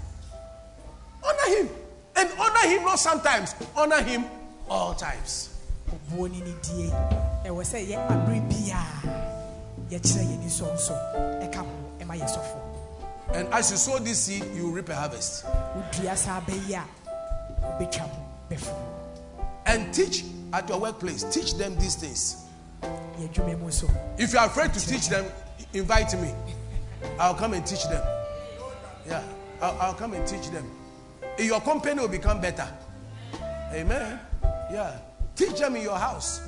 Honor 1.22 1.56
him. 1.56 1.68
And 2.16 2.30
honor 2.38 2.68
him 2.68 2.82
not 2.84 2.98
sometimes, 2.98 3.54
honor 3.76 4.02
him 4.02 4.24
all 4.68 4.94
times. 4.94 5.54
And 13.34 13.48
as 13.52 13.70
you 13.70 13.76
sow 13.76 13.98
this 13.98 14.18
seed, 14.24 14.44
you 14.54 14.70
reap 14.70 14.88
a 14.88 14.94
harvest. 14.94 15.44
And 19.66 19.92
teach 19.92 20.24
at 20.52 20.68
your 20.68 20.80
workplace. 20.80 21.24
Teach 21.24 21.54
them 21.54 21.76
these 21.76 21.94
things. 21.94 22.44
If 24.16 24.32
you 24.32 24.38
are 24.38 24.46
afraid 24.46 24.72
to 24.72 24.86
teach 24.86 25.08
them, 25.08 25.26
invite 25.74 26.18
me. 26.20 26.32
I'll 27.18 27.34
come 27.34 27.52
and 27.52 27.66
teach 27.66 27.84
them. 27.88 28.02
Yeah, 29.06 29.22
I'll, 29.60 29.78
I'll 29.80 29.94
come 29.94 30.14
and 30.14 30.26
teach 30.26 30.50
them. 30.50 30.70
Your 31.38 31.60
company 31.60 32.00
will 32.00 32.08
become 32.08 32.40
better. 32.40 32.68
Amen. 33.72 34.18
Yeah. 34.72 34.98
Teach 35.36 35.58
them 35.60 35.76
in 35.76 35.82
your 35.82 35.96
house. 35.96 36.40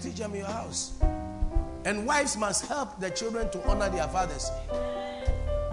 Teach 0.00 0.16
them 0.16 0.32
in 0.32 0.38
your 0.38 0.48
house. 0.48 0.92
And 1.84 2.06
wives 2.06 2.36
must 2.36 2.66
help 2.66 2.98
the 2.98 3.10
children 3.10 3.50
to 3.50 3.62
honor 3.68 3.90
their 3.90 4.08
fathers. 4.08 4.50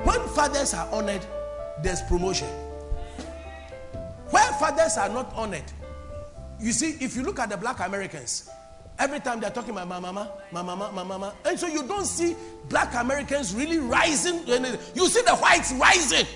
When 0.04 0.20
fathers 0.30 0.74
are 0.74 0.90
honored, 0.92 1.26
there's 1.82 2.02
promotion. 2.02 2.50
Where 4.30 4.52
fathers 4.54 4.98
are 4.98 5.10
not 5.10 5.34
honored, 5.34 5.64
you 6.60 6.72
see, 6.74 6.98
if 7.04 7.16
you 7.16 7.24
look 7.24 7.40
at 7.40 7.50
the 7.50 7.58
black 7.58 7.80
Americans, 7.80 8.50
every 9.00 9.20
time 9.20 9.40
they're 9.40 9.52
talking 9.52 9.72
about 9.72 9.88
my 9.88 10.00
mama, 10.00 10.32
my 10.52 10.62
mama, 10.62 10.92
my 10.94 11.04
mama, 11.04 11.34
and 11.46 11.58
so 11.58 11.68
you 11.68 11.84
don't 11.84 12.06
see 12.06 12.36
black 12.68 12.94
Americans 12.94 13.56
really 13.56 13.80
rising. 13.80 14.46
You 14.48 15.08
see 15.08 15.22
the 15.22 15.36
whites 15.36 15.72
rising, 15.74 16.28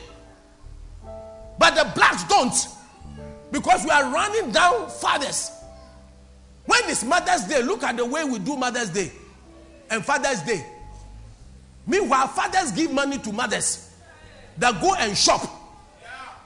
but 1.59 1.75
the 1.75 1.91
blacks 1.95 2.23
don't 2.25 2.67
because 3.51 3.83
we 3.83 3.91
are 3.91 4.11
running 4.11 4.51
down 4.51 4.89
fathers. 4.89 5.51
When 6.65 6.81
it's 6.85 7.03
Mother's 7.03 7.43
Day, 7.43 7.61
look 7.61 7.83
at 7.83 7.97
the 7.97 8.05
way 8.05 8.23
we 8.23 8.39
do 8.39 8.55
Mother's 8.55 8.89
Day 8.89 9.11
and 9.89 10.03
Father's 10.03 10.41
Day. 10.41 10.65
Meanwhile, 11.87 12.27
fathers 12.29 12.71
give 12.71 12.91
money 12.91 13.17
to 13.19 13.31
mothers 13.31 13.91
that 14.57 14.81
go 14.81 14.95
and 14.95 15.15
shop, 15.17 15.47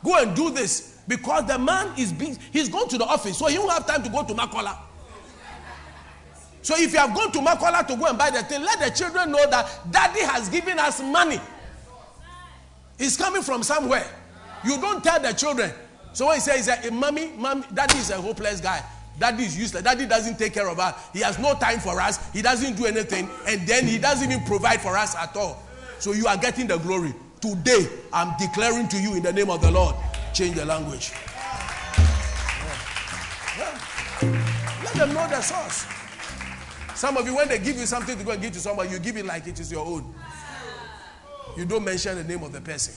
go 0.04 0.22
and 0.22 0.36
do 0.36 0.50
this 0.52 1.00
because 1.08 1.46
the 1.48 1.58
man 1.58 1.92
is 1.98 2.12
being, 2.12 2.38
he's 2.52 2.70
gone 2.70 2.88
to 2.90 2.98
the 2.98 3.06
office, 3.06 3.38
so 3.38 3.48
he 3.48 3.58
won't 3.58 3.72
have 3.72 3.88
time 3.88 4.04
to 4.04 4.10
go 4.10 4.24
to 4.24 4.34
Makola. 4.34 4.78
So 6.62 6.76
if 6.78 6.92
you 6.92 7.00
have 7.00 7.16
gone 7.16 7.32
to 7.32 7.40
Makola 7.40 7.88
to 7.88 7.96
go 7.96 8.06
and 8.06 8.18
buy 8.18 8.32
the 8.32 8.44
thing, 8.44 8.62
let 8.62 8.80
the 8.80 8.90
children 8.92 9.32
know 9.32 9.50
that 9.50 9.92
daddy 9.92 10.22
has 10.22 10.50
given 10.50 10.78
us 10.78 11.02
money. 11.02 11.40
It's 12.98 13.16
coming 13.16 13.42
from 13.42 13.64
somewhere. 13.64 14.06
You 14.66 14.80
don't 14.82 15.02
tell 15.02 15.22
the 15.22 15.32
children. 15.32 15.72
So 16.12 16.28
when 16.28 16.36
he 16.36 16.42
says, 16.42 16.66
that, 16.66 16.92
mommy, 16.92 17.32
mommy, 17.38 17.64
daddy 17.74 17.98
is 17.98 18.10
a 18.10 18.22
hopeless 18.22 18.60
guy. 18.60 18.84
Daddy 19.20 19.44
is 19.44 19.58
useless. 19.58 19.84
Daddy 19.84 20.06
doesn't 20.06 20.40
take 20.40 20.54
care 20.54 20.70
of 20.70 20.80
us. 20.80 20.96
He 21.12 21.20
has 21.20 21.38
no 21.38 21.54
time 21.54 21.80
for 21.80 22.00
us. 22.00 22.32
He 22.32 22.42
doesn't 22.42 22.78
do 22.78 22.86
anything. 22.86 23.30
And 23.48 23.68
then 23.68 23.86
he 23.86 23.98
doesn't 23.98 24.32
even 24.32 24.46
provide 24.46 24.82
for 24.82 24.98
us 24.98 25.16
at 25.16 25.36
all. 25.36 25.62
So 26.00 26.14
you 26.14 26.28
are 26.28 26.38
getting 26.38 26.68
the 26.68 26.78
glory. 26.78 27.14
Today, 27.42 27.88
I'm 28.14 28.36
declaring 28.40 28.88
to 28.90 28.98
you 28.98 29.16
in 29.16 29.24
the 29.24 29.34
name 29.34 29.50
of 29.50 29.62
the 29.62 29.72
Lord 29.72 29.96
change 30.34 30.56
the 30.56 30.66
language. 30.66 31.12
Yeah. 33.58 33.80
Let 34.84 34.94
them 34.94 35.14
know 35.14 35.28
the 35.28 35.42
source. 35.42 35.86
Some 36.96 37.18
of 37.18 37.26
you, 37.26 37.36
when 37.36 37.48
they 37.48 37.60
give 37.60 37.78
you 37.78 37.86
something 37.86 38.18
to 38.18 38.24
go 38.24 38.32
and 38.32 38.42
give 38.42 38.54
to 38.54 38.60
somebody, 38.60 38.90
you 38.90 39.00
give 39.00 39.18
it 39.18 39.26
like 39.26 39.48
it 39.48 39.60
is 39.60 39.72
your 39.72 39.86
own. 39.86 40.14
You 41.58 41.66
don't 41.66 41.84
mention 41.84 42.18
the 42.18 42.24
name 42.24 42.44
of 42.44 42.52
the 42.52 42.62
person. 42.62 42.94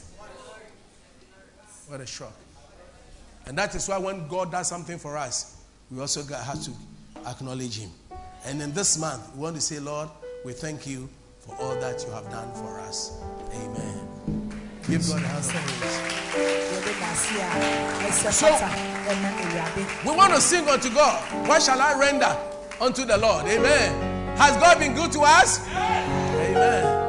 What 1.89 2.01
a 2.01 2.07
shock. 2.07 2.32
And 3.47 3.59
that 3.59 3.74
is 3.74 3.89
why 3.89 3.99
when 3.99 4.28
God 4.28 4.53
does 4.53 4.69
something 4.69 4.99
for 4.99 5.16
us, 5.16 5.61
we 5.93 6.01
also 6.01 6.23
have 6.23 6.62
to 6.62 6.70
acknowledge 7.27 7.78
Him. 7.78 7.90
And 8.47 8.62
in 8.62 8.73
this 8.73 8.98
month, 8.98 9.35
we 9.35 9.43
want 9.43 9.56
to 9.56 9.60
say, 9.62 9.78
Lord, 9.78 10.09
we 10.44 10.52
thank 10.52 10.86
you 10.86 11.09
for 11.39 11.55
all 11.56 11.74
that 11.81 12.02
you 12.05 12.12
have 12.12 12.31
done 12.31 12.52
for 12.55 12.81
us. 12.81 13.20
Amen. 13.52 14.09
Give 14.89 15.06
God 15.06 15.23
a 15.23 15.28
praise. 15.28 15.62
So, 18.35 18.47
we 20.05 20.16
want 20.16 20.35
to 20.35 20.40
sing 20.40 20.69
unto 20.69 20.89
God. 20.93 21.48
What 21.48 21.62
shall 21.62 21.81
I 21.81 21.98
render 21.98 22.36
unto 22.81 23.05
the 23.05 23.19
Lord? 23.19 23.47
Amen. 23.47 24.36
Has 24.36 24.56
God 24.56 24.78
been 24.78 24.94
good 24.94 25.12
to 25.12 25.20
us? 25.20 25.60
Amen. 25.69 27.02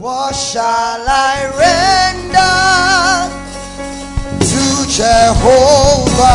What 0.00 0.34
shall 0.34 1.04
I 1.08 1.50
render 1.58 3.35
Jehovah. 4.96 6.32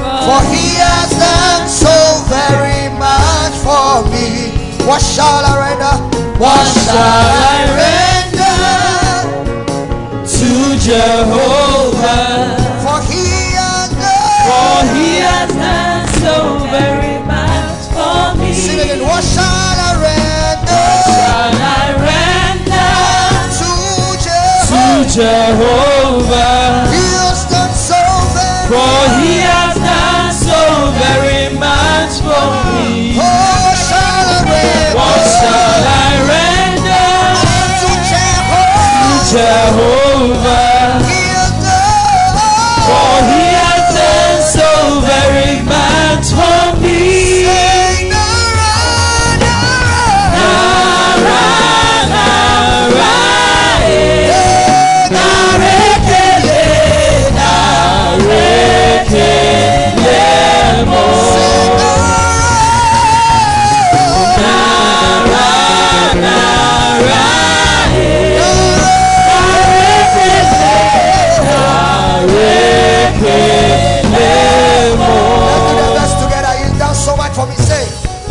For 0.00 0.40
he 0.48 0.80
has 0.80 1.12
done 1.12 1.68
so 1.68 1.92
very 2.24 2.88
much 2.96 3.52
for 3.60 4.00
me. 4.08 4.48
What 4.88 5.02
shall 5.04 5.44
I 5.44 5.60
render? 5.60 5.92
What 6.40 6.64
shall 6.64 6.96
I 6.96 7.68
render 7.76 8.64
to 10.24 10.50
Jehovah? 10.80 12.56
For 12.80 12.98
he 13.12 13.52
has 13.52 13.92
done, 13.92 14.40
for 14.48 14.88
he 14.96 15.20
has 15.20 15.52
done 15.52 16.08
so 16.24 16.64
very 16.72 17.20
much 17.28 17.92
for 17.92 18.40
me. 18.40 18.56
Sing 18.56 18.80
again. 18.80 19.04
What 19.04 19.20
shall 19.20 19.44
I 19.44 20.00
render? 20.00 20.80
What 20.80 21.12
shall 21.12 21.52
I 21.60 21.92
render 22.08 22.88
to 23.60 23.68
Jehovah? 24.24 24.72
To 24.72 25.12
Jehovah 25.12 25.91
over. 26.12 26.52
He 26.92 27.04
has 27.24 27.44
done 27.48 27.72
so 27.72 28.00
very 28.36 28.68
For 28.68 29.00
he 29.20 29.34
has 29.48 29.74
done 29.80 30.32
so 30.32 30.60
very 31.00 31.44
much 31.56 32.20
for 32.20 32.46
me. 32.76 33.16
What 33.16 33.76
shall 33.88 34.28
I 34.28 34.44
render? 34.52 34.98
What 34.98 35.22
shall 35.36 35.82
I 36.00 36.12
render? 36.32 37.08
To 37.80 37.90
Jehovah. 39.32 40.61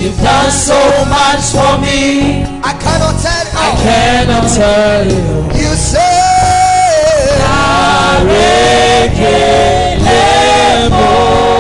You've 0.02 0.18
done 0.18 0.50
so 0.50 0.74
much 1.10 1.52
for 1.54 1.78
me. 1.80 2.42
I 2.64 2.74
cannot 2.82 3.22
tell 3.22 3.46
you. 3.46 3.54
I 3.54 3.70
cannot 3.84 4.50
tell 4.50 5.06
you. 5.06 5.26
You 5.60 5.76
say. 5.76 6.00
Areke 8.26 9.30
lemo. 10.02 11.51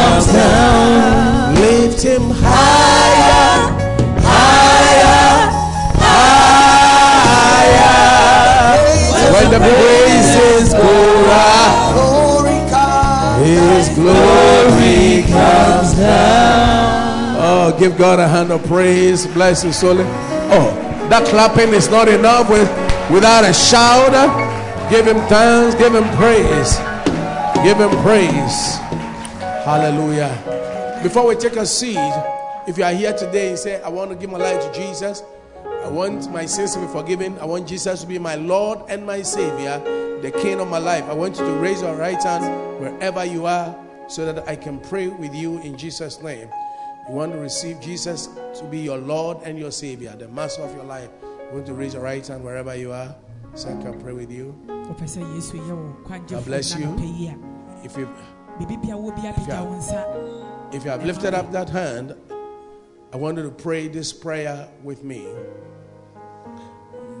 Comes 0.00 0.26
down. 0.32 1.54
Lift 1.54 2.02
him 2.02 2.22
higher, 2.30 3.68
Higher, 4.22 5.50
higher. 8.80 9.32
when 9.32 9.50
the 9.50 9.58
praises 9.58 10.72
go 10.72 10.92
up. 11.30 11.70
His 13.44 13.88
glory 13.94 15.22
comes 15.30 15.94
down. 15.94 17.36
Oh, 17.42 17.76
give 17.78 17.96
God 17.96 18.18
a 18.20 18.28
hand 18.28 18.50
of 18.52 18.62
praise. 18.66 19.26
Bless 19.28 19.62
his 19.62 19.76
soul. 19.76 19.96
Oh, 19.98 20.70
that 21.08 21.26
clapping 21.28 21.72
is 21.72 21.88
not 21.90 22.08
enough 22.08 22.48
with, 22.50 22.68
without 23.10 23.44
a 23.44 23.52
shout. 23.54 24.12
Give 24.90 25.06
him 25.06 25.16
thanks. 25.28 25.74
Give 25.76 25.94
him 25.94 26.04
praise. 26.16 26.78
Give 27.64 27.78
him 27.78 27.90
praise. 28.02 28.79
Hallelujah. 29.64 31.00
Before 31.02 31.26
we 31.26 31.34
take 31.34 31.56
a 31.56 31.66
seat, 31.66 31.98
if 32.66 32.78
you 32.78 32.84
are 32.84 32.92
here 32.94 33.12
today 33.12 33.50
and 33.50 33.58
say, 33.58 33.82
I 33.82 33.90
want 33.90 34.10
to 34.10 34.16
give 34.16 34.30
my 34.30 34.38
life 34.38 34.60
to 34.64 34.72
Jesus, 34.72 35.22
I 35.64 35.88
want 35.88 36.30
my 36.32 36.46
sins 36.46 36.74
to 36.74 36.80
be 36.80 36.86
forgiven, 36.86 37.38
I 37.38 37.44
want 37.44 37.68
Jesus 37.68 38.00
to 38.00 38.06
be 38.06 38.18
my 38.18 38.36
Lord 38.36 38.78
and 38.88 39.04
my 39.04 39.20
Savior, 39.20 39.78
the 40.22 40.30
King 40.30 40.60
of 40.60 40.68
my 40.68 40.78
life. 40.78 41.04
I 41.04 41.12
want 41.12 41.38
you 41.38 41.44
to 41.44 41.52
raise 41.54 41.82
your 41.82 41.94
right 41.94 42.22
hand 42.22 42.44
wherever 42.80 43.22
you 43.24 43.44
are 43.44 43.76
so 44.08 44.24
that 44.32 44.48
I 44.48 44.56
can 44.56 44.80
pray 44.80 45.08
with 45.08 45.34
you 45.34 45.58
in 45.60 45.76
Jesus' 45.76 46.22
name. 46.22 46.48
You 47.08 47.14
want 47.14 47.32
to 47.32 47.38
receive 47.38 47.80
Jesus 47.80 48.28
to 48.58 48.64
be 48.70 48.78
your 48.78 48.98
Lord 48.98 49.38
and 49.44 49.58
your 49.58 49.72
Savior, 49.72 50.16
the 50.16 50.28
Master 50.28 50.62
of 50.62 50.74
your 50.74 50.84
life. 50.84 51.10
You 51.22 51.54
want 51.54 51.66
to 51.66 51.74
raise 51.74 51.92
your 51.94 52.02
right 52.02 52.26
hand 52.26 52.42
wherever 52.42 52.74
you 52.74 52.92
are 52.92 53.14
so 53.54 53.68
I 53.68 53.82
can 53.82 54.00
pray 54.00 54.12
with 54.14 54.30
you. 54.30 54.54
wopɛ 54.68 55.04
sɛ 55.04 55.20
yesu 55.36 55.58
yɛ 55.58 55.76
wo 55.76 55.96
God 56.08 56.44
bless 56.46 56.74
you. 56.78 56.86
nanɔpɛ 56.86 57.18
yi 57.18 57.28
a 57.28 57.36
If 57.84 57.96
you 57.96 58.08
biribi 58.60 58.76
bia 58.82 58.94
wɔ 58.94 59.10
bi 59.16 59.22
apagya 59.28 59.64
wo 59.64 59.74
nsa 59.76 60.04
if 60.72 60.84
you 60.84 60.90
have 60.90 61.04
lifted 61.04 61.34
up 61.34 61.50
that 61.50 61.68
hand, 61.68 62.14
I 63.12 63.16
want 63.16 63.38
you 63.38 63.42
to 63.42 63.50
pray 63.50 63.88
this 63.88 64.12
prayer 64.12 64.68
with 64.84 65.02
me. 65.02 65.26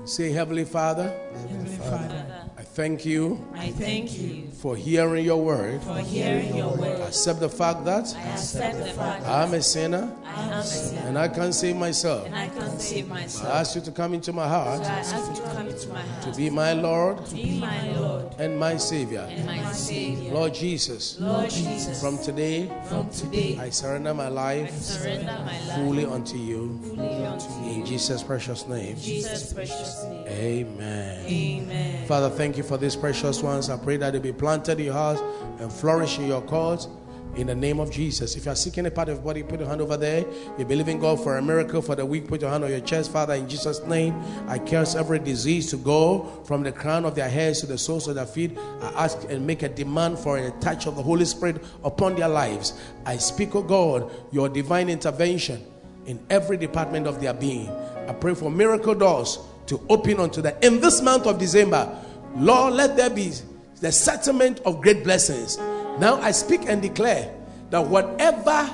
Say, 0.04 0.30
Heavenly 0.30 0.64
Father, 0.64 1.12
Heavenly 1.48 1.76
Father, 1.76 2.48
I 2.49 2.49
thank 2.80 3.04
you 3.04 3.36
I 3.54 3.70
thank 3.72 4.18
you 4.18 4.48
for 4.62 4.74
hearing 4.76 5.24
your 5.24 5.42
word. 5.42 5.82
for 5.82 5.98
hearing 5.98 6.54
your 6.56 6.72
word. 6.76 7.00
Accept 7.00 7.40
the 7.40 7.48
fact 7.48 7.84
that 7.84 8.06
I 8.16 8.22
accept 8.32 8.78
the 8.78 8.84
fact 9.00 9.22
that 9.24 9.30
I'm 9.30 9.52
a 9.54 9.62
sinner 9.62 10.04
I 10.24 10.42
am 10.44 10.52
a 10.52 10.64
sinner 10.64 11.02
and 11.08 11.18
I 11.18 11.28
can't 11.28 11.54
save 11.54 11.76
myself. 11.76 12.26
and 12.26 12.34
I 12.34 12.48
can't 12.48 12.80
save 12.80 13.06
myself. 13.08 13.46
I 13.52 13.60
ask 13.60 13.74
you 13.76 13.82
to 13.82 13.90
come 13.92 14.14
into 14.14 14.32
my 14.32 14.46
So 14.46 14.54
I 14.54 14.54
heart 14.54 14.80
ask 14.86 15.12
you 15.30 15.36
to 15.36 15.42
come 15.54 15.66
into 15.68 15.88
my 15.88 16.02
to 16.02 16.08
heart, 16.08 16.36
be 16.36 16.48
my 16.50 16.72
Lord 16.72 17.16
be 17.34 17.60
my 17.60 17.92
Lord 17.92 18.34
and 18.38 18.58
my 18.58 18.76
Savior. 18.78 19.26
and 19.28 19.44
my 19.44 19.72
Savior. 19.72 20.32
Lord 20.32 20.54
Jesus, 20.54 21.18
Lord 21.20 21.50
Jesus, 21.50 22.00
from 22.00 22.16
today 22.18 22.70
from 22.88 23.10
today 23.10 23.58
I 23.60 23.68
surrender 23.70 24.14
my 24.14 24.26
I 24.26 24.28
life 24.28 24.72
surrender 24.80 25.36
my 25.44 25.58
life 25.68 25.76
fully 25.76 26.06
unto 26.06 26.36
you. 26.38 26.78
fully 26.96 27.26
unto 27.26 27.48
In. 27.64 27.84
Jesus' 27.84 28.22
precious 28.22 28.66
name. 28.68 28.96
Jesus' 28.98 29.52
precious 29.52 30.02
name. 30.04 30.26
Amen. 30.28 31.26
Amen. 31.26 32.06
Father, 32.06 32.30
thank 32.30 32.56
you 32.56 32.62
for 32.70 32.78
these 32.78 32.94
precious 32.94 33.42
ones. 33.42 33.68
I 33.68 33.76
pray 33.76 33.96
that 33.96 34.12
they 34.12 34.20
be 34.20 34.32
planted 34.32 34.78
in 34.78 34.86
your 34.86 34.94
house 34.94 35.20
and 35.58 35.72
flourish 35.72 36.20
in 36.20 36.28
your 36.28 36.40
cause. 36.40 36.86
In 37.34 37.48
the 37.48 37.54
name 37.54 37.80
of 37.80 37.90
Jesus. 37.90 38.36
If 38.36 38.44
you 38.44 38.52
are 38.52 38.56
seeking 38.56 38.86
a 38.86 38.90
part 38.92 39.08
of 39.08 39.16
your 39.16 39.24
body, 39.24 39.42
put 39.42 39.58
your 39.58 39.68
hand 39.68 39.80
over 39.80 39.96
there. 39.96 40.24
You 40.56 40.64
believe 40.64 40.86
in 40.88 41.00
God 41.00 41.20
for 41.20 41.36
a 41.36 41.42
miracle 41.42 41.82
for 41.82 41.96
the 41.96 42.06
week, 42.06 42.28
put 42.28 42.40
your 42.40 42.50
hand 42.50 42.62
on 42.62 42.70
your 42.70 42.80
chest. 42.80 43.12
Father, 43.12 43.34
in 43.34 43.48
Jesus' 43.48 43.84
name, 43.86 44.14
I 44.46 44.58
curse 44.58 44.94
every 44.94 45.18
disease 45.18 45.68
to 45.70 45.76
go 45.78 46.42
from 46.44 46.62
the 46.62 46.70
crown 46.70 47.04
of 47.04 47.16
their 47.16 47.28
heads 47.28 47.60
to 47.60 47.66
the 47.66 47.78
soles 47.78 48.06
of 48.06 48.14
their 48.16 48.26
feet. 48.26 48.56
I 48.82 49.04
ask 49.04 49.18
and 49.28 49.44
make 49.44 49.62
a 49.62 49.68
demand 49.68 50.18
for 50.18 50.38
a 50.38 50.50
touch 50.60 50.86
of 50.86 50.94
the 50.94 51.02
Holy 51.02 51.24
Spirit 51.24 51.62
upon 51.84 52.14
their 52.14 52.28
lives. 52.28 52.74
I 53.04 53.16
speak, 53.16 53.54
oh 53.56 53.62
God, 53.62 54.12
your 54.32 54.48
divine 54.48 54.88
intervention 54.88 55.64
in 56.06 56.20
every 56.30 56.56
department 56.56 57.08
of 57.08 57.20
their 57.20 57.34
being. 57.34 57.68
I 58.08 58.12
pray 58.12 58.34
for 58.34 58.48
miracle 58.50 58.94
doors 58.94 59.38
to 59.66 59.80
open 59.88 60.18
unto 60.18 60.42
them. 60.42 60.56
In 60.62 60.80
this 60.80 61.00
month 61.00 61.26
of 61.26 61.38
December, 61.38 61.96
Lord, 62.36 62.74
let 62.74 62.96
there 62.96 63.10
be 63.10 63.32
the 63.80 63.90
settlement 63.90 64.60
of 64.60 64.80
great 64.80 65.04
blessings. 65.04 65.58
Now 65.98 66.20
I 66.20 66.30
speak 66.30 66.62
and 66.66 66.80
declare 66.80 67.34
that 67.70 67.86
whatever 67.86 68.68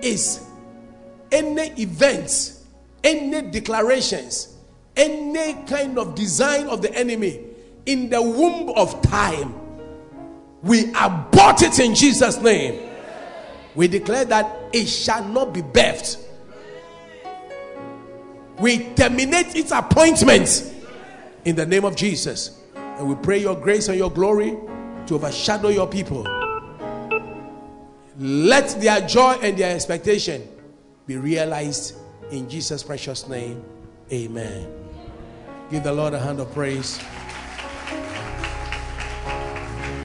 is 0.00 0.46
any 1.32 1.68
events, 1.80 2.64
any 3.02 3.42
declarations, 3.50 4.56
any 4.96 5.54
kind 5.66 5.98
of 5.98 6.14
design 6.14 6.66
of 6.68 6.82
the 6.82 6.94
enemy 6.94 7.40
in 7.86 8.10
the 8.10 8.20
womb 8.20 8.70
of 8.70 9.00
time, 9.02 9.54
we 10.62 10.92
abort 10.94 11.62
it 11.62 11.78
in 11.78 11.94
Jesus' 11.94 12.40
name. 12.40 12.90
We 13.74 13.88
declare 13.88 14.24
that 14.26 14.50
it 14.72 14.86
shall 14.86 15.24
not 15.24 15.52
be 15.52 15.60
birthed. 15.62 16.18
We 18.58 18.78
terminate 18.94 19.56
its 19.56 19.72
appointment 19.72 20.72
in 21.44 21.56
the 21.56 21.66
name 21.66 21.84
of 21.84 21.96
Jesus. 21.96 22.60
And 22.98 23.08
we 23.08 23.14
pray 23.16 23.38
your 23.38 23.56
grace 23.56 23.88
and 23.88 23.98
your 23.98 24.10
glory 24.10 24.56
to 25.06 25.14
overshadow 25.14 25.68
your 25.68 25.86
people. 25.86 26.22
Let 28.18 28.80
their 28.80 29.00
joy 29.00 29.38
and 29.42 29.58
their 29.58 29.74
expectation 29.74 30.48
be 31.06 31.16
realized 31.16 31.96
in 32.30 32.48
Jesus' 32.48 32.82
precious 32.82 33.28
name. 33.28 33.62
Amen. 34.12 34.72
Give 35.70 35.82
the 35.82 35.92
Lord 35.92 36.14
a 36.14 36.18
hand 36.18 36.40
of 36.40 36.52
praise. 36.54 37.00